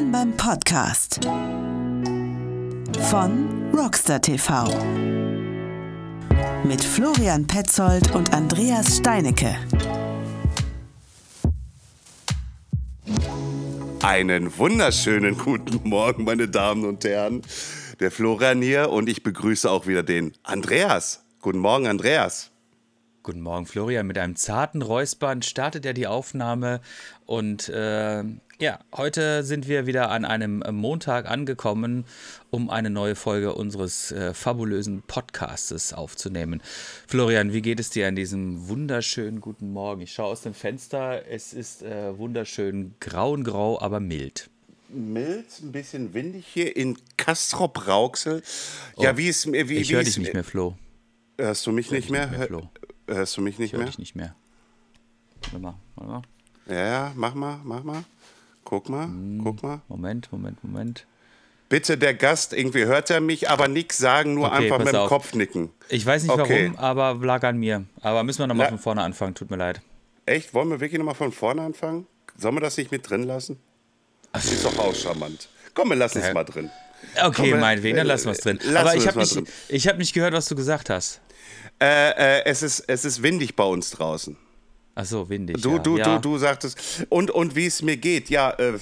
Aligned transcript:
Willkommen 0.00 0.12
beim 0.12 0.36
Podcast 0.38 1.20
von 3.10 3.70
Rockstar 3.74 4.22
TV 4.22 4.64
mit 6.64 6.82
Florian 6.82 7.46
Petzold 7.46 8.14
und 8.14 8.32
Andreas 8.32 8.96
Steinecke. 8.96 9.54
Einen 14.02 14.56
wunderschönen 14.56 15.36
guten 15.36 15.86
Morgen, 15.86 16.24
meine 16.24 16.48
Damen 16.48 16.86
und 16.86 17.04
Herren. 17.04 17.42
Der 17.98 18.10
Florian 18.10 18.62
hier 18.62 18.88
und 18.88 19.06
ich 19.06 19.22
begrüße 19.22 19.70
auch 19.70 19.86
wieder 19.86 20.02
den 20.02 20.32
Andreas. 20.44 21.22
Guten 21.42 21.58
Morgen, 21.58 21.86
Andreas. 21.86 22.50
Guten 23.22 23.42
Morgen, 23.42 23.66
Florian. 23.66 24.06
Mit 24.06 24.16
einem 24.16 24.34
zarten 24.36 24.80
Räuspern 24.80 25.42
startet 25.42 25.84
er 25.84 25.92
die 25.92 26.06
Aufnahme. 26.06 26.80
Und 27.26 27.68
äh, 27.68 28.24
ja, 28.60 28.78
heute 28.94 29.42
sind 29.42 29.66
wir 29.68 29.86
wieder 29.86 30.10
an 30.10 30.24
einem 30.26 30.62
Montag 30.72 31.28
angekommen, 31.30 32.04
um 32.50 32.68
eine 32.68 32.90
neue 32.90 33.14
Folge 33.16 33.54
unseres 33.54 34.12
äh, 34.12 34.34
fabulösen 34.34 35.02
Podcastes 35.02 35.94
aufzunehmen. 35.94 36.62
Florian, 37.06 37.52
wie 37.54 37.62
geht 37.62 37.80
es 37.80 37.88
dir 37.90 38.06
an 38.06 38.16
diesem 38.16 38.68
wunderschönen 38.68 39.40
guten 39.40 39.72
Morgen? 39.72 40.02
Ich 40.02 40.12
schaue 40.12 40.26
aus 40.26 40.42
dem 40.42 40.52
Fenster. 40.52 41.26
Es 41.26 41.54
ist 41.54 41.82
äh, 41.82 42.16
wunderschön 42.18 42.94
grauengrau, 43.00 43.80
aber 43.80 43.98
mild. 43.98 44.50
Mild, 44.90 45.46
ein 45.62 45.72
bisschen 45.72 46.12
windig 46.12 46.46
hier 46.46 46.76
in 46.76 46.98
Castrop-Rauxel. 47.16 48.42
Ja, 48.98 49.12
Oh, 49.12 49.16
wie 49.16 49.28
es 49.28 49.46
mir. 49.46 49.68
Wie, 49.70 49.76
ich 49.76 49.88
wie 49.88 49.94
höre 49.94 50.04
dich 50.04 50.18
nicht 50.18 50.34
mehr, 50.34 50.44
Flo. 50.44 50.76
Hörst 51.38 51.66
du 51.66 51.72
mich 51.72 51.86
Ich 51.86 51.92
hör 51.92 51.98
nicht 51.98 52.10
mehr? 52.10 52.26
nicht 52.26 52.38
mehr, 52.38 52.46
Flo. 52.46 52.68
Hör- 53.06 53.16
Hörst 53.16 53.36
du 53.36 53.40
mich 53.40 53.58
nicht 53.58 53.68
Ich 53.68 53.72
höre 53.72 53.78
mehr? 53.78 53.86
dich 53.88 53.98
nicht 53.98 54.14
mehr. 54.16 54.34
Warte 55.44 55.58
mal, 55.58 55.74
warte 55.96 56.10
mal. 56.10 56.22
Ja, 56.68 56.86
ja, 56.86 57.12
mach 57.16 57.34
mal, 57.34 57.58
mach 57.64 57.82
mal. 57.82 58.04
Guck 58.70 58.88
mal, 58.88 59.06
Hm. 59.06 59.40
guck 59.42 59.64
mal. 59.64 59.80
Moment, 59.88 60.30
Moment, 60.30 60.62
Moment. 60.62 61.04
Bitte, 61.68 61.98
der 61.98 62.14
Gast, 62.14 62.52
irgendwie 62.52 62.84
hört 62.84 63.10
er 63.10 63.20
mich, 63.20 63.50
aber 63.50 63.66
nichts 63.66 63.98
sagen, 63.98 64.34
nur 64.34 64.46
Okay, 64.46 64.64
einfach 64.64 64.78
mit 64.78 64.88
dem 64.88 64.94
auf. 64.96 65.08
Kopf 65.08 65.34
nicken. 65.34 65.70
Ich 65.88 66.06
weiß 66.06 66.22
nicht 66.22 66.30
Okay. 66.32 66.70
warum, 66.74 66.78
aber 66.78 67.26
lag 67.26 67.42
an 67.42 67.58
mir. 67.58 67.84
Aber 68.00 68.22
müssen 68.22 68.38
wir 68.38 68.46
nochmal 68.46 68.68
von 68.68 68.78
vorne 68.78 69.02
anfangen, 69.02 69.34
tut 69.34 69.50
mir 69.50 69.56
leid. 69.56 69.80
Echt? 70.24 70.54
Wollen 70.54 70.68
wir 70.70 70.78
wirklich 70.78 70.98
nochmal 71.00 71.16
von 71.16 71.32
vorne 71.32 71.62
anfangen? 71.62 72.06
Sollen 72.36 72.54
wir 72.54 72.60
das 72.60 72.76
nicht 72.76 72.92
mit 72.92 73.10
drin 73.10 73.24
lassen? 73.24 73.58
Das 74.32 74.44
ist 74.52 74.64
doch 74.64 74.78
auch 74.78 74.94
charmant. 74.94 75.48
Komm, 75.74 75.88
wir 75.90 75.96
lassen 75.96 76.18
es 76.20 76.28
Ja. 76.28 76.32
mal 76.34 76.44
drin. 76.44 76.70
Okay, 77.20 77.50
Komm, 77.50 77.58
äh, 77.58 77.60
meinetwegen, 77.60 77.96
dann 77.96 78.06
äh, 78.06 78.08
lassen 78.08 78.26
wir 78.26 78.32
es 78.32 78.38
drin. 78.38 78.58
lassen 78.62 78.76
Aber 78.76 78.94
ich 78.94 79.00
es 79.02 79.06
habe 79.08 79.18
nicht, 79.18 79.34
drin. 79.34 79.46
ich 79.68 79.88
hab 79.88 79.98
nicht 79.98 80.12
gehört, 80.12 80.32
was 80.32 80.46
du 80.46 80.54
gesagt 80.54 80.90
hast. 80.90 81.20
Äh, 81.82 82.10
äh, 82.40 82.44
es, 82.44 82.62
ist, 82.62 82.84
es 82.86 83.04
ist 83.04 83.22
windig 83.24 83.56
bei 83.56 83.64
uns 83.64 83.90
draußen. 83.90 84.36
Ach 85.00 85.06
so, 85.06 85.28
windig. 85.30 85.62
Du, 85.62 85.72
ja. 85.72 85.78
du, 85.78 85.96
ja. 85.96 86.18
du, 86.18 86.30
du 86.30 86.38
sagtest. 86.38 87.06
Und, 87.08 87.30
und 87.30 87.56
wie 87.56 87.64
es 87.64 87.80
mir 87.80 87.96
geht. 87.96 88.28
Ja, 88.28 88.50
äh, 88.50 88.78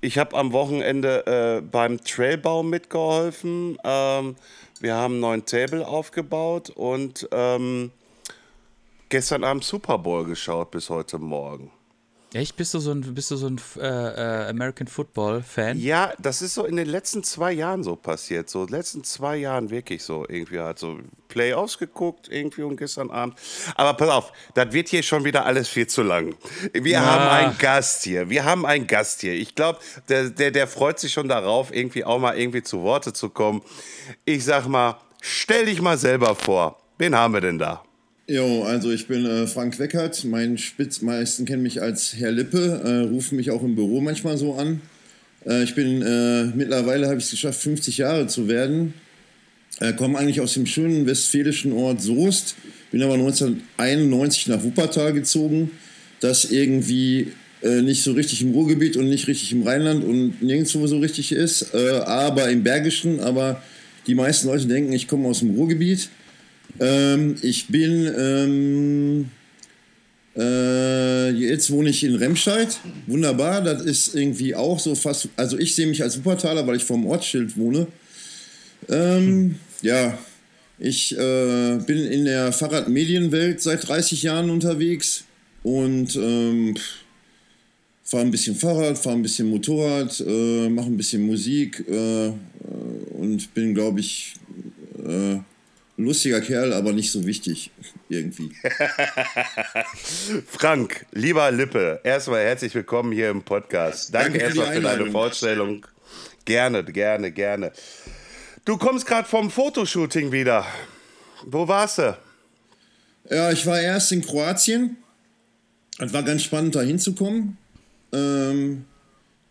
ich 0.00 0.16
habe 0.16 0.34
am 0.34 0.52
Wochenende 0.52 1.26
äh, 1.26 1.60
beim 1.60 2.02
Trailbau 2.02 2.62
mitgeholfen. 2.62 3.76
Ähm, 3.84 4.36
wir 4.80 4.94
haben 4.94 5.14
einen 5.14 5.20
neuen 5.20 5.44
Table 5.44 5.86
aufgebaut 5.86 6.70
und 6.70 7.28
ähm, 7.32 7.90
gestern 9.10 9.44
Abend 9.44 9.64
Super 9.64 9.98
Bowl 9.98 10.24
geschaut 10.24 10.70
bis 10.70 10.88
heute 10.88 11.18
Morgen. 11.18 11.70
Echt? 12.34 12.56
Bist 12.56 12.74
du 12.74 12.78
so 12.78 12.92
ein, 12.92 13.14
bist 13.14 13.30
du 13.30 13.36
so 13.36 13.46
ein 13.46 13.58
äh, 13.78 13.80
äh, 13.80 14.50
American 14.50 14.86
Football 14.86 15.42
Fan? 15.42 15.78
Ja, 15.78 16.12
das 16.18 16.42
ist 16.42 16.54
so 16.54 16.66
in 16.66 16.76
den 16.76 16.86
letzten 16.86 17.24
zwei 17.24 17.52
Jahren 17.52 17.82
so 17.82 17.96
passiert. 17.96 18.50
So, 18.50 18.60
in 18.60 18.66
den 18.66 18.76
letzten 18.76 19.02
zwei 19.02 19.36
Jahren 19.36 19.70
wirklich 19.70 20.02
so. 20.02 20.26
Irgendwie 20.28 20.58
hat 20.58 20.78
so 20.78 20.98
Playoffs 21.28 21.78
geguckt, 21.78 22.28
irgendwie 22.30 22.62
und 22.62 22.76
gestern 22.76 23.10
Abend. 23.10 23.38
Aber 23.76 23.94
pass 23.94 24.10
auf, 24.10 24.32
das 24.52 24.72
wird 24.72 24.88
hier 24.88 25.02
schon 25.02 25.24
wieder 25.24 25.46
alles 25.46 25.70
viel 25.70 25.86
zu 25.86 26.02
lang. 26.02 26.34
Wir 26.74 27.00
haben 27.00 27.28
einen 27.28 27.58
Gast 27.58 28.04
hier. 28.04 28.28
Wir 28.28 28.44
haben 28.44 28.66
einen 28.66 28.86
Gast 28.86 29.22
hier. 29.22 29.32
Ich 29.32 29.54
glaube, 29.54 29.78
der, 30.10 30.28
der, 30.28 30.50
der 30.50 30.66
freut 30.66 30.98
sich 30.98 31.12
schon 31.14 31.28
darauf, 31.28 31.74
irgendwie 31.74 32.04
auch 32.04 32.18
mal 32.18 32.38
irgendwie 32.38 32.62
zu 32.62 32.82
Worte 32.82 33.14
zu 33.14 33.30
kommen. 33.30 33.62
Ich 34.26 34.44
sag 34.44 34.66
mal, 34.68 35.00
stell 35.22 35.64
dich 35.64 35.80
mal 35.80 35.96
selber 35.96 36.34
vor. 36.34 36.78
Wen 36.98 37.16
haben 37.16 37.32
wir 37.32 37.40
denn 37.40 37.58
da? 37.58 37.82
Jo, 38.30 38.62
also 38.62 38.90
ich 38.92 39.06
bin 39.06 39.24
äh, 39.24 39.46
Frank 39.46 39.78
Weckert. 39.78 40.22
Mein 40.24 40.58
Spitzmeisten 40.58 41.46
kennen 41.46 41.62
mich 41.62 41.80
als 41.80 42.14
Herr 42.14 42.30
Lippe, 42.30 42.82
äh, 42.84 43.08
rufen 43.08 43.36
mich 43.36 43.50
auch 43.50 43.62
im 43.62 43.74
Büro 43.74 44.02
manchmal 44.02 44.36
so 44.36 44.52
an. 44.52 44.82
Äh, 45.46 45.62
ich 45.62 45.74
bin 45.74 46.02
äh, 46.02 46.44
mittlerweile 46.54 47.06
habe 47.06 47.16
ich 47.16 47.24
es 47.24 47.30
geschafft, 47.30 47.62
50 47.62 47.96
Jahre 47.96 48.26
zu 48.26 48.46
werden. 48.46 48.92
Äh, 49.80 49.94
komme 49.94 50.18
eigentlich 50.18 50.42
aus 50.42 50.52
dem 50.52 50.66
schönen 50.66 51.06
westfälischen 51.06 51.72
Ort 51.72 52.02
Soest, 52.02 52.56
bin 52.90 53.02
aber 53.02 53.14
1991 53.14 54.48
nach 54.48 54.62
Wuppertal 54.62 55.14
gezogen, 55.14 55.70
das 56.20 56.50
irgendwie 56.50 57.28
äh, 57.62 57.80
nicht 57.80 58.02
so 58.02 58.12
richtig 58.12 58.42
im 58.42 58.50
Ruhrgebiet 58.50 58.98
und 58.98 59.08
nicht 59.08 59.26
richtig 59.26 59.52
im 59.52 59.62
Rheinland 59.62 60.04
und 60.04 60.42
nirgendwo 60.42 60.86
so 60.86 60.98
richtig 60.98 61.32
ist, 61.32 61.74
aber 61.74 62.50
im 62.50 62.62
Bergischen. 62.62 63.20
Aber 63.20 63.62
die 64.06 64.14
meisten 64.14 64.48
Leute 64.48 64.66
denken, 64.66 64.92
ich 64.92 65.08
komme 65.08 65.28
aus 65.28 65.38
dem 65.38 65.54
Ruhrgebiet. 65.54 66.10
Ähm, 66.80 67.36
ich 67.42 67.68
bin, 67.68 68.12
ähm, 68.16 69.30
äh, 70.36 71.30
jetzt 71.30 71.70
wohne 71.70 71.90
ich 71.90 72.04
in 72.04 72.14
Remscheid. 72.14 72.78
Wunderbar, 73.06 73.62
das 73.62 73.82
ist 73.82 74.14
irgendwie 74.14 74.54
auch 74.54 74.78
so 74.78 74.94
fast, 74.94 75.28
also 75.36 75.58
ich 75.58 75.74
sehe 75.74 75.86
mich 75.86 76.02
als 76.02 76.18
Wuppertaler, 76.18 76.66
weil 76.66 76.76
ich 76.76 76.84
vorm 76.84 77.06
Ortsschild 77.06 77.56
wohne. 77.56 77.86
Ähm, 78.88 79.56
ja, 79.82 80.16
ich 80.78 81.16
äh, 81.18 81.78
bin 81.86 81.98
in 81.98 82.24
der 82.24 82.52
Fahrradmedienwelt 82.52 83.60
seit 83.60 83.88
30 83.88 84.22
Jahren 84.22 84.50
unterwegs 84.50 85.24
und 85.64 86.14
ähm, 86.16 86.76
fahre 88.04 88.24
ein 88.24 88.30
bisschen 88.30 88.54
Fahrrad, 88.54 88.96
fahre 88.96 89.16
ein 89.16 89.22
bisschen 89.22 89.50
Motorrad, 89.50 90.22
äh, 90.26 90.68
mache 90.68 90.86
ein 90.86 90.96
bisschen 90.96 91.26
Musik 91.26 91.84
äh, 91.88 92.28
äh, 92.28 92.32
und 93.10 93.52
bin, 93.54 93.74
glaube 93.74 94.00
ich, 94.00 94.34
äh, 95.04 95.38
lustiger 95.98 96.40
Kerl, 96.40 96.72
aber 96.72 96.92
nicht 96.92 97.10
so 97.10 97.26
wichtig 97.26 97.70
irgendwie. 98.08 98.52
Frank, 100.46 101.04
lieber 101.12 101.50
Lippe, 101.50 102.00
erstmal 102.04 102.44
herzlich 102.44 102.74
willkommen 102.74 103.12
hier 103.12 103.30
im 103.30 103.42
Podcast. 103.42 104.14
Danke, 104.14 104.38
Danke 104.38 104.44
erstmal 104.44 104.74
für 104.74 104.80
deine. 104.80 105.10
Vorstellung. 105.10 105.86
Gerne, 106.44 106.84
gerne, 106.84 107.32
gerne. 107.32 107.72
Du 108.64 108.78
kommst 108.78 109.06
gerade 109.06 109.28
vom 109.28 109.50
Fotoshooting 109.50 110.32
wieder. 110.32 110.64
Wo 111.44 111.66
warst 111.66 111.98
du? 111.98 112.16
Ja, 113.28 113.50
ich 113.50 113.66
war 113.66 113.80
erst 113.80 114.12
in 114.12 114.22
Kroatien. 114.22 114.96
Es 115.98 116.12
war 116.12 116.22
ganz 116.22 116.44
spannend, 116.44 116.76
da 116.76 116.82
hinzukommen. 116.82 117.58
Ähm, 118.12 118.84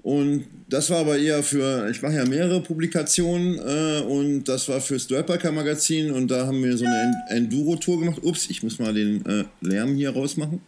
und 0.08 0.46
das 0.70 0.90
war 0.90 1.00
aber 1.00 1.18
eher 1.18 1.44
für, 1.44 1.90
ich 1.90 2.02
mache 2.02 2.16
ja 2.16 2.26
mehrere 2.26 2.62
Publikationen 2.62 3.58
äh, 3.58 4.02
und 4.02 4.46
das 4.46 4.70
war 4.70 4.80
fürs 4.80 5.08
Dörperker 5.08 5.52
Magazin 5.52 6.12
und 6.12 6.30
da 6.32 6.46
haben 6.48 6.64
wir 6.64 6.78
so 6.78 6.86
eine 6.86 7.14
En- 7.30 7.38
Enduro-Tour 7.38 8.00
gemacht. 8.00 8.20
Ups, 8.24 8.50
ich 8.50 8.64
muss 8.64 8.80
mal 8.80 8.94
den 8.94 9.26
äh, 9.26 9.44
Lärm 9.62 9.96
hier 9.96 10.12
rausmachen. 10.12 10.62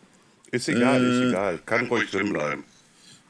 Ist 0.52 0.68
egal, 0.68 1.04
ist 1.04 1.20
Äh, 1.22 1.30
egal. 1.30 1.60
Kann 1.66 1.88
ruhig 1.88 2.10
drin 2.12 2.34
bleiben. 2.34 2.64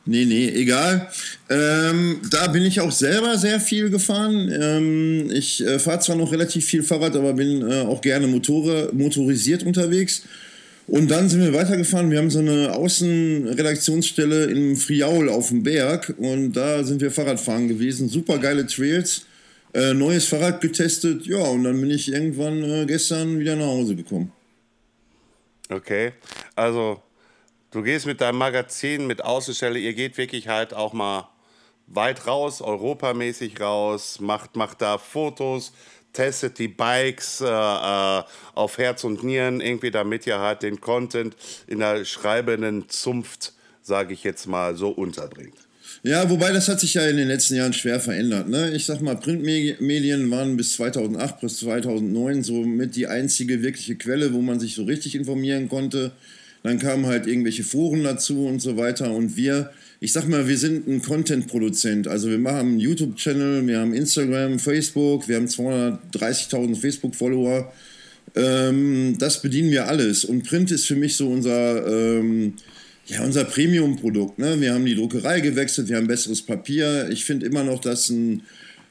Nee, 0.05 0.25
nee, 0.25 0.49
egal. 0.49 1.09
Ähm, 1.49 2.21
da 2.31 2.47
bin 2.47 2.63
ich 2.63 2.79
auch 2.81 2.91
selber 2.91 3.37
sehr 3.37 3.59
viel 3.59 3.91
gefahren. 3.91 4.49
Ähm, 4.51 5.29
ich 5.31 5.63
äh, 5.63 5.77
fahre 5.77 5.99
zwar 5.99 6.15
noch 6.15 6.31
relativ 6.31 6.65
viel 6.65 6.81
Fahrrad, 6.81 7.15
aber 7.15 7.33
bin 7.33 7.61
äh, 7.69 7.81
auch 7.81 8.01
gerne 8.01 8.25
Motore, 8.25 8.89
motorisiert 8.93 9.61
unterwegs. 9.63 10.23
Und 10.89 11.11
dann 11.11 11.29
sind 11.29 11.41
wir 11.41 11.53
weitergefahren. 11.53 12.09
Wir 12.09 12.17
haben 12.17 12.31
so 12.31 12.39
eine 12.39 12.73
Außenredaktionsstelle 12.73 14.45
in 14.45 14.75
Friaul 14.75 15.29
auf 15.29 15.49
dem 15.49 15.61
Berg 15.61 16.15
und 16.17 16.53
da 16.53 16.83
sind 16.83 16.99
wir 17.01 17.11
Fahrradfahren 17.11 17.67
gewesen. 17.67 18.09
Super 18.09 18.39
geile 18.39 18.65
Trails. 18.65 19.25
Äh, 19.71 19.93
neues 19.93 20.25
Fahrrad 20.25 20.61
getestet. 20.61 21.27
Ja, 21.27 21.43
und 21.43 21.63
dann 21.63 21.79
bin 21.79 21.91
ich 21.91 22.11
irgendwann 22.11 22.63
äh, 22.63 22.85
gestern 22.87 23.39
wieder 23.39 23.55
nach 23.55 23.67
Hause 23.67 23.95
gekommen. 23.95 24.31
Okay. 25.69 26.13
Also, 26.55 27.03
du 27.69 27.83
gehst 27.83 28.07
mit 28.07 28.19
deinem 28.19 28.39
Magazin, 28.39 29.05
mit 29.05 29.23
Außenstelle, 29.23 29.77
ihr 29.77 29.93
geht 29.93 30.17
wirklich 30.17 30.47
halt 30.47 30.73
auch 30.73 30.93
mal 30.93 31.29
weit 31.85 32.25
raus, 32.25 32.61
europamäßig 32.61 33.59
raus, 33.61 34.19
macht, 34.19 34.55
macht 34.55 34.81
da 34.81 34.97
Fotos, 34.97 35.71
testet 36.13 36.59
die 36.59 36.67
Bikes 36.67 37.41
äh, 37.41 37.45
äh, 37.45 38.23
auf 38.55 38.77
Herz 38.77 39.03
und 39.03 39.23
Nieren, 39.23 39.61
irgendwie, 39.61 39.91
damit 39.91 40.25
ihr 40.27 40.39
halt 40.39 40.63
den 40.63 40.81
Content 40.81 41.35
in 41.67 41.79
der 41.79 42.05
schreibenden 42.05 42.89
Zunft, 42.89 43.53
sage 43.81 44.13
ich 44.13 44.23
jetzt 44.23 44.47
mal, 44.47 44.75
so 44.75 44.89
unterbringt. 44.89 45.55
Ja, 46.03 46.29
wobei 46.29 46.53
das 46.53 46.69
hat 46.69 46.79
sich 46.79 46.93
ja 46.93 47.05
in 47.07 47.17
den 47.17 47.27
letzten 47.27 47.55
Jahren 47.55 47.73
schwer 47.73 47.99
verändert. 47.99 48.47
Ne? 48.47 48.71
Ich 48.73 48.85
sag 48.85 49.01
mal, 49.01 49.17
Printmedien 49.17 50.31
waren 50.31 50.55
bis 50.55 50.73
2008, 50.73 51.41
bis 51.41 51.57
2009 51.57 52.43
so 52.43 52.63
mit 52.63 52.95
die 52.95 53.07
einzige 53.07 53.61
wirkliche 53.61 53.95
Quelle, 53.95 54.33
wo 54.33 54.41
man 54.41 54.59
sich 54.59 54.75
so 54.75 54.83
richtig 54.85 55.15
informieren 55.15 55.67
konnte. 55.67 56.11
Dann 56.63 56.79
kamen 56.79 57.05
halt 57.05 57.27
irgendwelche 57.27 57.63
Foren 57.63 58.03
dazu 58.03 58.45
und 58.45 58.61
so 58.61 58.77
weiter. 58.77 59.11
Und 59.11 59.35
wir, 59.35 59.71
ich 60.01 60.13
sag 60.13 60.27
mal, 60.27 60.47
wir 60.47 60.57
sind 60.57 60.87
ein 60.87 61.01
Content-Produzent. 61.01 62.07
Also 62.07 62.29
wir 62.29 62.37
machen 62.37 62.59
einen 62.59 62.79
YouTube-Channel, 62.79 63.67
wir 63.67 63.79
haben 63.79 63.93
Instagram, 63.93 64.57
Facebook, 64.57 65.27
wir 65.27 65.35
haben 65.35 65.47
230.000 65.47 66.75
Facebook-Follower. 66.77 67.71
Ähm, 68.35 69.15
das 69.19 69.41
bedienen 69.41 69.71
wir 69.71 69.87
alles. 69.87 70.23
Und 70.23 70.47
Print 70.47 70.71
ist 70.71 70.85
für 70.85 70.95
mich 70.95 71.17
so 71.17 71.29
unser, 71.29 71.85
ähm, 71.85 72.53
ja, 73.07 73.23
unser 73.23 73.43
Premium-Produkt. 73.43 74.39
Ne? 74.39 74.61
Wir 74.61 74.73
haben 74.73 74.85
die 74.85 74.95
Druckerei 74.95 75.41
gewechselt, 75.41 75.89
wir 75.89 75.97
haben 75.97 76.07
besseres 76.07 76.43
Papier. 76.43 77.09
Ich 77.11 77.25
finde 77.25 77.45
immer 77.45 77.65
noch, 77.65 77.81
dass 77.81 78.09
ein, 78.09 78.43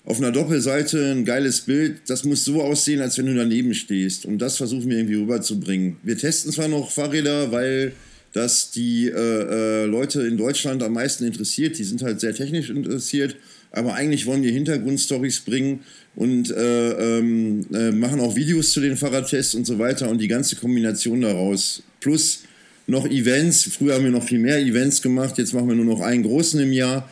auf 0.04 0.18
einer 0.18 0.32
Doppelseite 0.32 1.12
ein 1.12 1.24
geiles 1.24 1.62
Bild, 1.62 2.02
das 2.08 2.24
muss 2.24 2.44
so 2.44 2.62
aussehen, 2.62 3.00
als 3.00 3.16
wenn 3.16 3.26
du 3.26 3.34
daneben 3.34 3.72
stehst. 3.72 4.26
Und 4.26 4.40
das 4.40 4.58
versuchen 4.58 4.90
wir 4.90 4.98
irgendwie 4.98 5.14
rüberzubringen. 5.14 5.96
Wir 6.02 6.18
testen 6.18 6.52
zwar 6.52 6.68
noch 6.68 6.90
Fahrräder, 6.90 7.50
weil 7.50 7.92
das 8.38 8.70
die 8.70 9.08
äh, 9.08 9.82
äh, 9.82 9.84
Leute 9.86 10.22
in 10.22 10.36
Deutschland 10.36 10.82
am 10.84 10.92
meisten 10.92 11.24
interessiert. 11.24 11.76
Die 11.76 11.84
sind 11.84 12.02
halt 12.02 12.20
sehr 12.20 12.34
technisch 12.34 12.70
interessiert. 12.70 13.34
Aber 13.72 13.94
eigentlich 13.94 14.26
wollen 14.26 14.44
wir 14.44 14.52
Hintergrundstories 14.52 15.40
bringen 15.40 15.80
und 16.14 16.50
äh, 16.50 17.18
ähm, 17.18 17.66
äh, 17.74 17.90
machen 17.90 18.20
auch 18.20 18.36
Videos 18.36 18.72
zu 18.72 18.80
den 18.80 18.96
Fahrradtests 18.96 19.54
und 19.54 19.66
so 19.66 19.78
weiter 19.78 20.08
und 20.08 20.20
die 20.20 20.28
ganze 20.28 20.56
Kombination 20.56 21.20
daraus. 21.20 21.82
Plus 22.00 22.44
noch 22.86 23.06
Events. 23.06 23.64
Früher 23.64 23.94
haben 23.94 24.04
wir 24.04 24.10
noch 24.12 24.24
viel 24.24 24.38
mehr 24.38 24.58
Events 24.58 25.02
gemacht, 25.02 25.36
jetzt 25.36 25.52
machen 25.52 25.68
wir 25.68 25.74
nur 25.74 25.84
noch 25.84 26.00
einen 26.00 26.22
großen 26.22 26.60
im 26.60 26.72
Jahr. 26.72 27.10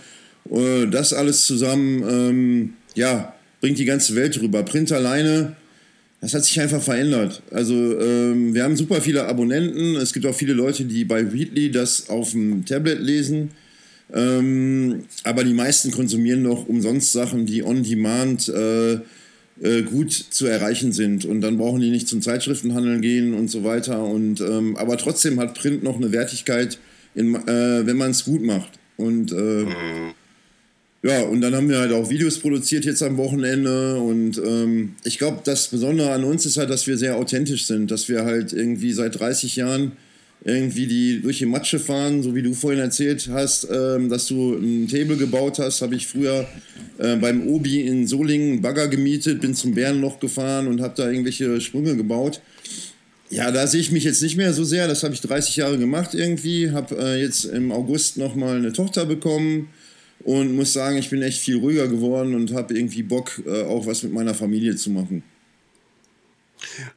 Äh, 0.51 0.87
das 0.87 1.13
alles 1.13 1.45
zusammen, 1.45 2.05
ähm, 2.09 2.75
ja, 2.95 3.35
bringt 3.61 3.79
die 3.79 3.85
ganze 3.85 4.15
Welt 4.15 4.41
rüber. 4.41 4.63
Print 4.63 4.93
alleine, 4.93 5.57
das 6.21 6.35
hat 6.35 6.45
sich 6.45 6.59
einfach 6.61 6.83
verändert. 6.83 7.43
Also 7.51 7.75
ähm, 7.75 8.55
wir 8.55 8.65
haben 8.65 8.77
super 8.77 9.01
viele 9.01 9.27
Abonnenten. 9.27 9.97
Es 9.97 10.13
gibt 10.13 10.27
auch 10.27 10.35
viele 10.35 10.55
Leute, 10.55 10.85
die 10.85 11.05
bei 11.05 11.23
Readly 11.23 11.71
das 11.71 12.09
auf 12.09 12.33
dem 12.33 12.65
Tablet 12.65 13.01
lesen. 13.01 13.51
Ähm, 14.13 15.05
aber 15.25 15.45
die 15.45 15.53
meisten 15.53 15.91
konsumieren 15.91 16.43
noch 16.43 16.69
umsonst 16.69 17.13
Sachen, 17.13 17.45
die 17.45 17.63
on 17.63 17.83
demand 17.83 18.49
äh, 18.49 18.95
äh, 19.61 19.83
gut 19.83 20.13
zu 20.13 20.47
erreichen 20.47 20.93
sind. 20.93 21.25
Und 21.25 21.41
dann 21.41 21.59
brauchen 21.59 21.81
die 21.81 21.91
nicht 21.91 22.09
zum 22.09 22.23
Zeitschriftenhandel 22.23 23.01
gehen 23.01 23.35
und 23.35 23.51
so 23.51 23.65
weiter. 23.65 24.03
Und, 24.03 24.41
ähm, 24.41 24.77
aber 24.77 24.97
trotzdem 24.97 25.39
hat 25.41 25.55
Print 25.55 25.83
noch 25.83 25.97
eine 25.97 26.13
Wertigkeit, 26.13 26.79
in, 27.15 27.35
äh, 27.35 27.87
wenn 27.87 27.97
man 27.97 28.13
es 28.13 28.25
gut 28.25 28.43
macht. 28.43 28.79
Und 28.97 29.33
äh, 29.33 29.35
mhm. 29.35 30.15
Ja, 31.03 31.23
und 31.23 31.41
dann 31.41 31.55
haben 31.55 31.69
wir 31.69 31.79
halt 31.79 31.93
auch 31.93 32.11
Videos 32.11 32.39
produziert 32.39 32.85
jetzt 32.85 33.03
am 33.03 33.17
Wochenende. 33.17 33.97
Und 34.01 34.39
ähm, 34.39 34.95
ich 35.05 35.19
glaube, 35.19 35.41
das 35.45 35.69
Besondere 35.69 36.11
an 36.11 36.25
uns 36.25 36.47
ist 36.47 36.57
halt, 36.57 36.71
dass 36.71 36.87
wir 36.87 36.99
sehr 36.99 37.17
authentisch 37.17 37.67
sind, 37.67 37.91
dass 37.91 38.09
wir 38.09 38.25
halt 38.25 38.53
irgendwie 38.53 38.93
seit 38.93 39.19
30 39.19 39.57
Jahren 39.57 39.93
irgendwie 40.45 40.87
die 40.87 41.21
durch 41.23 41.39
die 41.39 41.47
Matsche 41.47 41.79
fahren, 41.79 42.23
so 42.23 42.35
wie 42.35 42.43
du 42.43 42.55
vorhin 42.55 42.81
erzählt 42.81 43.29
hast, 43.33 43.67
ähm, 43.71 44.09
dass 44.09 44.27
du 44.27 44.55
ein 44.55 44.87
Table 44.87 45.17
gebaut 45.17 45.59
hast, 45.59 45.83
habe 45.83 45.97
ich 45.97 46.07
früher 46.07 46.47
äh, 46.99 47.17
beim 47.17 47.49
Obi 47.49 47.81
in 47.81 48.07
Solingen 48.07 48.53
einen 48.53 48.63
Bagger 48.63 48.87
gemietet, 48.87 49.41
bin 49.41 49.55
zum 49.55 49.75
Bärenloch 49.75 50.21
gefahren 50.21 50.69
und 50.69 50.81
habe 50.81 50.95
da 50.97 51.09
irgendwelche 51.09 51.61
Sprünge 51.61 51.97
gebaut. 51.97 52.41
Ja, 53.29 53.51
da 53.51 53.67
sehe 53.67 53.81
ich 53.81 53.91
mich 53.91 54.05
jetzt 54.05 54.23
nicht 54.23 54.37
mehr 54.37 54.53
so 54.53 54.63
sehr. 54.63 54.87
Das 54.87 55.03
habe 55.03 55.15
ich 55.15 55.21
30 55.21 55.57
Jahre 55.57 55.79
gemacht 55.79 56.15
irgendwie. 56.15 56.71
Habe 56.71 56.97
äh, 56.97 57.21
jetzt 57.21 57.45
im 57.47 57.73
August 57.73 58.17
nochmal 58.17 58.57
eine 58.57 58.73
Tochter 58.73 59.05
bekommen 59.05 59.69
und 60.25 60.55
muss 60.55 60.73
sagen, 60.73 60.97
ich 60.97 61.11
bin 61.11 61.23
echt 61.23 61.41
viel 61.41 61.59
ruhiger 61.59 61.89
geworden 61.89 62.35
und 62.35 62.53
habe 62.53 62.75
irgendwie 62.75 63.03
Bock, 63.03 63.43
äh, 63.47 63.65
auch 63.65 63.87
was 63.87 64.03
mit 64.03 64.13
meiner 64.13 64.35
Familie 64.35 64.77
zu 64.77 64.91
machen. 64.91 65.23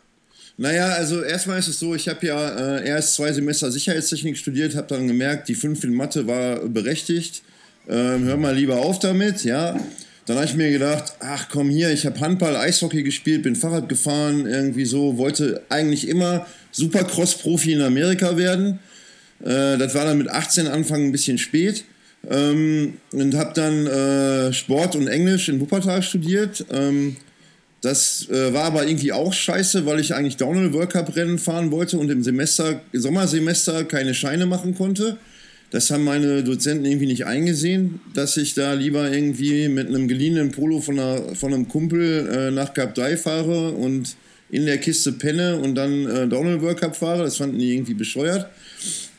Naja, 0.58 0.88
also 0.88 1.22
erstmal 1.22 1.58
ist 1.58 1.68
es 1.68 1.78
so, 1.78 1.94
ich 1.94 2.08
habe 2.08 2.26
ja 2.26 2.78
äh, 2.78 2.88
erst 2.88 3.14
zwei 3.14 3.30
Semester 3.30 3.70
Sicherheitstechnik 3.70 4.38
studiert, 4.38 4.74
habe 4.74 4.86
dann 4.86 5.06
gemerkt, 5.06 5.48
die 5.48 5.54
5 5.54 5.84
in 5.84 5.94
Mathe 5.94 6.26
war 6.26 6.60
berechtigt. 6.60 7.42
Ähm, 7.88 8.24
hör 8.24 8.36
mal 8.36 8.54
lieber 8.54 8.76
auf 8.76 8.98
damit, 8.98 9.44
ja. 9.44 9.78
Dann 10.26 10.36
habe 10.36 10.46
ich 10.46 10.54
mir 10.54 10.70
gedacht, 10.70 11.14
ach 11.20 11.48
komm 11.48 11.70
hier, 11.70 11.90
ich 11.92 12.04
habe 12.04 12.18
Handball, 12.20 12.56
Eishockey 12.56 13.04
gespielt, 13.04 13.42
bin 13.42 13.54
Fahrrad 13.54 13.88
gefahren, 13.88 14.46
irgendwie 14.46 14.84
so, 14.84 15.18
wollte 15.18 15.62
eigentlich 15.68 16.08
immer 16.08 16.46
Supercross-Profi 16.72 17.72
in 17.72 17.82
Amerika 17.82 18.36
werden. 18.36 18.80
Äh, 19.44 19.78
das 19.78 19.94
war 19.94 20.04
dann 20.04 20.18
mit 20.18 20.28
18 20.28 20.66
Anfang 20.66 21.04
ein 21.04 21.12
bisschen 21.12 21.38
spät. 21.38 21.84
Ähm, 22.28 22.94
und 23.12 23.34
habe 23.36 23.52
dann 23.54 23.86
äh, 23.86 24.52
Sport 24.52 24.96
und 24.96 25.06
Englisch 25.06 25.48
in 25.48 25.60
Wuppertal 25.60 26.02
studiert. 26.02 26.64
Ähm, 26.72 27.16
das 27.82 28.28
äh, 28.30 28.52
war 28.52 28.64
aber 28.64 28.86
irgendwie 28.86 29.12
auch 29.12 29.32
scheiße, 29.32 29.86
weil 29.86 30.00
ich 30.00 30.12
eigentlich 30.12 30.36
Downhill 30.36 30.72
World 30.72 30.90
Cup 30.90 31.14
Rennen 31.14 31.38
fahren 31.38 31.70
wollte 31.70 31.98
und 31.98 32.10
im 32.10 32.24
Semester, 32.24 32.80
Sommersemester 32.92 33.84
keine 33.84 34.12
Scheine 34.12 34.46
machen 34.46 34.74
konnte. 34.74 35.18
Das 35.70 35.90
haben 35.90 36.04
meine 36.04 36.44
Dozenten 36.44 36.84
irgendwie 36.84 37.06
nicht 37.06 37.26
eingesehen, 37.26 38.00
dass 38.14 38.36
ich 38.36 38.54
da 38.54 38.72
lieber 38.74 39.12
irgendwie 39.12 39.68
mit 39.68 39.88
einem 39.88 40.06
geliehenen 40.06 40.52
Polo 40.52 40.80
von, 40.80 40.98
einer, 40.98 41.34
von 41.34 41.52
einem 41.52 41.68
Kumpel 41.68 42.28
äh, 42.28 42.50
nach 42.50 42.72
Cup 42.72 42.94
3 42.94 43.16
fahre 43.16 43.72
und 43.72 44.16
in 44.48 44.64
der 44.64 44.78
Kiste 44.78 45.12
penne 45.12 45.58
und 45.58 45.74
dann 45.74 46.06
äh, 46.06 46.28
Downhill 46.28 46.62
World 46.62 46.80
Cup 46.80 46.96
fahre. 46.96 47.24
Das 47.24 47.36
fanden 47.36 47.58
die 47.58 47.72
irgendwie 47.72 47.94
bescheuert. 47.94 48.48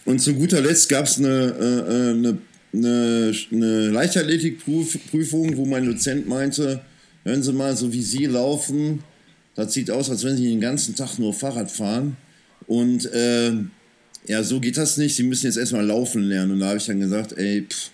Und 0.06 0.20
zu 0.20 0.34
guter 0.36 0.62
Letzt 0.62 0.88
gab 0.88 1.06
es 1.06 1.18
eine, 1.18 1.28
äh, 1.28 2.12
eine, 2.12 2.38
eine, 2.74 3.34
eine 3.52 3.90
Leichtathletikprüfung, 3.90 5.58
wo 5.58 5.66
mein 5.66 5.86
Dozent 5.86 6.30
meinte, 6.30 6.80
hören 7.26 7.44
Sie 7.44 7.52
mal, 7.52 7.76
so 7.76 7.92
wie 7.92 8.02
Sie 8.02 8.26
laufen, 8.26 9.04
das 9.56 9.74
sieht 9.74 9.92
aus, 9.92 10.10
als 10.10 10.24
wenn 10.24 10.38
Sie 10.38 10.48
den 10.48 10.62
ganzen 10.62 10.96
Tag 10.96 11.20
nur 11.20 11.34
Fahrrad 11.34 11.70
fahren. 11.70 12.16
Und 12.68 13.06
äh, 13.12 13.52
ja, 14.28 14.44
so 14.44 14.60
geht 14.60 14.78
das 14.78 14.98
nicht, 14.98 15.16
sie 15.16 15.24
müssen 15.24 15.46
jetzt 15.46 15.58
erstmal 15.58 15.86
laufen 15.86 16.22
lernen. 16.22 16.54
Und 16.54 16.60
da 16.60 16.68
habe 16.68 16.78
ich 16.78 16.86
dann 16.86 17.00
gesagt, 17.00 17.34
ey, 17.38 17.66
pff, 17.68 17.92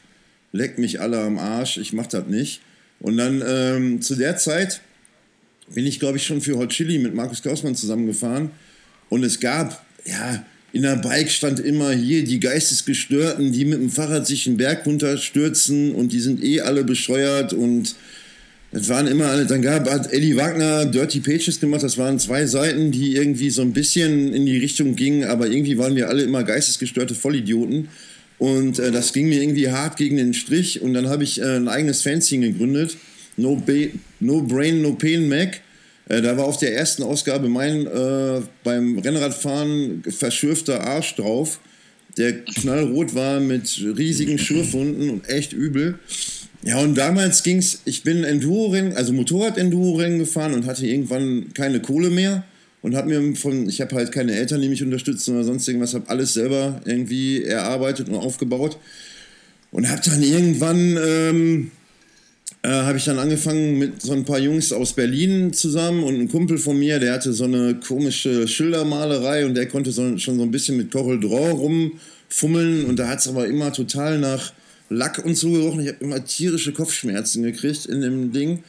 leck 0.52 0.78
mich 0.80 1.00
alle 1.00 1.20
am 1.20 1.38
Arsch, 1.38 1.78
ich 1.78 1.94
mach 1.94 2.08
das 2.08 2.28
nicht. 2.28 2.62
Und 3.00 3.18
dann 3.18 3.44
ähm, 3.46 4.02
zu 4.02 4.16
der 4.16 4.38
Zeit 4.38 4.82
bin 5.74 5.86
ich, 5.86 6.00
glaube 6.00 6.18
ich, 6.18 6.26
schon 6.26 6.42
für 6.42 6.58
Hot 6.58 6.70
Chili 6.70 6.98
mit 6.98 7.14
Markus 7.14 7.42
Klausmann 7.42 7.76
zusammengefahren. 7.76 8.52
Und 9.10 9.24
es 9.24 9.40
gab, 9.40 9.86
ja, 10.06 10.44
in 10.72 10.82
der 10.82 10.96
Bike 10.96 11.30
stand 11.30 11.60
immer 11.60 11.92
hier 11.92 12.24
die 12.24 12.40
Geistesgestörten, 12.40 13.52
die 13.52 13.66
mit 13.66 13.80
dem 13.80 13.92
Fahrrad 13.92 14.26
sich 14.26 14.48
einen 14.48 14.58
Berg 14.58 14.86
runterstürzen 14.88 15.94
und 15.94 16.12
die 16.14 16.20
sind 16.20 16.44
eh 16.44 16.62
alle 16.62 16.84
bescheuert 16.84 17.54
und 17.54 17.96
es 18.74 18.90
waren 18.90 19.06
immer 19.06 19.28
alle, 19.28 19.46
dann 19.46 19.62
gab, 19.62 19.88
hat 19.90 20.12
Eddie 20.12 20.36
Wagner 20.36 20.86
Dirty 20.86 21.20
Pages 21.20 21.60
gemacht, 21.60 21.84
das 21.84 21.98
waren 22.00 22.18
zwei 22.18 22.48
Seiten, 22.48 22.92
die 22.92 23.16
irgendwie 23.16 23.52
so 23.52 23.62
ein 23.62 23.72
bisschen 23.72 24.34
in 24.34 24.48
die 24.48 24.58
Richtung 24.58 24.96
gingen, 24.96 25.26
aber 25.26 25.48
irgendwie 25.48 25.78
waren 25.78 25.96
wir 25.96 26.10
alle 26.10 26.24
immer 26.24 26.44
geistesgestörte 26.44 27.14
Vollidioten. 27.14 27.90
Und 28.40 28.80
äh, 28.80 28.92
das 28.92 29.14
ging 29.14 29.30
mir 29.30 29.42
irgendwie 29.42 29.70
hart 29.70 29.96
gegen 29.96 30.18
den 30.18 30.34
Strich 30.34 30.82
und 30.82 30.96
dann 30.96 31.08
habe 31.08 31.24
ich 31.24 31.40
äh, 31.40 31.56
ein 31.56 31.68
eigenes 31.68 32.02
Fanzine 32.02 32.52
gegründet, 32.52 32.98
No, 33.38 33.56
Ba 33.56 33.74
no 34.20 34.42
Brain, 34.42 34.82
No 34.82 34.94
Pain 34.94 35.30
Mac. 35.30 35.62
Äh, 36.10 36.22
da 36.22 36.36
war 36.36 36.46
auf 36.46 36.58
der 36.58 36.76
ersten 36.76 37.04
Ausgabe 37.04 37.50
mein 37.50 37.86
äh, 37.86 38.42
beim 38.64 38.98
Rennradfahren 38.98 40.04
verschürfter 40.10 40.82
Arsch 40.82 41.16
drauf, 41.16 41.60
der 42.18 42.44
knallrot 42.44 43.14
war 43.14 43.40
mit 43.40 43.80
riesigen 43.98 44.40
Schürfwunden 44.40 45.12
und 45.12 45.30
echt 45.30 45.54
übel. 45.54 46.00
Ja, 46.66 46.80
und 46.80 46.96
damals 46.96 47.44
ging 47.44 47.58
es, 47.58 47.82
ich 47.84 48.04
bin 48.04 48.24
Enduro-Rennen, 48.24 48.94
also 48.94 49.12
Motorrad-Enduro-Rennen 49.12 50.20
gefahren 50.20 50.54
und 50.54 50.66
hatte 50.66 50.88
irgendwann 50.88 51.54
keine 51.54 51.82
Kohle 51.82 52.10
mehr 52.10 52.46
und 52.82 52.96
habe 52.96 53.10
mir 53.10 53.36
von, 53.36 53.68
ich 53.68 53.82
habe 53.82 53.96
halt 53.96 54.14
keine 54.14 54.34
Eltern, 54.34 54.62
die 54.62 54.70
mich 54.70 54.82
unterstützen 54.82 55.36
oder 55.36 55.44
sonst 55.44 55.68
irgendwas, 55.68 55.94
habe 55.94 56.10
alles 56.10 56.34
selber 56.34 56.82
irgendwie 56.86 57.44
erarbeitet 57.44 58.08
und 58.08 58.16
aufgebaut 58.16 58.78
und 59.72 59.90
habe 59.90 60.02
dann 60.06 60.24
irgendwann 60.24 60.98
ähm, 61.06 61.72
äh, 62.62 62.70
habe 62.70 62.98
ich 62.98 63.04
dann 63.04 63.20
angefangen 63.20 63.78
mit 63.78 64.02
so 64.02 64.14
ein 64.14 64.24
paar 64.24 64.40
Jungs 64.40 64.72
aus 64.72 64.94
Berlin 64.94 65.52
zusammen 65.52 66.02
und 66.04 66.18
ein 66.18 66.30
Kumpel 66.30 66.58
von 66.58 66.80
mir, 66.80 66.98
der 66.98 67.12
hatte 67.12 67.34
so 67.34 67.44
eine 67.44 67.76
komische 67.76 68.48
Schildermalerei 68.48 69.46
und 69.46 69.56
der 69.56 69.68
konnte 69.68 69.92
so, 69.92 70.18
schon 70.18 70.38
so 70.38 70.44
ein 70.44 70.52
bisschen 70.52 70.78
mit 70.78 70.92
Corel 70.92 71.20
Draw 71.20 71.52
rumfummeln 71.52 72.86
und 72.86 72.98
da 73.00 73.10
hat 73.10 73.20
es 73.20 73.28
aber 73.28 73.48
immer 73.48 73.74
total 73.74 74.18
nach 74.18 74.54
Lack 74.94 75.24
und 75.24 75.36
so 75.36 75.52
gerochen. 75.52 75.82
Ich 75.82 75.88
habe 75.88 76.04
immer 76.04 76.24
tierische 76.24 76.74
Kopfschmerzen 76.74 77.44
gekriegt 77.44 77.86
in 77.86 78.02
dem 78.02 78.32
Ding. 78.32 78.64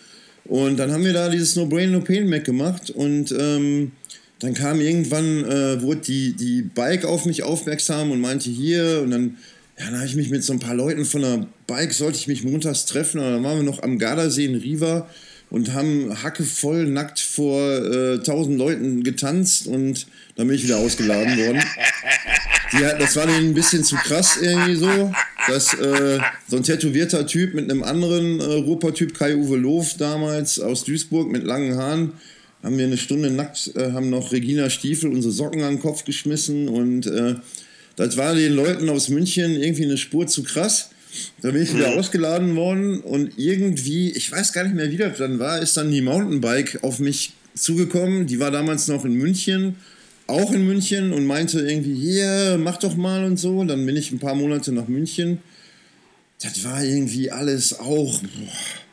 Und 0.44 0.76
dann 0.78 0.92
haben 0.92 1.04
wir 1.04 1.12
da 1.12 1.28
dieses 1.28 1.56
No 1.56 1.66
Brain 1.66 1.92
No 1.92 2.00
Pain 2.00 2.28
Mac 2.28 2.44
gemacht 2.44 2.90
und 2.90 3.34
ähm, 3.38 3.92
dann 4.40 4.52
kam 4.52 4.80
irgendwann, 4.80 5.44
äh, 5.44 5.80
wurde 5.80 6.02
die, 6.02 6.34
die 6.34 6.62
Bike 6.62 7.06
auf 7.06 7.24
mich 7.24 7.42
aufmerksam 7.42 8.10
und 8.10 8.20
meinte 8.20 8.50
hier 8.50 9.00
und 9.02 9.10
dann 9.10 9.36
ja, 9.78 9.86
dann 9.86 9.96
habe 9.96 10.06
ich 10.06 10.14
mich 10.14 10.30
mit 10.30 10.44
so 10.44 10.52
ein 10.52 10.60
paar 10.60 10.74
Leuten 10.74 11.04
von 11.04 11.22
der 11.22 11.46
Bike, 11.66 11.92
sollte 11.92 12.18
ich 12.18 12.28
mich 12.28 12.44
montags 12.44 12.86
treffen, 12.86 13.18
und 13.18 13.24
dann 13.24 13.42
waren 13.42 13.58
wir 13.58 13.64
noch 13.64 13.82
am 13.82 13.98
Gardasee 13.98 14.44
in 14.44 14.54
Riva 14.54 15.08
und 15.50 15.72
haben 15.72 16.22
Hacke 16.22 16.44
voll 16.44 16.86
nackt 16.86 17.20
vor 17.20 17.60
äh, 17.60 18.18
tausend 18.18 18.56
äh, 18.56 18.58
Leuten 18.58 19.02
getanzt 19.02 19.66
und 19.66 20.06
dann 20.36 20.48
bin 20.48 20.56
ich 20.56 20.64
wieder 20.64 20.78
ausgeladen 20.78 21.36
worden. 21.38 21.62
Die, 22.72 22.78
das 22.78 23.14
war 23.14 23.26
denen 23.26 23.50
ein 23.50 23.54
bisschen 23.54 23.84
zu 23.84 23.94
krass 23.96 24.36
irgendwie 24.40 24.74
so, 24.74 25.12
dass 25.46 25.74
äh, 25.74 26.18
so 26.48 26.56
ein 26.56 26.62
tätowierter 26.64 27.26
Typ 27.26 27.54
mit 27.54 27.70
einem 27.70 27.84
anderen 27.84 28.40
äh, 28.40 28.44
Ruhrpott-Typ, 28.44 29.14
Kai-Uwe 29.16 29.56
Loof 29.56 29.94
damals 29.96 30.58
aus 30.58 30.84
Duisburg 30.84 31.30
mit 31.30 31.44
langen 31.44 31.76
Haaren, 31.76 32.12
haben 32.64 32.78
wir 32.78 32.86
eine 32.86 32.96
Stunde 32.96 33.30
nackt, 33.30 33.76
äh, 33.76 33.92
haben 33.92 34.10
noch 34.10 34.32
Regina 34.32 34.70
Stiefel 34.70 35.10
unsere 35.10 35.32
Socken 35.32 35.62
an 35.62 35.74
den 35.74 35.82
Kopf 35.82 36.04
geschmissen 36.04 36.68
und 36.68 37.06
äh, 37.06 37.36
das 37.96 38.16
war 38.16 38.34
den 38.34 38.54
Leuten 38.54 38.88
aus 38.88 39.08
München 39.08 39.54
irgendwie 39.54 39.84
eine 39.84 39.98
Spur 39.98 40.26
zu 40.26 40.42
krass. 40.42 40.90
Da 41.42 41.50
bin 41.50 41.62
ich 41.62 41.74
wieder 41.74 41.92
mhm. 41.92 41.98
ausgeladen 41.98 42.56
worden 42.56 43.00
und 43.00 43.32
irgendwie, 43.36 44.10
ich 44.10 44.30
weiß 44.30 44.52
gar 44.52 44.64
nicht 44.64 44.74
mehr, 44.74 44.90
wie 44.90 44.96
das 44.96 45.18
dann 45.18 45.38
war, 45.38 45.60
ist 45.60 45.76
dann 45.76 45.90
die 45.90 46.02
Mountainbike 46.02 46.82
auf 46.82 46.98
mich 46.98 47.32
zugekommen. 47.54 48.26
Die 48.26 48.40
war 48.40 48.50
damals 48.50 48.88
noch 48.88 49.04
in 49.04 49.14
München, 49.14 49.76
auch 50.26 50.52
in 50.52 50.66
München 50.66 51.12
und 51.12 51.26
meinte 51.26 51.60
irgendwie, 51.60 51.94
hier, 51.94 52.58
mach 52.58 52.78
doch 52.78 52.96
mal 52.96 53.24
und 53.24 53.38
so. 53.38 53.64
Dann 53.64 53.84
bin 53.86 53.96
ich 53.96 54.10
ein 54.10 54.18
paar 54.18 54.34
Monate 54.34 54.72
nach 54.72 54.88
München. 54.88 55.38
Das 56.42 56.64
war 56.64 56.82
irgendwie 56.82 57.30
alles 57.30 57.78
auch. 57.78 58.20
Boah. 58.20 58.84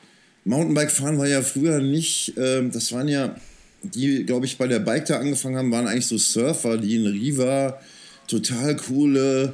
Mountainbike 0.43 0.91
fahren 0.91 1.17
war 1.17 1.27
ja 1.27 1.41
früher 1.41 1.79
nicht, 1.81 2.35
äh, 2.37 2.67
das 2.69 2.91
waren 2.91 3.07
ja, 3.07 3.35
die, 3.83 4.25
glaube 4.25 4.45
ich, 4.45 4.57
bei 4.57 4.67
der 4.67 4.79
Bike 4.79 5.05
da 5.05 5.19
angefangen 5.19 5.57
haben, 5.57 5.71
waren 5.71 5.87
eigentlich 5.87 6.07
so 6.07 6.17
Surfer, 6.17 6.77
die 6.77 6.95
in 6.95 7.05
Riva 7.05 7.79
total 8.27 8.75
coole 8.75 9.53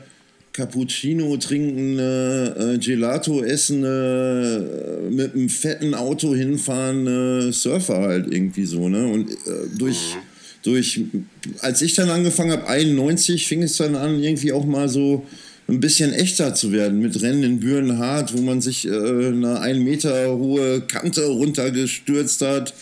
Cappuccino 0.58 1.38
trinkende, 1.38 2.74
äh, 2.74 2.78
Gelato 2.80 3.44
essende, 3.44 5.06
äh, 5.08 5.14
mit 5.14 5.36
einem 5.36 5.50
fetten 5.50 5.94
Auto 5.94 6.34
hinfahrende 6.34 7.54
Surfer 7.54 8.02
halt 8.02 8.34
irgendwie 8.34 8.66
so, 8.66 8.90
ne? 8.90 9.08
Und 9.08 9.30
äh, 9.32 9.36
durch, 9.78 10.16
mhm. 10.16 10.64
durch, 10.64 11.02
als 11.60 11.84
ich 11.84 11.94
dann 11.94 12.10
angefangen 12.10 12.52
habe, 12.52 12.68
91, 12.68 13.46
fing 13.46 13.62
es 13.62 13.78
dann 13.78 13.96
an, 13.96 14.20
irgendwie 14.20 14.52
auch 14.52 14.66
mal 14.66 14.90
so 14.90 15.28
ein 15.68 15.80
bisschen 15.80 16.12
echter 16.12 16.56
zu 16.56 16.72
werden 16.72 17.02
mit 17.02 17.22
Rennen 17.22 17.44
in 17.44 17.60
Bürenhardt, 17.60 18.36
wo 18.36 18.42
man 18.42 18.60
sich 18.60 18.88
äh, 18.88 18.90
eine 18.90 19.60
ein 19.60 19.84
Meter 19.84 20.36
hohe 20.36 20.82
Kante 20.82 21.24
runtergestürzt 21.26 22.42
hat 22.42 22.74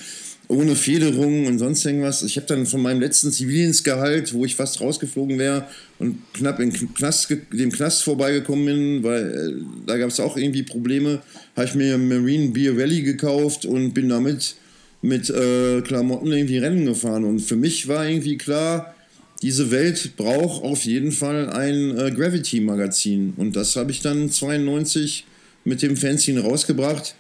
ohne 0.48 0.76
Federung 0.76 1.48
und 1.48 1.60
sonst 1.60 1.86
irgendwas. 1.86 2.24
Ich 2.24 2.38
habe 2.38 2.48
dann 2.48 2.66
von 2.66 2.82
meinem 2.82 3.02
letzten 3.02 3.32
Zivildienstgehalt, 3.32 4.34
wo 4.34 4.46
ich 4.46 4.56
fast 4.56 4.82
rausgeflogen 4.82 5.40
wäre 5.40 5.68
und 6.00 6.18
knapp 6.34 6.60
in 6.60 6.72
Knast, 6.72 7.36
dem 7.52 7.72
Knast 7.72 8.04
vorbeigekommen 8.04 8.66
bin, 8.66 9.04
weil 9.04 9.32
äh, 9.32 9.64
da 9.86 9.98
gab 9.98 10.10
es 10.10 10.20
auch 10.20 10.38
irgendwie 10.38 10.64
Probleme, 10.64 11.22
habe 11.56 11.68
ich 11.68 11.76
mir 11.76 11.98
Marine 11.98 12.50
Beer 12.50 12.78
Valley 12.78 13.02
gekauft 13.02 13.66
und 13.66 13.94
bin 13.94 14.10
damit 14.10 14.56
mit 15.02 15.30
äh, 15.30 15.82
Klamotten 15.82 16.32
irgendwie 16.32 16.58
Rennen 16.58 16.86
gefahren. 16.86 17.26
Und 17.26 17.40
für 17.40 17.56
mich 17.56 17.88
war 17.88 18.08
irgendwie 18.08 18.38
klar, 18.38 18.96
diese 19.42 19.70
Welt 19.72 20.16
braucht 20.16 20.64
auf 20.64 20.86
jeden 20.86 21.12
Fall 21.12 21.50
ein 21.50 21.98
äh, 21.98 22.12
Gravity-Magazin. 22.12 23.34
Und 23.38 23.56
das 23.56 23.76
habe 23.76 23.92
ich 23.92 24.02
dann 24.02 24.30
92 24.30 25.26
mit 25.64 25.82
dem 25.82 25.98
Fanzine 25.98 26.42
rausgebracht. 26.42 27.16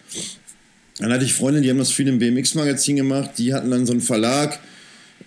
Dann 0.99 1.11
hatte 1.11 1.25
ich 1.25 1.33
Freunde, 1.33 1.61
die 1.61 1.69
haben 1.69 1.77
das 1.77 1.91
für 1.91 2.05
den 2.05 2.19
BMX-Magazin 2.19 2.95
gemacht. 2.95 3.31
Die 3.37 3.53
hatten 3.53 3.69
dann 3.69 3.85
so 3.85 3.91
einen 3.91 4.01
Verlag, 4.01 4.59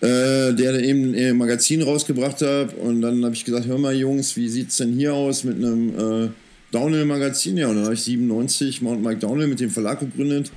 äh, 0.00 0.54
der 0.54 0.82
eben 0.82 1.14
ein 1.14 1.36
Magazin 1.36 1.82
rausgebracht 1.82 2.40
hat. 2.40 2.74
Und 2.74 3.02
dann 3.02 3.24
habe 3.24 3.34
ich 3.34 3.44
gesagt, 3.44 3.66
hör 3.66 3.78
mal 3.78 3.94
Jungs, 3.94 4.36
wie 4.36 4.48
sieht 4.48 4.70
es 4.70 4.76
denn 4.76 4.94
hier 4.94 5.12
aus 5.12 5.44
mit 5.44 5.56
einem 5.56 6.24
äh, 6.24 6.28
Downhill-Magazin? 6.72 7.58
Ja, 7.58 7.68
und 7.68 7.76
dann 7.76 7.84
habe 7.84 7.94
ich 7.94 8.02
97 8.02 8.80
Mount 8.80 9.02
Mike 9.02 9.20
Downhill 9.20 9.46
mit 9.46 9.60
dem 9.60 9.70
Verlag 9.70 10.00
gegründet. 10.00 10.50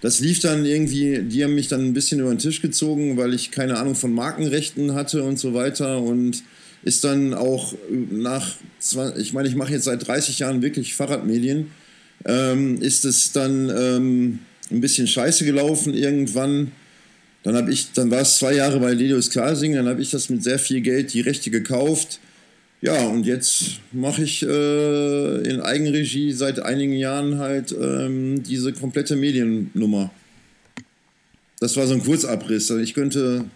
Das 0.00 0.20
lief 0.20 0.40
dann 0.40 0.66
irgendwie, 0.66 1.22
die 1.22 1.44
haben 1.44 1.54
mich 1.54 1.68
dann 1.68 1.80
ein 1.80 1.94
bisschen 1.94 2.20
über 2.20 2.30
den 2.30 2.38
Tisch 2.38 2.60
gezogen, 2.60 3.16
weil 3.16 3.34
ich 3.34 3.50
keine 3.52 3.78
Ahnung 3.78 3.94
von 3.94 4.12
Markenrechten 4.12 4.94
hatte 4.94 5.22
und 5.22 5.38
so 5.38 5.54
weiter. 5.54 6.02
Und 6.02 6.42
ist 6.82 7.04
dann 7.04 7.34
auch 7.34 7.74
nach, 8.10 8.56
ich 9.16 9.32
meine, 9.32 9.48
ich 9.48 9.54
mache 9.54 9.72
jetzt 9.72 9.84
seit 9.84 10.06
30 10.06 10.40
Jahren 10.40 10.60
wirklich 10.60 10.94
Fahrradmedien, 10.94 11.70
ähm, 12.24 12.80
ist 12.82 13.04
es 13.04 13.30
dann... 13.30 13.70
Ähm, 13.70 14.38
ein 14.70 14.80
bisschen 14.80 15.06
scheiße 15.06 15.44
gelaufen 15.44 15.94
irgendwann. 15.94 16.72
Dann 17.42 17.56
habe 17.56 17.72
ich, 17.72 17.92
dann 17.92 18.10
war 18.10 18.20
es 18.20 18.38
zwei 18.38 18.54
Jahre 18.54 18.80
bei 18.80 18.92
Lelius 18.92 19.30
Klasing, 19.30 19.74
dann 19.74 19.86
habe 19.86 20.02
ich 20.02 20.10
das 20.10 20.28
mit 20.28 20.42
sehr 20.42 20.58
viel 20.58 20.80
Geld 20.80 21.12
die 21.12 21.20
Rechte 21.20 21.50
gekauft. 21.50 22.18
Ja, 22.80 23.06
und 23.06 23.24
jetzt 23.24 23.80
mache 23.92 24.22
ich 24.22 24.42
äh, 24.42 25.48
in 25.48 25.60
Eigenregie 25.60 26.32
seit 26.32 26.60
einigen 26.60 26.92
Jahren 26.92 27.38
halt 27.38 27.72
ähm, 27.72 28.42
diese 28.42 28.72
komplette 28.72 29.16
Mediennummer. 29.16 30.10
Das 31.58 31.76
war 31.76 31.86
so 31.86 31.94
ein 31.94 32.02
Kurzabriss. 32.02 32.68
Ich 32.70 32.94
könnte. 32.94 33.46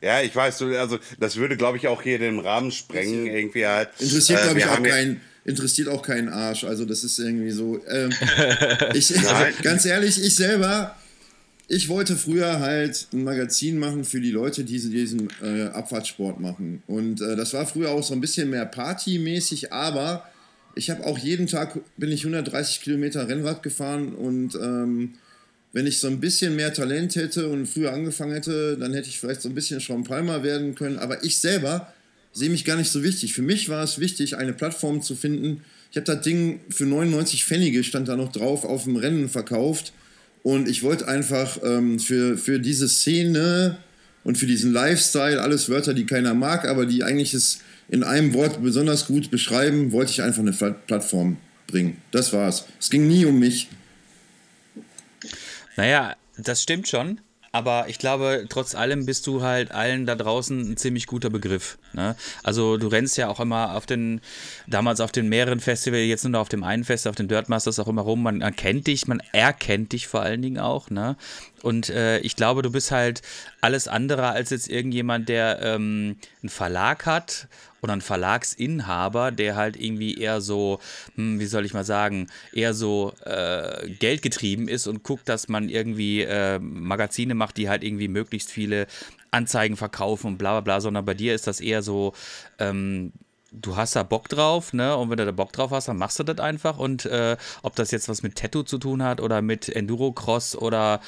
Ja, 0.00 0.22
ich 0.22 0.36
weiß, 0.36 0.62
also 0.62 0.98
das 1.18 1.36
würde, 1.36 1.56
glaube 1.56 1.78
ich, 1.78 1.88
auch 1.88 2.02
hier 2.02 2.18
den 2.18 2.38
Rahmen 2.38 2.70
sprengen, 2.70 3.26
irgendwie 3.26 3.66
halt. 3.66 3.88
Interessiert, 3.98 4.42
glaube 4.42 4.60
äh, 4.60 4.62
ich, 4.62 4.68
auch 4.68 4.82
keinen 4.82 5.20
interessiert 5.46 5.88
auch 5.88 6.02
keinen 6.02 6.28
Arsch. 6.28 6.64
Also 6.64 6.84
das 6.84 7.04
ist 7.04 7.18
irgendwie 7.18 7.52
so. 7.52 7.80
Ähm, 7.88 8.10
ich, 8.94 9.14
ganz 9.62 9.86
ehrlich, 9.86 10.22
ich 10.22 10.34
selber, 10.34 10.96
ich 11.68 11.88
wollte 11.88 12.16
früher 12.16 12.60
halt 12.60 13.06
ein 13.12 13.24
Magazin 13.24 13.78
machen 13.78 14.04
für 14.04 14.20
die 14.20 14.32
Leute, 14.32 14.64
die 14.64 14.78
diesen 14.78 15.28
äh, 15.42 15.64
Abfahrtssport 15.68 16.40
machen. 16.40 16.82
Und 16.86 17.20
äh, 17.20 17.36
das 17.36 17.54
war 17.54 17.66
früher 17.66 17.90
auch 17.90 18.02
so 18.02 18.12
ein 18.12 18.20
bisschen 18.20 18.50
mehr 18.50 18.66
partymäßig, 18.66 19.72
aber 19.72 20.28
ich 20.74 20.90
habe 20.90 21.06
auch 21.06 21.16
jeden 21.16 21.46
Tag 21.46 21.78
bin 21.96 22.12
ich 22.12 22.22
130 22.22 22.82
Kilometer 22.82 23.28
Rennrad 23.28 23.62
gefahren 23.62 24.14
und 24.14 24.54
ähm, 24.56 25.14
wenn 25.72 25.86
ich 25.86 26.00
so 26.00 26.06
ein 26.06 26.20
bisschen 26.20 26.56
mehr 26.56 26.72
Talent 26.72 27.16
hätte 27.16 27.48
und 27.48 27.66
früher 27.66 27.92
angefangen 27.92 28.32
hätte, 28.32 28.76
dann 28.78 28.94
hätte 28.94 29.08
ich 29.08 29.18
vielleicht 29.18 29.42
so 29.42 29.48
ein 29.48 29.54
bisschen 29.54 29.80
Sean 29.80 30.04
Palmer 30.04 30.42
werden 30.42 30.74
können. 30.74 30.98
Aber 30.98 31.22
ich 31.22 31.38
selber 31.38 31.92
sehe 32.36 32.50
mich 32.50 32.66
gar 32.66 32.76
nicht 32.76 32.90
so 32.90 33.02
wichtig. 33.02 33.32
Für 33.32 33.42
mich 33.42 33.70
war 33.70 33.82
es 33.82 33.98
wichtig, 33.98 34.36
eine 34.36 34.52
Plattform 34.52 35.00
zu 35.00 35.16
finden. 35.16 35.62
Ich 35.90 35.96
habe 35.96 36.04
das 36.04 36.20
Ding 36.20 36.60
für 36.68 36.84
99 36.84 37.44
Pfennige, 37.44 37.82
stand 37.82 38.08
da 38.08 38.16
noch 38.16 38.30
drauf, 38.30 38.64
auf 38.64 38.84
dem 38.84 38.96
Rennen 38.96 39.30
verkauft. 39.30 39.94
Und 40.42 40.68
ich 40.68 40.82
wollte 40.82 41.08
einfach 41.08 41.58
ähm, 41.64 41.98
für, 41.98 42.36
für 42.36 42.60
diese 42.60 42.88
Szene 42.88 43.78
und 44.22 44.36
für 44.36 44.46
diesen 44.46 44.72
Lifestyle, 44.72 45.40
alles 45.40 45.70
Wörter, 45.70 45.94
die 45.94 46.04
keiner 46.04 46.34
mag, 46.34 46.68
aber 46.68 46.84
die 46.84 47.02
eigentlich 47.02 47.32
es 47.32 47.60
in 47.88 48.02
einem 48.02 48.34
Wort 48.34 48.62
besonders 48.62 49.06
gut 49.06 49.30
beschreiben, 49.30 49.92
wollte 49.92 50.10
ich 50.10 50.22
einfach 50.22 50.42
eine 50.42 50.52
Plattform 50.52 51.38
bringen. 51.66 51.96
Das 52.10 52.32
war's. 52.34 52.66
Es 52.78 52.90
ging 52.90 53.08
nie 53.08 53.24
um 53.24 53.38
mich. 53.38 53.68
Naja, 55.76 56.16
das 56.36 56.62
stimmt 56.62 56.86
schon. 56.86 57.20
Aber 57.52 57.86
ich 57.88 57.98
glaube, 57.98 58.46
trotz 58.48 58.74
allem 58.74 59.06
bist 59.06 59.26
du 59.26 59.42
halt 59.42 59.72
allen 59.72 60.06
da 60.06 60.14
draußen 60.14 60.72
ein 60.72 60.76
ziemlich 60.76 61.06
guter 61.06 61.30
Begriff. 61.30 61.78
Ne? 61.92 62.16
Also 62.42 62.76
du 62.76 62.88
rennst 62.88 63.16
ja 63.16 63.28
auch 63.28 63.40
immer 63.40 63.74
auf 63.74 63.86
den, 63.86 64.20
damals 64.66 65.00
auf 65.00 65.12
den 65.12 65.28
mehreren 65.28 65.60
Festivals, 65.60 66.06
jetzt 66.06 66.24
nur 66.24 66.32
noch 66.32 66.40
auf 66.40 66.48
dem 66.48 66.64
einen 66.64 66.84
Fest, 66.84 67.06
auf 67.06 67.14
den 67.14 67.28
Dirt 67.28 67.48
Masters 67.48 67.78
auch 67.78 67.88
immer 67.88 68.02
rum. 68.02 68.22
Man 68.22 68.40
erkennt 68.40 68.86
dich, 68.86 69.06
man 69.06 69.22
erkennt 69.32 69.92
dich 69.92 70.06
vor 70.06 70.22
allen 70.22 70.42
Dingen 70.42 70.58
auch. 70.58 70.90
Ne? 70.90 71.16
Und 71.66 71.90
äh, 71.90 72.20
ich 72.20 72.36
glaube, 72.36 72.62
du 72.62 72.70
bist 72.70 72.92
halt 72.92 73.22
alles 73.60 73.88
andere 73.88 74.28
als 74.28 74.50
jetzt 74.50 74.68
irgendjemand, 74.68 75.28
der 75.28 75.60
ähm, 75.62 76.16
einen 76.40 76.48
Verlag 76.48 77.06
hat 77.06 77.48
oder 77.82 77.92
ein 77.92 78.02
Verlagsinhaber, 78.02 79.32
der 79.32 79.56
halt 79.56 79.76
irgendwie 79.76 80.16
eher 80.16 80.40
so, 80.40 80.78
hm, 81.16 81.40
wie 81.40 81.46
soll 81.46 81.64
ich 81.64 81.74
mal 81.74 81.84
sagen, 81.84 82.28
eher 82.52 82.72
so 82.72 83.14
äh, 83.24 83.90
geldgetrieben 83.90 84.68
ist 84.68 84.86
und 84.86 85.02
guckt, 85.02 85.28
dass 85.28 85.48
man 85.48 85.68
irgendwie 85.68 86.22
äh, 86.22 86.60
Magazine 86.60 87.34
macht, 87.34 87.56
die 87.56 87.68
halt 87.68 87.82
irgendwie 87.82 88.06
möglichst 88.06 88.52
viele 88.52 88.86
Anzeigen 89.32 89.76
verkaufen 89.76 90.28
und 90.28 90.38
bla 90.38 90.52
bla 90.52 90.60
bla, 90.60 90.80
sondern 90.80 91.04
bei 91.04 91.14
dir 91.14 91.34
ist 91.34 91.48
das 91.48 91.58
eher 91.60 91.82
so, 91.82 92.12
ähm, 92.60 93.12
du 93.52 93.76
hast 93.76 93.96
da 93.96 94.02
Bock 94.02 94.28
drauf, 94.28 94.72
ne? 94.72 94.96
Und 94.96 95.10
wenn 95.10 95.16
du 95.16 95.24
da 95.24 95.32
Bock 95.32 95.52
drauf 95.52 95.70
hast, 95.70 95.88
dann 95.88 95.96
machst 95.96 96.18
du 96.18 96.24
das 96.24 96.38
einfach. 96.38 96.78
Und 96.78 97.06
äh, 97.06 97.36
ob 97.62 97.76
das 97.76 97.90
jetzt 97.90 98.08
was 98.08 98.22
mit 98.22 98.36
Tattoo 98.36 98.62
zu 98.62 98.78
tun 98.78 99.02
hat 99.02 99.20
oder 99.20 99.42
mit 99.42 99.68
Enduro-Cross 99.68 100.56
oder, 100.56 101.00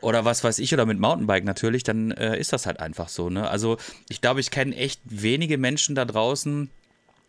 oder 0.00 0.24
was 0.24 0.44
weiß 0.44 0.58
ich, 0.58 0.72
oder 0.72 0.86
mit 0.86 0.98
Mountainbike 0.98 1.44
natürlich, 1.44 1.82
dann 1.82 2.10
äh, 2.12 2.38
ist 2.38 2.52
das 2.52 2.66
halt 2.66 2.80
einfach 2.80 3.08
so, 3.08 3.30
ne? 3.30 3.48
Also 3.48 3.76
ich 4.08 4.20
glaube, 4.20 4.40
ich 4.40 4.50
kenne 4.50 4.76
echt 4.76 5.00
wenige 5.04 5.58
Menschen 5.58 5.94
da 5.94 6.04
draußen, 6.04 6.70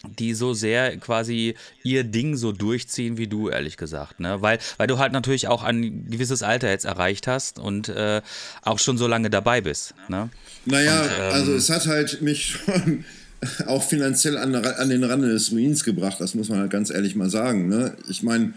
die 0.03 0.33
so 0.33 0.53
sehr 0.53 0.97
quasi 0.97 1.55
ihr 1.83 2.03
Ding 2.03 2.35
so 2.35 2.51
durchziehen 2.51 3.17
wie 3.17 3.27
du, 3.27 3.49
ehrlich 3.49 3.77
gesagt. 3.77 4.19
Ne? 4.19 4.41
Weil, 4.41 4.59
weil 4.77 4.85
du 4.85 4.99
halt 4.99 5.11
natürlich 5.11 5.47
auch 5.47 5.63
ein 5.63 6.09
gewisses 6.09 6.43
Alter 6.43 6.69
jetzt 6.69 6.85
erreicht 6.85 7.25
hast 7.25 7.57
und 7.57 7.89
äh, 7.89 8.21
auch 8.61 8.77
schon 8.77 8.97
so 8.99 9.07
lange 9.07 9.31
dabei 9.31 9.61
bist. 9.61 9.95
Ne? 10.07 10.29
Naja, 10.65 11.01
und, 11.01 11.09
ähm, 11.09 11.33
also 11.33 11.53
es 11.55 11.69
hat 11.69 11.87
halt 11.87 12.21
mich 12.21 12.45
schon 12.45 13.05
auch 13.67 13.83
finanziell 13.83 14.37
an, 14.37 14.55
an, 14.55 14.89
den 14.89 15.03
Rande 15.03 15.29
des 15.29 15.51
Ruins 15.51 15.83
gebracht, 15.83 16.17
das 16.19 16.35
muss 16.35 16.49
man 16.49 16.59
halt 16.59 16.71
ganz 16.71 16.89
ehrlich 16.89 17.15
mal 17.15 17.29
sagen. 17.29 17.69
Ne? 17.69 17.93
Ich 18.09 18.23
meine, 18.23 18.53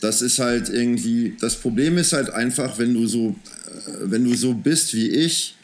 das 0.00 0.20
ist 0.20 0.38
halt 0.38 0.68
irgendwie, 0.68 1.36
das 1.40 1.56
Problem 1.56 1.96
ist 1.96 2.12
halt 2.12 2.30
einfach, 2.30 2.78
wenn 2.78 2.92
du 2.92 3.06
so, 3.06 3.28
äh, 3.28 3.90
wenn 4.04 4.24
du 4.24 4.34
so 4.34 4.54
bist 4.54 4.94
wie 4.94 5.08
ich, 5.08 5.54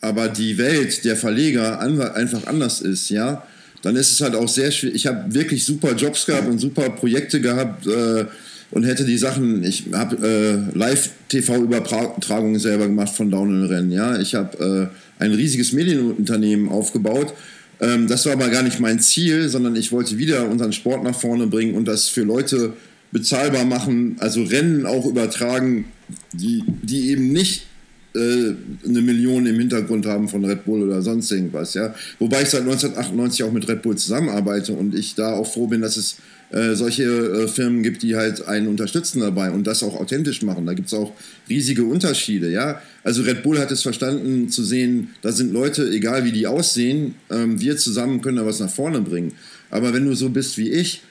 aber 0.00 0.28
die 0.28 0.56
Welt 0.56 1.04
der 1.04 1.16
Verleger 1.16 1.80
einfach 1.80 2.46
anders 2.46 2.80
ist, 2.80 3.10
ja, 3.10 3.46
dann 3.82 3.96
ist 3.96 4.12
es 4.12 4.20
halt 4.20 4.34
auch 4.34 4.48
sehr 4.48 4.70
schwierig. 4.70 4.96
Ich 4.96 5.06
habe 5.06 5.32
wirklich 5.34 5.64
super 5.64 5.94
Jobs 5.94 6.26
gehabt 6.26 6.48
und 6.48 6.58
super 6.58 6.90
Projekte 6.90 7.40
gehabt 7.40 7.86
äh, 7.86 8.24
und 8.70 8.84
hätte 8.84 9.04
die 9.04 9.18
Sachen, 9.18 9.64
ich 9.64 9.86
habe 9.92 10.70
äh, 10.74 10.78
Live-TV-Übertragungen 10.78 12.60
selber 12.60 12.86
gemacht 12.86 13.14
von 13.14 13.30
Downhill-Rennen, 13.30 13.92
ja. 13.92 14.18
Ich 14.18 14.34
habe 14.34 14.90
äh, 15.20 15.22
ein 15.22 15.32
riesiges 15.32 15.72
Medienunternehmen 15.72 16.68
aufgebaut. 16.68 17.34
Ähm, 17.80 18.06
das 18.06 18.26
war 18.26 18.34
aber 18.34 18.48
gar 18.48 18.62
nicht 18.62 18.80
mein 18.80 19.00
Ziel, 19.00 19.48
sondern 19.48 19.76
ich 19.76 19.92
wollte 19.92 20.18
wieder 20.18 20.48
unseren 20.48 20.72
Sport 20.72 21.02
nach 21.02 21.18
vorne 21.18 21.46
bringen 21.46 21.74
und 21.74 21.86
das 21.86 22.08
für 22.08 22.22
Leute 22.22 22.74
bezahlbar 23.12 23.64
machen, 23.64 24.16
also 24.20 24.42
Rennen 24.42 24.86
auch 24.86 25.06
übertragen, 25.06 25.86
die, 26.32 26.62
die 26.82 27.10
eben 27.10 27.32
nicht 27.32 27.66
eine 28.14 29.02
Million 29.02 29.46
im 29.46 29.58
Hintergrund 29.58 30.06
haben 30.06 30.28
von 30.28 30.44
Red 30.44 30.64
Bull 30.64 30.82
oder 30.82 31.00
sonst 31.00 31.30
irgendwas, 31.30 31.74
ja. 31.74 31.94
Wobei 32.18 32.42
ich 32.42 32.48
seit 32.48 32.62
1998 32.62 33.44
auch 33.44 33.52
mit 33.52 33.68
Red 33.68 33.82
Bull 33.82 33.96
zusammenarbeite 33.96 34.72
und 34.72 34.94
ich 34.94 35.14
da 35.14 35.34
auch 35.34 35.50
froh 35.50 35.68
bin, 35.68 35.80
dass 35.80 35.96
es 35.96 36.16
äh, 36.50 36.74
solche 36.74 37.04
äh, 37.04 37.48
Firmen 37.48 37.84
gibt, 37.84 38.02
die 38.02 38.16
halt 38.16 38.48
einen 38.48 38.66
unterstützen 38.66 39.20
dabei 39.20 39.52
und 39.52 39.68
das 39.68 39.84
auch 39.84 39.94
authentisch 39.94 40.42
machen. 40.42 40.66
Da 40.66 40.74
gibt 40.74 40.88
es 40.88 40.94
auch 40.94 41.12
riesige 41.48 41.84
Unterschiede, 41.84 42.50
ja. 42.50 42.82
Also 43.04 43.22
Red 43.22 43.44
Bull 43.44 43.58
hat 43.60 43.70
es 43.70 43.82
verstanden 43.82 44.48
zu 44.48 44.64
sehen, 44.64 45.10
da 45.22 45.30
sind 45.30 45.52
Leute, 45.52 45.88
egal 45.88 46.24
wie 46.24 46.32
die 46.32 46.48
aussehen, 46.48 47.14
ähm, 47.30 47.60
wir 47.60 47.76
zusammen 47.76 48.20
können 48.20 48.38
da 48.38 48.46
was 48.46 48.58
nach 48.58 48.70
vorne 48.70 49.00
bringen. 49.00 49.32
Aber 49.70 49.94
wenn 49.94 50.04
du 50.04 50.14
so 50.14 50.30
bist 50.30 50.58
wie 50.58 50.70
ich, 50.70 51.02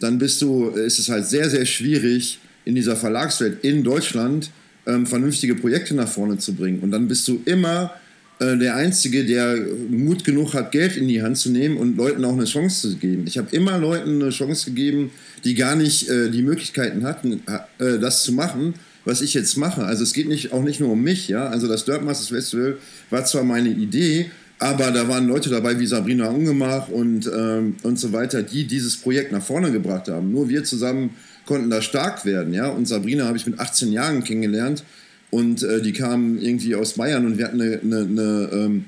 dann 0.00 0.18
bist 0.18 0.40
du, 0.40 0.70
ist 0.70 0.98
es 0.98 1.10
halt 1.10 1.26
sehr, 1.26 1.50
sehr 1.50 1.66
schwierig 1.66 2.38
in 2.64 2.74
dieser 2.74 2.96
Verlagswelt 2.96 3.62
in 3.64 3.84
Deutschland 3.84 4.50
ähm, 4.86 5.06
vernünftige 5.06 5.54
Projekte 5.54 5.94
nach 5.94 6.08
vorne 6.08 6.38
zu 6.38 6.54
bringen. 6.54 6.80
Und 6.80 6.90
dann 6.90 7.08
bist 7.08 7.26
du 7.28 7.40
immer 7.44 7.92
äh, 8.38 8.56
der 8.56 8.76
Einzige, 8.76 9.24
der 9.24 9.56
Mut 9.88 10.24
genug 10.24 10.54
hat, 10.54 10.72
Geld 10.72 10.96
in 10.96 11.08
die 11.08 11.22
Hand 11.22 11.38
zu 11.38 11.50
nehmen 11.50 11.76
und 11.76 11.96
Leuten 11.96 12.24
auch 12.24 12.34
eine 12.34 12.44
Chance 12.44 12.90
zu 12.90 12.96
geben. 12.96 13.24
Ich 13.26 13.38
habe 13.38 13.54
immer 13.54 13.78
Leuten 13.78 14.20
eine 14.20 14.30
Chance 14.30 14.66
gegeben, 14.66 15.10
die 15.44 15.54
gar 15.54 15.74
nicht 15.74 16.08
äh, 16.08 16.30
die 16.30 16.42
Möglichkeiten 16.42 17.04
hatten, 17.04 17.42
äh, 17.78 17.98
das 17.98 18.24
zu 18.24 18.32
machen, 18.32 18.74
was 19.06 19.22
ich 19.22 19.32
jetzt 19.32 19.56
mache. 19.56 19.84
Also 19.84 20.02
es 20.02 20.12
geht 20.12 20.28
nicht, 20.28 20.52
auch 20.52 20.62
nicht 20.62 20.80
nur 20.80 20.90
um 20.90 21.02
mich, 21.02 21.28
ja. 21.28 21.48
Also 21.48 21.66
das 21.66 21.84
Dirt 21.84 22.04
Masters 22.04 22.28
Festival 22.28 22.76
war 23.08 23.24
zwar 23.24 23.44
meine 23.44 23.70
Idee, 23.70 24.30
aber 24.58 24.90
da 24.90 25.08
waren 25.08 25.28
Leute 25.28 25.48
dabei 25.48 25.78
wie 25.78 25.86
Sabrina 25.86 26.28
Ungemach 26.28 26.88
und, 26.88 27.30
ähm, 27.34 27.76
und 27.82 27.98
so 27.98 28.12
weiter, 28.12 28.42
die 28.42 28.66
dieses 28.66 28.96
Projekt 28.96 29.32
nach 29.32 29.42
vorne 29.42 29.70
gebracht 29.70 30.08
haben. 30.08 30.32
Nur 30.32 30.48
wir 30.48 30.64
zusammen 30.64 31.10
konnten 31.46 31.70
da 31.70 31.80
stark 31.80 32.24
werden. 32.24 32.52
Ja? 32.52 32.68
Und 32.68 32.86
Sabrina 32.86 33.26
habe 33.26 33.36
ich 33.36 33.46
mit 33.46 33.58
18 33.58 33.92
Jahren 33.92 34.24
kennengelernt 34.24 34.84
und 35.30 35.62
äh, 35.62 35.80
die 35.80 35.92
kam 35.92 36.38
irgendwie 36.38 36.74
aus 36.74 36.94
Bayern 36.94 37.24
und 37.26 37.38
wir 37.38 37.46
hatten 37.46 37.60
eine, 37.60 37.80
eine, 37.80 37.98
eine, 38.00 38.50
ähm, 38.52 38.84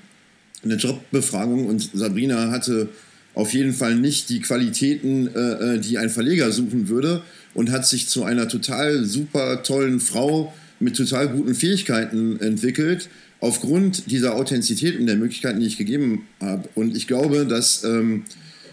eine 0.63 0.75
Jobbefragung 0.75 1.67
und 1.67 1.91
Sabrina 1.95 2.51
hatte 2.51 2.89
auf 3.35 3.55
jeden 3.55 3.73
Fall 3.73 3.95
nicht 3.95 4.29
die 4.31 4.41
Qualitäten, 4.41 5.29
äh, 5.35 5.75
äh, 5.75 5.79
die 5.79 5.99
ein 5.99 6.11
Verleger 6.11 6.51
suchen 6.51 6.89
würde 6.89 7.23
und 7.55 7.71
hat 7.71 7.87
sich 7.87 8.09
zu 8.09 8.25
einer 8.25 8.49
total 8.49 9.05
super 9.05 9.63
tollen 9.63 10.01
Frau 10.01 10.53
mit 10.81 10.97
total 10.97 11.29
guten 11.29 11.55
Fähigkeiten 11.55 12.41
entwickelt 12.41 13.09
aufgrund 13.41 14.11
dieser 14.11 14.35
Authentizität 14.35 14.99
und 14.99 15.07
der 15.07 15.17
Möglichkeiten, 15.17 15.61
die 15.61 15.67
ich 15.67 15.79
gegeben 15.79 16.27
habe. 16.41 16.69
Und 16.75 16.97
ich 16.97 17.07
glaube, 17.07 17.47
dass, 17.47 17.85
ähm, 17.85 18.25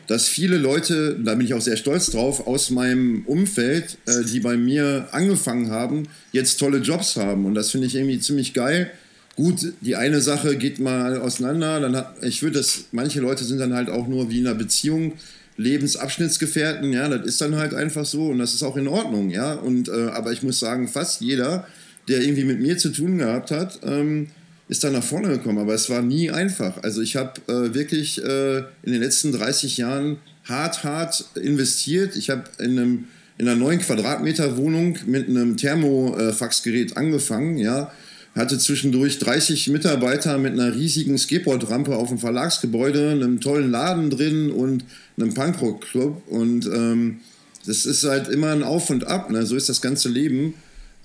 dass 0.07 0.27
viele 0.27 0.57
Leute, 0.57 1.17
da 1.23 1.35
bin 1.35 1.45
ich 1.45 1.53
auch 1.53 1.61
sehr 1.61 1.77
stolz 1.77 2.11
drauf, 2.11 2.47
aus 2.47 2.69
meinem 2.69 3.23
Umfeld, 3.25 3.97
äh, 4.05 4.23
die 4.23 4.39
bei 4.39 4.57
mir 4.57 5.07
angefangen 5.11 5.69
haben, 5.71 6.07
jetzt 6.31 6.57
tolle 6.57 6.79
Jobs 6.79 7.15
haben. 7.15 7.45
Und 7.45 7.55
das 7.55 7.71
finde 7.71 7.87
ich 7.87 7.95
irgendwie 7.95 8.19
ziemlich 8.19 8.53
geil. 8.53 8.91
Gut, 9.35 9.73
die 9.81 9.95
eine 9.95 10.21
Sache 10.21 10.55
geht 10.55 10.79
mal 10.79 11.19
auseinander. 11.19 11.79
Dann 11.79 11.95
hat, 11.95 12.15
ich 12.21 12.41
würde 12.41 12.59
das, 12.59 12.85
manche 12.91 13.19
Leute 13.19 13.43
sind 13.43 13.59
dann 13.59 13.73
halt 13.73 13.89
auch 13.89 14.07
nur 14.07 14.29
wie 14.29 14.39
in 14.39 14.47
einer 14.47 14.55
Beziehung 14.55 15.13
Lebensabschnittsgefährten, 15.57 16.91
ja, 16.91 17.07
das 17.07 17.25
ist 17.25 17.41
dann 17.41 17.55
halt 17.55 17.73
einfach 17.73 18.05
so 18.05 18.27
und 18.27 18.39
das 18.39 18.53
ist 18.53 18.63
auch 18.63 18.75
in 18.75 18.87
Ordnung, 18.87 19.29
ja. 19.29 19.53
Und 19.53 19.87
äh, 19.87 20.09
aber 20.09 20.31
ich 20.31 20.43
muss 20.43 20.59
sagen, 20.59 20.87
fast 20.87 21.21
jeder, 21.21 21.65
der 22.07 22.21
irgendwie 22.21 22.43
mit 22.43 22.59
mir 22.59 22.77
zu 22.77 22.89
tun 22.89 23.17
gehabt 23.17 23.51
hat, 23.51 23.79
ähm, 23.83 24.27
ist 24.67 24.83
da 24.83 24.89
nach 24.89 25.03
vorne 25.03 25.29
gekommen, 25.29 25.59
aber 25.59 25.73
es 25.73 25.89
war 25.89 26.01
nie 26.01 26.31
einfach. 26.31 26.81
Also 26.83 27.01
ich 27.01 27.15
habe 27.15 27.39
äh, 27.47 27.73
wirklich 27.73 28.23
äh, 28.23 28.57
in 28.57 28.91
den 28.91 29.01
letzten 29.01 29.31
30 29.31 29.77
Jahren 29.77 30.17
hart, 30.43 30.83
hart 30.83 31.25
investiert. 31.35 32.15
Ich 32.15 32.29
habe 32.29 32.43
in, 32.59 32.71
einem, 32.71 33.05
in 33.37 33.47
einer 33.47 33.59
9 33.59 33.79
Quadratmeter 33.79 34.57
Wohnung 34.57 34.97
mit 35.05 35.29
einem 35.29 35.57
Thermofaxgerät 35.57 36.97
angefangen, 36.97 37.57
ja, 37.57 37.91
hatte 38.33 38.57
zwischendurch 38.57 39.19
30 39.19 39.69
Mitarbeiter 39.69 40.37
mit 40.37 40.53
einer 40.53 40.75
riesigen 40.75 41.17
Skateboardrampe 41.17 41.95
auf 41.95 42.09
dem 42.09 42.19
Verlagsgebäude, 42.19 43.11
einem 43.11 43.39
tollen 43.39 43.71
Laden 43.71 44.09
drin 44.09 44.51
und 44.51 44.83
einem 45.17 45.33
Punkrock-Club 45.33 46.23
und 46.27 46.65
ähm, 46.65 47.19
das 47.65 47.85
ist 47.85 48.03
halt 48.03 48.27
immer 48.27 48.51
ein 48.51 48.63
Auf 48.63 48.89
und 48.89 49.07
Ab, 49.07 49.29
ne? 49.31 49.45
so 49.45 49.55
ist 49.55 49.69
das 49.69 49.81
ganze 49.81 50.09
Leben. 50.09 50.53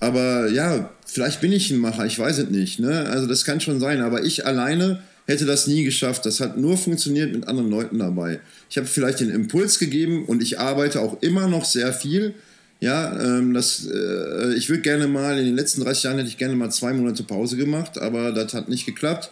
Aber 0.01 0.49
ja, 0.49 0.89
vielleicht 1.05 1.41
bin 1.41 1.53
ich 1.53 1.69
ein 1.69 1.77
Macher, 1.77 2.05
ich 2.05 2.17
weiß 2.17 2.39
es 2.39 2.49
nicht. 2.49 2.79
Ne? 2.79 3.05
Also 3.05 3.27
das 3.27 3.45
kann 3.45 3.61
schon 3.61 3.79
sein. 3.79 4.01
Aber 4.01 4.23
ich 4.23 4.45
alleine 4.45 4.99
hätte 5.27 5.45
das 5.45 5.67
nie 5.67 5.83
geschafft. 5.83 6.25
Das 6.25 6.39
hat 6.39 6.57
nur 6.57 6.75
funktioniert 6.75 7.31
mit 7.31 7.47
anderen 7.47 7.69
Leuten 7.69 7.99
dabei. 7.99 8.39
Ich 8.69 8.77
habe 8.77 8.87
vielleicht 8.87 9.19
den 9.19 9.29
Impuls 9.29 9.77
gegeben 9.77 10.25
und 10.25 10.41
ich 10.41 10.59
arbeite 10.59 11.01
auch 11.01 11.21
immer 11.21 11.47
noch 11.47 11.65
sehr 11.65 11.93
viel. 11.93 12.33
Ja, 12.79 13.37
ähm, 13.37 13.53
das, 13.53 13.87
äh, 13.93 14.55
ich 14.55 14.69
würde 14.69 14.81
gerne 14.81 15.07
mal, 15.07 15.37
in 15.37 15.45
den 15.45 15.55
letzten 15.55 15.83
30 15.83 16.03
Jahren 16.03 16.17
hätte 16.17 16.29
ich 16.29 16.39
gerne 16.39 16.55
mal 16.55 16.71
zwei 16.71 16.93
Monate 16.93 17.21
Pause 17.21 17.55
gemacht, 17.55 17.99
aber 17.99 18.31
das 18.31 18.55
hat 18.55 18.69
nicht 18.69 18.87
geklappt. 18.87 19.29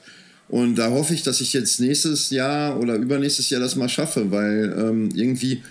Und 0.49 0.75
da 0.75 0.91
hoffe 0.91 1.15
ich, 1.15 1.23
dass 1.23 1.41
ich 1.41 1.53
jetzt 1.53 1.79
nächstes 1.79 2.29
Jahr 2.29 2.79
oder 2.79 2.93
übernächstes 2.95 3.49
Jahr 3.49 3.59
das 3.59 3.75
mal 3.75 3.89
schaffe, 3.89 4.29
weil 4.29 4.75
ähm, 4.77 5.09
irgendwie 5.15 5.63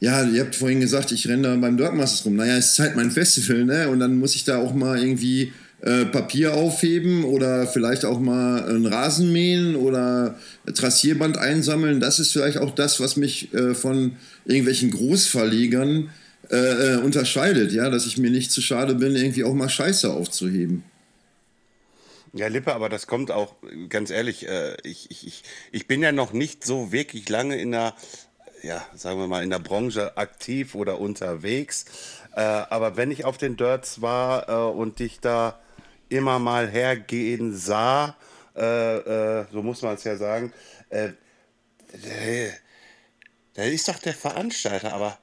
ja, 0.00 0.22
ihr 0.24 0.42
habt 0.42 0.54
vorhin 0.54 0.80
gesagt, 0.80 1.12
ich 1.12 1.26
renne 1.28 1.42
da 1.42 1.56
beim 1.56 1.76
Dirtmasters 1.76 2.26
rum. 2.26 2.36
Naja, 2.36 2.56
es 2.56 2.72
ist 2.72 2.78
halt 2.78 2.96
mein 2.96 3.10
Festival, 3.10 3.64
ne? 3.64 3.88
Und 3.88 4.00
dann 4.00 4.18
muss 4.18 4.34
ich 4.34 4.44
da 4.44 4.58
auch 4.58 4.74
mal 4.74 4.98
irgendwie 4.98 5.52
äh, 5.80 6.04
Papier 6.04 6.54
aufheben 6.54 7.24
oder 7.24 7.66
vielleicht 7.66 8.04
auch 8.04 8.20
mal 8.20 8.64
einen 8.64 8.86
Rasen 8.86 9.32
mähen 9.32 9.76
oder 9.76 10.38
Trassierband 10.74 11.38
einsammeln. 11.38 12.00
Das 12.00 12.18
ist 12.18 12.32
vielleicht 12.32 12.58
auch 12.58 12.74
das, 12.74 13.00
was 13.00 13.16
mich 13.16 13.54
äh, 13.54 13.74
von 13.74 14.16
irgendwelchen 14.44 14.90
Großverlegern 14.90 16.10
äh, 16.50 16.56
äh, 16.94 16.96
unterscheidet, 16.98 17.72
ja, 17.72 17.90
dass 17.90 18.06
ich 18.06 18.18
mir 18.18 18.30
nicht 18.30 18.52
zu 18.52 18.60
schade 18.60 18.94
bin, 18.94 19.16
irgendwie 19.16 19.44
auch 19.44 19.54
mal 19.54 19.68
Scheiße 19.68 20.12
aufzuheben. 20.12 20.84
Ja, 22.32 22.48
Lippe, 22.48 22.74
aber 22.74 22.88
das 22.88 23.06
kommt 23.06 23.30
auch, 23.30 23.54
ganz 23.88 24.10
ehrlich, 24.10 24.46
äh, 24.46 24.76
ich, 24.84 25.10
ich, 25.10 25.42
ich 25.72 25.86
bin 25.86 26.02
ja 26.02 26.12
noch 26.12 26.32
nicht 26.32 26.64
so 26.64 26.92
wirklich 26.92 27.28
lange 27.28 27.56
in 27.56 27.72
der 27.72 27.94
ja, 28.66 28.84
sagen 28.94 29.20
wir 29.20 29.28
mal, 29.28 29.44
in 29.44 29.50
der 29.50 29.60
Branche 29.60 30.16
aktiv 30.16 30.74
oder 30.74 30.98
unterwegs. 31.00 31.84
Äh, 32.34 32.40
aber 32.40 32.96
wenn 32.96 33.12
ich 33.12 33.24
auf 33.24 33.38
den 33.38 33.56
Dirts 33.56 34.02
war 34.02 34.48
äh, 34.48 34.76
und 34.76 34.98
dich 34.98 35.20
da 35.20 35.60
immer 36.08 36.38
mal 36.38 36.68
hergehen 36.68 37.56
sah, 37.56 38.16
äh, 38.56 38.96
äh 38.96 39.46
so 39.52 39.62
muss 39.62 39.82
man 39.82 39.94
es 39.94 40.04
ja 40.04 40.16
sagen, 40.16 40.52
äh, 40.90 41.10
der, 43.56 43.72
ist 43.72 43.88
doch 43.88 43.98
der 44.00 44.14
Veranstalter, 44.14 44.92
aber 44.92 45.16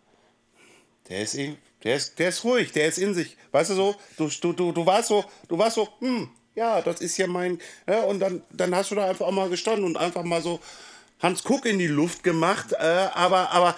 der 1.10 1.24
ist, 1.24 1.38
der 1.84 1.96
ist, 1.98 2.18
der 2.20 2.30
ist 2.30 2.44
ruhig, 2.46 2.72
der 2.72 2.88
ist 2.88 2.98
in 2.98 3.14
sich. 3.14 3.36
Weißt 3.52 3.72
du 3.72 3.76
so, 3.76 3.96
du, 4.18 4.30
du, 4.30 4.54
du, 4.54 4.72
du 4.72 4.86
warst 4.86 5.10
so, 5.10 5.26
du 5.50 5.58
warst 5.58 5.76
so, 5.76 5.90
hm, 6.00 6.30
ja, 6.56 6.82
das 6.82 7.02
ist 7.02 7.18
ja 7.18 7.28
mein, 7.28 7.60
ja, 7.88 8.04
und 8.04 8.20
dann, 8.20 8.42
dann 8.52 8.74
hast 8.74 8.92
du 8.92 8.96
da 8.96 9.10
einfach 9.10 9.28
auch 9.28 9.32
mal 9.32 9.50
gestanden 9.50 9.84
und 9.84 9.98
einfach 9.98 10.24
mal 10.24 10.42
so, 10.42 10.62
Hans 11.24 11.44
Kuck 11.44 11.66
in 11.66 11.80
die 11.80 11.88
Luft 11.88 12.22
gemacht, 12.22 12.74
äh, 12.74 12.84
aber, 13.14 13.52
aber, 13.52 13.76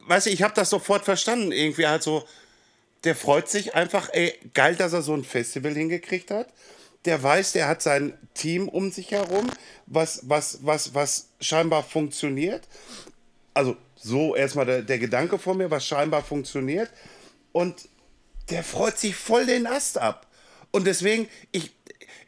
weißt 0.00 0.26
du, 0.26 0.30
ich 0.30 0.42
habe 0.42 0.54
das 0.54 0.70
sofort 0.70 1.04
verstanden. 1.04 1.50
Irgendwie 1.50 1.86
halt 1.86 2.02
so, 2.02 2.24
der 3.04 3.16
freut 3.16 3.48
sich 3.48 3.74
einfach, 3.74 4.10
ey, 4.12 4.38
geil, 4.52 4.76
dass 4.76 4.92
er 4.92 5.02
so 5.02 5.14
ein 5.14 5.24
Festival 5.24 5.74
hingekriegt 5.74 6.30
hat. 6.30 6.52
Der 7.06 7.20
weiß, 7.20 7.52
der 7.52 7.66
hat 7.66 7.82
sein 7.82 8.16
Team 8.34 8.68
um 8.68 8.92
sich 8.92 9.10
herum, 9.10 9.50
was, 9.86 10.20
was, 10.28 10.60
was, 10.62 10.94
was 10.94 11.28
scheinbar 11.40 11.82
funktioniert. 11.82 12.68
Also 13.54 13.76
so 13.96 14.36
erstmal 14.36 14.66
der, 14.66 14.82
der 14.82 14.98
Gedanke 14.98 15.38
von 15.38 15.56
mir, 15.56 15.70
was 15.70 15.86
scheinbar 15.86 16.22
funktioniert. 16.22 16.90
Und 17.52 17.88
der 18.50 18.62
freut 18.62 18.98
sich 18.98 19.16
voll 19.16 19.46
den 19.46 19.66
Ast 19.66 19.98
ab. 19.98 20.26
Und 20.70 20.86
deswegen, 20.86 21.28
ich, 21.52 21.72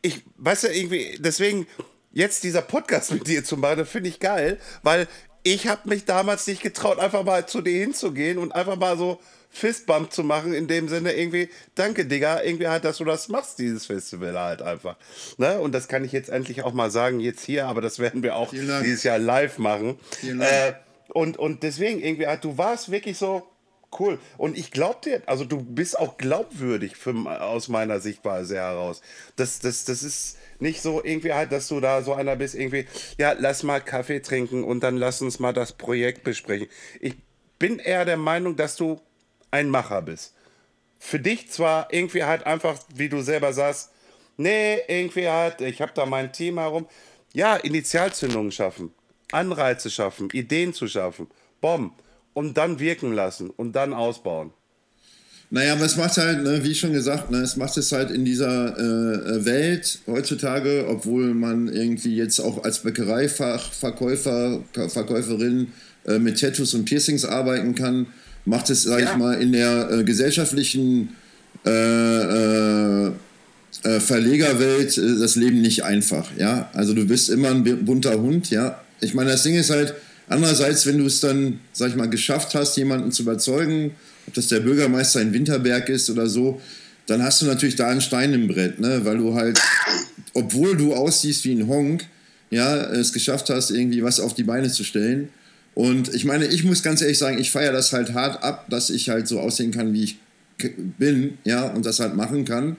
ich, 0.03 0.23
weißt 0.39 0.65
du, 0.65 0.69
irgendwie, 0.69 1.19
deswegen 1.21 1.67
jetzt 2.15 2.45
dieser 2.45 2.63
Podcast 2.63 3.13
mit 3.13 3.27
dir 3.27 3.45
zu 3.45 3.57
machen, 3.57 3.85
finde 3.85 4.09
ich 4.09 4.21
geil, 4.21 4.59
weil 4.83 5.07
ich 5.43 5.69
habe 5.69 5.89
mich 5.91 6.07
damals 6.07 6.47
nicht 6.47 6.63
getraut, 6.63 6.99
einfach 6.99 7.23
mal 7.23 7.47
zu 7.47 7.61
dir 7.61 7.79
hinzugehen 7.79 8.39
und 8.39 8.53
einfach 8.53 8.77
mal 8.77 8.97
so 8.97 9.21
Fistbump 9.51 10.11
zu 10.11 10.25
machen, 10.25 10.55
in 10.55 10.67
dem 10.67 10.89
Sinne 10.89 11.13
irgendwie, 11.13 11.49
danke 11.75 12.07
Digga, 12.07 12.43
irgendwie 12.43 12.67
halt, 12.67 12.85
dass 12.85 12.97
du 12.97 13.05
das 13.05 13.29
machst, 13.29 13.59
dieses 13.59 13.87
Festival 13.87 14.39
halt 14.39 14.63
einfach. 14.63 14.97
Ne? 15.37 15.61
Und 15.61 15.73
das 15.73 15.87
kann 15.87 16.03
ich 16.03 16.13
jetzt 16.13 16.31
endlich 16.31 16.63
auch 16.65 16.73
mal 16.73 16.91
sagen, 16.91 17.21
jetzt 17.21 17.45
hier, 17.45 17.67
aber 17.67 17.81
das 17.81 17.99
werden 17.99 18.23
wir 18.23 18.37
auch 18.37 18.51
dieses 18.51 19.03
Jahr 19.05 19.19
live 19.19 19.59
machen. 19.59 19.99
Äh, 20.23 20.73
und, 21.09 21.37
und 21.37 21.63
deswegen 21.63 22.01
irgendwie 22.01 22.27
halt, 22.27 22.43
du 22.43 22.59
warst 22.59 22.91
wirklich 22.91 23.19
so, 23.19 23.47
cool. 24.01 24.19
Und 24.39 24.57
ich 24.57 24.71
glaube 24.71 24.99
dir, 25.05 25.23
also 25.27 25.45
du 25.45 25.63
bist 25.63 25.99
auch 25.99 26.17
glaubwürdig 26.17 26.97
für, 26.97 27.15
aus 27.43 27.69
meiner 27.69 28.01
Sichtweise 28.01 28.57
heraus. 28.57 29.01
Das, 29.37 29.59
das, 29.59 29.85
das 29.85 30.03
ist 30.03 30.39
nicht 30.61 30.81
so 30.81 31.03
irgendwie 31.03 31.33
halt, 31.33 31.53
dass 31.53 31.69
du 31.69 31.81
da 31.81 32.03
so 32.03 32.15
einer 32.15 32.37
bist, 32.37 32.55
irgendwie, 32.55 32.87
ja, 33.19 33.35
lass 33.39 33.63
mal 33.63 33.81
Kaffee 33.81 34.21
trinken 34.21 34.65
und 34.65 34.81
dann 34.81 34.97
lass 34.97 35.23
uns 35.23 35.39
mal 35.39 35.53
das 35.53 35.73
Projekt 35.73 36.25
besprechen. 36.25 36.69
Ich 37.01 37.15
bin 37.59 37.79
eher 37.79 38.05
der 38.05 38.17
Meinung, 38.17 38.57
dass 38.57 38.77
du 38.77 39.01
ein 39.51 39.71
Macher 39.71 40.03
bist. 40.03 40.35
Für 40.99 41.19
dich 41.19 41.51
zwar 41.51 41.93
irgendwie 41.93 42.25
halt 42.25 42.47
einfach, 42.47 42.79
wie 42.95 43.09
du 43.09 43.21
selber 43.21 43.53
sagst, 43.53 43.91
nee, 44.37 44.79
irgendwie 44.89 45.29
halt, 45.29 45.61
ich 45.61 45.81
habe 45.81 45.93
da 45.95 46.07
mein 46.07 46.33
Team 46.33 46.59
herum. 46.59 46.87
Ja, 47.33 47.57
Initialzündungen 47.57 48.53
schaffen, 48.53 48.95
Anreize 49.33 49.91
schaffen, 49.91 50.31
Ideen 50.33 50.73
zu 50.73 50.87
schaffen, 50.87 51.29
Bomben 51.61 51.95
und 52.35 52.57
dann 52.57 52.79
wirken 52.79 53.13
lassen 53.13 53.51
und 53.51 53.75
dann 53.75 53.93
ausbauen. 53.93 54.53
Naja, 55.51 55.75
aber 55.75 55.85
es 55.85 55.97
macht 55.97 56.17
halt, 56.17 56.43
ne, 56.43 56.65
wie 56.65 56.75
schon 56.75 56.93
gesagt, 56.93 57.31
ne, 57.31 57.39
es 57.39 57.57
macht 57.57 57.77
es 57.77 57.93
halt 57.93 58.11
in 58.11 58.25
dieser 58.25 58.77
äh, 58.77 58.83
äh, 59.37 59.45
Welt 59.45 60.01
heutzutage, 60.07 60.87
obwohl 60.89 61.33
man 61.35 61.69
irgendwie 61.69 62.17
jetzt 62.17 62.41
auch 62.41 62.65
als 62.65 62.81
Bäckereifachverkäufer, 62.81 64.65
Verkäuferin 64.89 65.69
äh, 66.07 66.19
mit 66.19 66.41
Tattoos 66.41 66.75
und 66.75 66.87
Piercings 66.87 67.25
arbeiten 67.25 67.75
kann, 67.75 68.07
macht 68.47 68.69
es, 68.71 68.83
sag 68.83 69.01
ja. 69.01 69.13
ich 69.13 69.17
mal, 69.17 69.41
in 69.41 69.53
der 69.53 69.91
äh, 69.91 70.05
gesellschaftlichen 70.05 71.11
äh, 71.65 73.07
äh, 73.07 73.13
Verlegerwelt 74.01 74.97
das 74.97 75.37
Leben 75.37 75.61
nicht 75.61 75.85
einfach, 75.85 76.31
ja. 76.39 76.71
Also 76.73 76.95
du 76.95 77.07
bist 77.07 77.29
immer 77.29 77.51
ein 77.51 77.85
bunter 77.85 78.19
Hund, 78.21 78.51
ja. 78.51 78.81
Ich 79.01 79.15
meine, 79.15 79.31
das 79.31 79.43
Ding 79.43 79.55
ist 79.55 79.71
halt, 79.71 79.95
Andererseits, 80.29 80.87
wenn 80.87 80.99
du 80.99 81.07
es 81.07 81.21
dann, 81.21 81.61
sag 81.73 81.91
ich 81.91 81.97
mal, 81.97 82.09
geschafft 82.09 82.55
hast, 82.55 82.77
jemanden 82.77 83.13
zu 83.13 83.23
überzeugen, 83.23 83.93
ob 84.27 84.35
das 84.35 84.49
der 84.49 84.61
Bürgermeister 84.61 85.21
in 85.21 85.33
Winterberg 85.33 85.89
ist 85.89 86.09
oder 86.09 86.29
so, 86.29 86.61
dann 87.07 87.23
hast 87.23 87.43
du 87.43 87.47
natürlich 87.47 87.77
da 87.77 87.89
einen 87.89 88.01
Stein 88.01 88.33
im 88.33 88.49
Brett, 88.49 88.81
ne? 88.81 89.05
weil 89.05 89.19
du 89.19 89.35
halt, 89.35 89.61
obwohl 90.33 90.77
du 90.77 90.95
aussiehst 90.95 91.45
wie 91.45 91.53
ein 91.53 91.69
Honk, 91.69 92.07
ja, 92.51 92.77
es 92.93 93.13
geschafft 93.13 93.51
hast, 93.51 93.71
irgendwie 93.71 94.03
was 94.03 94.21
auf 94.21 94.35
die 94.35 94.45
Beine 94.45 94.71
zu 94.71 94.85
stellen. 94.85 95.29
Und 95.75 96.15
ich 96.15 96.25
meine, 96.25 96.47
ich 96.47 96.65
muss 96.65 96.83
ganz 96.83 97.03
ehrlich 97.03 97.19
sagen, 97.19 97.39
ich 97.39 97.51
feiere 97.51 97.73
das 97.73 97.93
halt 97.93 98.15
hart 98.15 98.43
ab, 98.43 98.67
dass 98.71 98.91
ich 98.91 99.09
halt 99.09 99.27
so 99.27 99.41
aussehen 99.41 99.73
kann, 99.73 99.93
wie 99.93 100.05
ich 100.05 100.19
bin, 100.99 101.37
ja, 101.45 101.67
und 101.67 101.85
das 101.85 102.01
halt 102.01 102.15
machen 102.15 102.45
kann. 102.45 102.77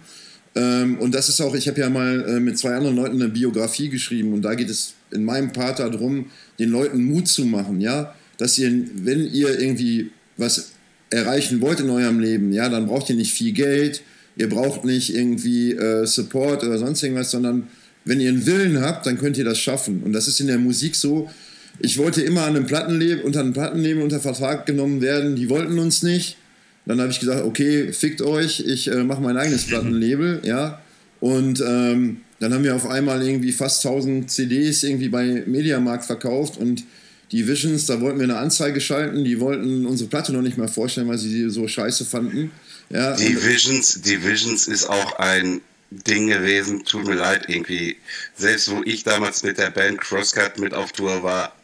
Ähm, 0.55 0.97
und 0.99 1.13
das 1.13 1.29
ist 1.29 1.41
auch, 1.41 1.53
ich 1.53 1.67
habe 1.67 1.79
ja 1.81 1.89
mal 1.89 2.23
äh, 2.27 2.39
mit 2.39 2.57
zwei 2.57 2.75
anderen 2.75 2.95
Leuten 2.95 3.21
eine 3.21 3.29
Biografie 3.29 3.89
geschrieben 3.89 4.33
und 4.33 4.41
da 4.41 4.55
geht 4.55 4.69
es 4.69 4.93
in 5.11 5.25
meinem 5.25 5.51
Part 5.51 5.79
darum, 5.79 6.27
den 6.59 6.69
Leuten 6.69 7.03
Mut 7.03 7.27
zu 7.27 7.45
machen, 7.45 7.81
ja, 7.81 8.15
dass 8.37 8.57
ihr, 8.57 8.71
wenn 8.95 9.25
ihr 9.31 9.59
irgendwie 9.59 10.11
was 10.37 10.71
erreichen 11.09 11.61
wollt 11.61 11.81
in 11.81 11.89
eurem 11.89 12.19
Leben, 12.19 12.53
ja, 12.53 12.69
dann 12.69 12.87
braucht 12.87 13.09
ihr 13.09 13.15
nicht 13.15 13.33
viel 13.33 13.51
Geld, 13.51 14.01
ihr 14.37 14.49
braucht 14.49 14.85
nicht 14.85 15.13
irgendwie 15.13 15.73
äh, 15.73 16.05
Support 16.05 16.63
oder 16.63 16.77
sonst 16.77 17.03
irgendwas, 17.03 17.31
sondern 17.31 17.67
wenn 18.05 18.21
ihr 18.21 18.29
einen 18.29 18.45
Willen 18.45 18.81
habt, 18.81 19.05
dann 19.05 19.17
könnt 19.17 19.37
ihr 19.37 19.45
das 19.45 19.59
schaffen. 19.59 20.03
Und 20.03 20.13
das 20.13 20.27
ist 20.27 20.39
in 20.39 20.47
der 20.47 20.59
Musik 20.59 20.95
so. 20.95 21.29
Ich 21.79 21.97
wollte 21.97 22.21
immer 22.21 22.43
an 22.43 22.55
einem 22.55 22.67
Plattenlabel, 22.67 23.21
unter 23.21 23.41
einem 23.41 23.53
Plattenlabel 23.53 24.03
unter 24.03 24.19
Vertrag 24.19 24.65
genommen 24.65 25.01
werden. 25.01 25.35
Die 25.35 25.49
wollten 25.49 25.79
uns 25.79 26.03
nicht. 26.03 26.37
Dann 26.85 27.01
habe 27.01 27.11
ich 27.11 27.19
gesagt, 27.19 27.43
okay, 27.43 27.91
fickt 27.91 28.21
euch, 28.21 28.59
ich 28.59 28.91
äh, 28.91 29.03
mache 29.03 29.21
mein 29.21 29.37
eigenes 29.37 29.65
Plattenlabel, 29.67 30.41
ja. 30.43 30.81
Und 31.19 31.63
ähm, 31.65 32.21
dann 32.39 32.53
haben 32.53 32.63
wir 32.63 32.75
auf 32.75 32.87
einmal 32.87 33.25
irgendwie 33.25 33.51
fast 33.51 33.85
1000 33.85 34.29
CDs 34.29 34.83
irgendwie 34.83 35.09
bei 35.09 35.43
Mediamarkt 35.45 36.05
verkauft 36.05 36.57
und 36.57 36.83
die 37.31 37.47
Visions, 37.47 37.87
da 37.87 37.99
wollten 38.01 38.19
wir 38.19 38.25
eine 38.25 38.37
Anzeige 38.37 38.79
schalten, 38.79 39.23
die 39.23 39.39
wollten 39.39 39.85
unsere 39.85 40.09
Platte 40.09 40.31
noch 40.31 40.41
nicht 40.41 40.57
mal 40.57 40.67
vorstellen, 40.67 41.07
weil 41.07 41.17
sie 41.17 41.29
sie 41.29 41.49
so 41.49 41.67
scheiße 41.67 42.05
fanden. 42.05 42.51
Ja, 42.89 43.15
die, 43.15 43.43
Visions, 43.43 44.01
die 44.01 44.23
Visions 44.23 44.67
ist 44.67 44.87
auch 44.87 45.17
ein 45.17 45.61
Ding 45.89 46.27
gewesen, 46.27 46.85
tut 46.85 47.07
mir 47.07 47.15
leid, 47.15 47.45
irgendwie. 47.47 47.97
Selbst 48.35 48.69
wo 48.69 48.81
ich 48.85 49.03
damals 49.03 49.43
mit 49.43 49.57
der 49.57 49.71
Band 49.71 49.99
Crosscut 50.01 50.59
mit 50.59 50.73
auf 50.73 50.91
Tour 50.91 51.23
war, 51.23 51.55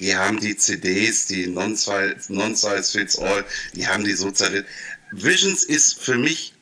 die 0.00 0.14
haben 0.14 0.38
die 0.40 0.56
CDs, 0.56 1.26
die 1.26 1.48
Non-Size 1.48 2.82
Fits 2.84 3.18
All, 3.18 3.44
die 3.74 3.86
haben 3.86 4.04
die 4.04 4.12
so 4.12 4.30
zerrissen. 4.30 4.66
Visions 5.12 5.64
ist 5.64 6.00
für 6.00 6.16
mich. 6.16 6.52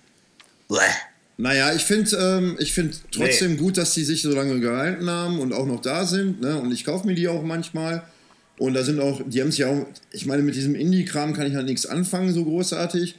Bleh. 0.68 0.80
Naja, 1.38 1.74
ich 1.74 1.82
finde 1.82 2.16
ähm, 2.16 2.58
find 2.66 3.00
trotzdem 3.12 3.52
nee. 3.52 3.56
gut, 3.58 3.76
dass 3.76 3.92
die 3.92 4.04
sich 4.04 4.22
so 4.22 4.32
lange 4.32 4.58
gehalten 4.58 5.10
haben 5.10 5.38
und 5.38 5.52
auch 5.52 5.66
noch 5.66 5.82
da 5.82 6.06
sind. 6.06 6.40
Ne? 6.40 6.58
Und 6.58 6.72
ich 6.72 6.84
kaufe 6.84 7.06
mir 7.06 7.14
die 7.14 7.28
auch 7.28 7.42
manchmal. 7.42 8.02
Und 8.58 8.72
da 8.72 8.82
sind 8.82 9.00
auch, 9.00 9.20
die 9.26 9.42
haben 9.42 9.50
sich 9.50 9.64
auch, 9.66 9.86
ich 10.12 10.24
meine, 10.24 10.42
mit 10.42 10.54
diesem 10.54 10.74
Indie-Kram 10.74 11.34
kann 11.34 11.46
ich 11.46 11.54
halt 11.54 11.66
nichts 11.66 11.84
anfangen, 11.84 12.32
so 12.32 12.42
großartig. 12.44 13.16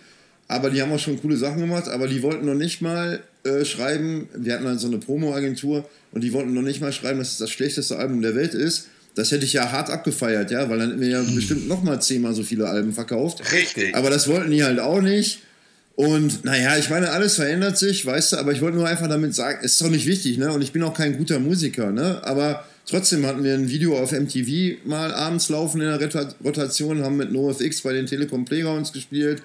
Aber 0.47 0.71
die 0.71 0.81
haben 0.81 0.91
auch 0.91 0.99
schon 0.99 1.21
coole 1.21 1.37
Sachen 1.37 1.59
gemacht. 1.59 1.87
Aber 1.89 2.07
die 2.07 2.23
wollten 2.23 2.47
noch 2.47 2.55
nicht 2.55 2.81
mal 2.81 3.21
äh, 3.43 3.65
schreiben, 3.65 4.29
wir 4.33 4.53
hatten 4.53 4.65
halt 4.65 4.79
so 4.79 4.87
eine 4.87 4.97
Promo-Agentur 4.97 5.87
und 6.11 6.23
die 6.23 6.33
wollten 6.33 6.53
noch 6.53 6.63
nicht 6.63 6.81
mal 6.81 6.91
schreiben, 6.91 7.19
dass 7.19 7.33
es 7.33 7.37
das 7.37 7.51
schlechteste 7.51 7.97
Album 7.97 8.23
der 8.23 8.33
Welt 8.33 8.55
ist. 8.55 8.87
Das 9.17 9.31
hätte 9.31 9.45
ich 9.45 9.53
ja 9.53 9.71
hart 9.71 9.89
abgefeiert, 9.89 10.51
ja, 10.51 10.69
weil 10.69 10.79
dann 10.79 10.89
hätten 10.89 11.01
wir 11.01 11.09
ja 11.09 11.25
hm. 11.25 11.35
bestimmt 11.35 11.67
noch 11.67 11.83
mal 11.83 11.99
zehnmal 11.99 12.33
so 12.33 12.43
viele 12.43 12.67
Alben 12.67 12.93
verkauft. 12.93 13.41
Richtig. 13.51 13.95
Aber 13.95 14.09
das 14.09 14.27
wollten 14.27 14.51
die 14.51 14.63
halt 14.63 14.79
auch 14.79 15.01
nicht. 15.01 15.39
Und 15.95 16.45
naja, 16.45 16.77
ich 16.77 16.91
meine, 16.91 17.09
alles 17.09 17.35
verändert 17.35 17.79
sich, 17.79 18.05
weißt 18.05 18.33
du, 18.33 18.37
aber 18.37 18.51
ich 18.51 18.61
wollte 18.61 18.77
nur 18.77 18.87
einfach 18.87 19.07
damit 19.07 19.33
sagen, 19.33 19.57
es 19.63 19.71
ist 19.71 19.81
doch 19.81 19.89
nicht 19.89 20.05
wichtig, 20.05 20.37
ne? 20.37 20.51
Und 20.51 20.61
ich 20.61 20.71
bin 20.71 20.83
auch 20.83 20.93
kein 20.93 21.17
guter 21.17 21.39
Musiker, 21.39 21.91
ne? 21.91 22.21
Aber 22.23 22.63
trotzdem 22.85 23.25
hatten 23.25 23.43
wir 23.43 23.55
ein 23.55 23.67
Video 23.67 23.97
auf 23.97 24.11
MTV 24.11 24.85
mal 24.85 25.11
abends 25.11 25.49
laufen 25.49 25.81
in 25.81 25.87
der 25.87 25.99
Rotation, 26.45 27.03
haben 27.03 27.17
mit 27.17 27.31
NoFX 27.31 27.81
bei 27.81 27.93
den 27.93 28.05
Telekom 28.05 28.45
Playgrounds 28.45 28.93
gespielt. 28.93 29.41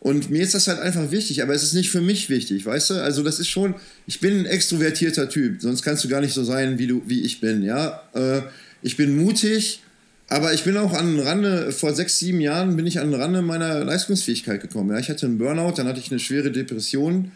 Und 0.00 0.30
mir 0.30 0.42
ist 0.42 0.52
das 0.52 0.68
halt 0.68 0.80
einfach 0.80 1.10
wichtig, 1.10 1.42
aber 1.42 1.54
es 1.54 1.62
ist 1.62 1.72
nicht 1.72 1.90
für 1.90 2.02
mich 2.02 2.28
wichtig, 2.28 2.66
weißt 2.66 2.90
du? 2.90 2.94
Also 3.02 3.22
das 3.22 3.40
ist 3.40 3.48
schon, 3.48 3.74
ich 4.06 4.20
bin 4.20 4.40
ein 4.40 4.44
extrovertierter 4.44 5.30
Typ, 5.30 5.62
sonst 5.62 5.80
kannst 5.80 6.04
du 6.04 6.08
gar 6.08 6.20
nicht 6.20 6.34
so 6.34 6.44
sein, 6.44 6.78
wie 6.78 6.86
du, 6.86 7.00
wie 7.06 7.22
ich 7.22 7.40
bin, 7.40 7.62
ja? 7.62 8.02
Äh, 8.12 8.42
ich 8.84 8.98
bin 8.98 9.16
mutig, 9.16 9.80
aber 10.28 10.52
ich 10.52 10.62
bin 10.62 10.76
auch 10.76 10.92
an 10.92 11.16
den 11.16 11.26
Rande, 11.26 11.72
vor 11.72 11.94
sechs, 11.94 12.18
sieben 12.18 12.40
Jahren 12.40 12.76
bin 12.76 12.86
ich 12.86 13.00
an 13.00 13.10
den 13.10 13.20
Rande 13.20 13.40
meiner 13.40 13.82
Leistungsfähigkeit 13.82 14.60
gekommen. 14.60 14.90
Ja. 14.90 14.98
Ich 14.98 15.08
hatte 15.08 15.24
einen 15.24 15.38
Burnout, 15.38 15.72
dann 15.76 15.88
hatte 15.88 16.00
ich 16.00 16.10
eine 16.10 16.20
schwere 16.20 16.50
Depression 16.50 17.32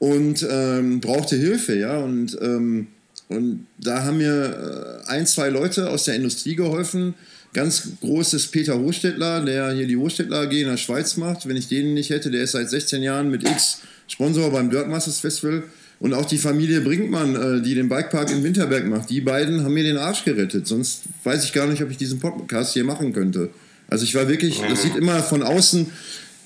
und 0.00 0.44
ähm, 0.50 0.98
brauchte 1.00 1.36
Hilfe, 1.36 1.78
ja. 1.78 1.98
Und, 1.98 2.36
ähm, 2.42 2.88
und 3.28 3.66
da 3.78 4.02
haben 4.02 4.18
mir 4.18 5.04
äh, 5.06 5.08
ein, 5.08 5.24
zwei 5.26 5.50
Leute 5.50 5.88
aus 5.88 6.04
der 6.04 6.16
Industrie 6.16 6.56
geholfen. 6.56 7.14
Ganz 7.54 7.88
großes 8.00 8.48
Peter 8.48 8.78
Hochstädtler, 8.78 9.44
der 9.44 9.72
hier 9.74 9.86
die 9.86 9.96
Hochstädtler 9.96 10.40
AG 10.40 10.52
in 10.52 10.66
der 10.66 10.76
Schweiz 10.78 11.16
macht. 11.16 11.48
Wenn 11.48 11.56
ich 11.56 11.68
den 11.68 11.94
nicht 11.94 12.10
hätte, 12.10 12.30
der 12.32 12.42
ist 12.42 12.52
seit 12.52 12.68
16 12.68 13.04
Jahren 13.04 13.30
mit 13.30 13.48
X 13.48 13.82
Sponsor 14.08 14.50
beim 14.50 14.68
Dirt 14.68 14.88
Masters 14.88 15.20
Festival. 15.20 15.62
Und 16.00 16.14
auch 16.14 16.26
die 16.26 16.38
Familie 16.38 16.80
Brinkmann, 16.80 17.34
äh, 17.34 17.62
die 17.62 17.74
den 17.74 17.88
Bikepark 17.88 18.30
in 18.30 18.44
Winterberg 18.44 18.86
macht, 18.86 19.10
die 19.10 19.20
beiden 19.20 19.64
haben 19.64 19.74
mir 19.74 19.82
den 19.82 19.96
Arsch 19.96 20.24
gerettet. 20.24 20.66
Sonst 20.66 21.02
weiß 21.24 21.44
ich 21.44 21.52
gar 21.52 21.66
nicht, 21.66 21.82
ob 21.82 21.90
ich 21.90 21.96
diesen 21.96 22.20
Podcast 22.20 22.74
hier 22.74 22.84
machen 22.84 23.12
könnte. 23.12 23.50
Also 23.88 24.04
ich 24.04 24.14
war 24.14 24.28
wirklich, 24.28 24.60
das 24.68 24.82
sieht 24.82 24.96
immer 24.96 25.22
von 25.22 25.42
außen, 25.42 25.86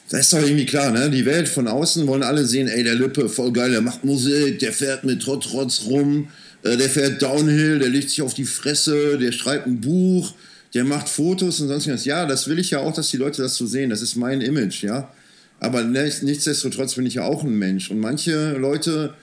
das 0.08 0.20
ist 0.20 0.32
doch 0.32 0.42
irgendwie 0.42 0.66
klar, 0.66 0.90
ne? 0.90 1.10
Die 1.10 1.26
Welt 1.26 1.48
von 1.48 1.66
außen 1.68 2.06
wollen 2.06 2.22
alle 2.22 2.44
sehen, 2.44 2.68
ey, 2.68 2.84
der 2.84 2.94
Lippe, 2.94 3.28
voll 3.28 3.52
geil, 3.52 3.70
der 3.70 3.80
macht 3.80 4.04
Musik, 4.04 4.58
der 4.58 4.72
fährt 4.72 5.04
mit 5.04 5.22
Trotz 5.22 5.46
Trotz 5.46 5.82
rum, 5.86 6.28
äh, 6.62 6.76
der 6.76 6.88
fährt 6.88 7.20
Downhill, 7.20 7.78
der 7.78 7.88
legt 7.88 8.10
sich 8.10 8.22
auf 8.22 8.34
die 8.34 8.44
Fresse, 8.44 9.18
der 9.18 9.32
schreibt 9.32 9.66
ein 9.66 9.80
Buch, 9.80 10.34
der 10.74 10.84
macht 10.84 11.08
Fotos 11.08 11.60
und 11.60 11.68
sonst 11.68 11.88
was. 11.88 12.04
Ja, 12.04 12.26
das 12.26 12.48
will 12.48 12.58
ich 12.58 12.70
ja 12.70 12.78
auch, 12.78 12.94
dass 12.94 13.10
die 13.10 13.16
Leute 13.16 13.42
das 13.42 13.56
so 13.56 13.66
sehen. 13.66 13.90
Das 13.90 14.02
ist 14.02 14.16
mein 14.16 14.40
Image, 14.40 14.82
ja. 14.82 15.12
Aber 15.60 15.82
nichtsdestotrotz 15.84 16.94
bin 16.94 17.06
ich 17.06 17.14
ja 17.14 17.24
auch 17.24 17.44
ein 17.44 17.58
Mensch. 17.58 17.90
Und 17.90 18.00
manche 18.00 18.52
Leute 18.56 19.14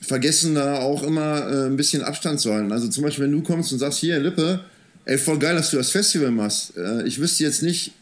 vergessen 0.00 0.54
da 0.54 0.78
auch 0.78 1.02
immer 1.02 1.46
äh, 1.46 1.66
ein 1.66 1.76
bisschen 1.76 2.02
Abstand 2.02 2.40
zu 2.40 2.52
halten. 2.52 2.72
Also 2.72 2.88
zum 2.88 3.04
Beispiel, 3.04 3.24
wenn 3.24 3.32
du 3.32 3.42
kommst 3.42 3.72
und 3.72 3.78
sagst, 3.78 3.98
hier, 3.98 4.18
Lippe, 4.18 4.60
ey, 5.04 5.18
voll 5.18 5.38
geil, 5.38 5.54
dass 5.54 5.70
du 5.70 5.76
das 5.76 5.90
Festival 5.90 6.30
machst. 6.30 6.76
Äh, 6.76 7.06
ich 7.06 7.20
wüsste 7.20 7.44
jetzt 7.44 7.62
nicht, 7.62 7.92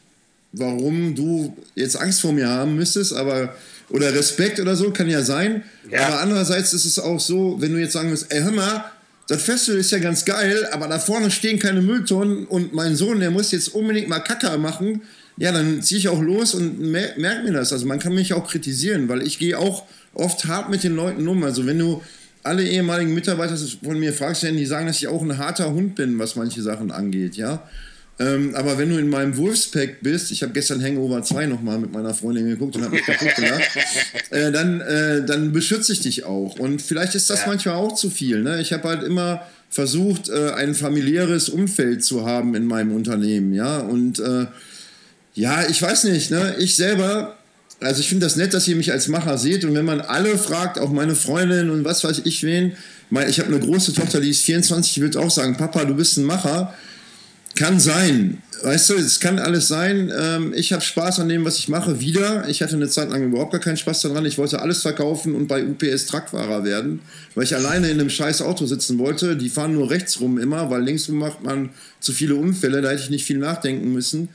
warum 0.53 1.15
du 1.15 1.57
jetzt 1.75 1.97
Angst 1.97 2.21
vor 2.21 2.33
mir 2.33 2.49
haben 2.49 2.77
müsstest, 2.77 3.13
aber 3.13 3.55
oder 3.91 4.15
Respekt 4.15 4.61
oder 4.61 4.77
so, 4.77 4.91
kann 4.91 5.09
ja 5.09 5.23
sein. 5.23 5.65
Ja. 5.91 6.07
Aber 6.07 6.21
andererseits 6.21 6.73
ist 6.75 6.85
es 6.85 6.99
auch 6.99 7.21
so, 7.21 7.57
wenn 7.61 7.73
du 7.73 7.79
jetzt 7.79 7.95
sagen 7.95 8.11
wirst, 8.11 8.27
ey, 8.31 8.43
hör 8.43 8.53
mal, 8.53 8.85
das 9.29 9.43
Festival 9.43 9.81
ist 9.81 9.91
ja 9.91 9.99
ganz 9.99 10.25
geil, 10.25 10.67
aber 10.73 10.89
da 10.89 10.99
vorne 10.99 11.31
stehen 11.31 11.59
keine 11.59 11.83
Mülltonnen 11.83 12.47
und 12.47 12.73
mein 12.73 12.97
Sohn, 12.97 13.21
der 13.21 13.31
muss 13.31 13.51
jetzt 13.51 13.69
unbedingt 13.69 14.09
mal 14.09 14.21
Kacker 14.21 14.57
machen, 14.59 15.03
ja, 15.37 15.53
dann 15.53 15.83
ziehe 15.83 15.99
ich 15.99 16.09
auch 16.09 16.21
los 16.21 16.55
und 16.55 16.81
mer 16.81 17.13
merke 17.17 17.45
mir 17.45 17.53
das. 17.53 17.73
Also 17.73 17.87
man 17.87 17.99
kann 17.99 18.15
mich 18.15 18.33
auch 18.33 18.49
kritisieren, 18.49 19.09
weil 19.09 19.23
ich 19.23 19.39
gehe 19.39 19.59
auch 19.59 19.85
oft 20.19 20.47
hart 20.47 20.69
mit 20.71 20.85
den 20.85 20.95
Leuten 20.95 21.27
um. 21.27 21.43
Also 21.45 21.67
wenn 21.67 21.79
du 21.79 22.03
alle 22.43 22.63
ehemaligen 22.63 23.15
Mitarbeiter 23.15 23.57
von 23.83 23.99
mir 23.99 24.13
fragst, 24.13 24.43
werden 24.43 24.57
die 24.57 24.67
sagen, 24.67 24.87
dass 24.87 24.99
ich 24.99 25.09
auch 25.09 25.23
ein 25.23 25.39
harter 25.39 25.73
Hund 25.73 25.95
bin, 25.95 26.19
was 26.19 26.37
manche 26.37 26.63
Sachen 26.63 26.91
angeht, 26.91 27.37
ja. 27.37 27.63
Ähm, 28.21 28.55
aber 28.57 28.79
wenn 28.79 28.91
du 28.91 28.99
in 28.99 29.09
meinem 29.09 29.37
Wolfspack 29.37 30.01
bist, 30.03 30.33
ich 30.33 30.43
habe 30.43 30.53
gestern 30.53 30.83
Hangover 30.83 31.23
2 31.23 31.47
nochmal 31.47 31.79
mit 31.79 31.93
meiner 31.93 32.15
Freundin 32.15 32.49
geguckt 32.49 32.75
und 32.75 32.83
habe 32.83 32.97
mich 32.97 33.05
kaputt 33.05 33.35
gelacht, 33.37 33.63
äh, 34.31 34.51
dann, 34.51 34.81
äh, 34.81 35.25
dann 35.25 35.53
beschütze 35.53 35.93
ich 35.93 36.01
dich 36.01 36.25
auch. 36.25 36.59
Und 36.59 36.83
vielleicht 36.83 37.15
ist 37.15 37.31
das 37.31 37.43
ja. 37.43 37.47
manchmal 37.47 37.77
auch 37.77 37.95
zu 37.95 38.11
viel. 38.11 38.43
Ne? 38.43 38.61
Ich 38.61 38.73
habe 38.73 38.89
halt 38.89 39.05
immer 39.05 39.43
versucht, 39.71 40.31
äh, 40.31 40.51
ein 40.51 40.75
familiäres 40.75 41.49
Umfeld 41.49 42.03
zu 42.03 42.27
haben 42.27 42.57
in 42.57 42.67
meinem 42.67 42.93
Unternehmen. 42.93 43.55
Ja, 43.55 43.79
und 43.79 44.19
äh, 44.19 44.47
ja, 45.35 45.69
ich 45.69 45.81
weiß 45.81 46.05
nicht, 46.05 46.33
ne? 46.33 46.57
ich 46.59 46.75
selber 46.75 47.38
also 47.81 48.01
ich 48.01 48.09
finde 48.09 48.27
das 48.27 48.37
nett, 48.37 48.55
dass 48.55 48.67
ihr 48.67 48.77
mich 48.77 48.93
als 48.93 49.09
Macher 49.09 49.39
seht 49.39 49.65
und 49.65 49.75
wenn 49.75 49.85
man 49.85 50.01
alle 50.01 50.37
fragt, 50.37 50.79
auch 50.79 50.91
meine 50.91 51.15
Freundin 51.15 51.71
und 51.71 51.85
was 51.85 52.03
weiß 52.03 52.23
ich 52.25 52.43
wen, 52.43 52.73
ich 53.29 53.39
habe 53.41 53.49
eine 53.49 53.61
große 53.61 53.95
Tochter, 53.95 54.21
die 54.21 54.31
ist 54.31 54.43
24, 54.43 54.95
die 54.95 55.01
wird 55.01 55.17
auch 55.17 55.31
sagen, 55.31 55.57
Papa, 55.57 55.85
du 55.85 55.95
bist 55.95 56.19
ein 56.19 56.25
Macher. 56.25 56.75
Kann 57.55 57.81
sein. 57.81 58.43
Weißt 58.63 58.91
du, 58.91 58.95
es 58.95 59.19
kann 59.19 59.39
alles 59.39 59.67
sein. 59.67 60.13
Ähm, 60.17 60.53
ich 60.55 60.73
habe 60.73 60.83
Spaß 60.83 61.21
an 61.21 61.29
dem, 61.29 61.45
was 61.45 61.59
ich 61.59 61.69
mache, 61.69 61.99
wieder. 61.99 62.49
Ich 62.49 62.63
hatte 62.63 62.77
eine 62.77 62.89
Zeit 62.89 63.11
lang 63.11 63.25
überhaupt 63.25 63.53
gar 63.53 63.61
keinen 63.61 63.77
Spaß 63.77 64.03
daran. 64.03 64.27
Ich 64.27 64.39
wollte 64.39 64.61
alles 64.61 64.83
verkaufen 64.83 65.35
und 65.35 65.49
bei 65.49 65.65
UPS 65.65 66.07
Truckfahrer 66.07 66.65
werden, 66.65 67.01
weil 67.35 67.45
ich 67.45 67.57
alleine 67.57 67.89
in 67.89 67.99
einem 67.99 68.11
scheiß 68.11 68.43
Auto 68.43 68.67
sitzen 68.67 68.99
wollte. 68.99 69.37
Die 69.37 69.49
fahren 69.49 69.75
nur 69.75 69.91
rechts 69.91 70.21
rum 70.21 70.39
immer, 70.39 70.71
weil 70.71 70.83
links 70.83 71.09
rum 71.09 71.17
macht 71.17 71.43
man 71.43 71.71
zu 71.99 72.13
viele 72.13 72.37
Unfälle. 72.37 72.83
Da 72.83 72.91
hätte 72.91 73.03
ich 73.03 73.11
nicht 73.11 73.25
viel 73.25 73.39
nachdenken 73.39 73.93
müssen. 73.93 74.29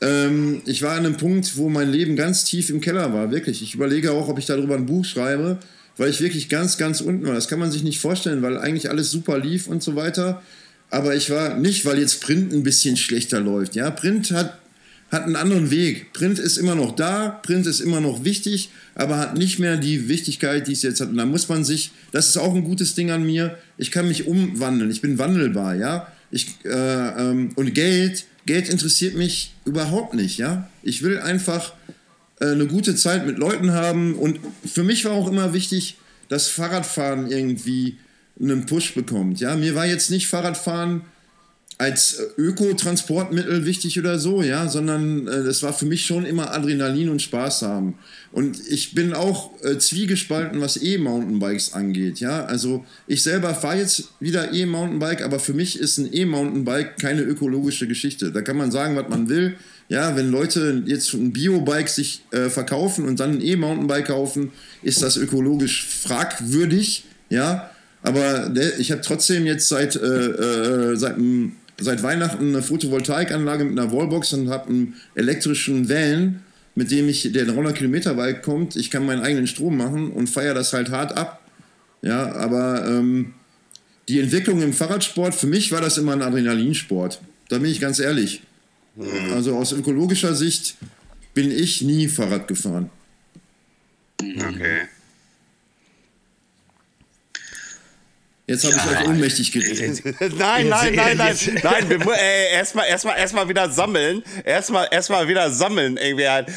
Ähm, 0.00 0.62
ich 0.66 0.82
war 0.82 0.92
an 0.92 1.06
einem 1.06 1.16
Punkt, 1.16 1.56
wo 1.56 1.68
mein 1.68 1.90
Leben 1.90 2.16
ganz 2.16 2.44
tief 2.44 2.70
im 2.70 2.80
Keller 2.80 3.12
war, 3.12 3.30
wirklich. 3.30 3.62
Ich 3.62 3.74
überlege 3.74 4.12
auch, 4.12 4.28
ob 4.28 4.38
ich 4.38 4.46
darüber 4.46 4.74
ein 4.74 4.86
Buch 4.86 5.04
schreibe, 5.04 5.58
weil 5.96 6.10
ich 6.10 6.20
wirklich 6.20 6.48
ganz, 6.48 6.78
ganz 6.78 7.00
unten 7.00 7.26
war. 7.26 7.34
Das 7.34 7.48
kann 7.48 7.58
man 7.58 7.70
sich 7.70 7.82
nicht 7.82 8.00
vorstellen, 8.00 8.42
weil 8.42 8.58
eigentlich 8.58 8.90
alles 8.90 9.10
super 9.10 9.38
lief 9.38 9.66
und 9.66 9.82
so 9.82 9.96
weiter 9.96 10.42
aber 10.94 11.16
ich 11.16 11.28
war 11.28 11.56
nicht, 11.56 11.84
weil 11.84 11.98
jetzt 11.98 12.20
Print 12.20 12.52
ein 12.52 12.62
bisschen 12.62 12.96
schlechter 12.96 13.40
läuft. 13.40 13.74
Ja, 13.74 13.90
Print 13.90 14.30
hat, 14.30 14.60
hat 15.10 15.24
einen 15.24 15.34
anderen 15.34 15.72
Weg. 15.72 16.12
Print 16.12 16.38
ist 16.38 16.56
immer 16.56 16.76
noch 16.76 16.94
da, 16.94 17.30
Print 17.30 17.66
ist 17.66 17.80
immer 17.80 18.00
noch 18.00 18.24
wichtig, 18.24 18.70
aber 18.94 19.18
hat 19.18 19.36
nicht 19.36 19.58
mehr 19.58 19.76
die 19.76 20.08
Wichtigkeit, 20.08 20.68
die 20.68 20.72
es 20.72 20.82
jetzt 20.82 21.00
hat. 21.00 21.08
Und 21.08 21.16
da 21.16 21.26
muss 21.26 21.48
man 21.48 21.64
sich, 21.64 21.90
das 22.12 22.28
ist 22.28 22.36
auch 22.36 22.54
ein 22.54 22.62
gutes 22.62 22.94
Ding 22.94 23.10
an 23.10 23.24
mir, 23.24 23.58
ich 23.76 23.90
kann 23.90 24.06
mich 24.06 24.28
umwandeln, 24.28 24.88
ich 24.90 25.00
bin 25.00 25.18
wandelbar, 25.18 25.74
ja. 25.74 26.06
Ich, 26.30 26.58
äh, 26.64 26.68
ähm, 26.70 27.50
und 27.56 27.74
Geld, 27.74 28.24
Geld 28.46 28.68
interessiert 28.68 29.14
mich 29.14 29.54
überhaupt 29.64 30.14
nicht, 30.14 30.38
ja. 30.38 30.68
Ich 30.82 31.02
will 31.02 31.18
einfach 31.18 31.72
äh, 32.40 32.46
eine 32.46 32.66
gute 32.66 32.94
Zeit 32.96 33.26
mit 33.26 33.38
Leuten 33.38 33.72
haben 33.72 34.14
und 34.14 34.40
für 34.64 34.84
mich 34.84 35.04
war 35.04 35.12
auch 35.12 35.28
immer 35.28 35.52
wichtig, 35.52 35.96
dass 36.28 36.48
Fahrradfahren 36.48 37.30
irgendwie 37.30 37.98
einen 38.40 38.66
Push 38.66 38.94
bekommt. 38.94 39.40
Ja, 39.40 39.56
mir 39.56 39.74
war 39.74 39.86
jetzt 39.86 40.10
nicht 40.10 40.26
Fahrradfahren 40.26 41.02
als 41.76 42.22
Ökotransportmittel 42.38 43.66
wichtig 43.66 43.98
oder 43.98 44.18
so, 44.18 44.42
ja, 44.42 44.68
sondern 44.68 45.26
äh, 45.26 45.42
das 45.42 45.62
war 45.62 45.72
für 45.72 45.86
mich 45.86 46.06
schon 46.06 46.24
immer 46.24 46.52
Adrenalin 46.52 47.08
und 47.08 47.20
Spaß 47.20 47.62
haben. 47.62 47.98
Und 48.30 48.58
ich 48.68 48.94
bin 48.94 49.12
auch 49.12 49.50
äh, 49.62 49.78
zwiegespalten, 49.78 50.60
was 50.60 50.80
E-Mountainbikes 50.80 51.72
angeht, 51.72 52.20
ja. 52.20 52.44
Also 52.44 52.84
ich 53.06 53.22
selber 53.22 53.54
fahre 53.54 53.78
jetzt 53.78 54.08
wieder 54.20 54.52
E-Mountainbike, 54.52 55.22
aber 55.22 55.40
für 55.40 55.54
mich 55.54 55.78
ist 55.78 55.98
ein 55.98 56.08
E-Mountainbike 56.12 56.98
keine 56.98 57.22
ökologische 57.22 57.88
Geschichte. 57.88 58.30
Da 58.30 58.42
kann 58.42 58.56
man 58.56 58.70
sagen, 58.70 58.94
was 58.94 59.08
man 59.08 59.28
will. 59.28 59.56
Ja, 59.88 60.16
wenn 60.16 60.30
Leute 60.30 60.82
jetzt 60.86 61.12
ein 61.12 61.32
Biobike 61.32 61.90
sich 61.90 62.22
äh, 62.30 62.48
verkaufen 62.48 63.06
und 63.06 63.20
dann 63.20 63.32
ein 63.32 63.40
E-Mountainbike 63.42 64.06
kaufen, 64.06 64.52
ist 64.82 65.02
das 65.02 65.16
ökologisch 65.16 65.86
fragwürdig, 65.86 67.04
ja. 67.30 67.70
Aber 68.02 68.50
der, 68.50 68.78
ich 68.78 68.92
habe 68.92 69.00
trotzdem 69.00 69.46
jetzt 69.46 69.68
seit, 69.68 69.96
äh, 69.96 69.98
äh, 69.98 70.96
seit, 70.96 71.16
seit 71.80 72.02
Weihnachten 72.02 72.48
eine 72.48 72.62
Photovoltaikanlage 72.62 73.64
mit 73.64 73.78
einer 73.78 73.92
Wallbox 73.92 74.32
und 74.32 74.50
habe 74.50 74.68
einen 74.68 74.94
elektrischen 75.14 75.88
Van, 75.88 76.42
mit 76.74 76.90
dem 76.90 77.08
ich, 77.08 77.30
der 77.32 77.46
300 77.46 77.76
Kilometer 77.76 78.16
weit 78.16 78.42
kommt. 78.42 78.76
Ich 78.76 78.90
kann 78.90 79.06
meinen 79.06 79.22
eigenen 79.22 79.46
Strom 79.46 79.76
machen 79.76 80.10
und 80.10 80.28
feiere 80.28 80.54
das 80.54 80.72
halt 80.72 80.90
hart 80.90 81.16
ab. 81.16 81.40
Ja, 82.02 82.32
aber 82.32 82.86
ähm, 82.86 83.34
die 84.08 84.20
Entwicklung 84.20 84.62
im 84.62 84.72
Fahrradsport, 84.72 85.34
für 85.34 85.46
mich 85.46 85.72
war 85.72 85.80
das 85.80 85.98
immer 85.98 86.12
ein 86.12 86.22
Adrenalinsport. 86.22 87.20
Da 87.48 87.58
bin 87.58 87.70
ich 87.70 87.80
ganz 87.80 87.98
ehrlich. 87.98 88.42
Also 89.32 89.56
aus 89.56 89.72
ökologischer 89.72 90.34
Sicht 90.34 90.76
bin 91.32 91.50
ich 91.50 91.82
nie 91.82 92.08
Fahrrad 92.08 92.46
gefahren. 92.46 92.90
Okay. 94.20 94.82
Jetzt 98.46 98.64
habe 98.64 98.74
ich 98.76 98.98
euch 98.98 99.08
ohnmächtig 99.08 99.52
geredet. 99.52 100.04
nein, 100.38 100.68
nein, 100.68 100.94
nein, 100.94 101.16
nein, 101.16 101.36
nein. 101.62 101.88
Wir, 101.88 102.14
äh, 102.14 102.52
erstmal 102.52 102.86
erstmal 102.86 103.18
erstmal 103.18 103.48
wieder 103.48 103.70
sammeln. 103.70 104.22
Erstmal 104.44 104.88
erstmal 104.90 105.28
wieder 105.28 105.50
sammeln 105.50 105.96
irgendwie 105.96 106.28
halt. 106.28 106.48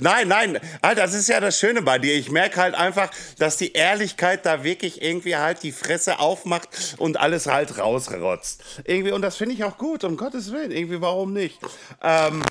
Nein, 0.00 0.26
nein. 0.26 0.58
Alter, 0.80 1.02
das 1.02 1.14
ist 1.14 1.28
ja 1.28 1.38
das 1.38 1.60
Schöne 1.60 1.82
bei 1.82 2.00
dir. 2.00 2.14
Ich 2.14 2.32
merke 2.32 2.60
halt 2.60 2.74
einfach, 2.74 3.08
dass 3.38 3.56
die 3.56 3.72
Ehrlichkeit 3.72 4.44
da 4.44 4.64
wirklich 4.64 5.00
irgendwie 5.00 5.36
halt 5.36 5.62
die 5.62 5.70
Fresse 5.70 6.18
aufmacht 6.18 6.96
und 6.98 7.20
alles 7.20 7.46
halt 7.46 7.78
rausrotzt. 7.78 8.64
Irgendwie, 8.84 9.12
und 9.12 9.22
das 9.22 9.36
finde 9.36 9.54
ich 9.54 9.62
auch 9.62 9.78
gut, 9.78 10.02
um 10.02 10.16
Gottes 10.16 10.50
Willen. 10.50 10.72
Irgendwie, 10.72 11.00
warum 11.00 11.32
nicht? 11.32 11.56
Ähm, 12.02 12.42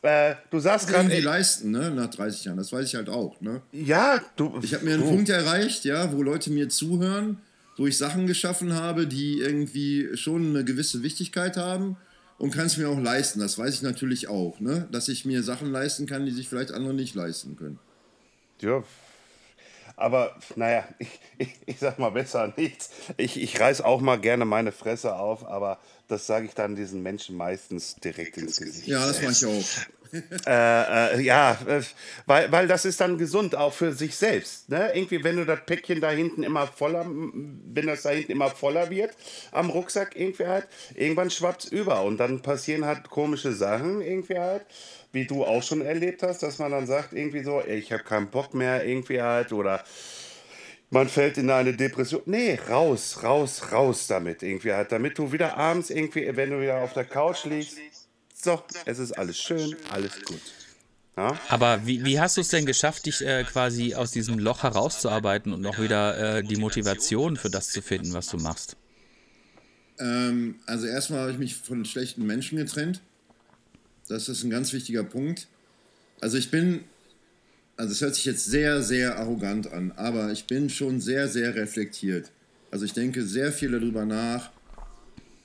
äh, 0.00 0.36
du 0.50 0.60
sagst 0.60 0.88
gerade. 0.88 1.10
die 1.10 1.20
leisten, 1.20 1.72
ne, 1.72 1.90
nach 1.90 2.08
30 2.08 2.46
Jahren. 2.46 2.56
Das 2.56 2.72
weiß 2.72 2.86
ich 2.86 2.94
halt 2.94 3.10
auch, 3.10 3.38
ne? 3.42 3.60
Ja, 3.72 4.22
du. 4.36 4.58
Ich 4.62 4.72
habe 4.72 4.86
mir 4.86 4.94
einen 4.94 5.02
du. 5.02 5.10
Punkt 5.10 5.28
erreicht, 5.28 5.84
ja, 5.84 6.10
wo 6.10 6.22
Leute 6.22 6.50
mir 6.50 6.70
zuhören 6.70 7.38
wo 7.76 7.86
ich 7.86 7.98
Sachen 7.98 8.26
geschaffen 8.26 8.74
habe, 8.74 9.06
die 9.06 9.40
irgendwie 9.40 10.16
schon 10.16 10.50
eine 10.50 10.64
gewisse 10.64 11.02
Wichtigkeit 11.02 11.56
haben 11.56 11.96
und 12.38 12.52
kann 12.52 12.66
es 12.66 12.76
mir 12.76 12.88
auch 12.88 13.00
leisten. 13.00 13.40
Das 13.40 13.58
weiß 13.58 13.74
ich 13.74 13.82
natürlich 13.82 14.28
auch, 14.28 14.60
ne? 14.60 14.88
dass 14.90 15.08
ich 15.08 15.24
mir 15.24 15.42
Sachen 15.42 15.70
leisten 15.70 16.06
kann, 16.06 16.26
die 16.26 16.32
sich 16.32 16.48
vielleicht 16.48 16.72
andere 16.72 16.94
nicht 16.94 17.14
leisten 17.14 17.56
können. 17.56 17.78
Ja, 18.60 18.84
aber 19.96 20.36
naja, 20.56 20.88
ich, 20.98 21.20
ich, 21.38 21.54
ich 21.66 21.78
sag 21.78 21.98
mal 21.98 22.10
besser 22.10 22.52
nichts. 22.56 22.90
Ich, 23.16 23.40
ich 23.40 23.60
reiß 23.60 23.80
auch 23.80 24.00
mal 24.00 24.18
gerne 24.18 24.44
meine 24.44 24.72
Fresse 24.72 25.16
auf, 25.16 25.46
aber 25.46 25.78
das 26.08 26.26
sage 26.26 26.46
ich 26.46 26.54
dann 26.54 26.76
diesen 26.76 27.02
Menschen 27.02 27.36
meistens 27.36 27.96
direkt 27.96 28.36
ins 28.36 28.58
Gesicht. 28.58 28.86
Ja, 28.86 29.06
das 29.06 29.22
mache 29.22 29.32
ich 29.32 29.46
auch. 29.46 29.64
äh, 30.46 31.16
äh, 31.16 31.20
ja, 31.22 31.58
äh, 31.66 31.82
weil, 32.26 32.52
weil 32.52 32.68
das 32.68 32.84
ist 32.84 33.00
dann 33.00 33.18
gesund 33.18 33.56
auch 33.56 33.72
für 33.72 33.92
sich 33.92 34.16
selbst. 34.16 34.68
Ne? 34.68 34.92
Irgendwie, 34.94 35.24
wenn 35.24 35.36
du 35.36 35.44
das 35.44 35.64
Päckchen 35.66 36.00
da 36.00 36.10
hinten 36.10 36.42
immer 36.42 36.66
voller, 36.66 37.04
wenn 37.06 37.86
das 37.86 38.02
da 38.02 38.10
hinten 38.10 38.32
immer 38.32 38.50
voller 38.50 38.90
wird 38.90 39.10
am 39.50 39.70
Rucksack 39.70 40.14
irgendwie 40.16 40.46
halt, 40.46 40.68
irgendwann 40.94 41.30
schwappt 41.30 41.64
es 41.64 41.72
über 41.72 42.02
und 42.02 42.18
dann 42.18 42.42
passieren 42.42 42.84
halt 42.84 43.10
komische 43.10 43.52
Sachen 43.52 44.00
irgendwie 44.00 44.38
halt, 44.38 44.64
wie 45.14 45.26
du 45.26 45.44
auch 45.44 45.62
schon 45.62 45.80
erlebt 45.80 46.22
hast, 46.22 46.42
dass 46.42 46.58
man 46.58 46.72
dann 46.72 46.86
sagt 46.86 47.12
irgendwie 47.12 47.42
so, 47.42 47.62
ich 47.64 47.92
habe 47.92 48.02
keinen 48.02 48.28
Bock 48.28 48.52
mehr 48.52 48.84
irgendwie 48.84 49.22
halt 49.22 49.52
oder 49.52 49.84
man 50.90 51.08
fällt 51.08 51.38
in 51.38 51.50
eine 51.50 51.72
Depression. 51.74 52.22
Nee, 52.26 52.58
raus, 52.68 53.22
raus, 53.22 53.72
raus 53.72 54.06
damit 54.06 54.42
irgendwie 54.42 54.72
halt, 54.72 54.92
damit 54.92 55.18
du 55.18 55.32
wieder 55.32 55.56
abends 55.56 55.90
irgendwie, 55.90 56.28
wenn 56.36 56.50
du 56.50 56.60
wieder 56.60 56.78
auf 56.78 56.92
der 56.92 57.04
Couch 57.04 57.44
liegst, 57.44 57.78
so, 58.34 58.62
es 58.84 58.98
ist 58.98 59.12
alles 59.12 59.38
schön, 59.38 59.74
alles 59.90 60.22
gut. 60.24 60.40
Ja? 61.16 61.38
Aber 61.48 61.86
wie, 61.86 62.04
wie 62.04 62.20
hast 62.20 62.36
du 62.36 62.40
es 62.40 62.48
denn 62.48 62.66
geschafft, 62.66 63.06
dich 63.06 63.22
äh, 63.22 63.44
quasi 63.44 63.94
aus 63.94 64.10
diesem 64.10 64.38
Loch 64.38 64.64
herauszuarbeiten 64.64 65.52
und 65.52 65.60
noch 65.60 65.78
wieder 65.78 66.38
äh, 66.38 66.42
die 66.42 66.56
Motivation 66.56 67.36
für 67.36 67.50
das 67.50 67.70
zu 67.70 67.82
finden, 67.82 68.12
was 68.12 68.26
du 68.28 68.36
machst? 68.36 68.76
Ähm, 69.98 70.56
also 70.66 70.86
erstmal 70.86 71.20
habe 71.20 71.32
ich 71.32 71.38
mich 71.38 71.54
von 71.54 71.84
schlechten 71.84 72.26
Menschen 72.26 72.58
getrennt. 72.58 73.00
Das 74.08 74.28
ist 74.28 74.44
ein 74.44 74.50
ganz 74.50 74.72
wichtiger 74.72 75.04
Punkt. 75.04 75.46
Also 76.20 76.36
ich 76.36 76.50
bin, 76.50 76.80
also 77.76 77.92
es 77.92 78.00
hört 78.00 78.14
sich 78.14 78.24
jetzt 78.24 78.44
sehr, 78.44 78.82
sehr 78.82 79.18
arrogant 79.18 79.72
an, 79.72 79.92
aber 79.92 80.32
ich 80.32 80.46
bin 80.46 80.70
schon 80.70 81.00
sehr, 81.00 81.28
sehr 81.28 81.54
reflektiert. 81.54 82.30
Also 82.70 82.84
ich 82.84 82.92
denke 82.92 83.24
sehr 83.24 83.52
viel 83.52 83.70
darüber 83.70 84.04
nach. 84.04 84.50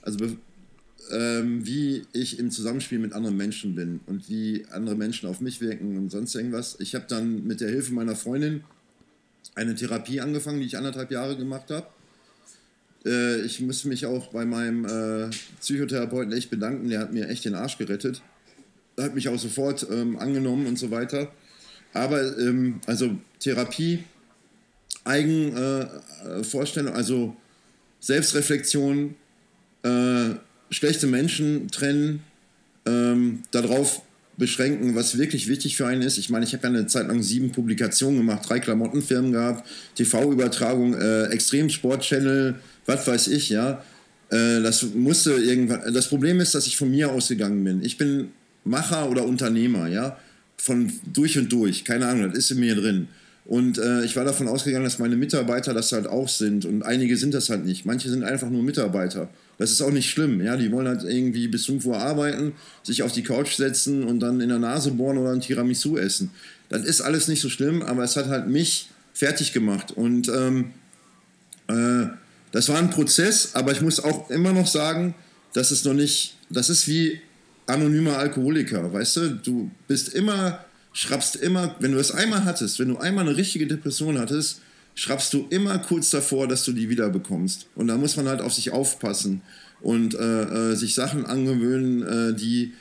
Also 0.02 0.38
ähm, 1.12 1.66
wie 1.66 2.06
ich 2.14 2.40
im 2.40 2.52
Zusammenspiel 2.52 3.00
mit 3.00 3.14
anderen 3.14 3.38
Menschen 3.38 3.76
bin 3.76 4.00
und 4.06 4.30
wie 4.30 4.66
andere 4.72 4.96
Menschen 4.96 5.28
auf 5.28 5.42
mich 5.42 5.62
wirken 5.62 5.98
und 5.98 6.12
sonst 6.12 6.36
irgendwas. 6.36 6.78
Ich 6.80 6.96
habe 6.96 7.06
dann 7.08 7.46
mit 7.46 7.62
der 7.62 7.70
Hilfe 7.70 7.94
meiner 7.94 8.16
Freundin 8.16 8.64
eine 9.56 9.76
Therapie 9.76 10.22
angefangen, 10.22 10.60
die 10.60 10.66
ich 10.66 10.78
anderthalb 10.78 11.12
Jahre 11.12 11.36
gemacht 11.36 11.72
habe. 11.72 11.88
Äh, 13.06 13.42
ich 13.42 13.60
muss 13.62 13.86
mich 13.86 14.06
auch 14.06 14.32
bei 14.32 14.46
meinem 14.46 14.86
äh, 14.86 15.30
Psychotherapeuten 15.62 16.32
echt 16.34 16.50
bedanken, 16.50 16.90
der 16.90 17.00
hat 17.00 17.14
mir 17.14 17.28
echt 17.28 17.46
den 17.46 17.56
Arsch 17.56 17.78
gerettet. 17.78 18.22
Hat 19.00 19.16
mich 19.16 19.30
auch 19.30 19.40
sofort 19.40 19.88
ähm, 19.92 20.18
angenommen 20.18 20.68
und 20.68 20.78
so 20.78 20.92
weiter. 20.92 21.32
Aber 21.94 22.22
ähm, 22.38 22.82
also 22.86 23.18
Therapie, 23.40 24.04
Eigenvorstellung, 25.04 26.94
äh, 26.94 26.96
also 26.96 27.36
Selbstreflexion, 28.00 29.16
äh, 29.84 30.30
schlechte 30.70 31.08
Menschen 31.08 31.70
trennen, 31.70 32.24
ähm, 32.86 33.44
darauf 33.52 34.02
beschränken, 34.38 34.96
was 34.96 35.18
wirklich 35.18 35.48
wichtig 35.48 35.76
für 35.76 35.86
einen 35.86 36.02
ist. 36.02 36.18
Ich 36.18 36.30
meine, 36.30 36.46
ich 36.46 36.54
habe 36.54 36.64
ja 36.64 36.70
eine 36.70 36.88
Zeit 36.88 37.08
lang 37.08 37.22
sieben 37.22 37.52
Publikationen 37.52 38.18
gemacht, 38.18 38.48
drei 38.48 38.60
Klamottenfirmen 38.60 39.34
gehabt, 39.34 39.68
TV-Übertragung, 39.96 40.94
äh, 40.94 41.26
Extremsport-Channel, 41.26 42.56
was 42.86 43.06
weiß 43.06 43.28
ich, 43.28 43.50
ja. 43.50 43.84
Äh, 44.32 44.62
das 44.62 44.84
musste 44.96 45.34
irgendwann. 45.34 45.94
Das 45.94 46.08
Problem 46.08 46.40
ist, 46.40 46.56
dass 46.56 46.68
ich 46.68 46.78
von 46.78 46.90
mir 46.90 47.12
ausgegangen 47.12 47.64
bin. 47.64 47.84
Ich 47.84 47.98
bin 47.98 48.32
Macher 48.64 49.10
oder 49.10 49.26
Unternehmer, 49.26 49.88
ja, 49.88 50.18
von 50.58 50.92
durch 51.14 51.38
und 51.38 51.52
durch. 51.52 51.86
Keine 51.86 52.08
Ahnung, 52.08 52.30
das 52.30 52.38
ist 52.38 52.52
in 52.52 52.60
mir 52.60 52.76
drin. 52.76 53.08
Und 53.46 53.80
äh, 53.80 54.04
ich 54.04 54.16
war 54.16 54.26
davon 54.26 54.48
ausgegangen, 54.48 54.84
dass 54.84 55.00
meine 55.00 55.16
Mitarbeiter 55.16 55.74
das 55.74 55.92
halt 55.92 56.06
auch 56.06 56.30
sind. 56.30 56.66
Und 56.66 56.84
einige 56.84 57.18
sind 57.18 57.34
das 57.34 57.50
halt 57.50 57.66
nicht. 57.66 57.84
Manche 57.84 58.10
sind 58.10 58.24
einfach 58.24 58.50
nur 58.50 58.62
Mitarbeiter. 58.62 59.28
Das 59.58 59.72
ist 59.72 59.82
auch 59.82 59.90
nicht 59.90 60.10
schlimm. 60.10 60.40
Ja, 60.40 60.56
die 60.56 60.72
wollen 60.72 60.88
halt 60.88 61.04
irgendwie 61.04 61.48
bis 61.48 61.66
5 61.66 61.84
Uhr 61.86 61.98
arbeiten, 61.98 62.54
sich 62.84 63.02
auf 63.02 63.12
die 63.12 63.24
Couch 63.24 63.56
setzen 63.56 64.04
und 64.04 64.20
dann 64.20 64.40
in 64.40 64.50
der 64.50 64.60
Nase 64.60 64.92
bohren 64.92 65.18
oder 65.18 65.32
ein 65.32 65.42
Tiramisu 65.42 65.98
essen. 65.98 66.30
Das 66.70 66.84
ist 66.86 67.02
alles 67.02 67.28
nicht 67.28 67.42
so 67.42 67.50
schlimm, 67.50 67.82
aber 67.82 68.04
es 68.04 68.16
hat 68.16 68.28
halt 68.28 68.48
mich 68.48 68.90
fertig 69.14 69.52
gemacht. 69.52 69.92
Und 69.92 70.30
ähm, 70.30 70.72
äh, 71.68 72.08
das 72.52 72.70
war 72.70 72.78
ein 72.78 72.92
Prozess, 72.92 73.56
aber 73.56 73.72
ich 73.72 73.82
muss 73.82 74.00
auch 74.00 74.30
immer 74.30 74.54
noch 74.54 74.68
sagen, 74.68 75.16
dass 75.54 75.72
es 75.72 75.84
noch 75.84 75.94
nicht, 75.94 76.36
das 76.50 76.70
ist 76.70 76.88
wie 76.88 77.20
anonymer 77.70 78.18
Alkoholiker, 78.18 78.92
weißt 78.92 79.18
du? 79.18 79.30
Du 79.30 79.72
bist 79.88 80.10
immer, 80.10 80.66
schraubst 80.94 81.36
immer, 81.36 81.76
wenn 81.80 81.92
du 81.94 82.00
es 82.00 82.12
einmal 82.12 82.46
hattest, 82.46 82.80
wenn 82.80 82.90
du 82.90 82.98
einmal 82.98 83.28
eine 83.28 83.38
richtige 83.38 83.68
Depression 83.68 84.18
hattest, 84.18 84.62
schraubst 84.96 85.34
du 85.34 85.48
immer 85.50 85.78
kurz 85.80 86.10
davor, 86.10 86.48
dass 86.48 86.66
du 86.66 86.74
die 86.74 86.90
wieder 86.90 87.10
bekommst. 87.10 87.68
Und 87.76 87.88
da 87.88 87.98
muss 87.98 88.18
man 88.18 88.28
halt 88.28 88.42
auf 88.42 88.54
sich 88.54 88.72
aufpassen 88.72 89.42
und 89.82 90.14
äh, 90.14 90.72
äh, 90.72 90.76
sich 90.76 90.94
Sachen 90.94 91.26
angewöhnen, 91.26 92.04
äh, 92.04 92.36
die, 92.36 92.74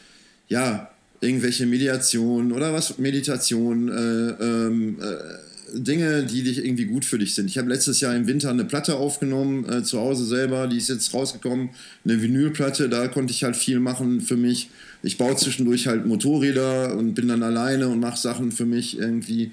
ja, 0.48 0.90
irgendwelche 1.20 1.66
Mediationen 1.66 2.52
oder 2.52 2.72
was, 2.72 2.98
Meditation, 2.98 3.88
äh, 3.88 4.44
ähm, 4.44 4.98
äh, 5.00 5.47
Dinge, 5.72 6.24
die 6.24 6.42
dich 6.42 6.64
irgendwie 6.64 6.86
gut 6.86 7.04
für 7.04 7.18
dich 7.18 7.34
sind. 7.34 7.46
Ich 7.46 7.58
habe 7.58 7.68
letztes 7.68 8.00
Jahr 8.00 8.14
im 8.14 8.26
Winter 8.26 8.50
eine 8.50 8.64
Platte 8.64 8.96
aufgenommen, 8.96 9.68
äh, 9.68 9.82
zu 9.82 9.98
Hause 9.98 10.24
selber, 10.24 10.66
die 10.66 10.78
ist 10.78 10.88
jetzt 10.88 11.12
rausgekommen, 11.14 11.70
eine 12.04 12.22
Vinylplatte, 12.22 12.88
da 12.88 13.08
konnte 13.08 13.32
ich 13.32 13.44
halt 13.44 13.56
viel 13.56 13.80
machen 13.80 14.20
für 14.20 14.36
mich. 14.36 14.70
Ich 15.02 15.18
baue 15.18 15.36
zwischendurch 15.36 15.86
halt 15.86 16.06
Motorräder 16.06 16.96
und 16.96 17.14
bin 17.14 17.28
dann 17.28 17.42
alleine 17.42 17.88
und 17.88 18.00
mache 18.00 18.18
Sachen 18.18 18.52
für 18.52 18.66
mich 18.66 18.98
irgendwie. 18.98 19.52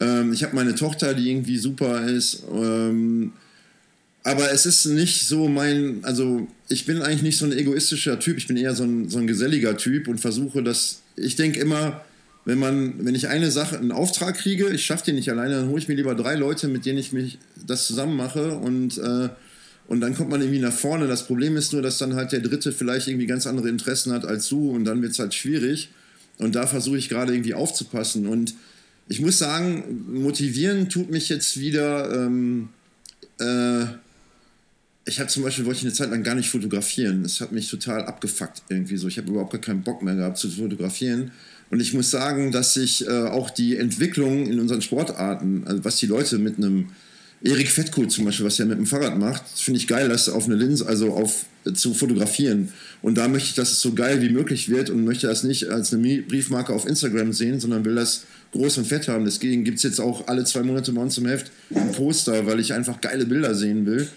Ähm, 0.00 0.32
ich 0.32 0.42
habe 0.42 0.54
meine 0.54 0.74
Tochter, 0.74 1.14
die 1.14 1.30
irgendwie 1.30 1.58
super 1.58 2.06
ist. 2.06 2.42
Ähm, 2.52 3.32
aber 4.24 4.52
es 4.52 4.66
ist 4.66 4.86
nicht 4.86 5.26
so 5.26 5.48
mein, 5.48 5.98
also 6.02 6.46
ich 6.68 6.86
bin 6.86 7.02
eigentlich 7.02 7.22
nicht 7.22 7.38
so 7.38 7.44
ein 7.44 7.52
egoistischer 7.52 8.20
Typ, 8.20 8.36
ich 8.36 8.46
bin 8.46 8.56
eher 8.56 8.74
so 8.74 8.84
ein, 8.84 9.08
so 9.08 9.18
ein 9.18 9.26
geselliger 9.26 9.76
Typ 9.76 10.06
und 10.06 10.18
versuche 10.18 10.62
das, 10.62 11.02
ich 11.16 11.34
denke 11.36 11.58
immer, 11.58 12.04
wenn 12.44 12.58
man, 12.58 13.04
wenn 13.04 13.14
ich 13.14 13.28
eine 13.28 13.50
Sache, 13.50 13.78
einen 13.78 13.92
Auftrag 13.92 14.36
kriege, 14.36 14.68
ich 14.70 14.84
schaffe 14.84 15.06
den 15.06 15.14
nicht 15.14 15.30
alleine, 15.30 15.56
dann 15.56 15.68
hole 15.68 15.78
ich 15.78 15.88
mir 15.88 15.94
lieber 15.94 16.14
drei 16.14 16.34
Leute, 16.34 16.68
mit 16.68 16.84
denen 16.86 16.98
ich 16.98 17.12
mich 17.12 17.38
das 17.66 17.86
zusammen 17.86 18.16
mache 18.16 18.56
und, 18.56 18.98
äh, 18.98 19.28
und 19.86 20.00
dann 20.00 20.14
kommt 20.14 20.30
man 20.30 20.40
irgendwie 20.40 20.60
nach 20.60 20.72
vorne. 20.72 21.06
Das 21.06 21.26
Problem 21.26 21.56
ist 21.56 21.72
nur, 21.72 21.82
dass 21.82 21.98
dann 21.98 22.14
halt 22.14 22.32
der 22.32 22.40
Dritte 22.40 22.72
vielleicht 22.72 23.08
irgendwie 23.08 23.26
ganz 23.26 23.46
andere 23.46 23.68
Interessen 23.68 24.12
hat 24.12 24.24
als 24.24 24.48
du 24.48 24.70
und 24.70 24.84
dann 24.84 25.02
wird 25.02 25.12
es 25.12 25.18
halt 25.18 25.34
schwierig. 25.34 25.90
Und 26.38 26.54
da 26.54 26.66
versuche 26.66 26.96
ich 26.96 27.08
gerade 27.08 27.32
irgendwie 27.32 27.54
aufzupassen. 27.54 28.26
Und 28.26 28.54
ich 29.08 29.20
muss 29.20 29.38
sagen, 29.38 30.06
motivieren 30.12 30.88
tut 30.88 31.10
mich 31.10 31.28
jetzt 31.28 31.60
wieder. 31.60 32.12
Ähm, 32.12 32.70
äh, 33.38 33.84
ich 35.04 35.18
habe 35.18 35.28
zum 35.28 35.42
Beispiel, 35.42 35.66
wollte 35.66 35.78
ich 35.78 35.84
eine 35.84 35.92
Zeit 35.92 36.10
lang 36.10 36.22
gar 36.22 36.36
nicht 36.36 36.48
fotografieren. 36.48 37.22
Das 37.22 37.40
hat 37.40 37.52
mich 37.52 37.68
total 37.68 38.04
abgefuckt 38.04 38.62
irgendwie 38.68 38.96
so. 38.96 39.08
Ich 39.08 39.18
habe 39.18 39.30
überhaupt 39.30 39.52
gar 39.52 39.60
keinen 39.60 39.82
Bock 39.82 40.02
mehr 40.02 40.14
gehabt 40.14 40.38
zu 40.38 40.48
fotografieren. 40.48 41.32
Und 41.72 41.80
ich 41.80 41.94
muss 41.94 42.10
sagen, 42.10 42.52
dass 42.52 42.74
sich 42.74 43.08
äh, 43.08 43.10
auch 43.10 43.48
die 43.48 43.78
Entwicklung 43.78 44.46
in 44.46 44.60
unseren 44.60 44.82
Sportarten, 44.82 45.62
also 45.64 45.82
was 45.86 45.96
die 45.96 46.06
Leute 46.06 46.36
mit 46.36 46.58
einem 46.58 46.90
Erik 47.42 47.70
Fettko 47.70 48.04
zum 48.04 48.26
Beispiel, 48.26 48.44
was 48.44 48.60
er 48.60 48.66
mit 48.66 48.76
dem 48.76 48.84
Fahrrad 48.84 49.18
macht, 49.18 49.42
finde 49.56 49.78
ich 49.78 49.88
geil, 49.88 50.10
das 50.10 50.28
auf 50.28 50.44
eine 50.44 50.54
Linse, 50.56 50.86
also 50.86 51.14
auf 51.14 51.46
äh, 51.64 51.72
zu 51.72 51.94
fotografieren. 51.94 52.68
Und 53.00 53.16
da 53.16 53.26
möchte 53.26 53.48
ich, 53.48 53.54
dass 53.54 53.72
es 53.72 53.80
so 53.80 53.94
geil 53.94 54.20
wie 54.20 54.28
möglich 54.28 54.68
wird 54.68 54.90
und 54.90 55.02
möchte 55.06 55.28
das 55.28 55.44
nicht 55.44 55.70
als 55.70 55.94
eine 55.94 56.20
Briefmarke 56.20 56.74
auf 56.74 56.86
Instagram 56.86 57.32
sehen, 57.32 57.58
sondern 57.58 57.86
will 57.86 57.94
das 57.94 58.24
groß 58.52 58.76
und 58.76 58.86
fett 58.86 59.08
haben. 59.08 59.24
Deswegen 59.24 59.64
gibt 59.64 59.78
es 59.78 59.82
jetzt 59.82 59.98
auch 59.98 60.28
alle 60.28 60.44
zwei 60.44 60.62
Monate 60.62 60.92
bei 60.92 61.00
uns 61.00 61.16
im 61.16 61.24
Heft 61.24 61.50
ein 61.74 61.92
Poster, 61.92 62.44
weil 62.44 62.60
ich 62.60 62.74
einfach 62.74 63.00
geile 63.00 63.24
Bilder 63.24 63.54
sehen 63.54 63.86
will. 63.86 64.08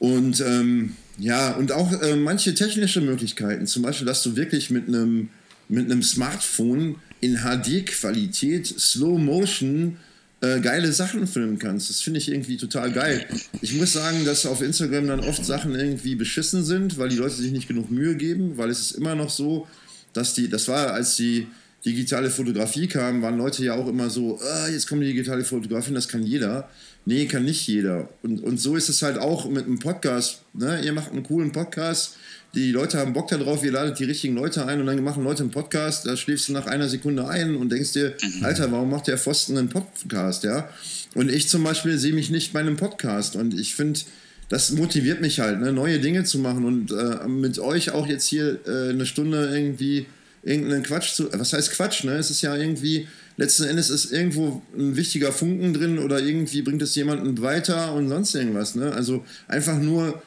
Und 0.00 0.40
ähm, 0.40 0.96
ja, 1.18 1.52
und 1.52 1.70
auch 1.70 2.02
äh, 2.02 2.16
manche 2.16 2.52
technische 2.52 3.00
Möglichkeiten, 3.00 3.68
zum 3.68 3.84
Beispiel, 3.84 4.08
dass 4.08 4.24
du 4.24 4.34
wirklich 4.34 4.70
mit 4.70 4.88
einem 4.88 5.28
mit 5.68 5.90
einem 5.90 6.02
Smartphone 6.02 6.96
in 7.20 7.38
HD-Qualität, 7.38 8.66
Slow 8.66 9.18
Motion, 9.18 9.96
äh, 10.40 10.60
geile 10.60 10.92
Sachen 10.92 11.26
filmen 11.26 11.58
kannst. 11.58 11.88
Das 11.88 12.00
finde 12.00 12.18
ich 12.18 12.30
irgendwie 12.30 12.56
total 12.56 12.92
geil. 12.92 13.26
Ich 13.62 13.74
muss 13.74 13.94
sagen, 13.94 14.24
dass 14.24 14.44
auf 14.44 14.60
Instagram 14.60 15.06
dann 15.06 15.20
oft 15.20 15.44
Sachen 15.44 15.74
irgendwie 15.74 16.16
beschissen 16.16 16.64
sind, 16.64 16.98
weil 16.98 17.08
die 17.08 17.16
Leute 17.16 17.34
sich 17.34 17.52
nicht 17.52 17.68
genug 17.68 17.90
Mühe 17.90 18.14
geben, 18.14 18.58
weil 18.58 18.68
es 18.68 18.80
ist 18.80 18.92
immer 18.92 19.14
noch 19.14 19.30
so, 19.30 19.66
dass 20.12 20.34
die, 20.34 20.48
das 20.48 20.68
war, 20.68 20.92
als 20.92 21.16
die 21.16 21.46
digitale 21.84 22.30
Fotografie 22.30 22.86
kam, 22.86 23.22
waren 23.22 23.36
Leute 23.36 23.64
ja 23.64 23.74
auch 23.74 23.88
immer 23.88 24.08
so, 24.10 24.40
ah, 24.40 24.68
jetzt 24.68 24.88
kommt 24.88 25.02
die 25.02 25.06
digitale 25.08 25.44
Fotografie, 25.44 25.92
das 25.92 26.08
kann 26.08 26.22
jeder. 26.22 26.68
Nee, 27.06 27.26
kann 27.26 27.44
nicht 27.44 27.66
jeder. 27.66 28.08
Und, 28.22 28.42
und 28.42 28.58
so 28.58 28.76
ist 28.76 28.88
es 28.88 29.02
halt 29.02 29.18
auch 29.18 29.48
mit 29.50 29.66
einem 29.66 29.78
Podcast. 29.78 30.42
Ne? 30.54 30.82
Ihr 30.82 30.92
macht 30.92 31.12
einen 31.12 31.22
coolen 31.22 31.52
Podcast, 31.52 32.16
die 32.54 32.70
Leute 32.70 32.98
haben 32.98 33.12
Bock 33.12 33.28
darauf, 33.28 33.64
ihr 33.64 33.72
ladet 33.72 33.98
die 33.98 34.04
richtigen 34.04 34.34
Leute 34.34 34.66
ein 34.66 34.80
und 34.80 34.86
dann 34.86 35.02
machen 35.02 35.24
Leute 35.24 35.42
einen 35.42 35.50
Podcast, 35.50 36.06
da 36.06 36.16
schläfst 36.16 36.48
du 36.48 36.52
nach 36.52 36.66
einer 36.66 36.88
Sekunde 36.88 37.26
ein 37.28 37.56
und 37.56 37.70
denkst 37.70 37.92
dir, 37.92 38.14
mhm. 38.22 38.44
Alter, 38.44 38.70
warum 38.70 38.90
macht 38.90 39.08
der 39.08 39.18
Pfosten 39.18 39.58
einen 39.58 39.68
Podcast, 39.68 40.44
ja? 40.44 40.68
Und 41.14 41.30
ich 41.30 41.48
zum 41.48 41.64
Beispiel 41.64 41.98
sehe 41.98 42.12
mich 42.12 42.30
nicht 42.30 42.52
bei 42.52 42.60
einem 42.60 42.76
Podcast 42.76 43.36
und 43.36 43.58
ich 43.58 43.74
finde, 43.74 44.00
das 44.48 44.72
motiviert 44.72 45.20
mich 45.20 45.40
halt, 45.40 45.60
ne, 45.60 45.72
neue 45.72 45.98
Dinge 45.98 46.24
zu 46.24 46.38
machen 46.38 46.64
und 46.64 46.92
äh, 46.92 47.26
mit 47.28 47.58
euch 47.58 47.90
auch 47.90 48.06
jetzt 48.06 48.26
hier 48.26 48.60
äh, 48.66 48.90
eine 48.90 49.06
Stunde 49.06 49.50
irgendwie 49.52 50.06
irgendeinen 50.42 50.82
Quatsch 50.82 51.14
zu. 51.14 51.32
Was 51.32 51.52
heißt 51.52 51.72
Quatsch, 51.72 52.04
ne? 52.04 52.12
Es 52.12 52.30
ist 52.30 52.42
ja 52.42 52.54
irgendwie, 52.54 53.08
letzten 53.36 53.64
Endes 53.64 53.90
ist 53.90 54.12
irgendwo 54.12 54.62
ein 54.76 54.96
wichtiger 54.96 55.32
Funken 55.32 55.72
drin 55.72 55.98
oder 55.98 56.20
irgendwie 56.20 56.62
bringt 56.62 56.82
es 56.82 56.94
jemanden 56.94 57.40
weiter 57.40 57.94
und 57.94 58.08
sonst 58.08 58.34
irgendwas, 58.34 58.74
ne? 58.74 58.92
Also 58.92 59.24
einfach 59.48 59.78
nur 59.78 60.22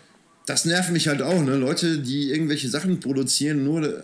das 0.47 0.65
nervt 0.65 0.91
mich 0.91 1.07
halt 1.07 1.21
auch, 1.21 1.41
ne? 1.43 1.55
Leute, 1.57 1.99
die 1.99 2.31
irgendwelche 2.31 2.69
Sachen 2.69 2.99
produzieren, 2.99 3.63
nur 3.63 3.83
äh, 3.83 4.01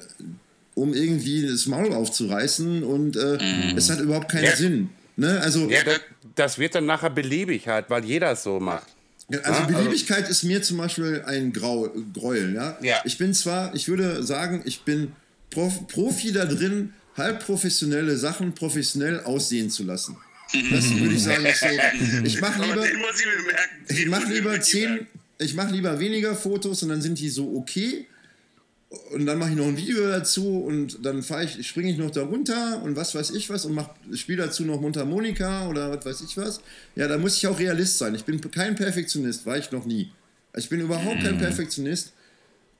um 0.76 0.94
irgendwie 0.94 1.48
das 1.48 1.66
Maul 1.68 1.94
aufzureißen 1.94 2.84
und 2.84 3.16
äh, 3.16 3.38
mm. 3.74 3.78
es 3.78 3.90
hat 3.90 4.00
überhaupt 4.00 4.30
keinen 4.30 4.44
ja. 4.44 4.56
Sinn. 4.56 4.90
Ne? 5.16 5.40
Also, 5.42 5.70
ja, 5.70 5.84
das, 5.84 6.02
das, 6.36 6.58
wird 6.58 6.76
dann 6.76 6.86
nachher 6.86 7.12
beliebig 7.12 7.68
halt, 7.68 7.90
weil 7.90 8.04
jeder 8.04 8.32
es 8.34 8.44
so 8.44 8.60
macht. 8.60 8.88
Also 9.32 9.44
also 9.44 9.74
Beliebigkeit 9.74 10.20
also, 10.20 10.32
ist 10.32 10.44
mir 10.44 10.62
zum 10.62 10.78
Beispiel 10.78 11.24
ein 11.26 11.54
Grau, 11.54 11.90
Gräuel. 12.14 12.54
Ja? 12.54 12.78
ja? 12.82 12.98
Ich 13.06 13.18
bin 13.18 13.34
zwar, 13.34 13.74
ich 13.74 13.88
würde 13.88 14.22
sagen, 14.24 14.64
ich 14.66 14.82
bin 14.82 15.14
Prof, 15.50 15.88
Profi 15.88 16.34
da 16.34 16.46
drin, 16.46 16.94
halb 17.16 17.46
professionelle 17.46 18.18
Sachen 18.18 18.54
professionell 18.54 19.22
aussehen 19.22 19.70
zu 19.70 19.84
lassen. 19.84 20.18
Das 20.72 20.90
würde 20.94 21.16
ich 21.16 21.24
sagen, 21.24 21.46
so. 21.46 22.24
Ich 22.26 22.42
mache 22.42 22.62
lieber, 22.64 22.86
ich 23.88 24.06
mach 24.08 24.28
lieber 24.28 24.62
zehn, 24.62 25.08
ich 25.44 25.56
mache 25.56 25.74
lieber 25.74 26.00
weniger 26.00 26.36
Fotos 26.36 26.84
und 26.84 26.90
dann 26.90 27.02
sind 27.02 27.20
die 27.20 27.30
so 27.30 27.56
okay. 27.56 28.08
Und 29.12 29.26
dann 29.26 29.40
mache 29.40 29.52
ich 29.52 29.56
noch 29.56 29.66
ein 29.66 29.78
Video 29.78 30.08
dazu 30.08 30.60
und 30.60 31.04
dann 31.04 31.26
ich, 31.44 31.68
springe 31.68 31.92
ich 31.92 31.98
noch 31.98 32.12
da 32.12 32.24
runter 32.24 32.82
und 32.84 32.96
was 32.96 33.16
weiß 33.16 33.32
ich 33.32 33.50
was 33.50 33.66
und 33.66 33.80
spiele 34.14 34.44
dazu 34.44 34.66
noch 34.66 34.80
Mundharmonika 34.80 35.68
oder 35.68 35.90
was 35.90 36.06
weiß 36.06 36.22
ich 36.22 36.38
was. 36.38 36.62
Ja, 36.96 37.08
da 37.08 37.18
muss 37.18 37.38
ich 37.38 37.48
auch 37.48 37.58
Realist 37.58 37.98
sein. 37.98 38.14
Ich 38.14 38.24
bin 38.24 38.40
kein 38.52 38.76
Perfektionist, 38.76 39.48
war 39.48 39.58
ich 39.58 39.72
noch 39.72 39.86
nie. 39.86 40.12
Ich 40.56 40.70
bin 40.70 40.80
überhaupt 40.80 41.24
kein 41.24 41.36
mhm. 41.36 41.40
Perfektionist. 41.40 42.14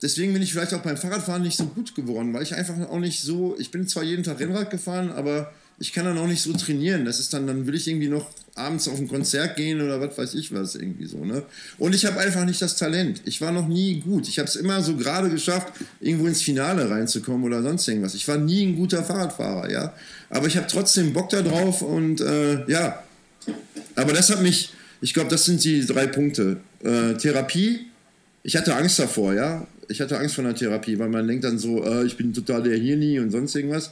Deswegen 0.02 0.32
bin 0.32 0.42
ich 0.42 0.52
vielleicht 0.52 0.74
auch 0.74 0.82
beim 0.82 0.96
Fahrradfahren 0.96 1.42
nicht 1.42 1.56
so 1.56 1.66
gut 1.66 1.94
geworden, 1.94 2.32
weil 2.32 2.42
ich 2.42 2.54
einfach 2.54 2.78
auch 2.88 3.00
nicht 3.00 3.22
so, 3.22 3.56
ich 3.58 3.70
bin 3.70 3.88
zwar 3.88 4.04
jeden 4.04 4.22
Tag 4.22 4.38
Rennrad 4.38 4.70
gefahren, 4.70 5.10
aber 5.10 5.52
ich 5.78 5.92
kann 5.92 6.04
dann 6.04 6.18
auch 6.18 6.26
nicht 6.26 6.42
so 6.42 6.52
trainieren. 6.52 7.04
Das 7.04 7.18
ist 7.18 7.32
dann, 7.32 7.46
dann 7.46 7.66
will 7.66 7.74
ich 7.74 7.88
irgendwie 7.88 8.08
noch 8.08 8.30
abends 8.54 8.86
auf 8.86 8.98
ein 8.98 9.08
Konzert 9.08 9.56
gehen 9.56 9.80
oder 9.80 10.00
was 10.00 10.16
weiß 10.16 10.34
ich 10.34 10.52
was 10.54 10.76
irgendwie 10.76 11.06
so. 11.06 11.24
Ne? 11.24 11.42
Und 11.78 11.94
ich 11.94 12.06
habe 12.06 12.20
einfach 12.20 12.44
nicht 12.44 12.62
das 12.62 12.76
Talent. 12.76 13.22
Ich 13.24 13.40
war 13.40 13.50
noch 13.50 13.66
nie 13.66 14.00
gut. 14.00 14.28
Ich 14.28 14.38
habe 14.38 14.48
es 14.48 14.54
immer 14.56 14.80
so 14.82 14.96
gerade 14.96 15.28
geschafft, 15.28 15.72
irgendwo 16.00 16.26
ins 16.26 16.42
Finale 16.42 16.88
reinzukommen 16.88 17.44
oder 17.44 17.62
sonst 17.62 17.88
irgendwas. 17.88 18.14
Ich 18.14 18.28
war 18.28 18.38
nie 18.38 18.64
ein 18.64 18.76
guter 18.76 19.02
Fahrradfahrer, 19.02 19.70
ja. 19.70 19.94
Aber 20.30 20.46
ich 20.46 20.56
habe 20.56 20.66
trotzdem 20.68 21.12
Bock 21.12 21.30
da 21.30 21.42
drauf 21.42 21.82
und 21.82 22.20
äh, 22.20 22.70
ja. 22.70 23.02
Aber 23.96 24.12
das 24.12 24.30
hat 24.30 24.42
mich, 24.42 24.72
ich 25.00 25.12
glaube, 25.12 25.30
das 25.30 25.44
sind 25.44 25.62
die 25.64 25.84
drei 25.84 26.06
Punkte. 26.06 26.58
Äh, 26.84 27.14
Therapie, 27.14 27.86
ich 28.44 28.56
hatte 28.56 28.76
Angst 28.76 28.98
davor, 29.00 29.34
ja. 29.34 29.66
Ich 29.88 30.00
hatte 30.00 30.18
Angst 30.18 30.36
vor 30.36 30.44
einer 30.44 30.54
Therapie, 30.54 30.98
weil 30.98 31.08
man 31.08 31.26
denkt 31.26 31.44
dann 31.44 31.58
so, 31.58 31.84
äh, 31.84 32.06
ich 32.06 32.16
bin 32.16 32.32
total 32.32 32.62
der 32.62 32.78
Hirni 32.78 33.18
und 33.18 33.30
sonst 33.30 33.54
irgendwas. 33.56 33.90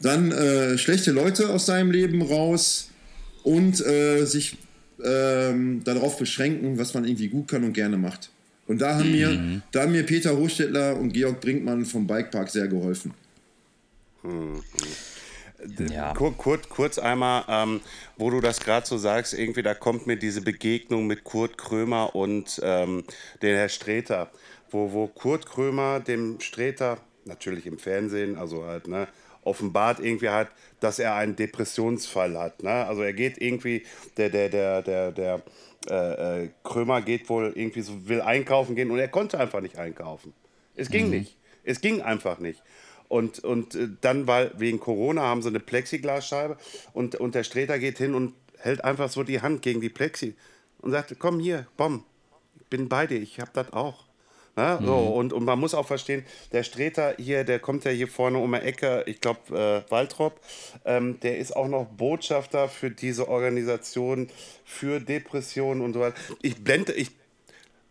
Dann 0.00 0.32
äh, 0.32 0.76
schlechte 0.78 1.12
Leute 1.12 1.50
aus 1.50 1.66
deinem 1.66 1.90
Leben 1.90 2.22
raus 2.22 2.90
und 3.42 3.84
äh, 3.84 4.24
sich 4.24 4.56
ähm, 5.02 5.82
darauf 5.84 6.18
beschränken, 6.18 6.78
was 6.78 6.94
man 6.94 7.04
irgendwie 7.04 7.28
gut 7.28 7.48
kann 7.48 7.64
und 7.64 7.72
gerne 7.72 7.96
macht. 7.96 8.30
Und 8.66 8.80
da 8.80 8.96
haben, 8.96 9.08
mhm. 9.08 9.12
mir, 9.12 9.62
da 9.72 9.82
haben 9.82 9.92
mir 9.92 10.04
Peter 10.04 10.36
Hochstädtler 10.36 10.96
und 10.96 11.12
Georg 11.12 11.40
Brinkmann 11.40 11.84
vom 11.84 12.06
Bikepark 12.06 12.50
sehr 12.50 12.68
geholfen. 12.68 13.12
Mhm. 14.22 14.62
Ja. 15.90 16.12
Kur, 16.12 16.36
kur, 16.36 16.60
kurz 16.68 16.98
einmal, 16.98 17.44
ähm, 17.48 17.80
wo 18.18 18.28
du 18.30 18.40
das 18.40 18.60
gerade 18.60 18.86
so 18.86 18.98
sagst, 18.98 19.32
irgendwie 19.32 19.62
da 19.62 19.72
kommt 19.72 20.06
mir 20.06 20.16
diese 20.16 20.42
Begegnung 20.42 21.06
mit 21.06 21.24
Kurt 21.24 21.56
Krömer 21.56 22.14
und 22.14 22.60
ähm, 22.62 23.04
den 23.40 23.56
Herr 23.56 23.70
Streter 23.70 24.30
wo, 24.74 24.92
wo 24.92 25.06
Kurt 25.06 25.46
Krömer 25.46 26.00
dem 26.00 26.40
Streter, 26.40 26.98
natürlich 27.24 27.64
im 27.64 27.78
Fernsehen, 27.78 28.36
also 28.36 28.64
halt, 28.64 28.88
ne, 28.88 29.08
offenbart 29.44 30.00
irgendwie 30.00 30.28
hat, 30.28 30.48
dass 30.80 30.98
er 30.98 31.14
einen 31.14 31.36
Depressionsfall 31.36 32.38
hat. 32.38 32.62
Ne? 32.62 32.70
Also 32.70 33.02
er 33.02 33.12
geht 33.12 33.40
irgendwie, 33.40 33.84
der, 34.16 34.30
der, 34.30 34.48
der, 34.48 34.82
der, 34.82 35.12
der 35.12 35.42
äh, 35.88 36.44
äh, 36.44 36.50
Krömer 36.62 37.02
geht 37.02 37.28
wohl 37.28 37.52
irgendwie 37.54 37.82
so, 37.82 38.08
will 38.08 38.20
einkaufen 38.20 38.74
gehen 38.74 38.90
und 38.90 38.98
er 38.98 39.08
konnte 39.08 39.38
einfach 39.38 39.60
nicht 39.60 39.78
einkaufen. 39.78 40.32
Es 40.76 40.88
ging 40.90 41.10
nicht. 41.10 41.36
Es 41.62 41.80
ging 41.80 42.02
einfach 42.02 42.38
nicht. 42.38 42.62
Und, 43.08 43.40
und 43.40 43.74
äh, 43.74 43.88
dann, 44.00 44.26
weil 44.26 44.52
wegen 44.58 44.80
Corona 44.80 45.22
haben 45.22 45.42
sie 45.42 45.48
eine 45.48 45.60
Plexiglasscheibe 45.60 46.56
und, 46.92 47.16
und 47.16 47.34
der 47.34 47.44
Streter 47.44 47.78
geht 47.78 47.98
hin 47.98 48.14
und 48.14 48.34
hält 48.58 48.82
einfach 48.82 49.10
so 49.10 49.22
die 49.22 49.42
Hand 49.42 49.62
gegen 49.62 49.80
die 49.80 49.90
Plexi 49.90 50.34
und 50.80 50.90
sagt, 50.90 51.14
komm 51.18 51.38
hier, 51.38 51.66
Bom, 51.76 52.04
ich 52.58 52.66
bin 52.66 52.88
bei 52.88 53.06
dir, 53.06 53.20
ich 53.20 53.40
hab 53.40 53.52
das 53.52 53.72
auch. 53.72 54.03
Ne? 54.56 54.78
So, 54.84 54.94
und, 54.94 55.32
und 55.32 55.44
man 55.44 55.58
muss 55.58 55.74
auch 55.74 55.86
verstehen, 55.86 56.24
der 56.52 56.62
Streter 56.62 57.14
hier, 57.18 57.44
der 57.44 57.58
kommt 57.58 57.84
ja 57.84 57.90
hier 57.90 58.06
vorne 58.06 58.38
um 58.38 58.52
die 58.52 58.58
Ecke, 58.58 59.02
ich 59.06 59.20
glaube 59.20 59.84
äh, 59.86 59.90
Waltrop, 59.90 60.40
ähm, 60.84 61.18
der 61.20 61.38
ist 61.38 61.56
auch 61.56 61.66
noch 61.66 61.86
Botschafter 61.86 62.68
für 62.68 62.90
diese 62.90 63.28
Organisation 63.28 64.28
für 64.64 65.00
Depressionen 65.00 65.82
und 65.82 65.94
so 65.94 66.00
weiter. 66.00 66.16
Ich 66.40 66.62
blende, 66.62 66.92
ich 66.92 67.10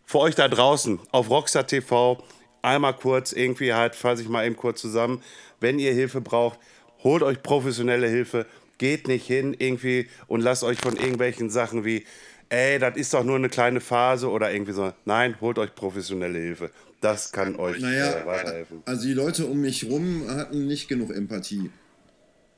für 0.04 0.20
euch 0.20 0.34
da 0.34 0.48
draußen 0.48 1.00
auf 1.10 1.30
Rockstar 1.30 1.66
TV 1.66 2.22
einmal 2.62 2.94
kurz 2.94 3.32
irgendwie 3.32 3.74
halt, 3.74 3.94
fasse 3.94 4.22
ich 4.22 4.28
mal 4.28 4.46
eben 4.46 4.56
kurz 4.56 4.80
zusammen, 4.80 5.22
wenn 5.60 5.78
ihr 5.78 5.92
Hilfe 5.92 6.20
braucht, 6.20 6.58
holt 7.02 7.22
euch 7.22 7.42
professionelle 7.42 8.08
Hilfe, 8.08 8.46
geht 8.78 9.06
nicht 9.06 9.26
hin 9.26 9.54
irgendwie 9.58 10.08
und 10.26 10.40
lasst 10.40 10.64
euch 10.64 10.78
von 10.78 10.96
irgendwelchen 10.96 11.50
Sachen 11.50 11.84
wie 11.84 12.04
ey, 12.48 12.78
das 12.78 12.96
ist 12.96 13.12
doch 13.14 13.24
nur 13.24 13.36
eine 13.36 13.48
kleine 13.48 13.80
Phase 13.80 14.28
oder 14.30 14.52
irgendwie 14.52 14.72
so. 14.72 14.92
Nein, 15.04 15.36
holt 15.40 15.58
euch 15.58 15.74
professionelle 15.74 16.38
Hilfe. 16.38 16.70
Das 17.00 17.32
kann 17.32 17.56
euch 17.56 17.80
Naja, 17.80 18.20
äh, 18.22 18.26
weiterhelfen. 18.26 18.82
also 18.86 19.02
die 19.06 19.12
Leute 19.12 19.46
um 19.46 19.60
mich 19.60 19.84
rum 19.84 20.24
hatten 20.28 20.66
nicht 20.66 20.88
genug 20.88 21.14
Empathie. 21.14 21.70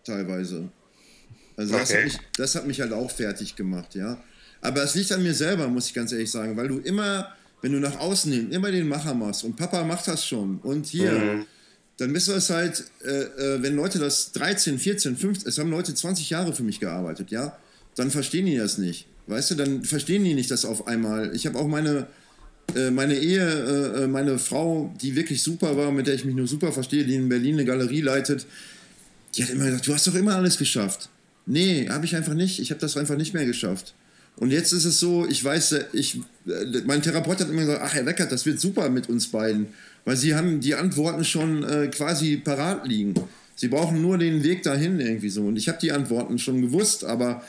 Teilweise. 0.05 0.69
Also 1.57 1.73
das, 1.75 1.91
Okay. 1.91 1.99
hat 1.99 2.05
mich, 2.05 2.19
das 2.37 2.55
hat 2.55 2.67
mich 2.67 2.81
halt 2.81 2.93
auch 2.93 3.11
fertig 3.11 3.57
gemacht, 3.57 3.95
ja. 3.95 4.23
Aber 4.61 4.83
es 4.83 4.95
liegt 4.95 5.11
an 5.13 5.23
mir 5.23 5.35
selber, 5.35 5.69
muss 5.69 5.89
ich 5.89 5.95
ganz 5.95 6.13
ehrlich 6.13 6.31
sagen, 6.31 6.57
weil 6.57 6.69
du 6.69 6.79
immer, 6.79 7.33
wenn 7.63 7.73
du 7.73 7.81
nach 7.81 7.99
außen 7.99 8.33
hin 8.33 8.51
immer 8.53 8.71
den 8.71 8.89
Macher 8.89 9.15
machst 9.15 9.45
und 9.45 9.57
Papa 9.57 9.85
macht 9.85 10.07
das 10.09 10.25
schon 10.27 10.59
und 10.63 10.87
hier, 10.87 11.13
Mhm. 11.13 11.47
dann 11.99 12.13
bist 12.13 12.29
du 12.29 12.33
es 12.33 12.51
halt, 12.51 12.85
äh, 13.05 13.09
äh, 13.09 13.63
wenn 13.63 13.75
Leute 13.75 13.99
das 13.99 14.33
13, 14.33 14.79
14, 14.79 15.17
15, 15.17 15.49
es 15.49 15.59
haben 15.59 15.71
Leute 15.71 15.95
20 15.95 16.31
Jahre 16.31 16.53
für 16.53 16.63
mich 16.63 16.79
gearbeitet, 16.79 17.31
ja, 17.31 17.57
dann 17.97 18.11
verstehen 18.11 18.47
die 18.47 18.57
das 18.57 18.79
nicht. 18.79 19.07
Weißt 19.27 19.51
du, 19.51 19.55
dann 19.57 19.85
verstehen 19.85 20.23
die 20.23 20.35
nicht, 20.35 20.51
dass 20.51 20.65
auf 20.65 20.87
einmal, 20.87 21.35
ich 21.35 21.47
habe 21.47 21.59
auch 21.59 21.67
meine, 21.67 22.07
äh, 22.77 22.91
meine 22.91 23.19
Ehe, 23.19 23.43
äh, 23.43 24.05
äh, 24.05 24.07
meine 24.07 24.39
Frau, 24.39 24.95
die 25.03 25.17
wirklich 25.17 25.43
super 25.43 25.77
war, 25.77 25.91
mit 25.91 26.07
der 26.07 26.15
ich 26.15 26.25
mich 26.25 26.37
nur 26.37 26.47
super 26.47 26.73
verstehe, 26.73 27.05
die 27.05 27.17
in 27.17 27.29
Berlin 27.29 27.55
eine 27.55 27.65
Galerie 27.65 28.03
leitet, 28.03 28.47
die 29.35 29.43
hat 29.43 29.51
immer 29.51 29.65
gesagt, 29.65 29.87
du 29.87 29.95
hast 29.95 30.07
doch 30.07 30.15
immer 30.15 30.37
alles 30.37 30.59
geschafft. 30.59 31.09
Nee, 31.47 31.89
habe 31.89 32.05
ich 32.05 32.15
einfach 32.15 32.35
nicht. 32.35 32.61
Ich 32.61 32.71
habe 32.71 32.81
das 32.81 32.97
einfach 32.97 33.17
nicht 33.17 33.35
mehr 33.35 33.47
geschafft. 33.47 33.95
Und 34.37 34.51
jetzt 34.51 34.73
ist 34.73 34.85
es 34.85 35.01
so, 35.01 35.27
ich 35.27 35.43
weiß, 35.43 35.73
äh, 35.73 35.85
ich, 35.93 36.21
äh, 36.47 36.83
mein 36.85 37.03
Therapeut 37.03 37.41
hat 37.41 37.49
immer 37.49 37.63
gesagt, 37.63 37.81
ach 37.83 37.95
Herr 37.95 38.07
Weckert, 38.07 38.31
das 38.31 38.47
wird 38.47 38.61
super 38.61 38.91
mit 38.91 39.09
uns 39.09 39.29
beiden, 39.29 39.69
weil 40.05 40.17
Sie 40.17 40.35
haben 40.35 40.61
die 40.61 40.75
Antworten 40.75 41.25
schon 41.25 41.65
äh, 41.65 41.89
quasi 41.89 42.37
parat 42.37 42.87
liegen. 42.87 43.15
Sie 43.57 43.69
brauchen 43.69 44.03
nur 44.03 44.19
den 44.19 44.45
Weg 44.45 44.63
dahin 44.63 45.01
irgendwie 45.01 45.31
so. 45.31 45.47
Und 45.47 45.57
ich 45.57 45.69
habe 45.69 45.79
die 45.81 45.93
Antworten 45.93 46.39
schon 46.39 46.61
gewusst, 46.61 47.05
aber 47.05 47.43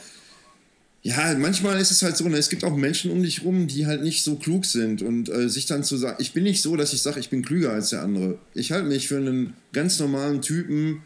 ja, 1.02 1.34
manchmal 1.38 1.80
ist 1.80 1.90
es 1.90 2.02
halt 2.02 2.16
so, 2.16 2.28
ne, 2.28 2.36
es 2.36 2.48
gibt 2.48 2.64
auch 2.64 2.76
Menschen 2.76 3.10
um 3.10 3.22
dich 3.22 3.44
rum, 3.44 3.68
die 3.68 3.86
halt 3.86 4.02
nicht 4.02 4.24
so 4.24 4.36
klug 4.36 4.64
sind 4.66 5.00
und 5.00 5.28
äh, 5.28 5.48
sich 5.48 5.66
dann 5.66 5.84
zu 5.84 5.96
sagen, 5.96 6.16
ich 6.20 6.32
bin 6.32 6.42
nicht 6.42 6.60
so, 6.60 6.76
dass 6.76 6.92
ich 6.92 7.02
sage, 7.02 7.20
ich 7.20 7.30
bin 7.30 7.44
klüger 7.44 7.72
als 7.72 7.90
der 7.90 8.02
andere. 8.02 8.38
Ich 8.54 8.72
halte 8.72 8.88
mich 8.88 9.06
für 9.06 9.16
einen 9.16 9.54
ganz 9.72 9.98
normalen 10.00 10.42
Typen, 10.42 11.02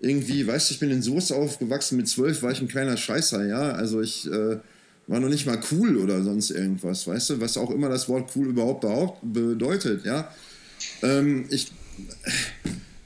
irgendwie, 0.00 0.46
weißt 0.46 0.70
du, 0.70 0.74
ich 0.74 0.80
bin 0.80 0.90
in 0.90 1.02
Soest 1.02 1.32
aufgewachsen, 1.32 1.96
mit 1.96 2.08
zwölf 2.08 2.42
war 2.42 2.52
ich 2.52 2.60
ein 2.60 2.68
kleiner 2.68 2.96
Scheißer, 2.96 3.46
ja, 3.46 3.72
also 3.72 4.00
ich 4.00 4.26
äh, 4.26 4.58
war 5.06 5.20
noch 5.20 5.28
nicht 5.28 5.46
mal 5.46 5.60
cool 5.72 5.96
oder 5.96 6.22
sonst 6.22 6.50
irgendwas, 6.50 7.06
weißt 7.06 7.30
du, 7.30 7.40
was 7.40 7.56
auch 7.56 7.70
immer 7.70 7.88
das 7.88 8.08
Wort 8.08 8.30
cool 8.36 8.48
überhaupt 8.48 8.82
behaupt, 8.82 9.20
bedeutet, 9.22 10.04
ja. 10.04 10.32
Ähm, 11.02 11.46
ich 11.50 11.72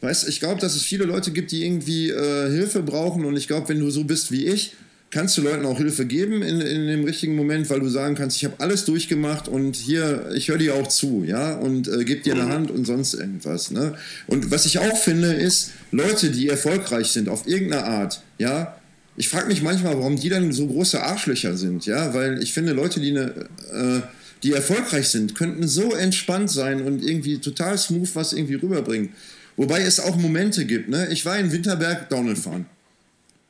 Weißt, 0.02 0.28
ich 0.28 0.40
glaube, 0.40 0.60
dass 0.60 0.76
es 0.76 0.82
viele 0.82 1.04
Leute 1.04 1.32
gibt, 1.32 1.50
die 1.50 1.64
irgendwie 1.64 2.10
äh, 2.10 2.50
Hilfe 2.50 2.82
brauchen 2.82 3.24
und 3.24 3.36
ich 3.36 3.48
glaube, 3.48 3.70
wenn 3.70 3.80
du 3.80 3.90
so 3.90 4.04
bist 4.04 4.30
wie 4.30 4.46
ich, 4.46 4.74
kannst 5.10 5.36
du 5.38 5.42
Leuten 5.42 5.64
auch 5.66 5.78
Hilfe 5.78 6.04
geben 6.04 6.42
in, 6.42 6.60
in 6.60 6.86
dem 6.86 7.04
richtigen 7.04 7.36
Moment, 7.36 7.70
weil 7.70 7.80
du 7.80 7.88
sagen 7.88 8.14
kannst, 8.14 8.36
ich 8.36 8.44
habe 8.44 8.56
alles 8.58 8.84
durchgemacht 8.84 9.48
und 9.48 9.76
hier, 9.76 10.30
ich 10.34 10.48
höre 10.48 10.58
dir 10.58 10.74
auch 10.74 10.88
zu, 10.88 11.24
ja, 11.26 11.54
und 11.54 11.88
äh, 11.88 12.04
gebe 12.04 12.22
dir 12.22 12.34
eine 12.34 12.48
Hand 12.48 12.70
und 12.70 12.84
sonst 12.86 13.14
irgendwas, 13.14 13.70
ne? 13.70 13.94
Und 14.26 14.50
was 14.50 14.66
ich 14.66 14.78
auch 14.78 14.96
finde, 14.96 15.32
ist, 15.32 15.72
Leute, 15.92 16.30
die 16.30 16.48
erfolgreich 16.48 17.08
sind 17.08 17.28
auf 17.28 17.46
irgendeine 17.46 17.84
Art, 17.84 18.22
ja, 18.38 18.76
ich 19.16 19.28
frage 19.28 19.46
mich 19.46 19.62
manchmal, 19.62 19.94
warum 19.94 20.16
die 20.16 20.28
dann 20.28 20.52
so 20.52 20.66
große 20.66 21.02
Arschlöcher 21.02 21.56
sind, 21.56 21.86
ja, 21.86 22.12
weil 22.12 22.42
ich 22.42 22.52
finde, 22.52 22.72
Leute, 22.72 23.00
die 23.00 23.10
eine, 23.10 23.48
äh, 23.72 24.00
die 24.42 24.52
erfolgreich 24.52 25.08
sind, 25.08 25.34
könnten 25.34 25.66
so 25.66 25.94
entspannt 25.94 26.50
sein 26.50 26.82
und 26.82 27.02
irgendwie 27.02 27.38
total 27.38 27.78
smooth 27.78 28.10
was 28.14 28.32
irgendwie 28.32 28.54
rüberbringen. 28.54 29.10
Wobei 29.56 29.80
es 29.80 30.00
auch 30.00 30.16
Momente 30.16 30.66
gibt, 30.66 30.90
ne? 30.90 31.08
Ich 31.10 31.24
war 31.24 31.38
in 31.38 31.50
Winterberg 31.50 32.10
Downhill 32.10 32.36
fahren. 32.36 32.66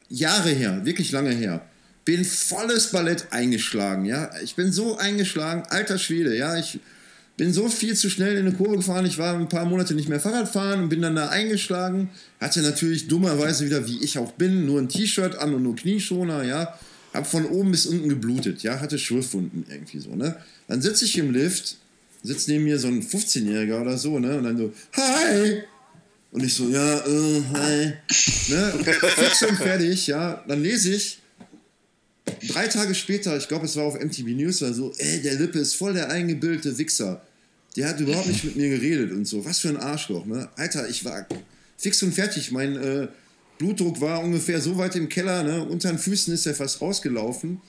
Jahre 0.09 0.51
her, 0.51 0.85
wirklich 0.85 1.13
lange 1.13 1.31
her. 1.31 1.67
Bin 2.05 2.25
volles 2.25 2.93
Ballett 2.93 3.27
eingeschlagen, 3.31 4.05
ja. 4.05 4.31
Ich 4.43 4.55
bin 4.55 4.71
so 4.73 4.97
eingeschlagen, 4.97 5.65
alter 5.69 5.99
Schwede, 5.99 6.37
ja. 6.37 6.57
Ich 6.57 6.79
bin 7.37 7.53
so 7.53 7.69
viel 7.69 7.95
zu 7.95 8.09
schnell 8.09 8.37
in 8.37 8.47
eine 8.47 8.57
Kurve 8.57 8.77
gefahren. 8.77 9.05
Ich 9.05 9.19
war 9.19 9.35
ein 9.35 9.49
paar 9.49 9.67
Monate 9.67 9.95
nicht 9.95 10.09
mehr 10.09 10.21
Fahrrad 10.21 10.49
fahren 10.49 10.85
und 10.85 10.89
bin 10.89 11.03
dann 11.03 11.17
da 11.17 11.29
eingeschlagen. 11.29 12.11
Hatte 12.41 12.63
natürlich 12.63 13.09
dummerweise 13.09 13.67
wieder, 13.67 13.87
wie 13.87 14.03
ich 14.03 14.19
auch 14.19 14.33
bin, 14.33 14.67
nur 14.67 14.81
ein 14.81 14.89
T-Shirt 14.89 15.37
an 15.37 15.55
und 15.55 15.63
nur 15.63 15.77
Knieschoner, 15.77 16.45
ja. 16.45 16.79
Hab 17.13 17.27
von 17.27 17.47
oben 17.47 17.73
bis 17.73 17.87
unten 17.87 18.09
geblutet, 18.09 18.63
ja. 18.63 18.81
Hatte 18.81 18.99
Schürfwunden 18.99 19.67
irgendwie 19.69 19.99
so, 19.99 20.15
ne. 20.15 20.37
Dann 20.69 20.81
sitze 20.81 21.05
ich 21.05 21.19
im 21.19 21.33
Lift, 21.33 21.77
sitzt 22.23 22.49
neben 22.49 22.65
mir 22.65 22.79
so 22.79 22.89
ein 22.89 23.03
15-Jähriger 23.03 23.81
oder 23.81 23.99
so, 23.99 24.19
ne. 24.19 24.39
Und 24.39 24.45
dann 24.45 24.57
so, 24.57 24.73
hi! 24.93 25.63
Und 26.37 26.45
ich 26.45 26.53
so, 26.53 26.69
ja, 26.69 26.99
äh, 26.99 27.43
hi. 27.55 27.93
Ne? 28.49 28.73
Fix 29.17 29.43
und 29.43 29.57
fertig, 29.57 30.07
ja. 30.07 30.45
Dann 30.47 30.63
lese 30.63 30.95
ich, 30.95 31.19
drei 32.47 32.69
Tage 32.69 32.95
später, 32.95 33.35
ich 33.39 33.49
glaube, 33.49 33.65
es 33.65 33.75
war 33.75 33.85
auf 33.85 33.99
MTV 33.99 34.27
News 34.27 34.63
oder 34.63 34.75
so, 34.75 34.93
ey, 34.99 35.23
der 35.23 35.37
Lippe 35.37 35.59
ist 35.59 35.77
voll 35.77 35.95
der 35.95 36.11
eingebildete 36.11 36.77
Wichser. 36.77 37.23
Der 37.75 37.89
hat 37.89 38.01
überhaupt 38.01 38.27
nicht 38.27 38.45
mit 38.45 38.55
mir 38.55 38.69
geredet 38.69 39.13
und 39.13 39.27
so. 39.27 39.47
Was 39.47 39.61
für 39.61 39.71
ein 39.71 39.79
Arschloch, 39.79 40.27
ne? 40.27 40.47
Alter, 40.57 40.87
ich 40.91 41.07
war 41.07 41.27
fix 41.79 42.03
und 42.03 42.13
fertig. 42.13 42.53
Mein 42.53 42.77
äh, 42.77 43.09
Blutdruck 43.57 44.03
war 44.03 44.23
ungefähr 44.23 44.61
so 44.61 44.77
weit 44.77 44.95
im 44.95 45.09
Keller, 45.09 45.43
ne? 45.43 45.65
Unter 45.65 45.89
den 45.89 45.99
Füßen 45.99 46.35
ist 46.35 46.45
er 46.45 46.55
fast 46.55 46.83
rausgelaufen. 46.83 47.63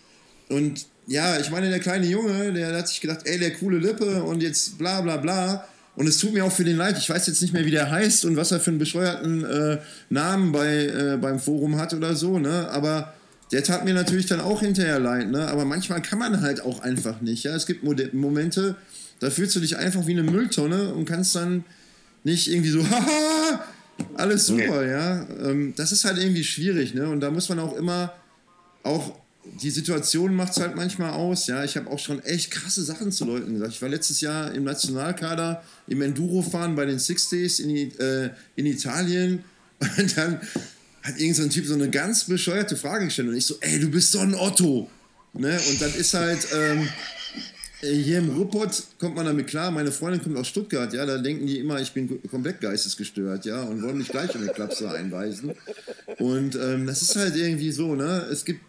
Und 0.49 0.87
ja, 1.07 1.39
ich 1.39 1.49
meine, 1.51 1.69
der 1.69 1.79
kleine 1.79 2.05
Junge, 2.05 2.51
der 2.51 2.75
hat 2.75 2.89
sich 2.89 2.99
gedacht, 2.99 3.21
ey, 3.23 3.39
der 3.39 3.53
coole 3.53 3.77
Lippe 3.77 4.23
und 4.23 4.43
jetzt 4.43 4.77
bla 4.77 4.99
bla 4.99 5.15
bla. 5.15 5.65
Und 5.97 6.05
es 6.05 6.19
tut 6.19 6.31
mir 6.31 6.45
auch 6.45 6.51
für 6.51 6.63
den 6.63 6.77
leid. 6.77 6.95
Ich 6.99 7.09
weiß 7.09 7.25
jetzt 7.25 7.41
nicht 7.41 7.55
mehr, 7.55 7.65
wie 7.65 7.71
der 7.71 7.89
heißt 7.89 8.23
und 8.25 8.37
was 8.37 8.51
er 8.51 8.59
für 8.59 8.69
einen 8.69 8.77
bescheuerten 8.77 9.43
äh, 9.43 9.79
Namen 10.11 10.51
bei, 10.51 10.85
äh, 10.85 11.17
beim 11.19 11.39
Forum 11.39 11.77
hat 11.77 11.91
oder 11.95 12.15
so, 12.15 12.37
ne? 12.37 12.69
Aber 12.69 13.15
der 13.51 13.63
tat 13.63 13.83
mir 13.83 13.95
natürlich 13.95 14.27
dann 14.27 14.39
auch 14.39 14.59
hinterher 14.59 14.99
leid, 14.99 15.31
ne? 15.31 15.47
Aber 15.47 15.65
manchmal 15.65 16.03
kann 16.03 16.19
man 16.19 16.41
halt 16.41 16.61
auch 16.61 16.81
einfach 16.81 17.21
nicht, 17.21 17.43
ja? 17.45 17.55
Es 17.55 17.65
gibt 17.65 17.83
Momente, 18.13 18.75
da 19.19 19.31
fühlst 19.31 19.55
du 19.55 19.59
dich 19.59 19.77
einfach 19.77 20.05
wie 20.05 20.11
eine 20.11 20.21
Mülltonne 20.21 20.93
und 20.93 21.05
kannst 21.05 21.35
dann 21.35 21.63
nicht 22.23 22.47
irgendwie 22.47 22.69
so, 22.69 22.87
haha, 22.89 23.63
alles 24.13 24.45
super, 24.45 24.85
ja? 24.85 25.25
Ähm, 25.43 25.73
das 25.77 25.91
ist 25.91 26.05
halt 26.05 26.19
irgendwie 26.19 26.43
schwierig, 26.43 26.93
ne? 26.93 27.09
Und 27.09 27.21
da 27.21 27.31
muss 27.31 27.49
man 27.49 27.57
auch 27.57 27.75
immer 27.75 28.13
auch 28.83 29.17
die 29.61 29.69
Situation 29.69 30.35
macht 30.35 30.51
es 30.51 30.59
halt 30.59 30.75
manchmal 30.75 31.11
aus. 31.11 31.47
Ja, 31.47 31.63
ich 31.63 31.75
habe 31.77 31.89
auch 31.89 31.99
schon 31.99 32.23
echt 32.23 32.51
krasse 32.51 32.83
Sachen 32.83 33.11
zu 33.11 33.25
Leuten 33.25 33.53
gesagt. 33.53 33.73
Ich 33.73 33.81
war 33.81 33.89
letztes 33.89 34.21
Jahr 34.21 34.53
im 34.53 34.63
Nationalkader 34.63 35.63
im 35.87 36.01
Enduro-Fahren 36.01 36.75
bei 36.75 36.85
den 36.85 36.99
Six 36.99 37.29
Days 37.29 37.59
in, 37.59 37.69
äh, 37.99 38.29
in 38.55 38.65
Italien. 38.65 39.43
Und 39.97 40.17
dann 40.17 40.41
hat 41.03 41.17
irgend 41.19 41.35
so 41.35 41.47
Typ 41.47 41.65
so 41.65 41.73
eine 41.75 41.89
ganz 41.89 42.25
bescheuerte 42.25 42.75
Frage 42.75 43.05
gestellt. 43.05 43.29
Und 43.29 43.35
ich 43.35 43.45
so, 43.45 43.55
ey, 43.61 43.79
du 43.79 43.89
bist 43.89 44.11
so 44.11 44.19
ein 44.19 44.35
Otto. 44.35 44.89
Ne? 45.33 45.59
Und 45.69 45.81
dann 45.81 45.93
ist 45.93 46.13
halt. 46.13 46.47
Ähm, 46.55 46.87
äh, 47.81 47.93
hier 47.93 48.17
im 48.17 48.29
Ruppert 48.29 48.83
kommt 48.97 49.15
man 49.15 49.27
damit 49.27 49.45
klar, 49.45 49.69
meine 49.69 49.91
Freundin 49.91 50.23
kommt 50.23 50.35
aus 50.35 50.47
Stuttgart, 50.47 50.91
ja, 50.93 51.05
da 51.05 51.19
denken 51.19 51.45
die 51.45 51.59
immer, 51.59 51.79
ich 51.79 51.91
bin 51.91 52.07
ko- 52.07 52.27
komplett 52.27 52.59
geistesgestört, 52.59 53.45
ja, 53.45 53.61
und 53.61 53.83
wollen 53.83 53.99
mich 53.99 54.07
gleich 54.07 54.33
in 54.33 54.41
eine 54.41 54.51
Klapse 54.51 54.89
einweisen. 54.89 55.53
Und 56.17 56.55
ähm, 56.55 56.87
das 56.87 57.03
ist 57.03 57.15
halt 57.15 57.35
irgendwie 57.35 57.71
so, 57.71 57.93
ne, 57.93 58.25
es 58.31 58.45
gibt 58.45 58.61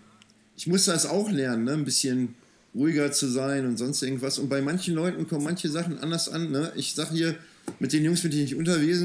ich 0.58 0.66
muss 0.66 0.86
das 0.86 1.06
auch 1.06 1.30
lernen, 1.30 1.64
ne? 1.64 1.72
ein 1.72 1.84
bisschen 1.84 2.34
ruhiger 2.74 3.12
zu 3.12 3.28
sein 3.28 3.64
und 3.64 3.78
sonst 3.78 4.02
irgendwas. 4.02 4.40
Und 4.40 4.48
bei 4.48 4.60
manchen 4.60 4.94
Leuten 4.94 5.28
kommen 5.28 5.44
manche 5.44 5.68
Sachen 5.68 5.98
anders 6.00 6.28
an. 6.28 6.50
Ne? 6.50 6.72
Ich 6.74 6.94
sag 6.96 7.12
hier, 7.12 7.36
mit 7.78 7.92
den 7.92 8.04
Jungs, 8.04 8.24
mit 8.24 8.32
denen 8.32 8.44
ich 8.44 8.56
unterwegs, 8.56 9.00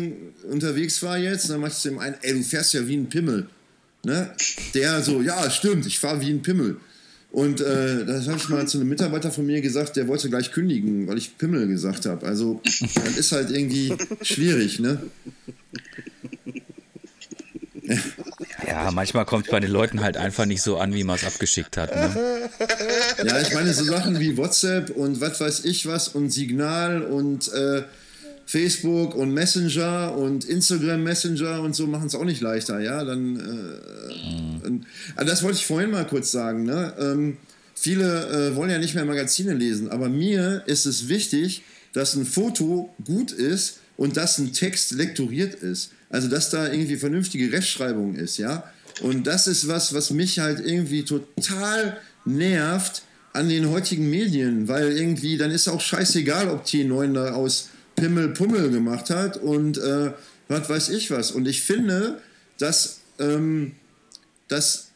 unterwegs 0.50 1.04
war 1.04 1.20
jetzt, 1.20 1.52
dann 1.52 1.62
mach 1.62 1.68
ich 1.68 1.76
zu 1.76 1.90
dem 1.90 2.00
einen, 2.00 2.16
ey, 2.24 2.34
du 2.34 2.42
fährst 2.42 2.74
ja 2.74 2.88
wie 2.88 2.96
ein 2.96 3.08
Pimmel. 3.08 3.46
Ne? 4.04 4.34
Der 4.74 5.04
so, 5.04 5.22
ja, 5.22 5.48
stimmt, 5.52 5.86
ich 5.86 6.00
fahre 6.00 6.22
wie 6.22 6.32
ein 6.32 6.42
Pimmel. 6.42 6.78
Und 7.32 7.62
äh, 7.62 8.04
das 8.04 8.28
habe 8.28 8.38
ich 8.38 8.50
mal 8.50 8.68
zu 8.68 8.80
einem 8.80 8.90
Mitarbeiter 8.90 9.32
von 9.32 9.46
mir 9.46 9.62
gesagt, 9.62 9.96
der 9.96 10.08
wollte 10.08 10.30
gleich 10.30 10.52
kündigen, 10.52 11.08
weil 11.08 11.20
ich 11.20 11.38
Pimmel 11.38 11.68
gesagt 11.68 12.08
habe. 12.08 12.26
Also 12.26 12.62
das 12.64 13.18
ist 13.18 13.32
halt 13.32 13.52
irgendwie 13.52 13.96
schwierig, 14.24 14.80
ne? 14.80 15.04
Ja, 18.74 18.90
manchmal 18.90 19.26
kommt 19.26 19.46
es 19.46 19.52
bei 19.52 19.60
den 19.60 19.70
Leuten 19.70 20.02
halt 20.02 20.18
einfach 20.18 20.48
nicht 20.48 20.64
so 20.64 20.78
an, 20.78 20.96
wie 20.96 21.04
man 21.04 21.16
es 21.16 21.24
abgeschickt 21.24 21.78
hat. 21.78 21.96
Ne? 21.96 22.50
Ja, 23.24 23.40
ich 23.40 23.54
meine, 23.54 23.72
so 23.72 23.84
Sachen 23.84 24.20
wie 24.20 24.36
WhatsApp 24.36 24.90
und 24.90 25.22
was 25.22 25.40
weiß 25.40 25.66
ich 25.66 25.86
was 25.86 26.08
und 26.08 26.32
Signal 26.32 27.04
und 27.04 27.54
äh, 27.54 27.84
Facebook 28.48 29.14
und 29.14 29.32
Messenger 29.32 30.16
und 30.18 30.46
Instagram 30.46 31.04
Messenger 31.04 31.62
und 31.62 31.76
so 31.76 31.86
machen 31.86 32.08
es 32.08 32.16
auch 32.16 32.26
nicht 32.26 32.42
leichter, 32.42 32.80
ja. 32.80 33.04
Dann, 33.04 33.36
äh, 33.36 34.68
mhm. 34.68 34.86
also 35.16 35.30
das 35.30 35.44
wollte 35.44 35.58
ich 35.58 35.68
vorhin 35.68 35.92
mal 35.92 36.08
kurz 36.08 36.32
sagen. 36.32 36.64
Ne? 36.64 36.96
Ähm, 37.00 37.38
viele 37.76 38.50
äh, 38.54 38.56
wollen 38.56 38.72
ja 38.72 38.80
nicht 38.80 38.96
mehr 38.96 39.06
Magazine 39.06 39.54
lesen, 39.54 39.92
aber 39.92 40.10
mir 40.10 40.64
ist 40.66 40.88
es 40.88 41.08
wichtig, 41.10 41.62
dass 41.94 42.16
ein 42.16 42.26
Foto 42.26 42.92
gut 43.06 43.32
ist 43.32 43.82
und 43.98 44.18
dass 44.18 44.40
ein 44.40 44.52
Text 44.52 44.94
lektoriert 44.94 45.54
ist. 45.54 45.92
Also 46.14 46.28
dass 46.28 46.52
da 46.52 46.72
irgendwie 46.72 46.96
vernünftige 46.96 47.52
Rechtschreibung 47.52 48.14
ist, 48.14 48.38
ja. 48.38 48.72
Und 49.02 49.26
das 49.26 49.48
ist 49.48 49.68
was, 49.68 49.96
was 49.96 50.12
mich 50.12 50.38
halt 50.38 50.64
irgendwie 50.64 51.04
total 51.04 51.98
nervt 52.24 53.02
an 53.34 53.50
den 53.50 53.72
heutigen 53.72 54.12
Medien, 54.12 54.68
weil 54.68 54.96
irgendwie 54.96 55.38
dann 55.38 55.50
ist 55.50 55.68
auch 55.68 55.82
scheißegal, 55.82 56.50
ob 56.50 56.66
T9 56.66 57.14
da 57.14 57.34
aus 57.34 57.70
Pimmel 57.96 58.30
Pummel 58.30 58.70
gemacht 58.70 59.10
hat 59.10 59.38
und 59.38 59.80
äh, 59.80 60.12
was 60.50 60.70
weiß 60.70 60.90
ich 60.90 61.10
was. 61.10 61.32
Und 61.32 61.48
ich 61.48 61.64
finde, 61.64 62.22
dass, 62.60 63.00
ähm, 63.18 63.72
dass 64.50 64.90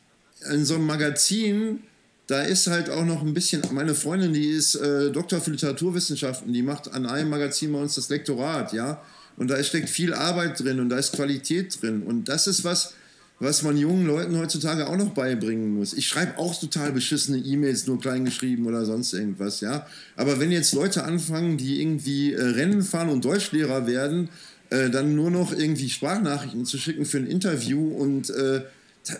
in 0.53 0.65
so 0.65 0.75
einem 0.75 0.85
Magazin, 0.85 1.79
da 2.27 2.43
ist 2.43 2.67
halt 2.67 2.91
auch 2.91 3.05
noch 3.05 3.23
ein 3.23 3.33
bisschen, 3.33 3.63
meine 3.71 3.95
Freundin, 3.95 4.33
die 4.33 4.49
ist 4.49 4.75
äh, 4.75 5.09
Doktor 5.09 5.41
für 5.41 5.49
Literaturwissenschaften, 5.49 6.53
die 6.53 6.61
macht 6.61 6.93
an 6.93 7.07
einem 7.07 7.31
Magazin 7.31 7.73
bei 7.73 7.79
uns 7.79 7.95
das 7.95 8.09
Lektorat, 8.09 8.71
ja. 8.71 9.01
Und 9.37 9.49
da 9.49 9.63
steckt 9.63 9.89
viel 9.89 10.13
Arbeit 10.13 10.59
drin 10.59 10.79
und 10.79 10.89
da 10.89 10.97
ist 10.97 11.13
Qualität 11.13 11.81
drin. 11.81 12.03
Und 12.03 12.27
das 12.27 12.47
ist 12.47 12.63
was, 12.63 12.93
was 13.39 13.61
man 13.61 13.77
jungen 13.77 14.07
Leuten 14.07 14.37
heutzutage 14.37 14.87
auch 14.87 14.97
noch 14.97 15.13
beibringen 15.13 15.75
muss. 15.75 15.93
Ich 15.93 16.07
schreibe 16.07 16.39
auch 16.39 16.59
total 16.59 16.91
beschissene 16.91 17.37
E-Mails, 17.37 17.85
nur 17.85 17.99
klein 17.99 18.25
geschrieben 18.25 18.65
oder 18.65 18.83
sonst 18.83 19.13
irgendwas, 19.13 19.61
ja. 19.61 19.85
Aber 20.15 20.39
wenn 20.39 20.51
jetzt 20.51 20.73
Leute 20.73 21.03
anfangen, 21.03 21.57
die 21.57 21.79
irgendwie 21.79 22.33
äh, 22.33 22.41
Rennen 22.41 22.81
fahren 22.81 23.09
und 23.09 23.23
Deutschlehrer 23.23 23.85
werden, 23.85 24.29
äh, 24.71 24.89
dann 24.89 25.15
nur 25.15 25.29
noch 25.29 25.53
irgendwie 25.53 25.89
Sprachnachrichten 25.89 26.65
zu 26.65 26.79
schicken 26.79 27.05
für 27.05 27.17
ein 27.17 27.27
Interview 27.27 27.89
und, 27.89 28.31
äh, 28.31 28.61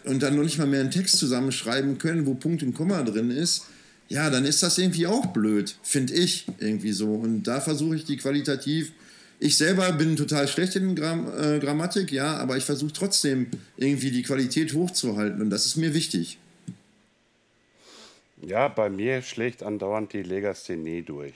und 0.06 0.24
dann 0.24 0.36
noch 0.36 0.44
nicht 0.44 0.58
mal 0.58 0.68
mehr 0.68 0.82
einen 0.82 0.92
Text 0.92 1.18
zusammenschreiben 1.18 2.00
können, 2.00 2.26
wo 2.26 2.34
Punkt 2.34 2.64
und 2.64 2.74
Komma 2.74 3.04
drin 3.04 3.30
ist, 3.30 3.66
ja, 4.10 4.30
dann 4.30 4.46
ist 4.46 4.64
das 4.64 4.78
irgendwie 4.78 5.06
auch 5.06 5.28
blöd, 5.28 5.76
finde 5.84 6.14
ich 6.14 6.48
irgendwie 6.60 6.92
so. 6.92 7.14
Und 7.14 7.44
da 7.44 7.62
versuche 7.62 7.96
ich 7.98 8.06
die 8.06 8.18
qualitativ 8.18 8.94
ich 9.40 9.58
selber 9.58 9.92
bin 9.92 10.16
total 10.16 10.48
schlecht 10.48 10.76
in 10.76 10.96
Gram 10.96 11.32
äh, 11.40 11.60
Grammatik, 11.60 12.12
ja, 12.12 12.38
aber 12.38 12.58
ich 12.58 12.64
versuche 12.64 12.94
trotzdem 12.94 13.48
irgendwie 13.78 14.12
die 14.12 14.24
Qualität 14.24 14.74
hochzuhalten 14.74 15.42
und 15.42 15.50
das 15.50 15.66
ist 15.66 15.78
mir 15.78 15.94
wichtig. 15.94 16.40
Ja, 18.42 18.68
bei 18.68 18.90
mir 18.90 19.22
schlägt 19.22 19.64
andauernd 19.64 20.14
die 20.14 20.24
Legasthenie 20.24 21.02
durch. 21.02 21.34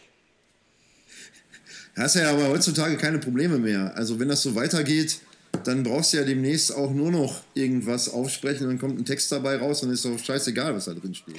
Hast 1.96 2.16
ja 2.16 2.32
aber 2.32 2.48
heutzutage 2.48 2.96
keine 2.98 3.20
Probleme 3.20 3.58
mehr. 3.58 3.96
Also 3.96 4.20
wenn 4.20 4.30
das 4.30 4.42
so 4.44 4.56
weitergeht, 4.56 5.20
dann 5.66 5.84
brauchst 5.84 6.14
du 6.14 6.18
ja 6.18 6.24
demnächst 6.24 6.74
auch 6.74 6.92
nur 6.92 7.12
noch 7.12 7.44
irgendwas 7.54 8.10
aufsprechen, 8.10 8.68
dann 8.68 8.80
kommt 8.80 9.00
ein 9.00 9.06
Text 9.06 9.32
dabei 9.32 9.58
raus 9.58 9.84
und 9.84 9.92
ist 9.92 10.06
doch 10.06 10.18
scheißegal, 10.18 10.74
was 10.74 10.86
da 10.86 10.94
drin 10.94 11.14
steht. 11.14 11.36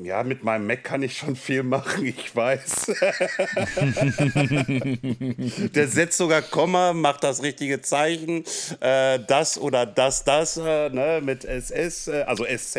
Ja, 0.00 0.22
mit 0.22 0.44
meinem 0.44 0.64
Mac 0.66 0.84
kann 0.84 1.02
ich 1.02 1.18
schon 1.18 1.34
viel 1.34 1.64
machen, 1.64 2.06
ich 2.06 2.34
weiß. 2.34 2.86
Der 5.74 5.88
setzt 5.88 6.18
sogar 6.18 6.42
Komma, 6.42 6.92
macht 6.92 7.24
das 7.24 7.42
richtige 7.42 7.82
Zeichen, 7.82 8.44
äh, 8.80 9.18
das 9.26 9.58
oder 9.58 9.86
das, 9.86 10.22
das, 10.22 10.56
äh, 10.56 10.88
ne, 10.90 11.20
mit 11.20 11.44
SS, 11.44 12.06
äh, 12.06 12.22
also 12.22 12.44
SZ. 12.44 12.76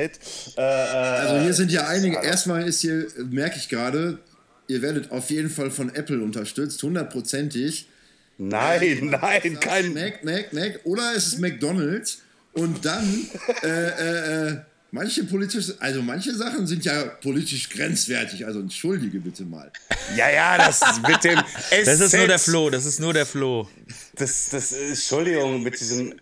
Äh, 0.57 0.61
also 0.61 1.43
hier 1.43 1.53
sind 1.53 1.71
ja 1.71 1.87
einige, 1.87 2.23
erstmal 2.23 2.65
ist 2.65 2.79
hier, 2.79 3.07
merke 3.29 3.57
ich 3.57 3.67
gerade, 3.67 4.19
ihr 4.67 4.81
werdet 4.81 5.11
auf 5.11 5.29
jeden 5.29 5.49
Fall 5.49 5.71
von 5.71 5.93
Apple 5.93 6.23
unterstützt, 6.23 6.81
hundertprozentig. 6.83 7.89
Nein, 8.37 9.09
nein, 9.21 9.59
kein... 9.59 9.93
Mac, 9.93 10.23
Mac, 10.23 10.53
Mac, 10.53 10.79
oder 10.85 11.11
es 11.17 11.27
ist 11.27 11.39
McDonalds 11.39 12.21
und 12.53 12.85
dann, 12.85 13.27
äh, 13.63 14.47
äh, 14.47 14.57
Manche 14.91 15.23
politische, 15.23 15.75
also 15.79 16.01
manche 16.01 16.33
Sachen 16.33 16.65
sind 16.65 16.83
ja 16.83 17.03
politisch 17.03 17.69
grenzwertig, 17.69 18.45
also 18.45 18.59
entschuldige 18.59 19.19
bitte 19.19 19.43
mal. 19.43 19.71
Ja, 20.15 20.29
ja, 20.31 20.57
das 20.57 20.81
mit 21.07 21.23
dem 21.23 21.37
SZ. 21.37 21.85
Das 21.85 21.99
ist 21.99 22.13
nur 22.15 22.27
der 22.27 22.39
Flo, 22.39 22.69
das 22.71 22.85
ist 22.85 22.99
nur 22.99 23.13
der 23.13 23.25
Flo. 23.27 23.69
Das, 24.15 24.49
das, 24.49 24.71
Entschuldigung, 24.71 25.61
mit 25.61 25.79
diesem 25.79 26.15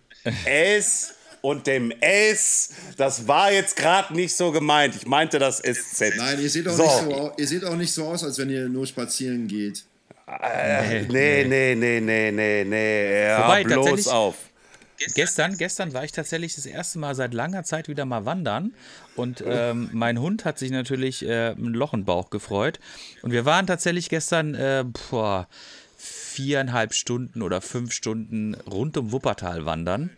S 0.44 1.14
und 1.40 1.66
dem 1.66 1.90
S, 2.00 2.70
das 2.98 3.26
war 3.26 3.50
jetzt 3.52 3.74
gerade 3.74 4.12
nicht 4.14 4.36
so 4.36 4.52
gemeint. 4.52 4.94
Ich 4.96 5.06
meinte 5.06 5.38
das 5.38 5.58
SZ. 5.62 6.16
Nein, 6.16 6.38
ihr 6.40 6.50
seht, 6.50 6.68
auch 6.68 6.76
so. 6.76 6.82
nicht 6.82 7.16
so, 7.16 7.32
ihr 7.38 7.48
seht 7.48 7.64
auch 7.64 7.76
nicht 7.76 7.92
so 7.92 8.04
aus, 8.04 8.22
als 8.22 8.36
wenn 8.36 8.50
ihr 8.50 8.68
nur 8.68 8.86
spazieren 8.86 9.48
geht. 9.48 9.84
Äh, 10.26 11.04
nee, 11.04 11.44
nee, 11.44 11.74
nee, 11.74 12.00
nee, 12.00 12.30
nee, 12.30 12.64
nee. 12.64 13.22
Ja, 13.24 13.44
Wobei, 13.44 13.64
bloß 13.64 14.08
auf. 14.08 14.34
Gestern, 15.14 15.56
gestern 15.56 15.92
war 15.92 16.04
ich 16.04 16.12
tatsächlich 16.12 16.54
das 16.54 16.66
erste 16.66 16.98
Mal 16.98 17.14
seit 17.14 17.32
langer 17.34 17.62
Zeit 17.64 17.88
wieder 17.88 18.04
mal 18.04 18.24
wandern. 18.24 18.74
Und 19.16 19.42
ähm, 19.46 19.90
mein 19.92 20.18
Hund 20.20 20.44
hat 20.44 20.58
sich 20.58 20.70
natürlich 20.70 21.24
äh, 21.24 21.50
ein 21.50 21.74
Loch 21.74 21.94
im 21.94 22.04
Bauch 22.04 22.30
gefreut. 22.30 22.80
Und 23.22 23.30
wir 23.30 23.44
waren 23.44 23.66
tatsächlich 23.66 24.08
gestern 24.08 24.54
äh, 24.54 24.84
boah, 25.10 25.48
viereinhalb 25.96 26.94
Stunden 26.94 27.42
oder 27.42 27.60
fünf 27.60 27.92
Stunden 27.92 28.54
rund 28.54 28.96
um 28.96 29.12
Wuppertal 29.12 29.66
wandern. 29.66 30.10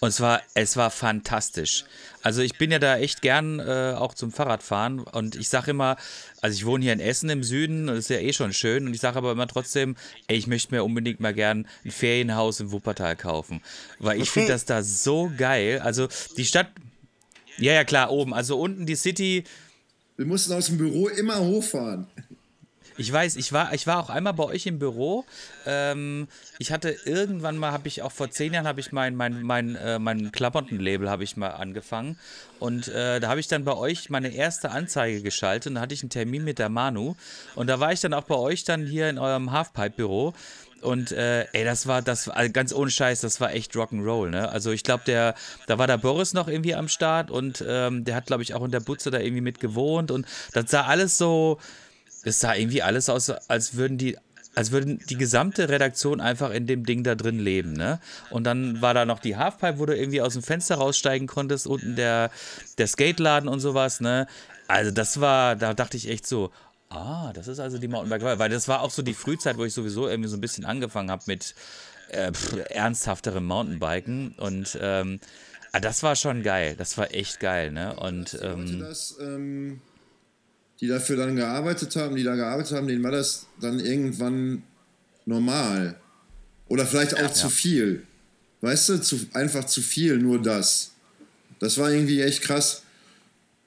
Und 0.00 0.08
es 0.08 0.20
war, 0.20 0.42
es 0.54 0.76
war 0.76 0.90
fantastisch. 0.90 1.84
Also 2.22 2.42
ich 2.42 2.58
bin 2.58 2.70
ja 2.70 2.78
da 2.78 2.98
echt 2.98 3.22
gern 3.22 3.60
äh, 3.60 3.94
auch 3.96 4.14
zum 4.14 4.30
Fahrradfahren 4.30 5.00
und 5.00 5.36
ich 5.36 5.48
sage 5.48 5.70
immer, 5.70 5.96
also 6.42 6.54
ich 6.54 6.66
wohne 6.66 6.84
hier 6.84 6.92
in 6.92 7.00
Essen 7.00 7.30
im 7.30 7.42
Süden, 7.42 7.86
das 7.86 7.98
ist 7.98 8.10
ja 8.10 8.18
eh 8.18 8.32
schon 8.32 8.52
schön 8.52 8.86
und 8.86 8.94
ich 8.94 9.00
sage 9.00 9.16
aber 9.16 9.32
immer 9.32 9.46
trotzdem, 9.46 9.96
ey, 10.26 10.36
ich 10.36 10.46
möchte 10.46 10.74
mir 10.74 10.84
unbedingt 10.84 11.20
mal 11.20 11.32
gern 11.32 11.66
ein 11.84 11.90
Ferienhaus 11.90 12.60
im 12.60 12.72
Wuppertal 12.72 13.16
kaufen, 13.16 13.62
weil 13.98 14.20
ich 14.20 14.30
finde 14.30 14.52
das 14.52 14.66
da 14.66 14.82
so 14.82 15.32
geil. 15.36 15.80
Also 15.82 16.08
die 16.36 16.44
Stadt, 16.44 16.68
ja 17.56 17.72
ja 17.72 17.84
klar, 17.84 18.10
oben, 18.10 18.34
also 18.34 18.60
unten 18.60 18.84
die 18.84 18.96
City. 18.96 19.44
Wir 20.16 20.26
mussten 20.26 20.52
aus 20.52 20.66
dem 20.66 20.76
Büro 20.76 21.08
immer 21.08 21.38
hochfahren. 21.38 22.06
Ich 22.96 23.12
weiß, 23.12 23.36
ich 23.36 23.52
war, 23.52 23.72
ich 23.72 23.86
war 23.86 23.98
auch 23.98 24.10
einmal 24.10 24.34
bei 24.34 24.44
euch 24.44 24.66
im 24.66 24.78
Büro. 24.78 25.24
Ähm, 25.66 26.28
ich 26.58 26.72
hatte 26.72 26.96
irgendwann 27.04 27.56
mal, 27.56 27.72
habe 27.72 27.88
ich 27.88 28.02
auch 28.02 28.12
vor 28.12 28.30
zehn 28.30 28.52
Jahren, 28.52 28.66
habe 28.66 28.80
ich 28.80 28.92
mein, 28.92 29.16
mein, 29.16 29.42
mein, 29.42 29.76
äh, 29.76 29.98
mein 29.98 30.32
Klamottenlabel 30.32 31.08
habe 31.08 31.24
ich 31.24 31.36
mal 31.36 31.50
angefangen. 31.50 32.18
Und 32.58 32.88
äh, 32.88 33.20
da 33.20 33.28
habe 33.28 33.40
ich 33.40 33.48
dann 33.48 33.64
bei 33.64 33.74
euch 33.74 34.10
meine 34.10 34.28
erste 34.34 34.70
Anzeige 34.70 35.22
geschaltet 35.22 35.68
und 35.68 35.74
da 35.76 35.80
hatte 35.80 35.94
ich 35.94 36.02
einen 36.02 36.10
Termin 36.10 36.44
mit 36.44 36.58
der 36.58 36.68
Manu. 36.68 37.16
Und 37.54 37.68
da 37.68 37.80
war 37.80 37.92
ich 37.92 38.00
dann 38.00 38.12
auch 38.12 38.24
bei 38.24 38.36
euch 38.36 38.64
dann 38.64 38.84
hier 38.84 39.08
in 39.08 39.18
eurem 39.18 39.50
Halfpipe-Büro. 39.50 40.34
Und 40.82 41.12
äh, 41.12 41.46
ey, 41.52 41.64
das 41.64 41.86
war, 41.86 42.02
das 42.02 42.28
war 42.28 42.36
also 42.36 42.52
ganz 42.52 42.72
ohne 42.72 42.90
Scheiß, 42.90 43.20
das 43.20 43.40
war 43.40 43.52
echt 43.52 43.74
Rock'n'Roll, 43.74 44.30
ne? 44.30 44.48
Also 44.48 44.70
ich 44.70 44.82
glaube, 44.82 45.04
der, 45.06 45.34
da 45.66 45.78
war 45.78 45.86
der 45.86 45.98
Boris 45.98 46.32
noch 46.32 46.48
irgendwie 46.48 46.74
am 46.74 46.88
Start 46.88 47.30
und 47.30 47.62
ähm, 47.66 48.04
der 48.04 48.14
hat, 48.14 48.26
glaube 48.26 48.42
ich, 48.42 48.54
auch 48.54 48.64
in 48.64 48.70
der 48.70 48.80
Butze 48.80 49.10
da 49.10 49.18
irgendwie 49.18 49.42
mit 49.42 49.60
gewohnt 49.60 50.10
und 50.10 50.26
das 50.54 50.70
sah 50.70 50.86
alles 50.86 51.18
so, 51.18 51.58
es 52.22 52.40
sah 52.40 52.54
irgendwie 52.54 52.82
alles 52.82 53.08
aus, 53.08 53.30
als 53.30 53.74
würden 53.74 53.98
die 53.98 54.16
als 54.54 54.72
würden 54.72 55.00
die 55.08 55.16
gesamte 55.16 55.68
Redaktion 55.68 56.20
einfach 56.20 56.50
in 56.50 56.66
dem 56.66 56.84
Ding 56.84 57.04
da 57.04 57.14
drin 57.14 57.38
leben, 57.38 57.72
ne? 57.72 58.00
Und 58.30 58.44
dann 58.44 58.82
war 58.82 58.94
da 58.94 59.04
noch 59.04 59.20
die 59.20 59.36
Halfpipe, 59.36 59.78
wo 59.78 59.86
du 59.86 59.96
irgendwie 59.96 60.20
aus 60.20 60.32
dem 60.32 60.42
Fenster 60.42 60.76
raussteigen 60.76 61.28
konntest, 61.28 61.66
unten 61.66 61.94
der, 61.94 62.30
der 62.78 62.86
Skateladen 62.88 63.48
und 63.48 63.60
sowas, 63.60 64.00
ne? 64.00 64.26
Also 64.66 64.90
das 64.90 65.20
war, 65.20 65.56
da 65.56 65.72
dachte 65.72 65.96
ich 65.96 66.08
echt 66.08 66.26
so, 66.26 66.50
ah, 66.88 67.32
das 67.32 67.48
ist 67.48 67.60
also 67.60 67.78
die 67.78 67.88
Mountainbike, 67.88 68.38
weil 68.38 68.50
das 68.50 68.66
war 68.66 68.82
auch 68.82 68.90
so 68.90 69.02
die 69.02 69.14
Frühzeit, 69.14 69.56
wo 69.56 69.64
ich 69.64 69.72
sowieso 69.72 70.08
irgendwie 70.08 70.28
so 70.28 70.36
ein 70.36 70.40
bisschen 70.40 70.64
angefangen 70.64 71.10
habe 71.10 71.22
mit 71.26 71.54
äh, 72.08 72.32
pff, 72.32 72.56
ernsthafterem 72.70 73.46
Mountainbiken 73.46 74.34
und 74.36 74.76
ähm, 74.80 75.20
ah, 75.72 75.78
das 75.78 76.02
war 76.02 76.16
schon 76.16 76.42
geil, 76.42 76.74
das 76.76 76.98
war 76.98 77.14
echt 77.14 77.38
geil, 77.38 77.70
ne? 77.70 77.94
Und 77.94 78.36
ähm, 78.42 78.80
das, 78.80 79.16
ähm 79.20 79.80
die 80.80 80.88
dafür 80.88 81.16
dann 81.16 81.36
gearbeitet 81.36 81.94
haben, 81.96 82.16
die 82.16 82.22
da 82.22 82.34
gearbeitet 82.34 82.76
haben, 82.76 82.86
denen 82.86 83.02
war 83.02 83.10
das 83.10 83.46
dann 83.60 83.80
irgendwann 83.80 84.62
normal. 85.26 85.96
Oder 86.68 86.86
vielleicht 86.86 87.14
auch 87.14 87.22
ja, 87.22 87.32
zu 87.32 87.50
viel. 87.50 88.06
Weißt 88.62 88.88
du, 88.88 89.00
zu, 89.00 89.20
einfach 89.32 89.64
zu 89.64 89.82
viel, 89.82 90.18
nur 90.18 90.40
das. 90.40 90.92
Das 91.58 91.76
war 91.78 91.90
irgendwie 91.90 92.20
echt 92.22 92.42
krass. 92.42 92.82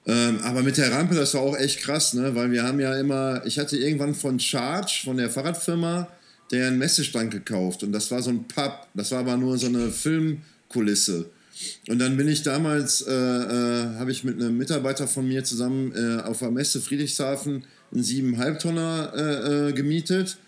Ähm, 0.06 0.40
aber 0.42 0.62
mit 0.62 0.76
der 0.76 0.92
Rampe, 0.92 1.14
das 1.14 1.34
war 1.34 1.42
auch 1.42 1.56
echt 1.56 1.80
krass, 1.80 2.14
ne? 2.14 2.34
Weil 2.34 2.50
wir 2.50 2.64
haben 2.64 2.80
ja 2.80 2.94
immer, 2.98 3.42
ich 3.46 3.58
hatte 3.58 3.76
irgendwann 3.76 4.14
von 4.14 4.38
Charge, 4.38 5.02
von 5.04 5.16
der 5.16 5.30
Fahrradfirma, 5.30 6.08
der 6.50 6.66
einen 6.66 6.78
Messestand 6.78 7.30
gekauft. 7.30 7.82
Und 7.82 7.92
das 7.92 8.10
war 8.10 8.22
so 8.22 8.30
ein 8.30 8.46
Pub. 8.46 8.86
Das 8.94 9.10
war 9.12 9.20
aber 9.20 9.36
nur 9.36 9.56
so 9.56 9.66
eine 9.66 9.90
Filmkulisse. 9.90 11.30
Und 11.88 11.98
dann 11.98 12.16
bin 12.16 12.28
ich 12.28 12.42
damals, 12.42 13.02
äh, 13.02 13.12
äh, 13.12 13.96
habe 13.98 14.10
ich 14.10 14.24
mit 14.24 14.40
einem 14.40 14.56
Mitarbeiter 14.56 15.06
von 15.06 15.26
mir 15.26 15.44
zusammen 15.44 15.92
äh, 15.94 16.22
auf 16.22 16.38
der 16.40 16.50
Messe 16.50 16.80
Friedrichshafen 16.80 17.64
einen 17.92 18.02
7,5 18.02 18.58
Tonner 18.58 19.12
äh, 19.14 19.68
äh, 19.68 19.72
gemietet. 19.72 20.38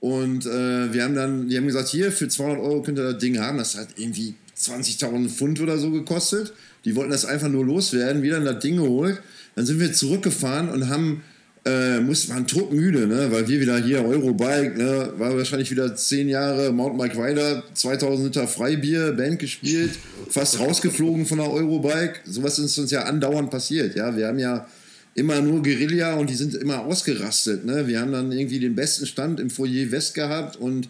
Und 0.00 0.46
äh, 0.46 0.92
wir 0.92 1.04
haben 1.04 1.14
dann, 1.14 1.48
die 1.48 1.56
haben 1.56 1.66
gesagt, 1.66 1.88
hier, 1.88 2.12
für 2.12 2.28
200 2.28 2.58
Euro 2.58 2.82
könnt 2.82 2.98
ihr 2.98 3.12
das 3.12 3.18
Ding 3.18 3.38
haben. 3.38 3.58
Das 3.58 3.76
hat 3.76 3.88
irgendwie 3.96 4.34
20.000 4.56 5.28
Pfund 5.28 5.60
oder 5.60 5.78
so 5.78 5.90
gekostet. 5.90 6.52
Die 6.84 6.94
wollten 6.94 7.10
das 7.10 7.24
einfach 7.24 7.48
nur 7.48 7.64
loswerden, 7.64 8.22
wieder 8.22 8.40
das 8.40 8.60
Ding 8.60 8.76
geholt. 8.76 9.20
Dann 9.54 9.66
sind 9.66 9.80
wir 9.80 9.92
zurückgefahren 9.92 10.68
und 10.68 10.88
haben 10.88 11.22
äh, 11.64 12.00
mussten, 12.00 12.32
waren 12.32 12.46
todmüde, 12.46 13.06
ne? 13.06 13.30
weil 13.30 13.48
wir 13.48 13.60
wieder 13.60 13.78
hier 13.78 14.04
Eurobike, 14.04 14.74
ne? 14.76 15.12
war 15.16 15.36
wahrscheinlich 15.36 15.70
wieder 15.70 15.94
zehn 15.96 16.28
Jahre 16.28 16.72
Mountainbike 16.72 17.16
Rider, 17.16 17.62
2000 17.74 18.26
Liter 18.26 18.48
Freibier, 18.48 19.12
Band 19.12 19.38
gespielt, 19.38 19.92
fast 20.30 20.60
rausgeflogen 20.60 21.26
von 21.26 21.38
der 21.38 21.50
Eurobike. 21.50 22.20
Sowas 22.24 22.58
ist 22.58 22.78
uns 22.78 22.90
ja 22.90 23.04
andauernd 23.04 23.50
passiert. 23.50 23.94
Ja? 23.96 24.16
Wir 24.16 24.28
haben 24.28 24.38
ja 24.38 24.66
immer 25.14 25.40
nur 25.40 25.62
Guerilla 25.62 26.14
und 26.14 26.30
die 26.30 26.34
sind 26.34 26.54
immer 26.54 26.84
ausgerastet. 26.84 27.64
Ne? 27.64 27.86
Wir 27.88 28.00
haben 28.00 28.12
dann 28.12 28.30
irgendwie 28.30 28.60
den 28.60 28.74
besten 28.74 29.06
Stand 29.06 29.40
im 29.40 29.50
Foyer 29.50 29.90
West 29.90 30.14
gehabt 30.14 30.56
und 30.56 30.88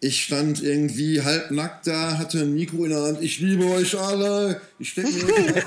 ich 0.00 0.22
stand 0.22 0.62
irgendwie 0.62 1.22
halbnackt 1.22 1.88
da, 1.88 2.18
hatte 2.18 2.40
ein 2.40 2.54
Mikro 2.54 2.84
in 2.84 2.90
der 2.90 3.02
Hand. 3.02 3.18
Ich 3.20 3.40
liebe 3.40 3.64
euch 3.64 3.98
alle. 3.98 4.60
Ich 4.78 4.90
stecke 4.90 5.10
mir. 5.10 5.62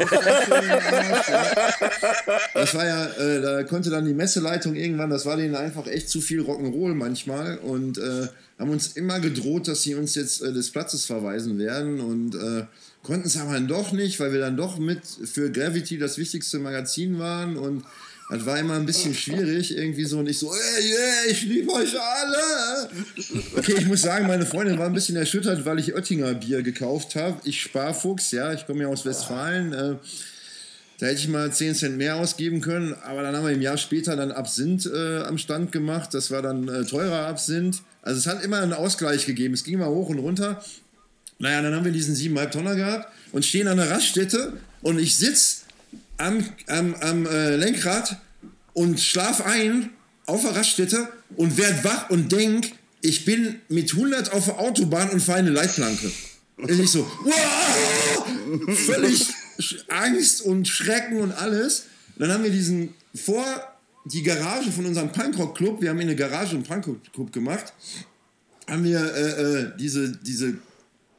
Das 2.54 2.74
war 2.74 2.86
ja, 2.86 3.08
äh, 3.08 3.42
da 3.42 3.64
konnte 3.64 3.90
dann 3.90 4.06
die 4.06 4.14
Messeleitung 4.14 4.76
irgendwann, 4.76 5.10
das 5.10 5.26
war 5.26 5.36
denen 5.36 5.56
einfach 5.56 5.86
echt 5.88 6.10
zu 6.10 6.22
viel 6.22 6.42
Rock'n'Roll 6.42 6.94
manchmal 6.94 7.58
und 7.58 7.98
äh, 7.98 8.28
haben 8.58 8.70
uns 8.70 8.94
immer 8.94 9.20
gedroht, 9.20 9.68
dass 9.68 9.84
sie 9.84 9.96
uns 9.96 10.16
jetzt 10.16 10.42
äh, 10.42 10.54
des 10.54 10.72
Platzes 10.72 11.06
verweisen 11.06 11.58
werden 11.58 12.00
und 12.00 12.36
äh, 12.36 12.66
konnten 13.04 13.28
es 13.28 13.36
aber 13.38 13.54
dann 13.54 13.68
doch 13.68 13.92
nicht, 13.92 14.20
weil 14.22 14.32
wir 14.32 14.40
dann 14.40 14.56
doch 14.56 14.78
mit 14.78 15.02
für 15.06 15.52
Gravity 15.52 15.98
das 15.98 16.18
wichtigste 16.18 16.60
Magazin 16.60 17.20
waren 17.20 17.58
und 17.58 17.84
das 18.38 18.46
war 18.46 18.58
immer 18.58 18.76
ein 18.76 18.86
bisschen 18.86 19.14
schwierig, 19.14 19.76
irgendwie 19.76 20.06
so 20.06 20.20
und 20.20 20.30
ich 20.30 20.40
so, 20.40 20.54
ey, 20.54 20.90
yeah, 20.90 21.32
ich 21.32 21.42
liebe 21.44 21.72
euch 21.74 21.94
alle. 22.00 22.90
Okay, 23.58 23.76
ich 23.78 23.86
muss 23.88 24.02
sagen, 24.02 24.26
meine 24.28 24.46
Freundin 24.46 24.78
war 24.78 24.86
ein 24.86 24.94
bisschen 24.94 25.18
erschüttert, 25.18 25.66
weil 25.66 25.80
ich 25.80 25.94
Oettinger 25.94 26.34
Bier 26.36 26.64
gekauft 26.64 27.16
habe. 27.16 27.42
Ich 27.44 27.62
Sparfuchs, 27.62 28.32
ja, 28.32 28.54
ich 28.54 28.66
komme 28.66 28.84
ja 28.84 28.88
aus 28.88 29.06
Westfalen. 29.06 29.74
Äh, 29.74 29.96
da 31.00 31.08
hätte 31.08 31.20
ich 31.20 31.28
mal 31.28 31.52
10 31.52 31.76
Cent 31.76 31.98
mehr 31.98 32.16
ausgeben 32.16 32.62
können, 32.62 32.96
aber 33.04 33.22
dann 33.22 33.36
haben 33.36 33.46
wir 33.46 33.54
im 33.54 33.62
Jahr 33.62 33.78
später 33.78 34.16
dann 34.16 34.32
Absinth 34.32 34.86
äh, 34.86 35.24
am 35.24 35.38
Stand 35.38 35.74
gemacht. 35.74 36.14
Das 36.14 36.32
war 36.32 36.42
dann 36.42 36.70
äh, 36.70 36.86
teurer 36.86 37.26
Absinth. 37.28 37.82
Also 38.02 38.20
es 38.20 38.28
hat 38.28 38.46
immer 38.46 38.62
einen 38.62 38.74
Ausgleich 38.74 39.26
gegeben. 39.26 39.56
Es 39.56 39.66
ging 39.66 39.80
mal 39.80 39.90
hoch 39.90 40.10
und 40.10 40.20
runter. 40.20 40.64
Naja, 41.40 41.62
dann 41.64 41.74
haben 41.76 41.86
wir 41.86 41.92
diesen 41.92 42.16
7,5 42.16 42.50
Tonner 42.52 42.76
gehabt 42.76 43.12
und 43.32 43.44
stehen 43.44 43.68
an 43.68 43.78
der 43.78 43.90
Raststätte 43.90 44.54
und 44.84 45.00
ich 45.00 45.18
sitze 45.18 45.61
am, 46.22 46.46
am, 46.68 46.96
am 46.96 47.26
äh, 47.26 47.56
Lenkrad 47.56 48.18
und 48.74 49.00
schlaf 49.00 49.42
ein 49.46 49.90
auf 50.26 50.44
der 50.44 50.56
Raststätte 50.56 51.10
und 51.36 51.58
werd 51.58 51.84
wach 51.84 52.10
und 52.10 52.32
denk, 52.32 52.72
ich 53.02 53.26
bin 53.26 53.60
mit 53.70 53.94
100 53.94 54.32
auf 54.32 54.46
der 54.46 54.60
Autobahn 54.60 55.10
und 55.10 55.22
fahre 55.22 55.40
eine 55.40 55.50
Leitplanke. 55.50 56.12
Und 56.58 56.70
ich 56.70 56.92
so, 56.92 57.10
wow, 57.24 58.76
völlig 58.76 59.28
Angst 59.90 60.42
und 60.44 60.68
Schrecken 60.68 61.20
und 61.20 61.32
alles. 61.32 61.86
Dann 62.18 62.32
haben 62.32 62.44
wir 62.44 62.52
diesen 62.52 62.94
vor 63.16 63.44
die 64.06 64.24
Garage 64.24 64.72
von 64.72 64.86
unserem 64.86 65.12
Punkrock-Club, 65.12 65.82
wir 65.82 65.90
haben 65.90 66.00
in 66.00 66.08
eine 66.08 66.16
Garage 66.16 66.56
einen 66.56 66.64
Punkrock-Club 66.64 67.32
gemacht, 67.32 67.74
haben 68.68 68.84
wir 68.84 69.00
äh, 69.00 69.42
äh, 69.42 69.72
diese, 69.78 70.12
diese, 70.18 70.56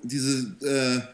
diese 0.02 1.06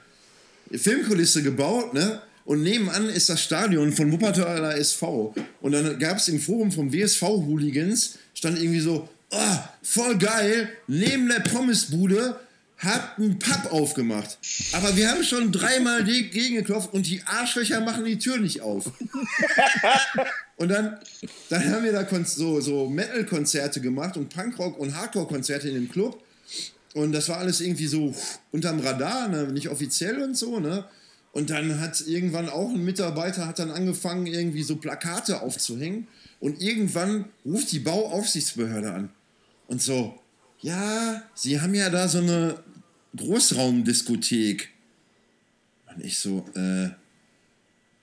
äh, 0.71 0.79
Filmkulisse 0.79 1.43
gebaut, 1.43 1.95
ne? 1.95 2.23
Und 2.49 2.63
nebenan 2.63 3.11
ist 3.11 3.29
das 3.29 3.43
Stadion 3.43 3.93
von 3.93 4.11
Wuppertaler 4.11 4.75
SV. 4.79 5.35
Und 5.61 5.73
dann 5.73 5.99
gab 5.99 6.17
es 6.17 6.29
im 6.29 6.41
Forum 6.41 6.73
vom 6.73 6.91
WSV-Hooligans, 6.91 8.15
stand 8.33 8.59
irgendwie 8.59 8.81
so, 8.81 9.07
oh, 9.31 9.59
voll 9.83 10.17
geil, 10.17 10.71
neben 10.87 11.29
der 11.29 11.41
Pommesbude 11.41 12.41
hat 12.79 13.19
ein 13.19 13.39
Pub 13.39 13.71
aufgemacht. 13.71 14.39
Aber 14.73 14.97
wir 14.97 15.11
haben 15.11 15.23
schon 15.25 15.53
dreimal 15.53 16.05
gegengeklopft 16.05 16.95
und 16.95 17.07
die 17.07 17.21
Arschlöcher 17.27 17.83
machen 17.83 18.07
die 18.07 18.19
Tür 18.19 18.39
nicht 18.39 18.63
auf. 18.63 18.93
und 20.57 20.69
dann, 20.69 20.97
dann 21.51 21.71
haben 21.71 21.85
wir 21.85 21.93
da 21.93 22.07
so, 22.25 22.63
so 22.63 22.89
Metal-Konzerte 22.89 23.83
gemacht 23.83 24.17
und 24.17 24.35
Punkrock- 24.35 24.79
und 24.79 24.97
Hardcore-Konzerte 24.97 25.69
in 25.69 25.75
dem 25.75 25.91
Club. 25.91 26.25
Und 26.95 27.13
das 27.13 27.29
war 27.29 27.37
alles 27.37 27.61
irgendwie 27.61 27.89
so 27.89 28.15
unterm 28.53 28.81
Radar, 28.81 29.29
ne? 29.29 29.49
nicht 29.49 29.69
offiziell 29.69 30.23
und 30.23 30.35
so, 30.35 30.61
ne? 30.61 30.87
Und 31.39 31.51
dann 31.51 31.79
hat 31.79 32.01
irgendwann 32.01 32.49
auch 32.49 32.71
ein 32.71 32.85
Mitarbeiter 32.85 33.47
hat 33.47 33.61
dann 33.61 33.71
angefangen, 33.71 34.27
irgendwie 34.27 34.65
so 34.65 34.75
Plakate 34.75 35.41
aufzuhängen. 35.41 36.09
Und 36.41 36.61
irgendwann 36.61 37.27
ruft 37.45 37.71
die 37.71 37.79
Bauaufsichtsbehörde 37.79 38.93
an. 38.93 39.11
Und 39.69 39.81
so, 39.81 40.19
ja, 40.61 41.23
Sie 41.35 41.61
haben 41.61 41.77
ja 41.77 41.91
da 41.91 42.09
so 42.09 42.19
eine 42.19 42.59
Großraumdiskothek. 43.17 44.71
Und 45.95 46.05
ich 46.05 46.19
so, 46.19 46.45
äh, 46.57 46.89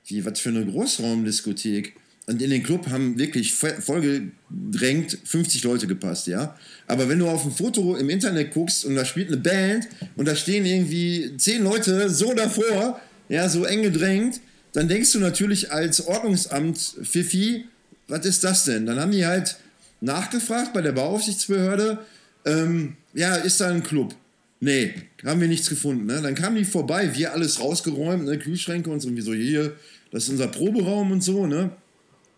wie, 0.06 0.24
was 0.24 0.40
für 0.40 0.48
eine 0.48 0.66
Großraumdiskothek? 0.66 1.94
Und 2.28 2.42
in 2.42 2.50
den 2.50 2.64
Club 2.64 2.88
haben 2.88 3.20
wirklich 3.20 3.54
vollgedrängt 3.54 5.20
50 5.26 5.62
Leute 5.66 5.88
gepasst, 5.88 6.28
ja. 6.28 6.58
Aber 6.88 7.10
wenn 7.10 7.20
du 7.20 7.28
auf 7.28 7.44
ein 7.44 7.52
Foto 7.52 7.98
im 7.98 8.10
Internet 8.10 8.54
guckst 8.54 8.86
und 8.86 8.96
da 8.96 9.04
spielt 9.04 9.28
eine 9.28 9.38
Band 9.38 9.90
und 10.16 10.26
da 10.26 10.38
stehen 10.38 10.66
irgendwie 10.66 11.36
10 11.36 11.64
Leute 11.66 12.10
so 12.10 12.34
davor, 12.34 13.02
ja, 13.30 13.50
so 13.50 13.66
eng 13.66 13.82
gedrängt, 13.82 14.42
dann 14.74 14.88
denkst 14.88 15.12
du 15.14 15.20
natürlich 15.20 15.72
als 15.72 16.06
Ordnungsamt 16.06 16.98
Fifi, 17.04 17.66
was 18.08 18.26
ist 18.26 18.44
das 18.44 18.66
denn? 18.66 18.86
Dann 18.86 19.00
haben 19.00 19.12
die 19.12 19.26
halt 19.26 19.58
nachgefragt 20.02 20.74
bei 20.74 20.82
der 20.82 20.92
Bauaufsichtsbehörde, 20.92 22.00
ähm, 22.46 22.98
ja, 23.14 23.36
ist 23.36 23.62
da 23.62 23.70
ein 23.70 23.84
Club? 23.84 24.16
Nee, 24.60 24.94
haben 25.24 25.42
wir 25.42 25.48
nichts 25.48 25.70
gefunden. 25.70 26.06
Ne? 26.06 26.22
Dann 26.22 26.36
kamen 26.36 26.56
die 26.56 26.66
vorbei, 26.66 27.16
wir 27.16 27.34
alles 27.34 27.60
rausgeräumt, 27.60 28.26
ne? 28.26 28.38
Kühlschränke 28.38 28.90
und 28.90 29.00
so, 29.00 29.16
wie 29.16 29.22
so 29.22 29.34
hier, 29.34 29.76
das 30.12 30.24
ist 30.24 30.30
unser 30.30 30.48
Proberaum 30.48 31.12
und 31.12 31.22
so, 31.22 31.46
ne? 31.46 31.72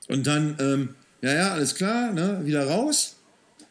Und 0.08 0.26
dann, 0.26 0.56
ähm, 0.60 0.90
ja, 1.22 1.34
ja, 1.34 1.54
alles 1.54 1.76
klar, 1.76 2.14
ne? 2.14 2.42
Wieder 2.44 2.66
raus. 2.66 3.18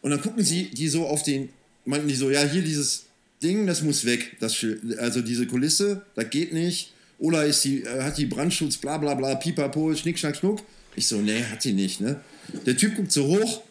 Und 0.01 0.11
dann 0.11 0.21
gucken 0.21 0.45
sie 0.45 0.71
die 0.71 0.89
so 0.89 1.07
auf 1.07 1.23
den, 1.23 1.49
meinten 1.85 2.09
die 2.09 2.15
so, 2.15 2.31
ja, 2.31 2.43
hier 2.43 2.63
dieses 2.63 3.07
Ding, 3.43 3.67
das 3.67 3.83
muss 3.83 4.05
weg. 4.05 4.37
Das, 4.41 4.57
also 4.99 5.23
diese 5.23 5.47
Kulisse, 5.47 6.03
das 6.15 6.31
geht 6.31 6.53
nicht. 6.53 6.93
Oder 7.19 7.47
ist 7.47 7.65
die, 7.65 7.83
äh, 7.83 8.03
hat 8.03 8.19
die 8.19 8.27
Brandschutz, 8.27 8.77
bla 8.77 8.99
bla 8.99 9.15
bla, 9.15 9.35
pipapo, 9.37 9.95
schnick, 9.95 10.19
schnack, 10.19 10.37
schnuck. 10.37 10.61
Ich 10.95 11.07
so, 11.07 11.17
nee, 11.21 11.43
hat 11.45 11.65
die 11.65 11.73
nicht, 11.73 12.01
ne? 12.01 12.21
Der 12.65 12.77
Typ 12.77 12.97
guckt 12.97 13.13
so 13.13 13.27
hoch. 13.27 13.63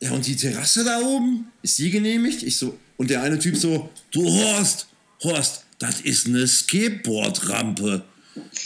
Ja, 0.00 0.12
und 0.12 0.26
die 0.26 0.36
Terrasse 0.36 0.84
da 0.84 1.00
oben, 1.00 1.50
ist 1.62 1.78
die 1.78 1.90
genehmigt? 1.90 2.42
Ich 2.42 2.58
so, 2.58 2.78
und 2.98 3.08
der 3.08 3.22
eine 3.22 3.38
Typ 3.38 3.56
so, 3.56 3.88
du 4.10 4.24
Horst, 4.24 4.88
Horst, 5.22 5.64
das 5.78 6.02
ist 6.02 6.26
eine 6.26 6.46
Skateboardrampe. 6.46 8.04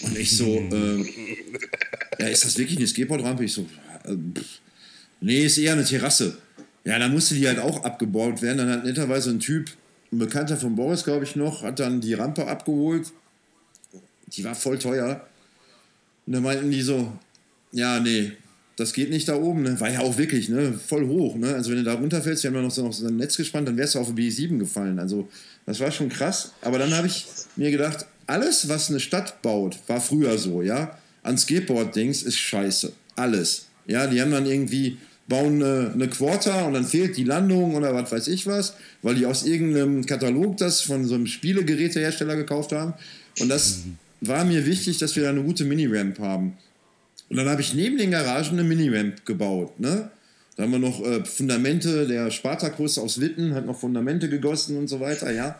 Und 0.02 0.18
ich 0.18 0.36
so, 0.36 0.44
äh, 0.72 1.04
ja, 2.18 2.26
ist 2.26 2.44
das 2.44 2.58
wirklich 2.58 2.78
eine 2.78 2.88
Skateboardrampe? 2.88 3.44
Ich 3.44 3.52
so, 3.52 3.62
äh, 4.04 4.16
nee, 5.20 5.44
ist 5.44 5.58
eher 5.58 5.74
eine 5.74 5.84
Terrasse. 5.84 6.38
Ja, 6.84 6.98
dann 6.98 7.12
musste 7.12 7.36
die 7.36 7.46
halt 7.46 7.60
auch 7.60 7.84
abgebaut 7.84 8.42
werden. 8.42 8.58
Dann 8.58 8.70
hat 8.70 8.84
netterweise 8.84 9.30
ein 9.30 9.38
Typ, 9.38 9.70
ein 10.10 10.18
Bekannter 10.18 10.56
von 10.56 10.74
Boris, 10.74 11.04
glaube 11.04 11.24
ich 11.24 11.36
noch, 11.36 11.62
hat 11.62 11.78
dann 11.78 12.00
die 12.00 12.14
Rampe 12.14 12.48
abgeholt 12.48 13.12
die 14.32 14.44
war 14.44 14.54
voll 14.54 14.78
teuer. 14.78 15.26
Und 16.26 16.32
dann 16.34 16.42
meinten 16.42 16.70
die 16.70 16.82
so, 16.82 17.12
ja, 17.72 18.00
nee, 18.00 18.32
das 18.76 18.92
geht 18.92 19.10
nicht 19.10 19.28
da 19.28 19.36
oben. 19.36 19.62
Ne? 19.62 19.78
War 19.78 19.90
ja 19.90 20.00
auch 20.00 20.16
wirklich 20.16 20.48
ne? 20.48 20.72
voll 20.72 21.06
hoch. 21.06 21.36
Ne? 21.36 21.54
Also 21.54 21.70
wenn 21.70 21.78
du 21.78 21.84
da 21.84 21.94
runterfällst, 21.94 22.42
wir 22.42 22.50
haben 22.50 22.56
ja 22.56 22.62
noch 22.62 22.70
so, 22.70 22.82
noch 22.82 22.92
so 22.92 23.06
ein 23.06 23.16
Netz 23.16 23.36
gespannt, 23.36 23.68
dann 23.68 23.76
wärst 23.76 23.94
du 23.94 23.98
auf 23.98 24.14
die 24.14 24.30
B7 24.30 24.58
gefallen. 24.58 24.98
Also 24.98 25.28
das 25.66 25.80
war 25.80 25.90
schon 25.90 26.08
krass. 26.08 26.52
Aber 26.62 26.78
dann 26.78 26.94
habe 26.94 27.06
ich 27.06 27.26
mir 27.56 27.70
gedacht, 27.70 28.06
alles, 28.26 28.68
was 28.68 28.90
eine 28.90 29.00
Stadt 29.00 29.42
baut, 29.42 29.76
war 29.86 30.00
früher 30.00 30.38
so, 30.38 30.62
ja. 30.62 30.96
An 31.22 31.36
Skateboard-Dings 31.36 32.22
ist 32.22 32.38
scheiße. 32.38 32.92
Alles. 33.16 33.66
Ja, 33.86 34.06
die 34.06 34.20
haben 34.20 34.30
dann 34.30 34.46
irgendwie, 34.46 34.96
bauen 35.28 35.62
eine, 35.62 35.90
eine 35.92 36.08
Quarter 36.08 36.66
und 36.66 36.74
dann 36.74 36.84
fehlt 36.84 37.16
die 37.16 37.24
Landung 37.24 37.74
oder 37.74 37.94
was 37.94 38.10
weiß 38.10 38.28
ich 38.28 38.46
was, 38.46 38.74
weil 39.02 39.14
die 39.16 39.26
aus 39.26 39.44
irgendeinem 39.44 40.06
Katalog 40.06 40.56
das 40.56 40.80
von 40.80 41.06
so 41.06 41.14
einem 41.14 41.26
Spielegerätehersteller 41.26 42.36
gekauft 42.36 42.72
haben. 42.72 42.94
Und 43.38 43.48
das 43.48 43.80
war 44.20 44.44
mir 44.44 44.66
wichtig, 44.66 44.98
dass 44.98 45.16
wir 45.16 45.24
da 45.24 45.30
eine 45.30 45.42
gute 45.42 45.64
Mini-Ramp 45.64 46.18
haben. 46.18 46.58
Und 47.28 47.36
dann 47.36 47.48
habe 47.48 47.60
ich 47.60 47.74
neben 47.74 47.96
den 47.96 48.10
Garagen 48.10 48.58
eine 48.58 48.64
Mini-Ramp 48.64 49.24
gebaut. 49.24 49.78
Ne? 49.78 50.10
Da 50.56 50.64
haben 50.64 50.72
wir 50.72 50.78
noch 50.78 51.04
äh, 51.04 51.24
Fundamente, 51.24 52.06
der 52.06 52.30
Spartakus 52.30 52.98
aus 52.98 53.16
Litten 53.16 53.54
hat 53.54 53.66
noch 53.66 53.78
Fundamente 53.78 54.28
gegossen 54.28 54.76
und 54.76 54.88
so 54.88 55.00
weiter, 55.00 55.30
ja. 55.32 55.58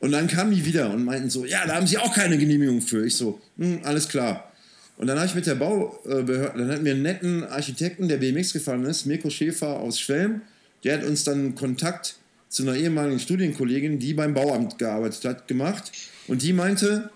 Und 0.00 0.12
dann 0.12 0.28
kamen 0.28 0.54
die 0.54 0.64
wieder 0.64 0.90
und 0.90 1.04
meinten 1.04 1.28
so, 1.28 1.44
ja, 1.44 1.66
da 1.66 1.74
haben 1.74 1.86
sie 1.86 1.98
auch 1.98 2.14
keine 2.14 2.38
Genehmigung 2.38 2.80
für. 2.80 3.04
Ich 3.04 3.16
so, 3.16 3.40
hm, 3.58 3.80
alles 3.82 4.08
klar. 4.08 4.52
Und 4.96 5.06
dann 5.06 5.18
habe 5.18 5.26
ich 5.26 5.34
mit 5.34 5.46
der 5.46 5.56
Baubehörde, 5.56 6.52
dann 6.56 6.70
hatten 6.70 6.84
wir 6.84 6.92
einen 6.92 7.02
netten 7.02 7.44
Architekten, 7.44 8.08
der 8.08 8.16
BMX 8.18 8.52
gefahren 8.52 8.84
ist, 8.84 9.06
Mirko 9.06 9.28
Schäfer 9.28 9.80
aus 9.80 10.00
Schwelm. 10.00 10.42
Der 10.84 10.98
hat 10.98 11.04
uns 11.04 11.24
dann 11.24 11.54
Kontakt 11.54 12.16
zu 12.48 12.62
einer 12.62 12.74
ehemaligen 12.74 13.18
Studienkollegin, 13.18 13.98
die 13.98 14.14
beim 14.14 14.34
Bauamt 14.34 14.78
gearbeitet 14.78 15.24
hat, 15.24 15.48
gemacht. 15.48 15.92
Und 16.26 16.42
die 16.42 16.52
meinte, 16.52 17.10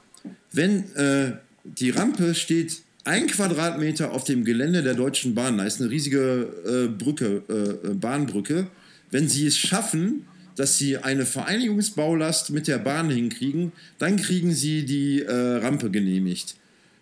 wenn 0.52 0.94
äh, 0.94 1.32
die 1.64 1.90
Rampe 1.90 2.34
steht 2.34 2.82
ein 3.04 3.26
Quadratmeter 3.26 4.12
auf 4.12 4.24
dem 4.24 4.44
Gelände 4.44 4.82
der 4.82 4.94
Deutschen 4.94 5.34
Bahn, 5.34 5.58
da 5.58 5.64
ist 5.64 5.80
eine 5.80 5.90
riesige 5.90 6.48
äh, 6.66 6.88
Brücke, 6.88 7.42
äh, 7.48 7.88
äh, 7.88 7.94
Bahnbrücke, 7.94 8.68
wenn 9.10 9.28
sie 9.28 9.46
es 9.46 9.56
schaffen, 9.56 10.26
dass 10.56 10.78
sie 10.78 10.98
eine 10.98 11.26
Vereinigungsbaulast 11.26 12.50
mit 12.50 12.68
der 12.68 12.78
Bahn 12.78 13.10
hinkriegen, 13.10 13.72
dann 13.98 14.16
kriegen 14.16 14.52
sie 14.52 14.84
die 14.84 15.22
äh, 15.22 15.32
Rampe 15.32 15.90
genehmigt. 15.90 16.56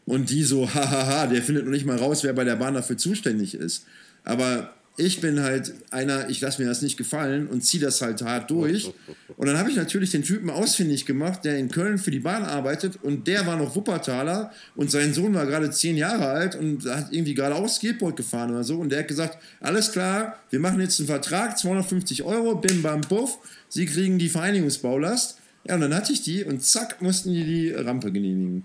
Und 0.07 0.31
die 0.31 0.43
so, 0.43 0.69
hahaha, 0.75 1.27
der 1.27 1.43
findet 1.43 1.65
noch 1.65 1.73
nicht 1.73 1.87
mal 1.87 1.97
raus, 1.97 2.25
wer 2.25 2.33
bei 2.33 2.45
der 2.45 2.57
Bahn 2.57 2.75
dafür 2.75 2.97
zuständig 2.97 3.55
ist. 3.55 3.85
Aber 4.25 4.75
ich 5.01 5.21
bin 5.21 5.41
halt 5.41 5.73
einer, 5.91 6.29
ich 6.29 6.41
lasse 6.41 6.61
mir 6.61 6.69
das 6.69 6.83
nicht 6.83 6.97
gefallen 6.97 7.47
und 7.47 7.63
ziehe 7.63 7.83
das 7.83 8.03
halt 8.03 8.23
hart 8.23 8.51
durch. 8.51 8.93
Und 9.37 9.47
dann 9.47 9.59
habe 9.59 9.71
ich 9.71 9.77
natürlich 9.77 10.11
den 10.11 10.23
Typen 10.23 10.51
ausfindig 10.51 11.07
gemacht, 11.07 11.45
der 11.45 11.59
in 11.59 11.71
Köln 11.71 11.99
für 11.99 12.11
die 12.11 12.21
Bahn 12.21 12.45
arbeitet 12.45 12.99
und 13.03 13.27
der 13.27 13.47
war 13.47 13.57
noch 13.57 13.75
Wuppertaler 13.75 14.53
und 14.77 14.91
sein 14.91 15.15
Sohn 15.15 15.35
war 15.35 15.47
gerade 15.47 15.71
zehn 15.71 15.97
Jahre 15.97 16.29
alt 16.29 16.55
und 16.55 16.85
hat 16.85 17.13
irgendwie 17.13 17.35
gerade 17.35 17.55
auch 17.55 17.69
Skateboard 17.69 18.17
gefahren 18.17 18.51
oder 18.51 18.65
so. 18.65 18.77
Und 18.79 18.91
der 18.91 19.01
hat 19.01 19.09
gesagt, 19.09 19.39
alles 19.61 19.91
klar, 19.93 20.39
wir 20.51 20.61
machen 20.61 20.81
jetzt 20.81 21.01
einen 21.01 21.07
Vertrag, 21.07 21.59
250 21.59 22.23
Euro, 22.23 22.57
bim 22.57 22.83
bam 22.83 23.01
puff, 23.01 23.39
sie 23.69 23.87
kriegen 23.87 24.19
die 24.19 24.29
Vereinigungsbaulast. 24.29 25.39
Ja, 25.67 25.75
und 25.75 25.81
dann 25.81 25.95
hatte 25.95 26.13
ich 26.13 26.23
die 26.23 26.45
und 26.45 26.63
zack, 26.63 27.01
mussten 27.01 27.33
die 27.33 27.45
die 27.45 27.71
Rampe 27.71 28.13
genehmigen. 28.13 28.65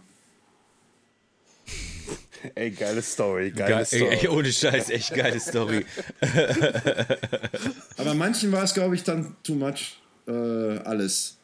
Ey, 2.55 2.71
geile 2.71 3.01
Story, 3.01 3.51
geile 3.51 3.77
Ge 3.77 3.85
Story. 3.85 4.17
Ey, 4.21 4.27
ohne 4.27 4.51
Scheiß, 4.51 4.89
echt 4.89 5.13
geile 5.13 5.39
Story. 5.39 5.85
Aber 7.97 8.13
manchen 8.13 8.51
war 8.51 8.63
es, 8.63 8.73
glaube 8.73 8.95
ich, 8.95 9.03
dann 9.03 9.35
too 9.43 9.55
much 9.55 9.99
äh, 10.27 10.31
alles. 10.31 11.37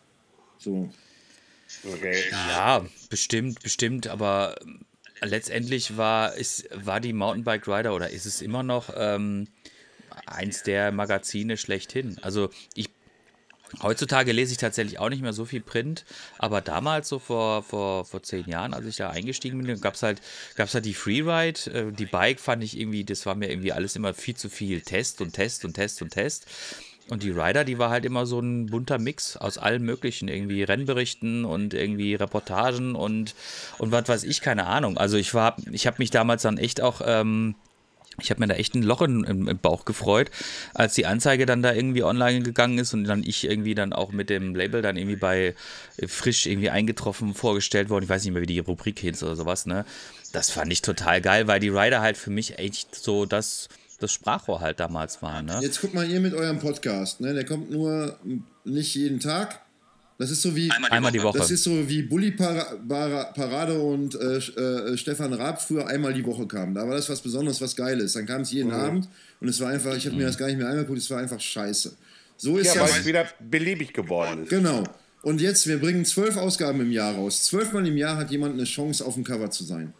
So. 0.57 0.89
Okay. 1.83 2.23
Ja, 2.31 2.85
bestimmt, 3.09 3.61
bestimmt, 3.63 4.07
aber 4.07 4.55
letztendlich 5.21 5.97
war, 5.97 6.35
ist, 6.35 6.67
war 6.73 6.99
die 6.99 7.13
Mountainbike 7.13 7.67
Rider 7.67 7.95
oder 7.95 8.09
ist 8.09 8.25
es 8.25 8.41
immer 8.41 8.61
noch 8.61 8.93
ähm, 8.95 9.47
eins 10.25 10.63
der 10.63 10.91
Magazine 10.91 11.57
schlechthin. 11.57 12.17
Also 12.21 12.49
ich 12.75 12.89
Heutzutage 13.81 14.31
lese 14.31 14.51
ich 14.51 14.57
tatsächlich 14.57 14.99
auch 14.99 15.09
nicht 15.09 15.21
mehr 15.21 15.33
so 15.33 15.45
viel 15.45 15.61
Print, 15.61 16.05
aber 16.37 16.61
damals, 16.61 17.07
so 17.07 17.19
vor, 17.19 17.63
vor, 17.63 18.05
vor 18.05 18.23
zehn 18.23 18.45
Jahren, 18.47 18.73
als 18.73 18.85
ich 18.85 18.97
da 18.97 19.09
eingestiegen 19.09 19.63
bin, 19.63 19.81
gab 19.81 19.95
es 19.95 20.03
halt, 20.03 20.21
gab's 20.55 20.73
halt 20.73 20.85
die 20.85 20.93
Freeride. 20.93 21.59
Äh, 21.71 21.91
die 21.91 22.05
Bike 22.05 22.39
fand 22.39 22.63
ich 22.63 22.79
irgendwie, 22.79 23.03
das 23.03 23.25
war 23.25 23.35
mir 23.35 23.49
irgendwie 23.49 23.71
alles 23.71 23.95
immer 23.95 24.13
viel 24.13 24.35
zu 24.35 24.49
viel 24.49 24.81
Test 24.81 25.21
und 25.21 25.33
Test 25.33 25.65
und 25.65 25.73
Test 25.73 26.01
und 26.01 26.09
Test. 26.11 26.47
Und 27.09 27.23
die 27.23 27.31
Rider, 27.31 27.65
die 27.65 27.77
war 27.77 27.89
halt 27.89 28.05
immer 28.05 28.25
so 28.25 28.39
ein 28.39 28.67
bunter 28.67 28.97
Mix 28.97 29.35
aus 29.35 29.57
allem 29.57 29.83
Möglichen. 29.83 30.29
Irgendwie 30.29 30.63
Rennberichten 30.63 31.43
und 31.43 31.73
irgendwie 31.73 32.15
Reportagen 32.15 32.95
und, 32.95 33.35
und 33.79 33.91
was 33.91 34.07
weiß 34.07 34.23
ich, 34.23 34.39
keine 34.39 34.67
Ahnung. 34.67 34.97
Also 34.97 35.17
ich 35.17 35.33
war, 35.33 35.57
ich 35.71 35.87
habe 35.87 35.97
mich 35.99 36.11
damals 36.11 36.43
dann 36.43 36.57
echt 36.57 36.79
auch. 36.79 37.01
Ähm, 37.03 37.55
ich 38.19 38.29
habe 38.29 38.39
mir 38.41 38.47
da 38.47 38.55
echt 38.55 38.75
ein 38.75 38.83
Loch 38.83 39.01
im, 39.01 39.23
im, 39.23 39.57
Bauch 39.57 39.85
gefreut, 39.85 40.29
als 40.73 40.93
die 40.93 41.05
Anzeige 41.05 41.45
dann 41.45 41.61
da 41.61 41.73
irgendwie 41.73 42.03
online 42.03 42.41
gegangen 42.41 42.77
ist 42.77 42.93
und 42.93 43.05
dann 43.05 43.23
ich 43.23 43.45
irgendwie 43.45 43.75
dann 43.75 43.93
auch 43.93 44.11
mit 44.11 44.29
dem 44.29 44.55
Label 44.55 44.81
dann 44.81 44.97
irgendwie 44.97 45.15
bei 45.15 45.55
äh, 45.97 46.07
frisch 46.07 46.45
irgendwie 46.45 46.69
eingetroffen 46.69 47.33
vorgestellt 47.33 47.89
worden. 47.89 48.03
Ich 48.03 48.09
weiß 48.09 48.23
nicht 48.23 48.33
mehr, 48.33 48.41
wie 48.41 48.47
die 48.47 48.59
Rubrik 48.59 48.99
hieß 48.99 49.23
oder 49.23 49.35
sowas, 49.35 49.65
ne? 49.65 49.85
Das 50.33 50.49
fand 50.49 50.71
ich 50.71 50.81
total 50.81 51.21
geil, 51.21 51.47
weil 51.47 51.59
die 51.59 51.69
Rider 51.69 52.01
halt 52.01 52.17
für 52.17 52.29
mich 52.29 52.59
echt 52.59 52.95
so 52.95 53.25
das, 53.25 53.69
das 53.99 54.11
Sprachrohr 54.11 54.59
halt 54.59 54.79
damals 54.79 55.21
waren, 55.21 55.45
ne? 55.45 55.59
Jetzt 55.61 55.81
guckt 55.81 55.93
mal 55.93 56.09
ihr 56.09 56.19
mit 56.19 56.33
eurem 56.33 56.59
Podcast, 56.59 57.21
ne? 57.21 57.33
Der 57.33 57.45
kommt 57.45 57.71
nur 57.71 58.17
nicht 58.63 58.95
jeden 58.95 59.19
Tag, 59.19 59.61
das 60.21 60.29
ist 60.29 60.43
so 60.43 60.55
wie 60.55 60.69
einmal 60.69 61.11
die 61.11 61.23
Woche. 61.23 61.39
Das 61.39 61.49
ist 61.49 61.63
so 61.63 61.89
wie 61.89 62.03
Bully 62.03 62.29
Parade 62.29 63.81
und 63.81 64.13
äh, 64.13 64.37
äh, 64.37 64.95
Stefan 64.95 65.33
Raab 65.33 65.59
früher 65.59 65.87
einmal 65.87 66.13
die 66.13 66.23
Woche 66.23 66.45
kamen. 66.45 66.75
Da 66.75 66.87
war 66.87 66.93
das 66.93 67.09
was 67.09 67.21
Besonderes, 67.21 67.59
was 67.59 67.75
Geiles. 67.75 68.13
Dann 68.13 68.27
kam 68.27 68.41
es 68.41 68.51
jeden 68.51 68.69
mhm. 68.69 68.75
Abend 68.75 69.09
und 69.39 69.47
es 69.47 69.59
war 69.59 69.69
einfach, 69.69 69.95
ich 69.95 70.05
habe 70.05 70.15
mir 70.15 70.27
das 70.27 70.37
gar 70.37 70.45
nicht 70.45 70.59
mehr 70.59 70.69
angeguckt, 70.69 70.99
es 70.99 71.09
war 71.09 71.17
einfach 71.17 71.39
scheiße. 71.39 71.97
So 72.37 72.59
ist 72.59 72.75
ja, 72.75 72.81
weil 72.81 72.91
es 72.91 73.05
wieder 73.05 73.25
beliebig 73.39 73.93
geworden 73.93 74.43
ist. 74.43 74.49
Genau. 74.49 74.83
Und 75.23 75.41
jetzt, 75.41 75.65
wir 75.65 75.79
bringen 75.79 76.05
zwölf 76.05 76.37
Ausgaben 76.37 76.81
im 76.81 76.91
Jahr 76.91 77.15
raus. 77.15 77.45
Zwölfmal 77.45 77.87
im 77.87 77.97
Jahr 77.97 78.17
hat 78.17 78.29
jemand 78.29 78.53
eine 78.53 78.65
Chance, 78.65 79.03
auf 79.03 79.15
dem 79.15 79.23
Cover 79.23 79.49
zu 79.49 79.63
sein. 79.63 79.91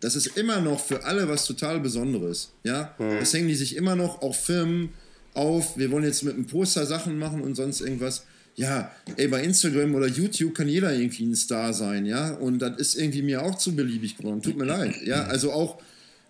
Das 0.00 0.16
ist 0.16 0.36
immer 0.36 0.60
noch 0.60 0.80
für 0.80 1.04
alle 1.04 1.28
was 1.28 1.46
total 1.46 1.78
Besonderes. 1.78 2.50
Ja, 2.64 2.96
mhm. 2.98 3.20
das 3.20 3.32
hängen 3.32 3.46
die 3.46 3.54
sich 3.54 3.76
immer 3.76 3.94
noch 3.94 4.22
auch 4.22 4.34
Firmen 4.34 4.88
auf. 5.34 5.78
Wir 5.78 5.92
wollen 5.92 6.02
jetzt 6.02 6.24
mit 6.24 6.34
einem 6.34 6.46
Poster 6.46 6.84
Sachen 6.84 7.16
machen 7.16 7.42
und 7.42 7.54
sonst 7.54 7.80
irgendwas 7.80 8.24
ja, 8.58 8.90
ey, 9.16 9.28
bei 9.28 9.44
Instagram 9.44 9.94
oder 9.94 10.08
YouTube 10.08 10.52
kann 10.52 10.66
jeder 10.66 10.92
irgendwie 10.92 11.24
ein 11.24 11.36
Star 11.36 11.72
sein, 11.72 12.04
ja. 12.04 12.32
Und 12.32 12.58
das 12.58 12.76
ist 12.78 12.94
irgendwie 12.96 13.22
mir 13.22 13.42
auch 13.42 13.54
zu 13.56 13.76
beliebig 13.76 14.16
geworden. 14.16 14.42
Tut 14.42 14.56
mir 14.56 14.64
leid. 14.64 14.96
Ja, 15.04 15.26
also 15.26 15.52
auch, 15.52 15.80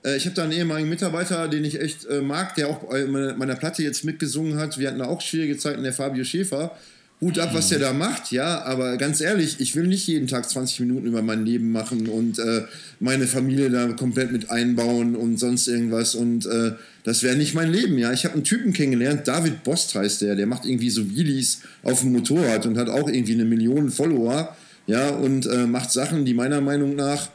äh, 0.05 0.19
ich 0.19 0.27
habe 0.27 0.35
da 0.37 0.43
einen 0.43 0.53
ehemaligen 0.53 0.91
Mitarbeiter, 0.91 1.49
den 1.49 1.65
ich 1.65 1.81
echt 1.81 2.05
äh, 2.05 2.21
mag, 2.21 2.55
der 2.55 2.69
auch 2.69 2.85
bei 2.91 3.07
meiner 3.07 3.57
Platte 3.57 3.83
jetzt 3.83 4.05
mitgesungen 4.05 4.59
hat. 4.59 4.79
Wir 4.79 4.89
hatten 4.89 4.99
da 4.99 5.07
auch 5.07 5.23
schwierige 5.23 5.57
Zeiten, 5.57 5.83
der 5.83 5.95
Fabio 5.95 6.23
Schäfer. 6.23 6.77
Hut 7.21 7.37
ab, 7.41 7.51
was 7.53 7.69
der 7.69 7.81
da 7.81 7.93
macht, 7.93 8.31
ja, 8.31 8.63
aber 8.63 8.97
ganz 8.97 9.21
ehrlich, 9.21 9.57
ich 9.59 9.75
will 9.75 9.89
nicht 9.89 10.07
jeden 10.07 10.29
Tag 10.29 10.49
20 10.49 10.79
Minuten 10.81 11.07
über 11.07 11.21
mein 11.21 11.45
Leben 11.45 11.73
machen 11.73 12.07
und 12.07 12.39
äh, 12.39 12.63
meine 13.01 13.27
Familie 13.27 13.71
da 13.71 13.89
komplett 13.89 14.31
mit 14.31 14.51
einbauen 14.51 15.17
und 15.17 15.37
sonst 15.37 15.67
irgendwas 15.67 16.15
und 16.15 16.47
äh, 16.47 16.73
das 17.03 17.25
wäre 17.25 17.35
nicht 17.35 17.55
mein 17.55 17.73
Leben, 17.73 17.99
ja. 17.99 18.13
Ich 18.13 18.25
habe 18.25 18.35
einen 18.35 18.45
Typen 18.45 18.73
kennengelernt, 18.73 19.27
David 19.27 19.65
Bost 19.65 19.97
heißt 19.97 20.23
der, 20.23 20.37
der 20.37 20.47
macht 20.47 20.65
irgendwie 20.65 20.91
so 20.91 21.11
Wheelies 21.11 21.63
auf 21.83 22.03
dem 22.03 22.13
Motorrad 22.13 22.67
und 22.67 22.79
hat 22.79 22.89
auch 22.89 23.09
irgendwie 23.09 23.35
eine 23.35 23.45
Million 23.45 23.91
Follower, 23.91 24.57
ja, 24.87 25.09
und 25.09 25.47
äh, 25.47 25.67
macht 25.67 25.91
Sachen, 25.91 26.25
die 26.25 26.35
meiner 26.35 26.61
Meinung 26.61 26.95
nach, 26.95 27.31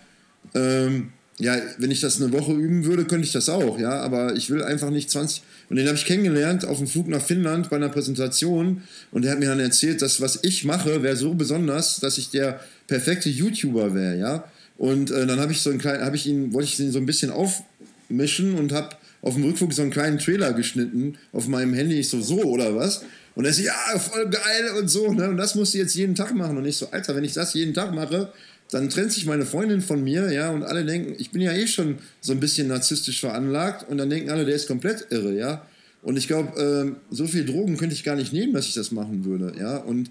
ähm, 0.55 1.09
ja, 1.39 1.57
wenn 1.77 1.91
ich 1.91 1.99
das 1.99 2.21
eine 2.21 2.31
Woche 2.31 2.53
üben 2.53 2.85
würde, 2.85 3.03
könnte 3.03 3.25
ich 3.25 3.33
das 3.33 3.49
auch, 3.49 3.77
ja, 3.77 3.99
aber 4.01 4.35
ich 4.37 4.49
will 4.49 4.63
einfach 4.63 4.91
nicht 4.91 5.11
20, 5.11 5.41
und 5.73 5.77
den 5.77 5.87
habe 5.87 5.97
ich 5.97 6.05
kennengelernt 6.05 6.65
auf 6.65 6.77
dem 6.77 6.85
Flug 6.85 7.07
nach 7.07 7.19
Finnland 7.19 7.71
bei 7.71 7.77
einer 7.77 7.89
Präsentation. 7.89 8.83
Und 9.09 9.23
der 9.23 9.31
hat 9.31 9.39
mir 9.39 9.47
dann 9.47 9.59
erzählt, 9.59 10.03
dass 10.03 10.21
was 10.21 10.37
ich 10.43 10.65
mache, 10.65 11.01
wäre 11.01 11.15
so 11.15 11.33
besonders, 11.33 11.99
dass 11.99 12.19
ich 12.19 12.29
der 12.29 12.59
perfekte 12.85 13.27
YouTuber 13.27 13.95
wäre, 13.95 14.19
ja. 14.19 14.43
Und 14.77 15.09
äh, 15.09 15.25
dann 15.25 15.39
habe 15.39 15.51
ich 15.51 15.61
so 15.61 15.71
einen 15.71 15.79
kleinen, 15.79 16.05
habe 16.05 16.15
ich 16.15 16.27
ihn, 16.27 16.53
wollte 16.53 16.69
ich 16.69 16.79
ihn 16.79 16.91
so 16.91 16.99
ein 16.99 17.07
bisschen 17.07 17.31
aufmischen 17.31 18.53
und 18.53 18.71
habe 18.71 18.89
auf 19.23 19.33
dem 19.33 19.45
Rückflug 19.45 19.73
so 19.73 19.81
einen 19.81 19.89
kleinen 19.89 20.19
Trailer 20.19 20.53
geschnitten 20.53 21.17
auf 21.31 21.47
meinem 21.47 21.73
Handy. 21.73 21.99
Ich 21.99 22.09
so, 22.09 22.21
so 22.21 22.43
oder 22.43 22.75
was? 22.75 23.03
Und 23.33 23.45
er 23.45 23.53
so, 23.53 23.63
ja, 23.63 23.73
voll 23.97 24.29
geil 24.29 24.75
und 24.79 24.89
so. 24.89 25.11
Ne? 25.11 25.27
Und 25.27 25.37
das 25.37 25.55
musst 25.55 25.73
du 25.73 25.79
jetzt 25.79 25.95
jeden 25.95 26.13
Tag 26.13 26.35
machen. 26.35 26.55
Und 26.55 26.65
ich 26.65 26.77
so, 26.77 26.91
Alter, 26.91 27.15
wenn 27.15 27.23
ich 27.23 27.33
das 27.33 27.55
jeden 27.55 27.73
Tag 27.73 27.95
mache, 27.95 28.31
dann 28.73 28.89
trennt 28.89 29.11
sich 29.11 29.25
meine 29.25 29.45
Freundin 29.45 29.81
von 29.81 30.03
mir, 30.03 30.31
ja, 30.31 30.49
und 30.49 30.63
alle 30.63 30.83
denken, 30.83 31.15
ich 31.17 31.31
bin 31.31 31.41
ja 31.41 31.53
eh 31.53 31.67
schon 31.67 31.99
so 32.21 32.31
ein 32.31 32.39
bisschen 32.39 32.67
narzisstisch 32.67 33.19
veranlagt 33.19 33.87
und 33.89 33.97
dann 33.97 34.09
denken 34.09 34.29
alle, 34.29 34.45
der 34.45 34.55
ist 34.55 34.67
komplett 34.67 35.07
irre, 35.11 35.33
ja. 35.33 35.65
Und 36.01 36.17
ich 36.17 36.27
glaube, 36.27 36.59
äh, 36.59 37.13
so 37.13 37.27
viel 37.27 37.45
Drogen 37.45 37.77
könnte 37.77 37.95
ich 37.95 38.03
gar 38.03 38.15
nicht 38.15 38.33
nehmen, 38.33 38.53
dass 38.53 38.67
ich 38.67 38.73
das 38.73 38.91
machen 38.91 39.25
würde, 39.25 39.53
ja. 39.59 39.77
Und 39.77 40.09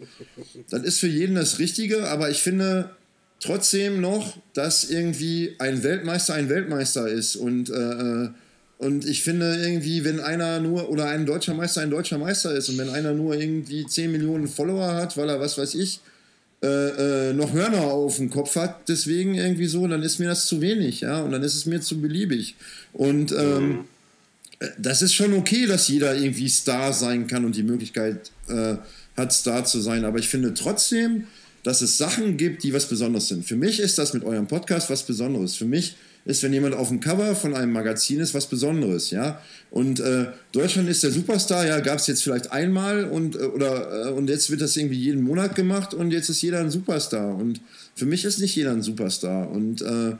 das 0.70 0.82
ist 0.84 1.00
für 1.00 1.08
jeden 1.08 1.34
das 1.34 1.58
Richtige, 1.58 2.08
aber 2.08 2.30
ich 2.30 2.40
finde 2.40 2.90
trotzdem 3.40 4.00
noch, 4.00 4.38
dass 4.54 4.88
irgendwie 4.88 5.56
ein 5.58 5.82
Weltmeister 5.82 6.34
ein 6.34 6.48
Weltmeister 6.48 7.08
ist 7.08 7.36
und 7.36 7.68
äh, 7.70 7.74
äh 7.74 8.28
und 8.78 9.06
ich 9.06 9.22
finde 9.22 9.58
irgendwie, 9.62 10.04
wenn 10.04 10.18
einer 10.18 10.58
nur, 10.58 10.90
oder 10.90 11.06
ein 11.06 11.24
deutscher 11.24 11.54
Meister 11.54 11.82
ein 11.82 11.90
deutscher 11.90 12.18
Meister 12.18 12.52
ist 12.52 12.68
und 12.68 12.78
wenn 12.78 12.88
einer 12.88 13.12
nur 13.12 13.36
irgendwie 13.36 13.86
10 13.86 14.10
Millionen 14.10 14.48
Follower 14.48 14.94
hat, 14.94 15.16
weil 15.16 15.28
er, 15.28 15.38
was 15.38 15.56
weiß 15.56 15.76
ich, 15.76 16.00
äh, 16.62 17.30
äh, 17.30 17.32
noch 17.32 17.52
Hörner 17.52 17.82
auf 17.82 18.16
dem 18.16 18.30
Kopf 18.30 18.56
hat, 18.56 18.88
deswegen 18.88 19.34
irgendwie 19.34 19.66
so, 19.66 19.86
dann 19.86 20.02
ist 20.02 20.18
mir 20.18 20.28
das 20.28 20.46
zu 20.46 20.60
wenig, 20.60 21.00
ja, 21.00 21.22
und 21.22 21.32
dann 21.32 21.42
ist 21.42 21.54
es 21.54 21.66
mir 21.66 21.80
zu 21.80 22.00
beliebig. 22.00 22.54
Und 22.92 23.32
ähm, 23.32 23.84
äh, 24.60 24.68
das 24.78 25.02
ist 25.02 25.14
schon 25.14 25.34
okay, 25.34 25.66
dass 25.66 25.88
jeder 25.88 26.14
irgendwie 26.14 26.48
Star 26.48 26.92
sein 26.92 27.26
kann 27.26 27.44
und 27.44 27.56
die 27.56 27.64
Möglichkeit 27.64 28.30
äh, 28.48 28.76
hat, 29.16 29.32
Star 29.32 29.64
zu 29.64 29.80
sein, 29.80 30.04
aber 30.04 30.18
ich 30.18 30.28
finde 30.28 30.54
trotzdem, 30.54 31.24
dass 31.64 31.82
es 31.82 31.98
Sachen 31.98 32.36
gibt, 32.36 32.62
die 32.62 32.72
was 32.72 32.86
Besonderes 32.86 33.28
sind. 33.28 33.44
Für 33.44 33.56
mich 33.56 33.80
ist 33.80 33.98
das 33.98 34.14
mit 34.14 34.24
eurem 34.24 34.46
Podcast 34.46 34.90
was 34.90 35.04
Besonderes. 35.04 35.54
Für 35.54 35.64
mich 35.64 35.96
ist, 36.24 36.42
wenn 36.42 36.52
jemand 36.52 36.74
auf 36.74 36.88
dem 36.88 37.00
Cover 37.00 37.34
von 37.34 37.54
einem 37.54 37.72
Magazin 37.72 38.20
ist, 38.20 38.34
was 38.34 38.46
Besonderes, 38.46 39.10
ja. 39.10 39.40
Und 39.70 40.00
äh, 40.00 40.26
Deutschland 40.52 40.88
ist 40.88 41.02
der 41.02 41.10
Superstar, 41.10 41.66
ja, 41.66 41.80
gab 41.80 41.98
es 41.98 42.06
jetzt 42.06 42.22
vielleicht 42.22 42.52
einmal 42.52 43.04
und 43.04 43.34
äh, 43.34 43.38
oder 43.38 44.08
äh, 44.08 44.10
und 44.12 44.28
jetzt 44.28 44.50
wird 44.50 44.60
das 44.60 44.76
irgendwie 44.76 44.98
jeden 44.98 45.22
Monat 45.22 45.54
gemacht 45.54 45.94
und 45.94 46.12
jetzt 46.12 46.28
ist 46.28 46.42
jeder 46.42 46.60
ein 46.60 46.70
Superstar. 46.70 47.34
Und 47.34 47.60
für 47.94 48.06
mich 48.06 48.24
ist 48.24 48.38
nicht 48.38 48.54
jeder 48.54 48.72
ein 48.72 48.82
Superstar. 48.82 49.50
Und 49.50 49.82
äh, 49.82 50.12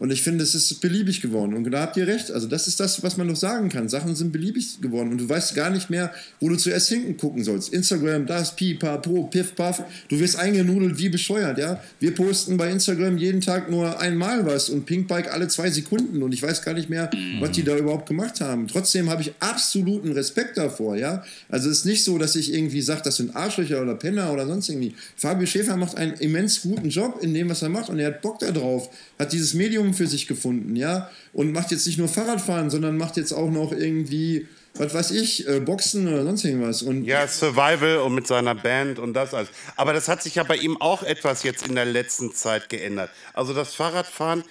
Und 0.00 0.10
ich 0.10 0.22
finde, 0.22 0.42
es 0.42 0.54
ist 0.54 0.80
beliebig 0.80 1.20
geworden. 1.20 1.52
Und 1.52 1.70
da 1.70 1.82
habt 1.82 1.96
ihr 1.98 2.06
recht. 2.06 2.30
Also, 2.30 2.48
das 2.48 2.66
ist 2.66 2.80
das, 2.80 3.02
was 3.02 3.18
man 3.18 3.26
noch 3.26 3.36
sagen 3.36 3.68
kann. 3.68 3.90
Sachen 3.90 4.16
sind 4.16 4.32
beliebig 4.32 4.80
geworden. 4.80 5.12
Und 5.12 5.18
du 5.18 5.28
weißt 5.28 5.54
gar 5.54 5.68
nicht 5.68 5.90
mehr, 5.90 6.10
wo 6.40 6.48
du 6.48 6.56
zuerst 6.56 6.88
hinten 6.88 7.18
gucken 7.18 7.44
sollst. 7.44 7.70
Instagram, 7.74 8.24
das, 8.24 8.56
Pi, 8.56 8.74
Pa, 8.74 8.96
Po, 8.96 9.24
Piff, 9.24 9.54
Puff. 9.54 9.82
Du 10.08 10.18
wirst 10.18 10.36
eingenudelt 10.36 10.98
wie 10.98 11.10
bescheuert, 11.10 11.58
ja. 11.58 11.82
Wir 11.98 12.14
posten 12.14 12.56
bei 12.56 12.70
Instagram 12.70 13.18
jeden 13.18 13.42
Tag 13.42 13.70
nur 13.70 14.00
einmal 14.00 14.46
was 14.46 14.70
und 14.70 14.86
Pinkbike 14.86 15.30
alle 15.34 15.48
zwei 15.48 15.70
Sekunden. 15.70 16.22
Und 16.22 16.32
ich 16.32 16.42
weiß 16.42 16.62
gar 16.62 16.72
nicht 16.72 16.88
mehr, 16.88 17.10
was 17.38 17.50
die 17.50 17.62
da 17.62 17.76
überhaupt 17.76 18.08
gemacht 18.08 18.40
haben. 18.40 18.68
Trotzdem 18.68 19.10
habe 19.10 19.20
ich 19.20 19.34
absoluten 19.38 20.12
Respekt 20.12 20.56
davor, 20.56 20.96
ja. 20.96 21.22
Also, 21.50 21.68
es 21.68 21.80
ist 21.80 21.84
nicht 21.84 22.04
so, 22.04 22.16
dass 22.16 22.36
ich 22.36 22.54
irgendwie 22.54 22.80
sage, 22.80 23.02
das 23.04 23.16
sind 23.16 23.36
Arschlöcher 23.36 23.82
oder 23.82 23.96
Penner 23.96 24.32
oder 24.32 24.46
sonst 24.46 24.70
irgendwie. 24.70 24.94
Fabio 25.16 25.46
Schäfer 25.46 25.76
macht 25.76 25.98
einen 25.98 26.14
immens 26.14 26.62
guten 26.62 26.88
Job 26.88 27.18
in 27.20 27.34
dem, 27.34 27.50
was 27.50 27.60
er 27.60 27.68
macht. 27.68 27.90
Und 27.90 27.98
er 27.98 28.06
hat 28.06 28.22
Bock 28.22 28.38
darauf. 28.38 28.88
Hat 29.18 29.34
dieses 29.34 29.52
Medium 29.52 29.89
für 29.94 30.06
sich 30.06 30.26
gefunden, 30.26 30.76
ja, 30.76 31.10
und 31.32 31.52
macht 31.52 31.70
jetzt 31.70 31.86
nicht 31.86 31.98
nur 31.98 32.08
Fahrradfahren, 32.08 32.70
sondern 32.70 32.96
macht 32.96 33.16
jetzt 33.16 33.32
auch 33.32 33.50
noch 33.50 33.72
irgendwie, 33.72 34.46
was 34.74 34.94
weiß 34.94 35.10
ich, 35.12 35.48
äh, 35.48 35.60
Boxen 35.60 36.08
oder 36.08 36.24
sonst 36.24 36.44
irgendwas. 36.44 36.82
Und 36.82 37.04
Ja, 37.04 37.26
Survival 37.26 37.98
und 37.98 38.14
mit 38.14 38.26
seiner 38.26 38.54
Band 38.54 38.98
und 38.98 39.14
das 39.14 39.34
alles. 39.34 39.48
Aber 39.76 39.92
das 39.92 40.08
hat 40.08 40.22
sich 40.22 40.36
ja 40.36 40.42
bei 40.42 40.56
ihm 40.56 40.80
auch 40.80 41.02
etwas 41.02 41.42
jetzt 41.42 41.66
in 41.66 41.74
der 41.74 41.86
letzten 41.86 42.32
Zeit 42.32 42.68
geändert. 42.68 43.10
Also 43.34 43.54
das 43.54 43.74
Fahrradfahren, 43.74 44.44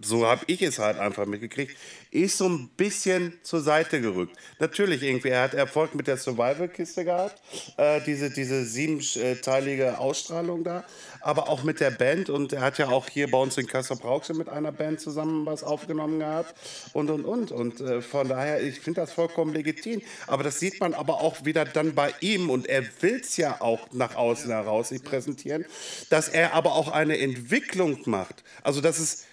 so 0.00 0.26
habe 0.26 0.42
ich 0.46 0.62
es 0.62 0.78
halt 0.78 0.98
einfach 0.98 1.26
mitgekriegt, 1.26 1.76
ist 2.10 2.38
so 2.38 2.48
ein 2.48 2.68
bisschen 2.76 3.32
zur 3.42 3.60
Seite 3.60 4.00
gerückt. 4.00 4.36
Natürlich 4.58 5.02
irgendwie, 5.02 5.28
er 5.28 5.42
hat 5.42 5.54
Erfolg 5.54 5.94
mit 5.94 6.06
der 6.06 6.16
Survival-Kiste 6.16 7.04
gehabt, 7.04 7.40
äh, 7.76 8.00
diese, 8.04 8.30
diese 8.30 8.64
siebenteilige 8.64 9.98
Ausstrahlung 9.98 10.64
da, 10.64 10.84
aber 11.26 11.48
auch 11.48 11.64
mit 11.64 11.80
der 11.80 11.90
Band 11.90 12.30
und 12.30 12.52
er 12.52 12.60
hat 12.60 12.78
ja 12.78 12.88
auch 12.88 13.08
hier 13.08 13.28
bei 13.28 13.38
uns 13.38 13.58
in 13.58 13.66
Kassel 13.66 13.96
Brauxel 13.96 14.36
mit 14.36 14.48
einer 14.48 14.70
Band 14.70 15.00
zusammen 15.00 15.44
was 15.44 15.64
aufgenommen 15.64 16.20
gehabt 16.20 16.54
und 16.92 17.10
und 17.10 17.24
und. 17.24 17.50
Und 17.50 17.80
äh, 17.80 18.00
von 18.00 18.28
daher, 18.28 18.62
ich 18.62 18.78
finde 18.78 19.00
das 19.00 19.12
vollkommen 19.12 19.52
legitim, 19.52 20.02
aber 20.28 20.44
das 20.44 20.60
sieht 20.60 20.78
man 20.78 20.94
aber 20.94 21.20
auch 21.20 21.44
wieder 21.44 21.64
dann 21.64 21.96
bei 21.96 22.14
ihm 22.20 22.48
und 22.48 22.68
er 22.68 22.84
will 23.00 23.20
es 23.20 23.36
ja 23.36 23.60
auch 23.60 23.92
nach 23.92 24.14
außen 24.14 24.50
heraus 24.50 24.90
sich 24.90 25.02
präsentieren, 25.02 25.64
dass 26.10 26.28
er 26.28 26.54
aber 26.54 26.74
auch 26.74 26.92
eine 26.92 27.18
Entwicklung 27.18 27.98
macht, 28.04 28.44
also 28.62 28.80
das 28.80 29.00
ist 29.00 29.24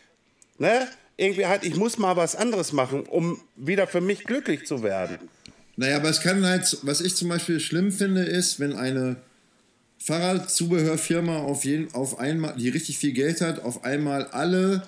ne, 0.58 0.88
irgendwie 1.16 1.46
halt, 1.46 1.64
ich 1.64 1.76
muss 1.76 2.00
mal 2.00 2.16
was 2.16 2.36
anderes 2.36 2.74
machen, 2.74 3.02
um 3.02 3.40
wieder 3.56 3.86
für 3.86 4.02
mich 4.02 4.24
glücklich 4.24 4.66
zu 4.66 4.82
werden. 4.82 5.20
Naja, 5.76 5.98
aber 5.98 6.10
es 6.10 6.22
kann 6.22 6.44
halt, 6.44 6.78
was 6.82 7.02
ich 7.02 7.16
zum 7.16 7.30
Beispiel 7.30 7.60
schlimm 7.60 7.92
finde, 7.92 8.24
ist, 8.24 8.60
wenn 8.60 8.74
eine 8.74 9.18
Fahrradzubehörfirma 10.06 11.40
auf, 11.40 11.64
jeden, 11.64 11.94
auf 11.94 12.20
einmal, 12.20 12.56
die 12.58 12.70
richtig 12.70 12.98
viel 12.98 13.14
Geld 13.14 13.42
hat, 13.42 13.64
auf 13.64 13.86
einmal 13.86 14.26
alle 14.28 14.84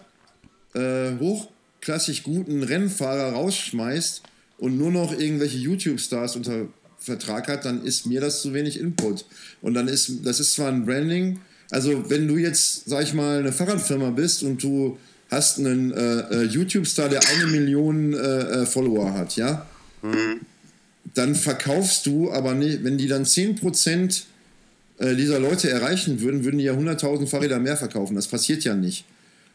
äh, 0.73 1.11
hochklassig 1.19 2.23
guten 2.23 2.63
Rennfahrer 2.63 3.33
rausschmeißt 3.33 4.23
und 4.57 4.77
nur 4.77 4.91
noch 4.91 5.17
irgendwelche 5.17 5.57
YouTube-Stars 5.57 6.35
unter 6.35 6.67
Vertrag 6.99 7.47
hat, 7.47 7.65
dann 7.65 7.83
ist 7.83 8.05
mir 8.07 8.19
das 8.19 8.41
zu 8.41 8.53
wenig 8.53 8.79
Input. 8.79 9.25
Und 9.61 9.73
dann 9.73 9.87
ist, 9.87 10.25
das 10.25 10.39
ist 10.39 10.53
zwar 10.53 10.69
ein 10.69 10.85
Branding, 10.85 11.39
also 11.71 12.09
wenn 12.09 12.27
du 12.27 12.37
jetzt, 12.37 12.89
sag 12.89 13.03
ich 13.03 13.13
mal, 13.13 13.39
eine 13.39 13.51
Fahrradfirma 13.51 14.11
bist 14.11 14.43
und 14.43 14.61
du 14.61 14.97
hast 15.31 15.59
einen 15.59 15.91
äh, 15.91 16.19
äh, 16.19 16.43
YouTube-Star, 16.43 17.09
der 17.09 17.21
eine 17.27 17.47
Million 17.47 18.13
äh, 18.13 18.17
äh, 18.17 18.65
Follower 18.65 19.13
hat, 19.13 19.35
ja, 19.35 19.65
dann 21.13 21.35
verkaufst 21.35 22.05
du 22.05 22.31
aber 22.31 22.53
nicht, 22.53 22.83
wenn 22.83 22.97
die 22.97 23.07
dann 23.07 23.23
10% 23.23 24.23
äh, 24.97 25.15
dieser 25.15 25.39
Leute 25.39 25.69
erreichen 25.69 26.21
würden, 26.21 26.43
würden 26.43 26.57
die 26.57 26.65
ja 26.65 26.73
100.000 26.73 27.27
Fahrräder 27.27 27.59
mehr 27.59 27.77
verkaufen. 27.77 28.15
Das 28.15 28.27
passiert 28.27 28.63
ja 28.63 28.75
nicht. 28.75 29.05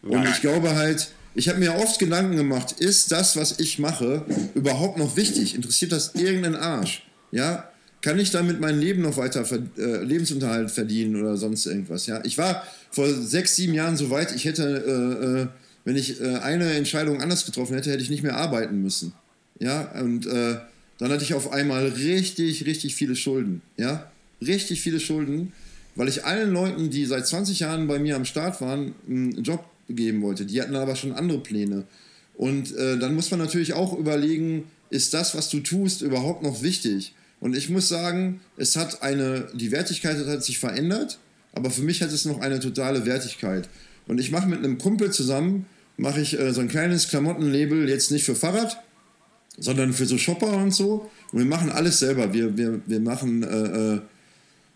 Und 0.03 0.27
ich 0.29 0.41
glaube 0.41 0.75
halt, 0.75 1.11
ich 1.35 1.49
habe 1.49 1.59
mir 1.59 1.77
oft 1.77 1.99
Gedanken 1.99 2.37
gemacht, 2.37 2.73
ist 2.79 3.13
das, 3.13 3.37
was 3.37 3.59
ich 3.59 3.79
mache, 3.79 4.25
überhaupt 4.55 4.99
noch 4.99 5.17
wichtig? 5.17 5.55
Interessiert 5.55 5.93
das 5.93 6.15
irgendeinen 6.15 6.57
Arsch? 6.57 7.07
Ja? 7.31 7.71
Kann 8.03 8.19
ich 8.19 8.31
damit 8.31 8.61
mein 8.61 8.81
Leben 8.81 9.03
noch 9.03 9.17
weiter, 9.17 9.45
äh, 9.79 10.03
Lebensunterhalt 10.03 10.71
verdienen 10.71 11.17
oder 11.17 11.37
sonst 11.37 11.67
irgendwas? 11.67 12.07
Ja? 12.07 12.23
Ich 12.25 12.39
war 12.39 12.65
vor 12.91 13.09
sechs, 13.09 13.57
sieben 13.57 13.75
Jahren 13.75 13.97
so 13.97 14.11
weit, 14.11 14.35
ich 14.35 14.45
hätte, 14.45 14.65
äh, 14.65 15.43
äh, 15.43 15.47
wenn 15.85 15.97
ich 15.97 16.21
äh, 16.21 16.37
eine 16.37 16.73
Entscheidung 16.73 17.21
anders 17.21 17.45
getroffen 17.47 17.75
hätte, 17.75 17.91
hätte 17.91 18.03
ich 18.03 18.11
nicht 18.11 18.23
mehr 18.23 18.37
arbeiten 18.37 18.83
müssen. 18.83 19.13
Ja, 19.59 19.93
und 20.01 20.27
dann 20.27 21.13
hatte 21.13 21.23
ich 21.23 21.35
auf 21.35 21.53
einmal 21.53 21.87
richtig, 21.87 22.65
richtig 22.65 22.95
viele 22.95 23.15
Schulden. 23.15 23.61
Ja, 23.77 24.11
richtig 24.41 24.81
viele 24.81 25.01
Schulden, 25.01 25.53
weil 25.95 26.09
ich 26.09 26.25
allen 26.25 26.53
Leuten, 26.53 26.91
die 26.91 27.05
seit 27.05 27.27
20 27.27 27.61
Jahren 27.61 27.87
bei 27.87 27.99
mir 27.99 28.17
am 28.17 28.25
Start 28.25 28.61
waren, 28.61 28.95
einen 29.09 29.43
Job 29.43 29.65
geben 29.89 30.23
wollte. 30.23 30.47
Die 30.47 30.61
hatten 30.61 30.77
aber 30.77 30.97
schon 30.97 31.13
andere 31.13 31.41
Pläne. 31.41 31.85
Und 32.35 32.75
äh, 32.77 32.99
dann 32.99 33.15
muss 33.15 33.31
man 33.31 33.41
natürlich 33.41 33.75
auch 33.75 33.97
überlegen, 33.99 34.65
ist 34.89 35.15
das, 35.15 35.35
was 35.35 35.51
du 35.51 35.61
tust, 35.61 36.03
überhaupt 36.03 36.43
noch 36.43 36.63
wichtig? 36.63 37.15
Und 37.41 37.57
ich 37.57 37.71
muss 37.71 37.89
sagen, 37.89 38.41
es 38.57 38.77
hat 38.77 39.03
eine, 39.03 39.49
die 39.55 39.73
Wertigkeit 39.73 40.17
hat 40.27 40.45
sich 40.45 40.59
verändert, 40.59 41.19
aber 41.53 41.71
für 41.71 41.83
mich 41.83 42.03
hat 42.03 42.13
es 42.13 42.25
noch 42.25 42.41
eine 42.41 42.61
totale 42.61 43.07
Wertigkeit. 43.07 43.69
Und 44.07 44.19
ich 44.19 44.31
mache 44.31 44.49
mit 44.49 44.59
einem 44.59 44.79
Kumpel 44.79 45.11
zusammen, 45.11 45.67
mache 45.97 46.21
ich 46.21 46.39
äh, 46.39 46.53
so 46.53 46.61
ein 46.61 46.69
kleines 46.69 47.09
Klamottenlabel, 47.09 47.89
jetzt 47.89 48.11
nicht 48.11 48.25
für 48.25 48.35
Fahrrad, 48.35 48.83
sondern 49.59 49.93
für 49.93 50.07
so 50.07 50.19
Shopper 50.19 50.53
und 50.57 50.73
so. 50.73 51.11
Und 51.33 51.39
wir 51.39 51.47
machen 51.47 51.71
alles 51.71 51.99
selber. 51.99 52.33
Wir, 52.33 52.57
wir, 52.57 52.81
wir 52.87 53.01
machen 53.01 53.43
äh, 53.43 53.95
äh, 53.95 54.01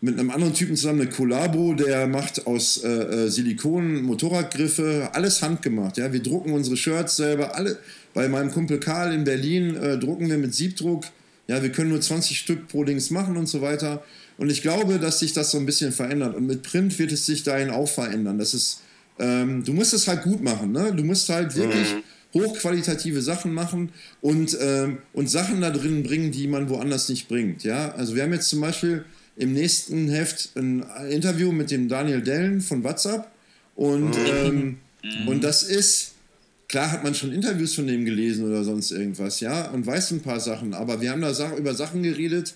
mit 0.04 0.18
einem 0.18 0.30
anderen 0.30 0.52
Typen 0.52 0.76
zusammen 0.76 1.00
eine 1.00 1.10
Collabo, 1.10 1.72
der 1.72 2.06
macht 2.06 2.46
aus 2.46 2.84
äh, 2.84 2.88
äh, 2.88 3.28
Silikon 3.30 4.02
Motorradgriffe, 4.02 5.08
alles 5.14 5.40
handgemacht. 5.40 5.96
Ja? 5.96 6.12
Wir 6.12 6.22
drucken 6.22 6.52
unsere 6.52 6.76
Shirts 6.76 7.16
selber. 7.16 7.54
Alle, 7.54 7.78
bei 8.12 8.28
meinem 8.28 8.50
Kumpel 8.50 8.78
Karl 8.78 9.14
in 9.14 9.24
Berlin 9.24 9.76
äh, 9.76 9.98
drucken 9.98 10.28
wir 10.28 10.36
mit 10.36 10.54
Siebdruck. 10.54 11.04
Ja, 11.48 11.62
wir 11.62 11.72
können 11.72 11.88
nur 11.88 12.02
20 12.02 12.38
Stück 12.38 12.68
pro 12.68 12.84
Dings 12.84 13.10
machen 13.10 13.38
und 13.38 13.46
so 13.46 13.62
weiter. 13.62 14.04
Und 14.36 14.50
ich 14.50 14.60
glaube, 14.60 14.98
dass 14.98 15.20
sich 15.20 15.32
das 15.32 15.50
so 15.50 15.58
ein 15.58 15.64
bisschen 15.64 15.90
verändert. 15.90 16.34
Und 16.34 16.46
mit 16.46 16.62
Print 16.62 16.98
wird 16.98 17.10
es 17.10 17.24
sich 17.24 17.42
dahin 17.42 17.70
auch 17.70 17.88
verändern. 17.88 18.38
Das 18.38 18.52
ist, 18.52 18.82
ähm, 19.18 19.64
du 19.64 19.72
musst 19.72 19.94
es 19.94 20.06
halt 20.06 20.22
gut 20.22 20.42
machen. 20.42 20.72
Ne? 20.72 20.92
Du 20.94 21.02
musst 21.02 21.30
halt 21.30 21.56
wirklich 21.56 21.94
hochqualitative 22.34 23.22
Sachen 23.22 23.54
machen 23.54 23.90
und, 24.20 24.54
ähm, 24.60 24.98
und 25.14 25.30
Sachen 25.30 25.62
da 25.62 25.70
drin 25.70 26.02
bringen, 26.02 26.30
die 26.30 26.46
man 26.46 26.68
woanders 26.68 27.08
nicht 27.08 27.26
bringt. 27.28 27.64
Ja? 27.64 27.92
Also 27.92 28.14
wir 28.14 28.22
haben 28.22 28.32
jetzt 28.32 28.48
zum 28.48 28.60
Beispiel 28.60 29.06
im 29.36 29.52
nächsten 29.52 30.08
Heft 30.08 30.50
ein 30.56 30.84
Interview 31.10 31.52
mit 31.52 31.70
dem 31.70 31.88
Daniel 31.88 32.22
Dellen 32.22 32.60
von 32.60 32.84
WhatsApp. 32.84 33.28
Und, 33.74 34.16
ähm, 34.28 34.78
und 35.26 35.42
das 35.42 35.62
ist, 35.64 36.12
klar 36.68 36.92
hat 36.92 37.02
man 37.02 37.14
schon 37.14 37.32
Interviews 37.32 37.74
von 37.74 37.86
dem 37.86 38.04
gelesen 38.04 38.46
oder 38.46 38.62
sonst 38.62 38.90
irgendwas, 38.92 39.40
ja, 39.40 39.70
und 39.70 39.86
weiß 39.86 40.12
ein 40.12 40.22
paar 40.22 40.40
Sachen, 40.40 40.74
aber 40.74 41.00
wir 41.00 41.10
haben 41.10 41.20
da 41.20 41.34
Sa 41.34 41.56
über 41.56 41.74
Sachen 41.74 42.02
geredet, 42.02 42.54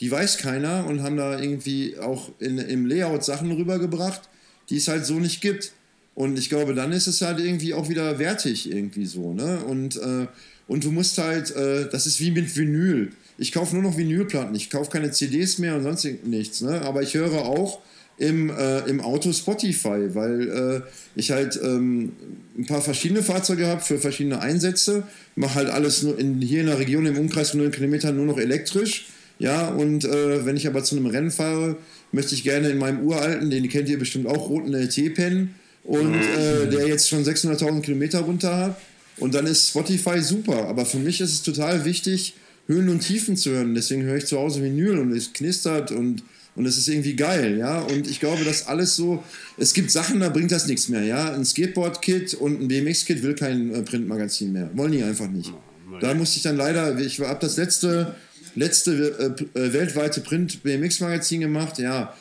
die 0.00 0.10
weiß 0.10 0.38
keiner 0.38 0.86
und 0.86 1.02
haben 1.02 1.16
da 1.16 1.38
irgendwie 1.40 1.98
auch 1.98 2.30
in, 2.38 2.58
im 2.58 2.86
Layout 2.86 3.24
Sachen 3.24 3.50
rübergebracht, 3.52 4.22
die 4.70 4.76
es 4.76 4.88
halt 4.88 5.04
so 5.04 5.18
nicht 5.18 5.40
gibt. 5.40 5.72
Und 6.14 6.38
ich 6.38 6.48
glaube, 6.48 6.74
dann 6.74 6.92
ist 6.92 7.06
es 7.06 7.22
halt 7.22 7.40
irgendwie 7.40 7.74
auch 7.74 7.88
wieder 7.88 8.18
wertig 8.18 8.70
irgendwie 8.70 9.06
so, 9.06 9.32
ne? 9.32 9.64
Und, 9.64 9.96
äh, 9.96 10.26
und 10.66 10.84
du 10.84 10.90
musst 10.90 11.18
halt, 11.18 11.54
äh, 11.56 11.88
das 11.88 12.06
ist 12.06 12.20
wie 12.20 12.30
mit 12.30 12.54
Vinyl. 12.54 13.12
Ich 13.42 13.50
kaufe 13.50 13.74
nur 13.74 13.82
noch 13.82 13.96
Vinylplatten, 13.96 14.54
ich 14.54 14.70
kaufe 14.70 14.88
keine 14.88 15.10
CDs 15.10 15.58
mehr 15.58 15.74
und 15.74 15.82
sonst 15.82 16.06
nichts, 16.24 16.60
ne? 16.60 16.80
Aber 16.82 17.02
ich 17.02 17.14
höre 17.14 17.44
auch 17.44 17.80
im, 18.16 18.50
äh, 18.50 18.88
im 18.88 19.00
Auto 19.00 19.32
Spotify, 19.32 20.14
weil 20.14 20.48
äh, 20.48 20.80
ich 21.16 21.32
halt 21.32 21.58
ähm, 21.60 22.12
ein 22.56 22.66
paar 22.66 22.80
verschiedene 22.80 23.20
Fahrzeuge 23.20 23.66
habe 23.66 23.80
für 23.80 23.98
verschiedene 23.98 24.40
Einsätze, 24.40 25.02
mache 25.34 25.56
halt 25.56 25.70
alles 25.70 26.04
nur 26.04 26.16
in, 26.20 26.40
hier 26.40 26.60
in 26.60 26.66
der 26.66 26.78
Region 26.78 27.04
im 27.04 27.18
Umkreis 27.18 27.50
von 27.50 27.58
0 27.58 27.70
Kilometern 27.70 28.16
nur 28.16 28.26
noch 28.26 28.38
elektrisch. 28.38 29.06
Ja, 29.40 29.70
und 29.70 30.04
äh, 30.04 30.46
wenn 30.46 30.56
ich 30.56 30.68
aber 30.68 30.84
zu 30.84 30.96
einem 30.96 31.06
Rennen 31.06 31.32
fahre, 31.32 31.76
möchte 32.12 32.36
ich 32.36 32.44
gerne 32.44 32.68
in 32.68 32.78
meinem 32.78 33.00
uralten, 33.00 33.50
den 33.50 33.68
kennt 33.68 33.88
ihr 33.88 33.98
bestimmt 33.98 34.28
auch, 34.28 34.50
roten 34.50 34.72
LT 34.72 35.14
pennen 35.14 35.56
und 35.82 36.14
äh, 36.14 36.68
der 36.70 36.86
jetzt 36.86 37.08
schon 37.08 37.24
600.000 37.24 37.80
Kilometer 37.80 38.20
runter 38.20 38.56
hat. 38.56 38.80
Und 39.16 39.34
dann 39.34 39.48
ist 39.48 39.70
Spotify 39.70 40.20
super. 40.20 40.68
Aber 40.68 40.86
für 40.86 40.98
mich 40.98 41.20
ist 41.20 41.32
es 41.32 41.42
total 41.42 41.84
wichtig, 41.84 42.34
Höhen 42.66 42.88
und 42.88 43.00
Tiefen 43.00 43.36
zu 43.36 43.50
hören. 43.50 43.74
Deswegen 43.74 44.02
höre 44.02 44.16
ich 44.16 44.26
zu 44.26 44.38
Hause 44.38 44.62
Vinyl 44.62 44.98
und 44.98 45.12
es 45.12 45.32
knistert 45.32 45.90
und, 45.90 46.22
und 46.54 46.66
es 46.66 46.78
ist 46.78 46.88
irgendwie 46.88 47.16
geil, 47.16 47.58
ja. 47.58 47.80
Und 47.80 48.08
ich 48.08 48.20
glaube, 48.20 48.44
dass 48.44 48.66
alles 48.66 48.96
so, 48.96 49.22
es 49.58 49.74
gibt 49.74 49.90
Sachen, 49.90 50.20
da 50.20 50.28
bringt 50.28 50.52
das 50.52 50.66
nichts 50.66 50.88
mehr, 50.88 51.02
ja. 51.02 51.32
Ein 51.32 51.44
Skateboard-Kit 51.44 52.34
und 52.34 52.60
ein 52.60 52.68
BMX-Kit 52.68 53.22
will 53.22 53.34
kein 53.34 53.74
äh, 53.74 53.82
Printmagazin 53.82 54.52
mehr. 54.52 54.70
Wollen 54.74 54.92
die 54.92 55.02
einfach 55.02 55.28
nicht. 55.28 55.52
Da 56.00 56.14
musste 56.14 56.38
ich 56.38 56.42
dann 56.42 56.56
leider, 56.56 56.98
ich 56.98 57.20
habe 57.20 57.38
das 57.40 57.56
letzte, 57.56 58.14
letzte 58.54 59.36
äh, 59.54 59.58
äh, 59.58 59.72
weltweite 59.72 60.20
Print-BMX-Magazin 60.20 61.40
gemacht, 61.40 61.78
ja. 61.78 62.14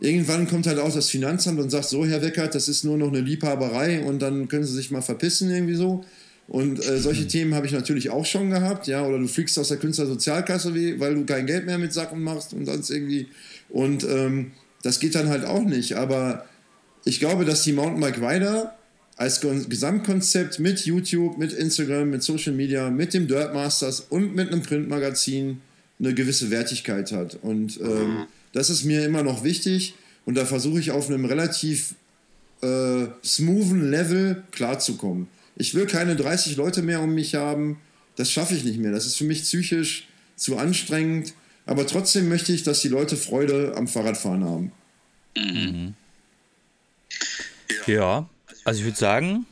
Irgendwann 0.00 0.46
kommt 0.46 0.68
halt 0.68 0.78
auch 0.78 0.94
das 0.94 1.10
Finanzamt 1.10 1.58
und 1.58 1.70
sagt, 1.70 1.86
so, 1.86 2.06
Herr 2.06 2.22
Weckert, 2.22 2.54
das 2.54 2.68
ist 2.68 2.84
nur 2.84 2.96
noch 2.96 3.08
eine 3.08 3.20
Liebhaberei 3.20 4.00
und 4.04 4.20
dann 4.20 4.46
können 4.46 4.64
Sie 4.64 4.74
sich 4.74 4.92
mal 4.92 5.02
verpissen, 5.02 5.50
irgendwie 5.50 5.74
so. 5.74 6.04
Und 6.48 6.82
äh, 6.82 6.98
solche 6.98 7.28
Themen 7.28 7.54
habe 7.54 7.66
ich 7.66 7.72
natürlich 7.72 8.08
auch 8.08 8.24
schon 8.24 8.50
gehabt, 8.50 8.86
ja, 8.86 9.04
oder 9.04 9.18
du 9.18 9.28
fliegst 9.28 9.58
aus 9.58 9.68
der 9.68 9.76
Künstlersozialkasse, 9.76 10.74
weil 10.98 11.14
du 11.14 11.26
kein 11.26 11.46
Geld 11.46 11.66
mehr 11.66 11.76
mit 11.76 11.92
Sachen 11.92 12.22
machst 12.22 12.54
und 12.54 12.64
sonst 12.64 12.88
irgendwie. 12.88 13.28
Und 13.68 14.02
ähm, 14.04 14.52
das 14.82 14.98
geht 14.98 15.14
dann 15.14 15.28
halt 15.28 15.44
auch 15.44 15.62
nicht. 15.62 15.96
Aber 15.96 16.46
ich 17.04 17.20
glaube, 17.20 17.44
dass 17.44 17.64
die 17.64 17.72
Mountainbike 17.72 18.22
Rider 18.22 18.74
als 19.16 19.40
Gesamtkonzept 19.40 20.58
mit 20.58 20.86
YouTube, 20.86 21.36
mit 21.36 21.52
Instagram, 21.52 22.08
mit 22.08 22.22
Social 22.22 22.54
Media, 22.54 22.88
mit 22.88 23.12
dem 23.12 23.26
Dirt 23.26 23.52
Masters 23.52 24.00
und 24.08 24.34
mit 24.34 24.50
einem 24.50 24.62
Printmagazin 24.62 25.60
eine 25.98 26.14
gewisse 26.14 26.50
Wertigkeit 26.50 27.12
hat. 27.12 27.38
Und 27.42 27.78
ähm, 27.80 28.26
das 28.52 28.70
ist 28.70 28.84
mir 28.84 29.04
immer 29.04 29.22
noch 29.22 29.44
wichtig. 29.44 29.94
Und 30.24 30.36
da 30.36 30.46
versuche 30.46 30.80
ich 30.80 30.92
auf 30.92 31.08
einem 31.08 31.24
relativ 31.24 31.94
äh, 32.62 33.06
smoothen 33.24 33.90
Level 33.90 34.44
klarzukommen. 34.52 35.26
Ich 35.60 35.74
will 35.74 35.86
keine 35.86 36.16
30 36.16 36.56
Leute 36.56 36.82
mehr 36.82 37.00
um 37.02 37.14
mich 37.14 37.34
haben. 37.34 37.80
Das 38.16 38.30
schaffe 38.32 38.54
ich 38.54 38.64
nicht 38.64 38.78
mehr. 38.78 38.92
Das 38.92 39.06
ist 39.06 39.16
für 39.16 39.24
mich 39.24 39.42
psychisch 39.42 40.08
zu 40.36 40.56
anstrengend. 40.56 41.34
Aber 41.66 41.86
trotzdem 41.86 42.28
möchte 42.28 42.52
ich, 42.52 42.62
dass 42.62 42.80
die 42.80 42.88
Leute 42.88 43.16
Freude 43.16 43.74
am 43.76 43.86
Fahrradfahren 43.88 44.44
haben. 44.44 44.72
Mhm. 45.36 45.94
Ja, 47.86 48.28
also 48.64 48.80
ich 48.80 48.86
würde 48.86 48.96
sagen, 48.98 49.46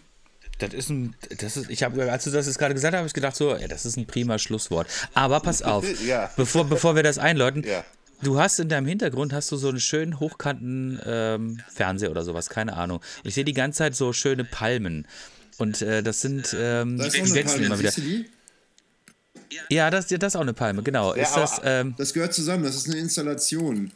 das 0.59 0.73
ist 0.73 0.89
ein, 0.91 1.15
das 1.39 1.57
ist, 1.57 1.71
ich 1.71 1.83
habe, 1.83 2.11
als 2.11 2.25
du 2.25 2.31
das 2.31 2.47
jetzt 2.47 2.59
gerade 2.59 2.75
gesagt 2.75 2.95
hast, 2.95 2.99
habe 2.99 3.07
ich 3.09 3.13
gedacht 3.13 3.37
so, 3.37 3.55
ja, 3.55 3.69
das 3.69 3.85
ist 3.85 3.97
ein 3.97 4.07
prima 4.07 4.39
Schlusswort. 4.39 4.87
Aber 5.15 5.41
pass 5.41 5.63
auf, 5.63 5.85
Ja. 6.07 6.31
bevor, 6.37 6.65
bevor 6.65 6.97
wir 6.97 7.03
das 7.03 7.19
einläuten, 7.19 7.63
Ja. 7.65 7.85
du 8.23 8.39
hast 8.41 8.59
in 8.59 8.69
deinem 8.69 8.87
Hintergrund 8.87 9.33
hast 9.33 9.53
du 9.53 9.57
so 9.57 9.69
einen 9.69 9.81
schönen 9.81 10.19
hochkanten 10.21 10.99
ähm, 11.05 11.61
Fernseher 11.69 12.11
oder 12.11 12.23
sowas, 12.25 12.49
keine 12.49 12.75
Ahnung. 12.75 12.99
Und 12.99 13.29
ich 13.29 13.35
sehe 13.35 13.45
die 13.45 13.53
ganze 13.53 13.79
Zeit 13.79 13.95
so 13.97 14.13
schöne 14.13 14.45
Palmen. 14.45 15.07
Und 15.59 15.83
äh, 15.83 16.03
das 16.03 16.21
sind, 16.21 16.55
ähm, 16.59 16.99
Da 16.99 17.07
ist 17.07 17.17
die 17.17 17.35
wechseln 17.35 17.65
immer 17.65 17.79
wieder. 17.79 17.93
Ja, 19.71 19.91
das, 19.91 20.09
das 20.09 20.33
ist 20.33 20.37
auch 20.37 20.41
eine 20.41 20.55
Palme, 20.55 20.83
genau. 20.83 21.15
Ja, 21.15 21.23
ist 21.23 21.35
das, 21.35 21.61
ähm, 21.65 21.95
Das 21.97 22.13
gehört 22.13 22.35
zusammen. 22.35 22.65
Das 22.65 22.77
ist 22.77 22.89
eine 22.89 22.99
Installation. 22.99 23.93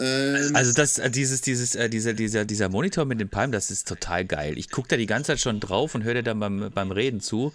Ähm, 0.00 0.56
Also 0.56 0.72
das, 0.72 0.98
äh, 0.98 1.10
dieses, 1.10 1.42
dieses, 1.42 1.74
äh, 1.74 1.90
dieser, 1.90 2.14
dieser, 2.14 2.44
dieser 2.44 2.68
Monitor 2.70 3.04
mit 3.04 3.20
den 3.20 3.28
Palmen, 3.28 3.52
das 3.52 3.70
ist 3.70 3.86
total 3.86 4.24
geil. 4.24 4.56
Ich 4.56 4.70
gucke 4.70 4.88
da 4.88 4.96
die 4.96 5.06
ganze 5.06 5.28
Zeit 5.28 5.40
schon 5.40 5.60
drauf 5.60 5.94
und 5.94 6.04
höre 6.04 6.14
dir 6.14 6.22
dann 6.22 6.40
beim, 6.40 6.70
beim 6.74 6.90
Reden 6.90 7.20
zu 7.20 7.52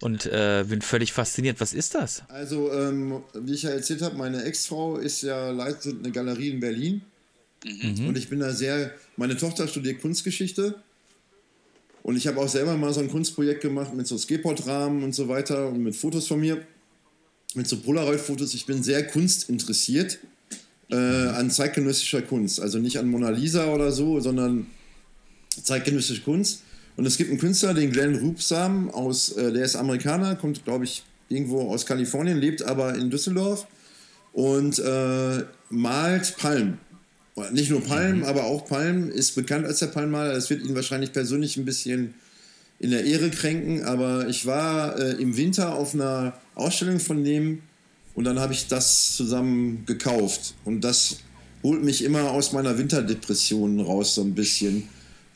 und 0.00 0.26
äh, 0.26 0.64
bin 0.68 0.80
völlig 0.80 1.12
fasziniert. 1.12 1.60
Was 1.60 1.74
ist 1.74 1.94
das? 1.96 2.22
Also, 2.28 2.72
ähm, 2.72 3.22
wie 3.34 3.54
ich 3.54 3.64
ja 3.64 3.70
erzählt 3.70 4.02
habe, 4.02 4.16
meine 4.16 4.44
Ex-Frau 4.44 4.96
ist 4.98 5.22
ja 5.22 5.50
leitet 5.50 5.98
eine 5.98 6.12
Galerie 6.12 6.50
in 6.50 6.60
Berlin. 6.60 7.02
Und 7.64 8.16
ich 8.16 8.28
bin 8.28 8.38
da 8.38 8.52
sehr. 8.52 8.92
Meine 9.16 9.36
Tochter 9.36 9.66
studiert 9.66 10.00
Kunstgeschichte. 10.00 10.76
Und 12.08 12.16
ich 12.16 12.26
habe 12.26 12.40
auch 12.40 12.48
selber 12.48 12.74
mal 12.78 12.90
so 12.90 13.00
ein 13.00 13.10
Kunstprojekt 13.10 13.60
gemacht 13.60 13.92
mit 13.92 14.06
so 14.06 14.16
Skateboard-Rahmen 14.16 15.02
und 15.02 15.14
so 15.14 15.28
weiter 15.28 15.68
und 15.68 15.82
mit 15.82 15.94
Fotos 15.94 16.26
von 16.26 16.40
mir. 16.40 16.64
Mit 17.54 17.68
so 17.68 17.76
Polaroid-Fotos. 17.76 18.54
Ich 18.54 18.64
bin 18.64 18.82
sehr 18.82 19.06
kunstinteressiert 19.06 20.18
äh, 20.90 20.96
an 20.96 21.50
zeitgenössischer 21.50 22.22
Kunst. 22.22 22.62
Also 22.62 22.78
nicht 22.78 22.98
an 22.98 23.10
Mona 23.10 23.28
Lisa 23.28 23.74
oder 23.74 23.92
so, 23.92 24.20
sondern 24.20 24.68
zeitgenössische 25.62 26.22
Kunst. 26.22 26.62
Und 26.96 27.04
es 27.04 27.18
gibt 27.18 27.28
einen 27.28 27.40
Künstler, 27.40 27.74
den 27.74 27.92
Glenn 27.92 28.14
Rupsam, 28.14 28.88
aus, 28.88 29.32
äh, 29.32 29.52
der 29.52 29.66
ist 29.66 29.76
Amerikaner, 29.76 30.34
kommt, 30.34 30.64
glaube 30.64 30.84
ich, 30.84 31.02
irgendwo 31.28 31.70
aus 31.70 31.84
Kalifornien, 31.84 32.38
lebt 32.38 32.62
aber 32.62 32.94
in 32.94 33.10
Düsseldorf 33.10 33.66
und 34.32 34.78
äh, 34.78 35.44
malt 35.68 36.36
Palmen. 36.38 36.78
Nicht 37.52 37.70
nur 37.70 37.82
Palmen, 37.82 38.24
aber 38.24 38.44
auch 38.44 38.66
Palmen, 38.66 39.10
ist 39.10 39.34
bekannt 39.34 39.66
als 39.66 39.80
der 39.80 39.86
Palmenmaler. 39.88 40.34
Das 40.34 40.50
wird 40.50 40.62
ihn 40.64 40.74
wahrscheinlich 40.74 41.12
persönlich 41.12 41.56
ein 41.56 41.64
bisschen 41.64 42.14
in 42.78 42.90
der 42.90 43.04
Ehre 43.04 43.30
kränken, 43.30 43.84
aber 43.84 44.28
ich 44.28 44.46
war 44.46 44.98
äh, 44.98 45.12
im 45.20 45.36
Winter 45.36 45.74
auf 45.74 45.94
einer 45.94 46.34
Ausstellung 46.54 47.00
von 47.00 47.24
dem 47.24 47.60
und 48.14 48.24
dann 48.24 48.38
habe 48.38 48.52
ich 48.52 48.68
das 48.68 49.16
zusammen 49.16 49.84
gekauft. 49.86 50.54
Und 50.64 50.82
das 50.82 51.18
holt 51.62 51.82
mich 51.82 52.04
immer 52.04 52.30
aus 52.30 52.52
meiner 52.52 52.78
Winterdepression 52.78 53.80
raus, 53.80 54.14
so 54.14 54.22
ein 54.22 54.34
bisschen. 54.34 54.84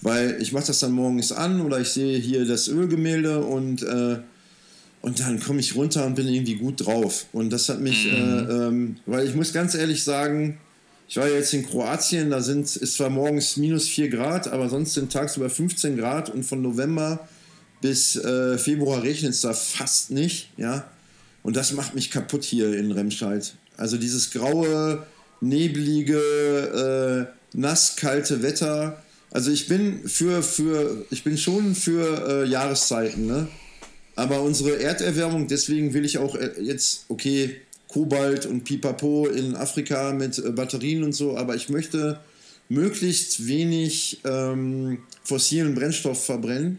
Weil 0.00 0.40
ich 0.40 0.52
mache 0.52 0.66
das 0.66 0.80
dann 0.80 0.92
morgens 0.92 1.30
an 1.30 1.60
oder 1.60 1.80
ich 1.80 1.88
sehe 1.88 2.18
hier 2.18 2.44
das 2.44 2.68
Ölgemälde 2.68 3.44
und, 3.44 3.82
äh, 3.82 4.18
und 5.00 5.20
dann 5.20 5.38
komme 5.40 5.60
ich 5.60 5.76
runter 5.76 6.06
und 6.06 6.16
bin 6.16 6.26
irgendwie 6.26 6.56
gut 6.56 6.84
drauf. 6.84 7.26
Und 7.32 7.50
das 7.50 7.68
hat 7.68 7.80
mich, 7.80 8.06
äh, 8.06 8.16
ähm, 8.16 8.96
weil 9.06 9.28
ich 9.28 9.34
muss 9.34 9.52
ganz 9.52 9.74
ehrlich 9.74 10.02
sagen, 10.02 10.58
ich 11.08 11.16
war 11.16 11.28
jetzt 11.28 11.52
in 11.52 11.66
Kroatien, 11.66 12.30
da 12.30 12.40
sind, 12.40 12.74
ist 12.76 12.94
zwar 12.94 13.10
morgens 13.10 13.56
minus 13.56 13.88
4 13.88 14.08
Grad, 14.08 14.48
aber 14.48 14.68
sonst 14.68 14.94
sind 14.94 15.12
tagsüber 15.12 15.50
15 15.50 15.96
Grad 15.96 16.30
und 16.30 16.44
von 16.44 16.62
November 16.62 17.28
bis 17.82 18.16
äh, 18.16 18.56
Februar 18.58 19.02
regnet 19.02 19.32
es 19.32 19.42
da 19.42 19.52
fast 19.52 20.10
nicht, 20.10 20.50
ja. 20.56 20.88
Und 21.42 21.56
das 21.56 21.72
macht 21.72 21.94
mich 21.94 22.10
kaputt 22.10 22.44
hier 22.44 22.72
in 22.78 22.92
Remscheid. 22.92 23.52
Also 23.76 23.96
dieses 23.96 24.30
graue, 24.30 25.04
neblige, 25.40 27.28
äh, 27.52 27.56
nass 27.56 27.96
Wetter. 28.00 29.02
Also 29.32 29.50
ich 29.50 29.66
bin 29.66 30.08
für, 30.08 30.42
für 30.42 31.04
ich 31.10 31.24
bin 31.24 31.36
schon 31.36 31.74
für 31.74 32.44
äh, 32.44 32.48
Jahreszeiten, 32.48 33.26
ne? 33.26 33.48
Aber 34.14 34.42
unsere 34.42 34.78
Erderwärmung, 34.78 35.48
deswegen 35.48 35.94
will 35.94 36.04
ich 36.04 36.18
auch 36.18 36.36
äh, 36.36 36.52
jetzt, 36.60 37.06
okay, 37.08 37.60
Kobalt 37.92 38.46
und 38.46 38.64
Pipapo 38.64 39.26
in 39.26 39.54
Afrika 39.54 40.12
mit 40.12 40.38
äh, 40.38 40.50
Batterien 40.50 41.04
und 41.04 41.12
so, 41.12 41.36
aber 41.36 41.54
ich 41.54 41.68
möchte 41.68 42.18
möglichst 42.68 43.46
wenig 43.46 44.20
ähm, 44.24 44.98
fossilen 45.22 45.74
Brennstoff 45.74 46.24
verbrennen. 46.24 46.78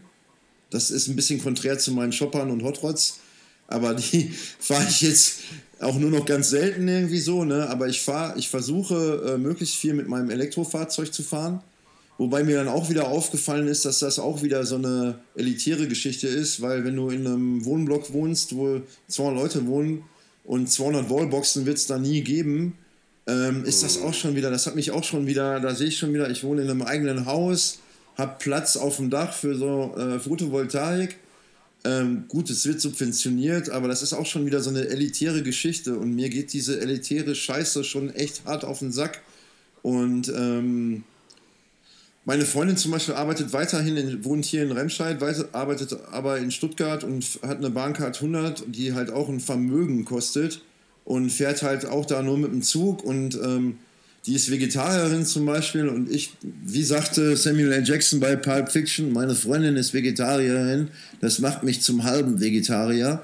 Das 0.70 0.90
ist 0.90 1.06
ein 1.06 1.14
bisschen 1.14 1.40
konträr 1.40 1.78
zu 1.78 1.92
meinen 1.92 2.12
Shoppern 2.12 2.50
und 2.50 2.64
Hotrods, 2.64 3.20
aber 3.68 3.94
die 3.94 4.32
fahre 4.58 4.86
ich 4.88 5.02
jetzt 5.02 5.40
auch 5.78 5.96
nur 5.96 6.10
noch 6.10 6.26
ganz 6.26 6.50
selten 6.50 6.88
irgendwie 6.88 7.20
so, 7.20 7.44
ne? 7.44 7.68
Aber 7.68 7.88
ich 7.88 8.00
fahre, 8.00 8.38
ich 8.38 8.48
versuche 8.48 9.34
äh, 9.34 9.38
möglichst 9.38 9.76
viel 9.76 9.94
mit 9.94 10.08
meinem 10.08 10.30
Elektrofahrzeug 10.30 11.12
zu 11.12 11.22
fahren. 11.22 11.60
Wobei 12.16 12.44
mir 12.44 12.56
dann 12.56 12.68
auch 12.68 12.90
wieder 12.90 13.08
aufgefallen 13.08 13.66
ist, 13.66 13.84
dass 13.84 13.98
das 13.98 14.20
auch 14.20 14.42
wieder 14.42 14.64
so 14.64 14.76
eine 14.76 15.18
elitäre 15.34 15.88
Geschichte 15.88 16.28
ist, 16.28 16.60
weil 16.62 16.84
wenn 16.84 16.94
du 16.94 17.10
in 17.10 17.26
einem 17.26 17.64
Wohnblock 17.64 18.12
wohnst, 18.12 18.54
wo 18.54 18.82
200 19.08 19.42
Leute 19.42 19.66
wohnen 19.66 20.04
und 20.44 20.70
200 20.70 21.10
Wallboxen 21.10 21.66
wird 21.66 21.78
es 21.78 21.86
da 21.86 21.98
nie 21.98 22.22
geben, 22.22 22.78
ähm, 23.26 23.64
ist 23.64 23.82
das 23.82 24.00
auch 24.00 24.12
schon 24.12 24.36
wieder, 24.36 24.50
das 24.50 24.66
hat 24.66 24.74
mich 24.74 24.90
auch 24.90 25.04
schon 25.04 25.26
wieder, 25.26 25.58
da 25.60 25.74
sehe 25.74 25.88
ich 25.88 25.98
schon 25.98 26.12
wieder, 26.12 26.30
ich 26.30 26.44
wohne 26.44 26.62
in 26.62 26.70
einem 26.70 26.82
eigenen 26.82 27.26
Haus, 27.26 27.78
habe 28.16 28.36
Platz 28.38 28.76
auf 28.76 28.96
dem 28.96 29.10
Dach 29.10 29.32
für 29.32 29.56
so 29.56 29.94
äh, 29.96 30.20
Photovoltaik. 30.20 31.16
Ähm, 31.86 32.24
gut, 32.28 32.48
es 32.48 32.66
wird 32.66 32.80
subventioniert, 32.80 33.70
aber 33.70 33.88
das 33.88 34.02
ist 34.02 34.12
auch 34.12 34.26
schon 34.26 34.46
wieder 34.46 34.60
so 34.60 34.70
eine 34.70 34.88
elitäre 34.88 35.42
Geschichte 35.42 35.98
und 35.98 36.14
mir 36.14 36.30
geht 36.30 36.52
diese 36.52 36.80
elitäre 36.80 37.34
Scheiße 37.34 37.84
schon 37.84 38.10
echt 38.14 38.44
hart 38.44 38.64
auf 38.64 38.78
den 38.78 38.92
Sack. 38.92 39.22
Und 39.82 40.28
ähm, 40.34 41.04
meine 42.26 42.46
Freundin 42.46 42.76
zum 42.76 42.90
Beispiel 42.90 43.14
arbeitet 43.14 43.52
weiterhin, 43.52 43.96
in, 43.96 44.24
wohnt 44.24 44.44
hier 44.44 44.62
in 44.62 44.72
Remscheid, 44.72 45.20
weiter, 45.20 45.48
arbeitet 45.52 45.96
aber 46.10 46.38
in 46.38 46.50
Stuttgart 46.50 47.04
und 47.04 47.24
hat 47.42 47.58
eine 47.58 47.70
Bahncard 47.70 48.16
100, 48.16 48.64
die 48.68 48.94
halt 48.94 49.10
auch 49.10 49.28
ein 49.28 49.40
Vermögen 49.40 50.04
kostet 50.04 50.62
und 51.04 51.30
fährt 51.30 51.62
halt 51.62 51.84
auch 51.84 52.06
da 52.06 52.22
nur 52.22 52.38
mit 52.38 52.50
dem 52.50 52.62
Zug 52.62 53.04
und 53.04 53.34
ähm, 53.34 53.78
die 54.24 54.34
ist 54.34 54.50
Vegetarierin 54.50 55.26
zum 55.26 55.44
Beispiel 55.44 55.86
und 55.86 56.10
ich, 56.10 56.32
wie 56.40 56.82
sagte 56.82 57.36
Samuel 57.36 57.72
L. 57.72 57.84
Jackson 57.84 58.20
bei 58.20 58.36
Pulp 58.36 58.72
Fiction, 58.72 59.12
meine 59.12 59.34
Freundin 59.34 59.76
ist 59.76 59.92
Vegetarierin, 59.92 60.88
das 61.20 61.40
macht 61.40 61.62
mich 61.62 61.82
zum 61.82 62.04
halben 62.04 62.40
Vegetarier 62.40 63.20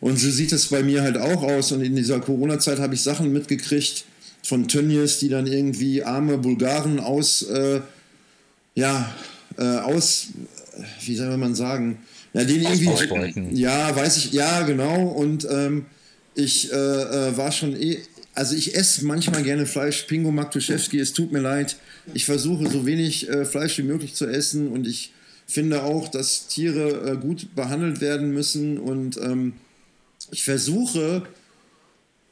und 0.00 0.16
so 0.16 0.30
sieht 0.30 0.52
es 0.52 0.68
bei 0.68 0.84
mir 0.84 1.02
halt 1.02 1.18
auch 1.18 1.42
aus 1.42 1.72
und 1.72 1.82
in 1.82 1.96
dieser 1.96 2.20
Corona-Zeit 2.20 2.78
habe 2.78 2.94
ich 2.94 3.02
Sachen 3.02 3.32
mitgekriegt 3.32 4.04
von 4.44 4.68
Tönnies, 4.68 5.18
die 5.18 5.28
dann 5.28 5.48
irgendwie 5.48 6.04
arme 6.04 6.38
Bulgaren 6.38 7.00
aus... 7.00 7.42
Äh, 7.42 7.80
ja, 8.74 9.14
äh, 9.58 9.62
aus, 9.62 10.28
wie 11.04 11.16
soll 11.16 11.36
man 11.36 11.54
sagen, 11.54 11.98
ja, 12.32 12.44
den 12.44 12.62
irgendwie, 12.62 12.88
Ausbeuten. 12.88 13.54
ja, 13.56 13.94
weiß 13.94 14.16
ich, 14.16 14.32
ja, 14.32 14.62
genau, 14.62 15.04
und 15.04 15.46
ähm, 15.50 15.86
ich 16.34 16.72
äh, 16.72 16.76
äh, 16.76 17.36
war 17.36 17.52
schon 17.52 17.80
eh, 17.80 17.98
also 18.34 18.56
ich 18.56 18.74
esse 18.74 19.04
manchmal 19.04 19.44
gerne 19.44 19.66
Fleisch, 19.66 20.02
Pingo 20.02 20.32
Maktuszewski, 20.32 20.98
es 20.98 21.12
tut 21.12 21.30
mir 21.30 21.40
leid, 21.40 21.76
ich 22.12 22.24
versuche 22.24 22.68
so 22.68 22.84
wenig 22.84 23.28
äh, 23.28 23.44
Fleisch 23.44 23.78
wie 23.78 23.82
möglich 23.82 24.14
zu 24.14 24.26
essen. 24.26 24.68
Und 24.68 24.86
ich 24.86 25.12
finde 25.46 25.84
auch, 25.84 26.08
dass 26.08 26.48
Tiere 26.48 27.12
äh, 27.12 27.16
gut 27.16 27.54
behandelt 27.54 28.00
werden 28.00 28.32
müssen. 28.32 28.78
Und 28.78 29.16
ähm, 29.18 29.54
ich 30.32 30.44
versuche, 30.44 31.22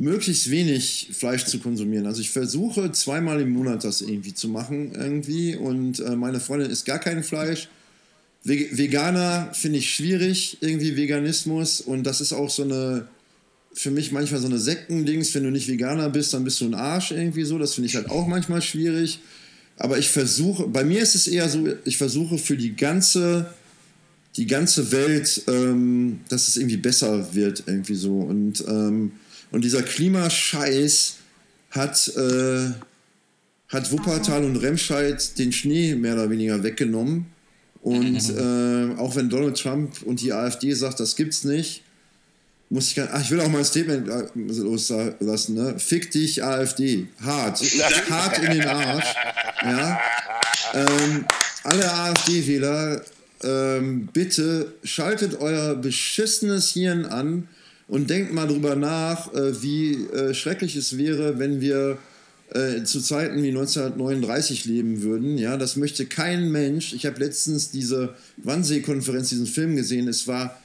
möglichst 0.03 0.50
wenig 0.50 1.11
Fleisch 1.12 1.44
zu 1.44 1.61
konsumieren. 1.61 2.07
Also 2.07 2.20
ich 2.20 2.30
versuche 2.30 2.90
zweimal 2.90 3.40
im 3.40 3.50
Monat 3.50 3.84
das 3.84 4.00
irgendwie 4.00 4.34
zu 4.34 4.48
machen 4.48 4.92
irgendwie 4.96 5.55
und 5.55 6.00
äh, 6.00 6.16
meine 6.16 6.40
Freundin 6.40 6.70
isst 6.70 6.86
gar 6.86 6.98
kein 6.98 7.22
Fleisch. 7.22 7.68
Ve 8.42 8.66
Veganer 8.72 9.50
finde 9.53 9.78
ich 9.78 9.94
schwierig, 9.94 10.59
irgendwie 10.61 10.96
Veganismus 10.96 11.80
und 11.80 12.03
das 12.03 12.20
ist 12.20 12.32
auch 12.32 12.50
so 12.50 12.64
eine, 12.64 13.07
für 13.74 13.92
mich 13.92 14.11
manchmal 14.11 14.40
so 14.40 14.48
eine 14.48 14.59
Sektendings, 14.59 15.32
wenn 15.36 15.44
du 15.44 15.50
nicht 15.50 15.68
Veganer 15.68 16.11
bist, 16.11 16.34
dann 16.34 16.42
bist 16.42 16.61
du 16.61 16.64
ein 16.64 16.74
Arsch 16.74 17.12
irgendwie 17.12 17.44
so, 17.44 17.57
das 17.59 17.74
finde 17.74 17.86
ich 17.86 17.94
halt 17.94 18.11
auch 18.11 18.26
manchmal 18.26 18.61
schwierig. 18.61 19.20
Aber 19.76 19.98
ich 19.98 20.09
versuche, 20.09 20.66
bei 20.66 20.82
mir 20.82 21.00
ist 21.00 21.14
es 21.14 21.28
eher 21.28 21.48
so, 21.48 21.68
ich 21.84 21.96
versuche 21.96 22.38
für 22.38 22.57
die 22.57 22.74
ganze, 22.74 23.55
die 24.36 24.48
ganze 24.48 24.90
Welt, 24.90 25.42
ähm, 25.46 26.20
dass 26.28 26.48
es 26.48 26.57
irgendwie 26.57 26.76
besser 26.76 27.34
wird 27.34 27.62
irgendwie 27.68 27.94
so 27.94 28.18
und 28.18 28.64
ähm, 28.66 29.12
und 29.53 29.62
dieser 29.62 29.82
Klimascheiß 29.82 31.16
hat, 31.70 32.09
äh, 32.16 32.70
hat 33.68 33.92
Wuppertal 33.92 34.44
und 34.44 34.57
Remscheid 34.57 35.38
den 35.38 35.53
Schnee 35.53 35.94
mehr 35.94 36.14
oder 36.14 36.30
weniger 36.30 36.62
weggenommen. 36.62 37.26
Und 37.82 38.30
äh, 38.30 38.98
auch 38.98 39.16
wenn 39.16 39.28
Donald 39.28 39.59
Trump 39.59 40.03
und 40.03 40.20
die 40.20 40.32
AfD 40.32 40.72
sagt, 40.72 41.00
das 41.00 41.16
gibt's 41.16 41.44
nicht, 41.44 41.82
muss 42.70 42.88
ich 42.88 42.94
gar 42.94 43.09
ach, 43.12 43.20
ich 43.20 43.30
will 43.30 43.40
auch 43.40 43.48
mal 43.48 43.59
ein 43.59 43.64
Statement 43.64 44.09
äh, 44.09 44.24
loslassen, 44.34 45.55
ne? 45.55 45.78
Fick 45.78 46.11
dich, 46.11 46.42
AfD. 46.42 47.07
Hart. 47.22 47.61
Hart 48.11 48.38
in 48.38 48.53
den 48.53 48.66
Arsch. 48.66 49.14
Ja. 49.62 50.00
Ähm, 50.74 51.26
alle 51.64 51.92
AfD-Wähler, 51.92 53.03
ähm, 53.42 54.09
bitte 54.12 54.74
schaltet 54.84 55.38
euer 55.40 55.74
beschissenes 55.74 56.70
Hirn 56.70 57.05
an 57.05 57.48
und 57.93 58.09
denkt 58.09 58.32
mal 58.32 58.49
drüber 58.49 58.74
nach, 58.74 59.34
äh, 59.34 59.62
wie 59.62 59.93
äh, 60.07 60.32
schrecklich 60.32 60.76
es 60.76 60.97
wäre, 60.97 61.38
wenn 61.38 61.61
wir 61.61 61.99
äh, 62.55 62.84
zu 62.84 63.03
Zeiten 63.03 63.43
wie 63.43 63.49
1939 63.49 64.64
leben 64.64 65.03
würden. 65.03 65.36
Ja, 65.36 65.59
das 65.59 65.76
möchte 65.76 66.07
kein 66.07 66.51
Mensch. 66.51 66.95
Ich 66.95 67.05
habe 67.05 67.20
letztens 67.20 67.70
diese 67.70 68.14
Wannsee-Konferenz, 68.38 69.28
diesen 69.28 69.47
Film 69.47 69.76
gesehen. 69.76 70.09
Es 70.09 70.26
war 70.26 70.59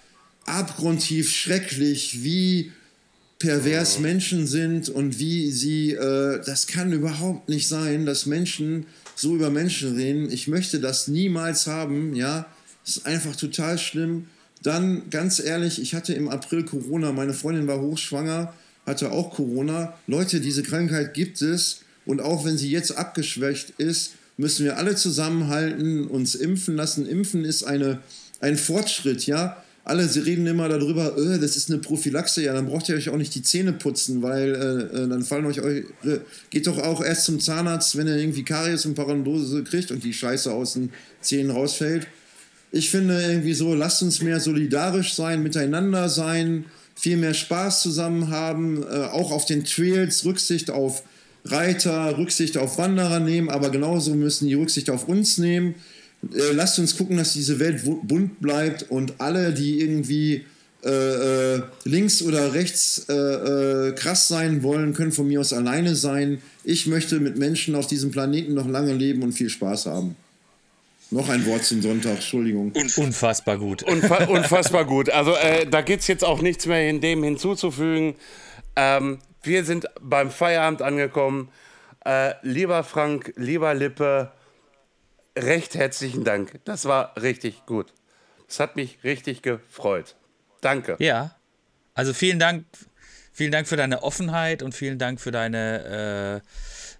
abgrundtief 0.46 1.30
schrecklich, 1.30 2.24
wie 2.24 2.72
pervers 3.40 4.00
Menschen 4.00 4.48
sind 4.48 4.88
und 4.88 5.20
wie 5.20 5.52
sie, 5.52 5.92
äh, 5.92 6.42
das 6.46 6.66
kann 6.66 6.94
überhaupt 6.94 7.50
nicht 7.50 7.68
sein, 7.68 8.06
dass 8.06 8.26
Menschen 8.26 8.86
so 9.16 9.36
über 9.36 9.50
Menschen 9.50 9.98
reden. 9.98 10.32
Ich 10.32 10.48
möchte 10.48 10.80
das 10.80 11.10
niemals 11.10 11.68
haben, 11.68 12.16
ja. 12.16 12.48
Das 12.86 12.96
ist 12.96 13.06
einfach 13.06 13.36
total 13.36 13.78
schlimm. 13.78 14.28
Dann, 14.64 15.10
ganz 15.10 15.40
ehrlich, 15.40 15.82
ich 15.82 15.94
hatte 15.94 16.14
im 16.14 16.30
April 16.30 16.64
Corona, 16.64 17.12
meine 17.12 17.34
Freundin 17.34 17.68
war 17.68 17.80
hochschwanger, 17.80 18.54
hatte 18.86 19.12
auch 19.12 19.32
Corona. 19.36 19.94
Leute, 20.08 20.40
diese 20.40 20.64
Krankheit 20.64 21.14
gibt 21.14 21.42
es 21.42 21.82
und 22.06 22.22
auch 22.22 22.46
wenn 22.46 22.58
sie 22.58 22.72
jetzt 22.72 22.98
abgeschwächt 22.98 23.74
ist, 23.78 24.14
müssen 24.38 24.66
wir 24.66 24.78
alle 24.78 24.96
zusammenhalten, 24.96 26.08
uns 26.08 26.36
impfen 26.36 26.76
lassen. 26.76 27.08
Impfen 27.08 27.44
ist 27.44 27.64
eine, 27.64 28.00
ein 28.40 28.58
Fortschritt, 28.58 29.26
ja. 29.28 29.62
Alle 29.84 30.08
sie 30.10 30.20
reden 30.20 30.46
immer 30.48 30.68
darüber, 30.68 31.18
äh, 31.18 31.40
das 31.40 31.56
ist 31.56 31.70
eine 31.70 31.80
Prophylaxe, 31.80 32.44
ja, 32.44 32.54
dann 32.54 32.66
braucht 32.66 32.90
ihr 32.90 32.96
euch 32.96 33.08
auch 33.08 33.16
nicht 33.16 33.34
die 33.36 33.42
Zähne 33.42 33.72
putzen, 33.72 34.22
weil 34.22 34.54
äh, 34.54 34.98
äh 34.98 35.08
dann 35.08 35.24
fallen 35.24 35.46
euch, 35.46 35.60
äh, 35.60 35.84
geht 36.50 36.68
doch 36.68 36.78
auch 36.80 37.02
erst 37.02 37.24
zum 37.24 37.40
Zahnarzt, 37.40 37.96
wenn 37.96 38.06
ihr 38.08 38.18
irgendwie 38.18 38.44
Karies 38.44 38.86
und 38.86 38.96
Parodose 38.96 39.64
kriegt 39.64 39.92
und 39.92 40.04
die 40.04 40.14
Scheiße 40.14 40.52
aus 40.52 40.74
den 40.74 40.92
Zähnen 41.22 41.52
rausfällt. 41.52 42.08
Ich 42.72 42.90
finde 42.90 43.22
irgendwie 43.22 43.54
so, 43.54 43.74
lasst 43.74 44.04
uns 44.04 44.22
mehr 44.22 44.40
solidarisch 44.40 45.14
sein, 45.14 45.42
miteinander 45.42 46.10
sein, 46.10 46.66
viel 46.96 47.18
mehr 47.18 47.34
Spaß 47.34 47.82
zusammen 47.82 48.30
haben, 48.30 48.84
äh, 48.84 49.06
auch 49.06 49.32
auf 49.32 49.46
den 49.46 49.64
Trails 49.64 50.26
Rücksicht 50.26 50.70
auf 50.70 51.04
Reiter, 51.46 52.18
Rücksicht 52.18 52.58
auf 52.58 52.78
Wanderer 52.78 53.20
nehmen, 53.20 53.50
aber 53.50 53.70
genauso 53.70 54.14
müssen 54.16 54.48
die 54.48 54.56
Rücksicht 54.56 54.90
auf 54.90 55.08
uns 55.08 55.38
nehmen. 55.38 55.76
Äh, 56.34 56.54
lasst 56.54 56.80
uns 56.80 56.98
gucken, 56.98 57.18
dass 57.18 57.34
diese 57.34 57.60
Welt 57.60 57.84
bunt 58.04 58.42
bleibt 58.42 58.90
und 58.90 59.14
alle, 59.20 59.54
die 59.54 59.80
irgendwie 59.80 60.46
äh, 60.84 61.56
äh, 61.56 61.62
links 61.86 62.22
oder 62.22 62.54
rechts 62.54 63.06
äh, 63.10 63.14
äh, 63.14 63.92
krass 63.94 64.28
sein 64.28 64.64
wollen, 64.64 64.94
können 64.94 65.12
von 65.12 65.28
mir 65.28 65.40
aus 65.40 65.54
alleine 65.54 65.96
sein. 65.96 66.42
Ich 66.64 66.88
möchte 66.88 67.20
mit 67.20 67.38
Menschen 67.38 67.76
auf 67.76 67.88
diesem 67.88 68.12
Planeten 68.12 68.54
noch 68.54 68.68
lange 68.68 68.94
leben 68.94 69.24
und 69.24 69.34
viel 69.34 69.50
Spaß 69.50 69.88
haben. 69.88 70.16
Noch 71.10 71.30
ein 71.30 71.46
Wort 71.46 71.64
zum 71.64 71.82
Sonntag, 71.82 72.16
Entschuldigung. 72.16 72.74
Unfassbar 72.98 73.58
gut. 73.58 73.84
Unfa 73.84 74.26
unfassbar 74.28 74.86
gut. 74.86 75.10
Also 75.10 75.36
äh, 75.36 75.66
da 75.66 75.82
gibt 75.82 76.02
es 76.02 76.08
jetzt 76.08 76.24
auch 76.24 76.42
nichts 76.42 76.66
mehr 76.66 76.90
in 76.90 77.00
dem 77.00 77.24
hinzuzufügen. 77.24 78.16
Ähm, 78.76 79.20
wir 79.42 79.64
sind 79.64 79.88
beim 80.02 80.30
Feierabend 80.30 80.82
angekommen. 80.82 81.50
Äh, 82.06 82.34
lieber 82.42 82.84
Frank, 82.84 83.34
lieber 83.38 83.74
Lippe, 83.74 84.32
recht 85.38 85.76
herzlichen 85.76 86.24
Dank. 86.24 86.60
Das 86.66 86.86
war 86.86 87.14
richtig 87.22 87.66
gut. 87.66 87.94
Es 88.50 88.60
hat 88.60 88.76
mich 88.76 89.00
richtig 89.04 89.42
gefreut. 89.42 90.16
Danke. 90.62 90.98
Ja, 91.00 91.36
also 91.94 92.14
vielen 92.14 92.40
Dank, 92.40 92.66
vielen 93.32 93.52
Dank 93.52 93.68
für 93.68 93.78
deine 93.78 94.04
Offenheit 94.04 94.62
und 94.62 94.74
vielen 94.74 95.00
Dank 95.00 95.22
für 95.22 95.32
deine 95.32 96.44
äh, 96.44 96.48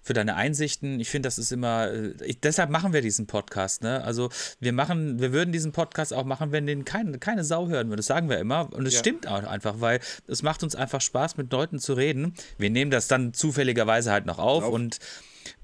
für 0.08 0.14
deine 0.14 0.36
Einsichten. 0.36 1.00
Ich 1.00 1.10
finde, 1.10 1.26
das 1.26 1.36
ist 1.36 1.52
immer, 1.52 1.92
äh, 1.92 2.14
ich, 2.24 2.40
deshalb 2.40 2.70
machen 2.70 2.94
wir 2.94 3.02
diesen 3.02 3.26
Podcast. 3.26 3.82
Ne? 3.82 4.02
Also 4.02 4.30
wir 4.58 4.72
machen, 4.72 5.20
wir 5.20 5.34
würden 5.34 5.52
diesen 5.52 5.72
Podcast 5.72 6.14
auch 6.14 6.24
machen, 6.24 6.50
wenn 6.50 6.66
den 6.66 6.86
keine, 6.86 7.18
keine 7.18 7.44
Sau 7.44 7.68
hören 7.68 7.88
würde. 7.88 7.98
Das 7.98 8.06
sagen 8.06 8.30
wir 8.30 8.38
immer. 8.38 8.72
Und 8.72 8.86
es 8.86 8.94
ja. 8.94 9.00
stimmt 9.00 9.28
auch 9.28 9.44
einfach, 9.44 9.82
weil 9.82 10.00
es 10.26 10.42
macht 10.42 10.62
uns 10.62 10.74
einfach 10.74 11.02
Spaß, 11.02 11.36
mit 11.36 11.52
Leuten 11.52 11.78
zu 11.78 11.92
reden. 11.92 12.32
Wir 12.56 12.70
nehmen 12.70 12.90
das 12.90 13.06
dann 13.06 13.34
zufälligerweise 13.34 14.10
halt 14.10 14.24
noch 14.24 14.38
auf, 14.38 14.64
auf. 14.64 14.72
und 14.72 14.98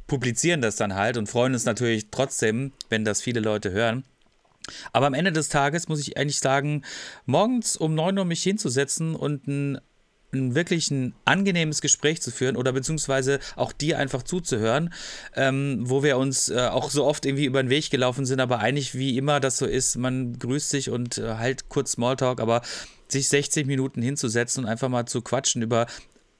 publizieren 0.07 0.61
das 0.61 0.76
dann 0.76 0.95
halt 0.95 1.16
und 1.16 1.26
freuen 1.26 1.55
uns 1.55 1.64
natürlich 1.64 2.11
trotzdem, 2.11 2.72
wenn 2.90 3.07
das 3.07 3.22
viele 3.22 3.40
Leute 3.40 3.70
hören. 3.70 4.05
Aber 4.92 5.07
am 5.07 5.14
Ende 5.14 5.32
des 5.32 5.49
Tages 5.49 5.88
muss 5.88 6.01
ich 6.01 6.18
eigentlich 6.18 6.40
sagen, 6.40 6.82
morgens 7.24 7.78
um 7.78 7.95
9 7.95 8.18
Uhr 8.18 8.26
mich 8.26 8.42
hinzusetzen 8.42 9.14
und 9.14 9.49
ein 9.49 9.80
ein 10.35 10.55
wirklich 10.55 10.91
ein 10.91 11.14
angenehmes 11.24 11.80
Gespräch 11.80 12.20
zu 12.20 12.30
führen 12.30 12.57
oder 12.57 12.72
beziehungsweise 12.72 13.39
auch 13.57 13.72
dir 13.72 13.99
einfach 13.99 14.22
zuzuhören, 14.22 14.93
ähm, 15.35 15.78
wo 15.82 16.03
wir 16.03 16.18
uns 16.18 16.49
äh, 16.49 16.68
auch 16.70 16.91
so 16.91 17.05
oft 17.05 17.26
irgendwie 17.26 17.45
über 17.45 17.62
den 17.62 17.70
Weg 17.70 17.91
gelaufen 17.91 18.26
sind, 18.26 18.41
aber 18.41 18.61
eigentlich 18.61 18.95
wie 18.95 19.16
immer 19.16 19.41
das 19.41 19.57
so 19.57 19.66
ist, 19.66 19.97
man 19.97 20.39
grüßt 20.39 20.70
sich 20.70 20.91
und 20.91 21.18
äh, 21.18 21.35
halt 21.37 21.68
kurz 21.68 21.93
Smalltalk, 21.93 22.41
aber 22.41 22.62
sich 23.09 23.28
60 23.28 23.66
Minuten 23.66 24.03
hinzusetzen 24.03 24.64
und 24.64 24.70
einfach 24.70 24.89
mal 24.89 25.07
zu 25.07 25.22
quatschen 25.22 25.62
über 25.62 25.87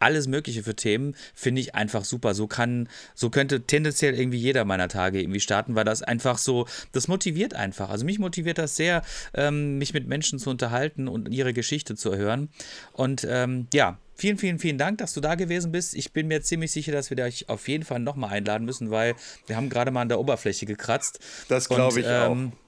alles 0.05 0.29
Mögliche 0.29 0.63
für 0.63 0.77
Themen, 0.77 1.17
finde 1.35 1.61
ich 1.61 1.75
einfach 1.75 2.05
super. 2.05 2.35
So 2.35 2.47
kann, 2.47 2.89
so 3.15 3.31
könnte 3.31 3.63
tendenziell 3.63 4.15
irgendwie 4.15 4.39
jeder 4.39 4.65
meiner 4.65 4.89
Tage 4.89 5.21
irgendwie 5.21 5.41
starten, 5.41 5.75
weil 5.75 5.85
das 5.85 6.03
einfach 6.03 6.39
so, 6.39 6.67
das 6.93 7.09
motiviert 7.09 7.55
einfach. 7.55 7.89
Also 7.89 8.05
mich 8.05 8.19
motiviert 8.19 8.59
das 8.59 8.77
sehr, 8.77 9.03
ähm, 9.33 9.79
mich 9.79 9.95
mit 9.95 10.07
Menschen 10.07 10.39
zu 10.39 10.51
unterhalten 10.51 11.09
und 11.09 11.29
ihre 11.31 11.55
Geschichte 11.55 11.97
zu 11.97 12.15
hören. 12.17 12.51
Und 12.93 13.27
ähm, 13.29 13.67
ja, 13.73 13.99
vielen, 14.15 14.39
vielen, 14.39 14.59
vielen 14.59 14.79
Dank, 14.79 14.99
dass 14.99 15.15
du 15.15 15.21
da 15.21 15.35
gewesen 15.35 15.73
bist. 15.73 15.95
Ich 15.95 16.13
bin 16.13 16.29
mir 16.29 16.43
ziemlich 16.43 16.71
sicher, 16.71 16.93
dass 16.93 17.11
wir 17.11 17.17
dich 17.17 17.49
auf 17.49 17.67
jeden 17.67 17.85
Fall 17.85 18.01
nochmal 18.01 18.31
einladen 18.31 18.65
müssen, 18.65 18.91
weil 18.91 19.15
wir 19.47 19.57
haben 19.57 19.71
gerade 19.71 19.91
mal 19.91 20.03
an 20.03 20.09
der 20.09 20.21
Oberfläche 20.21 20.67
gekratzt. 20.67 21.19
Das 21.49 21.69
glaube 21.69 22.01
ich 22.01 22.07
ähm, 22.07 22.53
auch. 22.53 22.59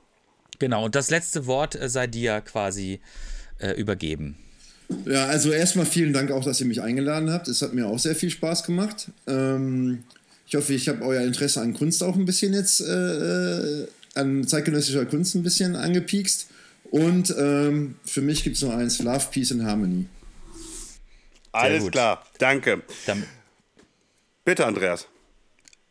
Genau, 0.59 0.85
und 0.87 0.95
das 0.95 1.11
letzte 1.11 1.47
Wort 1.47 1.75
äh, 1.75 1.89
sei 1.89 2.07
dir 2.07 2.41
quasi 2.41 3.01
äh, 3.59 3.73
übergeben. 3.73 4.39
Ja, 5.05 5.27
also 5.27 5.53
erstmal 5.53 5.87
vielen 5.87 6.13
Dank 6.13 6.31
auch, 6.31 6.45
dass 6.45 6.61
ihr 6.61 6.67
mich 6.67 6.81
eingeladen 6.81 7.31
habt. 7.31 7.49
Es 7.49 7.63
hat 7.63 7.75
mir 7.75 7.87
auch 7.87 7.99
sehr 7.99 8.15
viel 8.15 8.31
Spaß 8.31 8.65
gemacht. 8.65 9.09
Ähm, 9.27 10.05
ich 10.47 10.55
hoffe, 10.55 10.75
ich 10.75 10.89
habe 10.89 11.05
euer 11.05 11.23
Interesse 11.23 11.61
an 11.61 11.75
Kunst 11.75 12.03
auch 12.03 12.15
ein 12.15 12.25
bisschen 12.25 12.55
jetzt, 12.55 12.81
äh, 12.81 13.83
äh 13.83 13.89
an 14.15 14.47
zeitgenössischer 14.47 15.05
Kunst 15.05 15.35
ein 15.35 15.43
bisschen 15.43 15.77
angepiekst. 15.77 16.49
Und 16.91 17.35
ähm, 17.37 17.97
für 18.05 18.23
mich 18.23 18.45
gibt 18.45 18.57
es 18.57 18.63
nur 18.63 18.75
eins: 18.75 19.01
Love, 19.01 19.27
Peace 19.31 19.53
and 19.53 19.65
Harmony. 19.65 20.07
Alles 21.53 21.91
klar, 21.91 22.25
danke. 22.39 22.83
Dann 23.07 23.25
Bitte, 24.47 24.65
Andreas. 24.65 25.09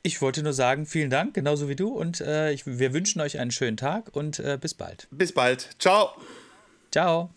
Ich 0.01 0.21
wollte 0.21 0.41
nur 0.41 0.53
sagen, 0.53 0.85
vielen 0.85 1.09
Dank, 1.09 1.33
genauso 1.33 1.67
wie 1.67 1.75
du. 1.75 1.89
Und 1.89 2.21
äh, 2.21 2.53
ich, 2.53 2.65
wir 2.65 2.93
wünschen 2.93 3.19
euch 3.19 3.37
einen 3.37 3.51
schönen 3.51 3.75
Tag 3.75 4.15
und 4.15 4.39
äh, 4.39 4.57
bis 4.59 4.73
bald. 4.73 5.07
Bis 5.11 5.33
bald. 5.33 5.69
Ciao. 5.77 6.11
Ciao. 6.89 7.31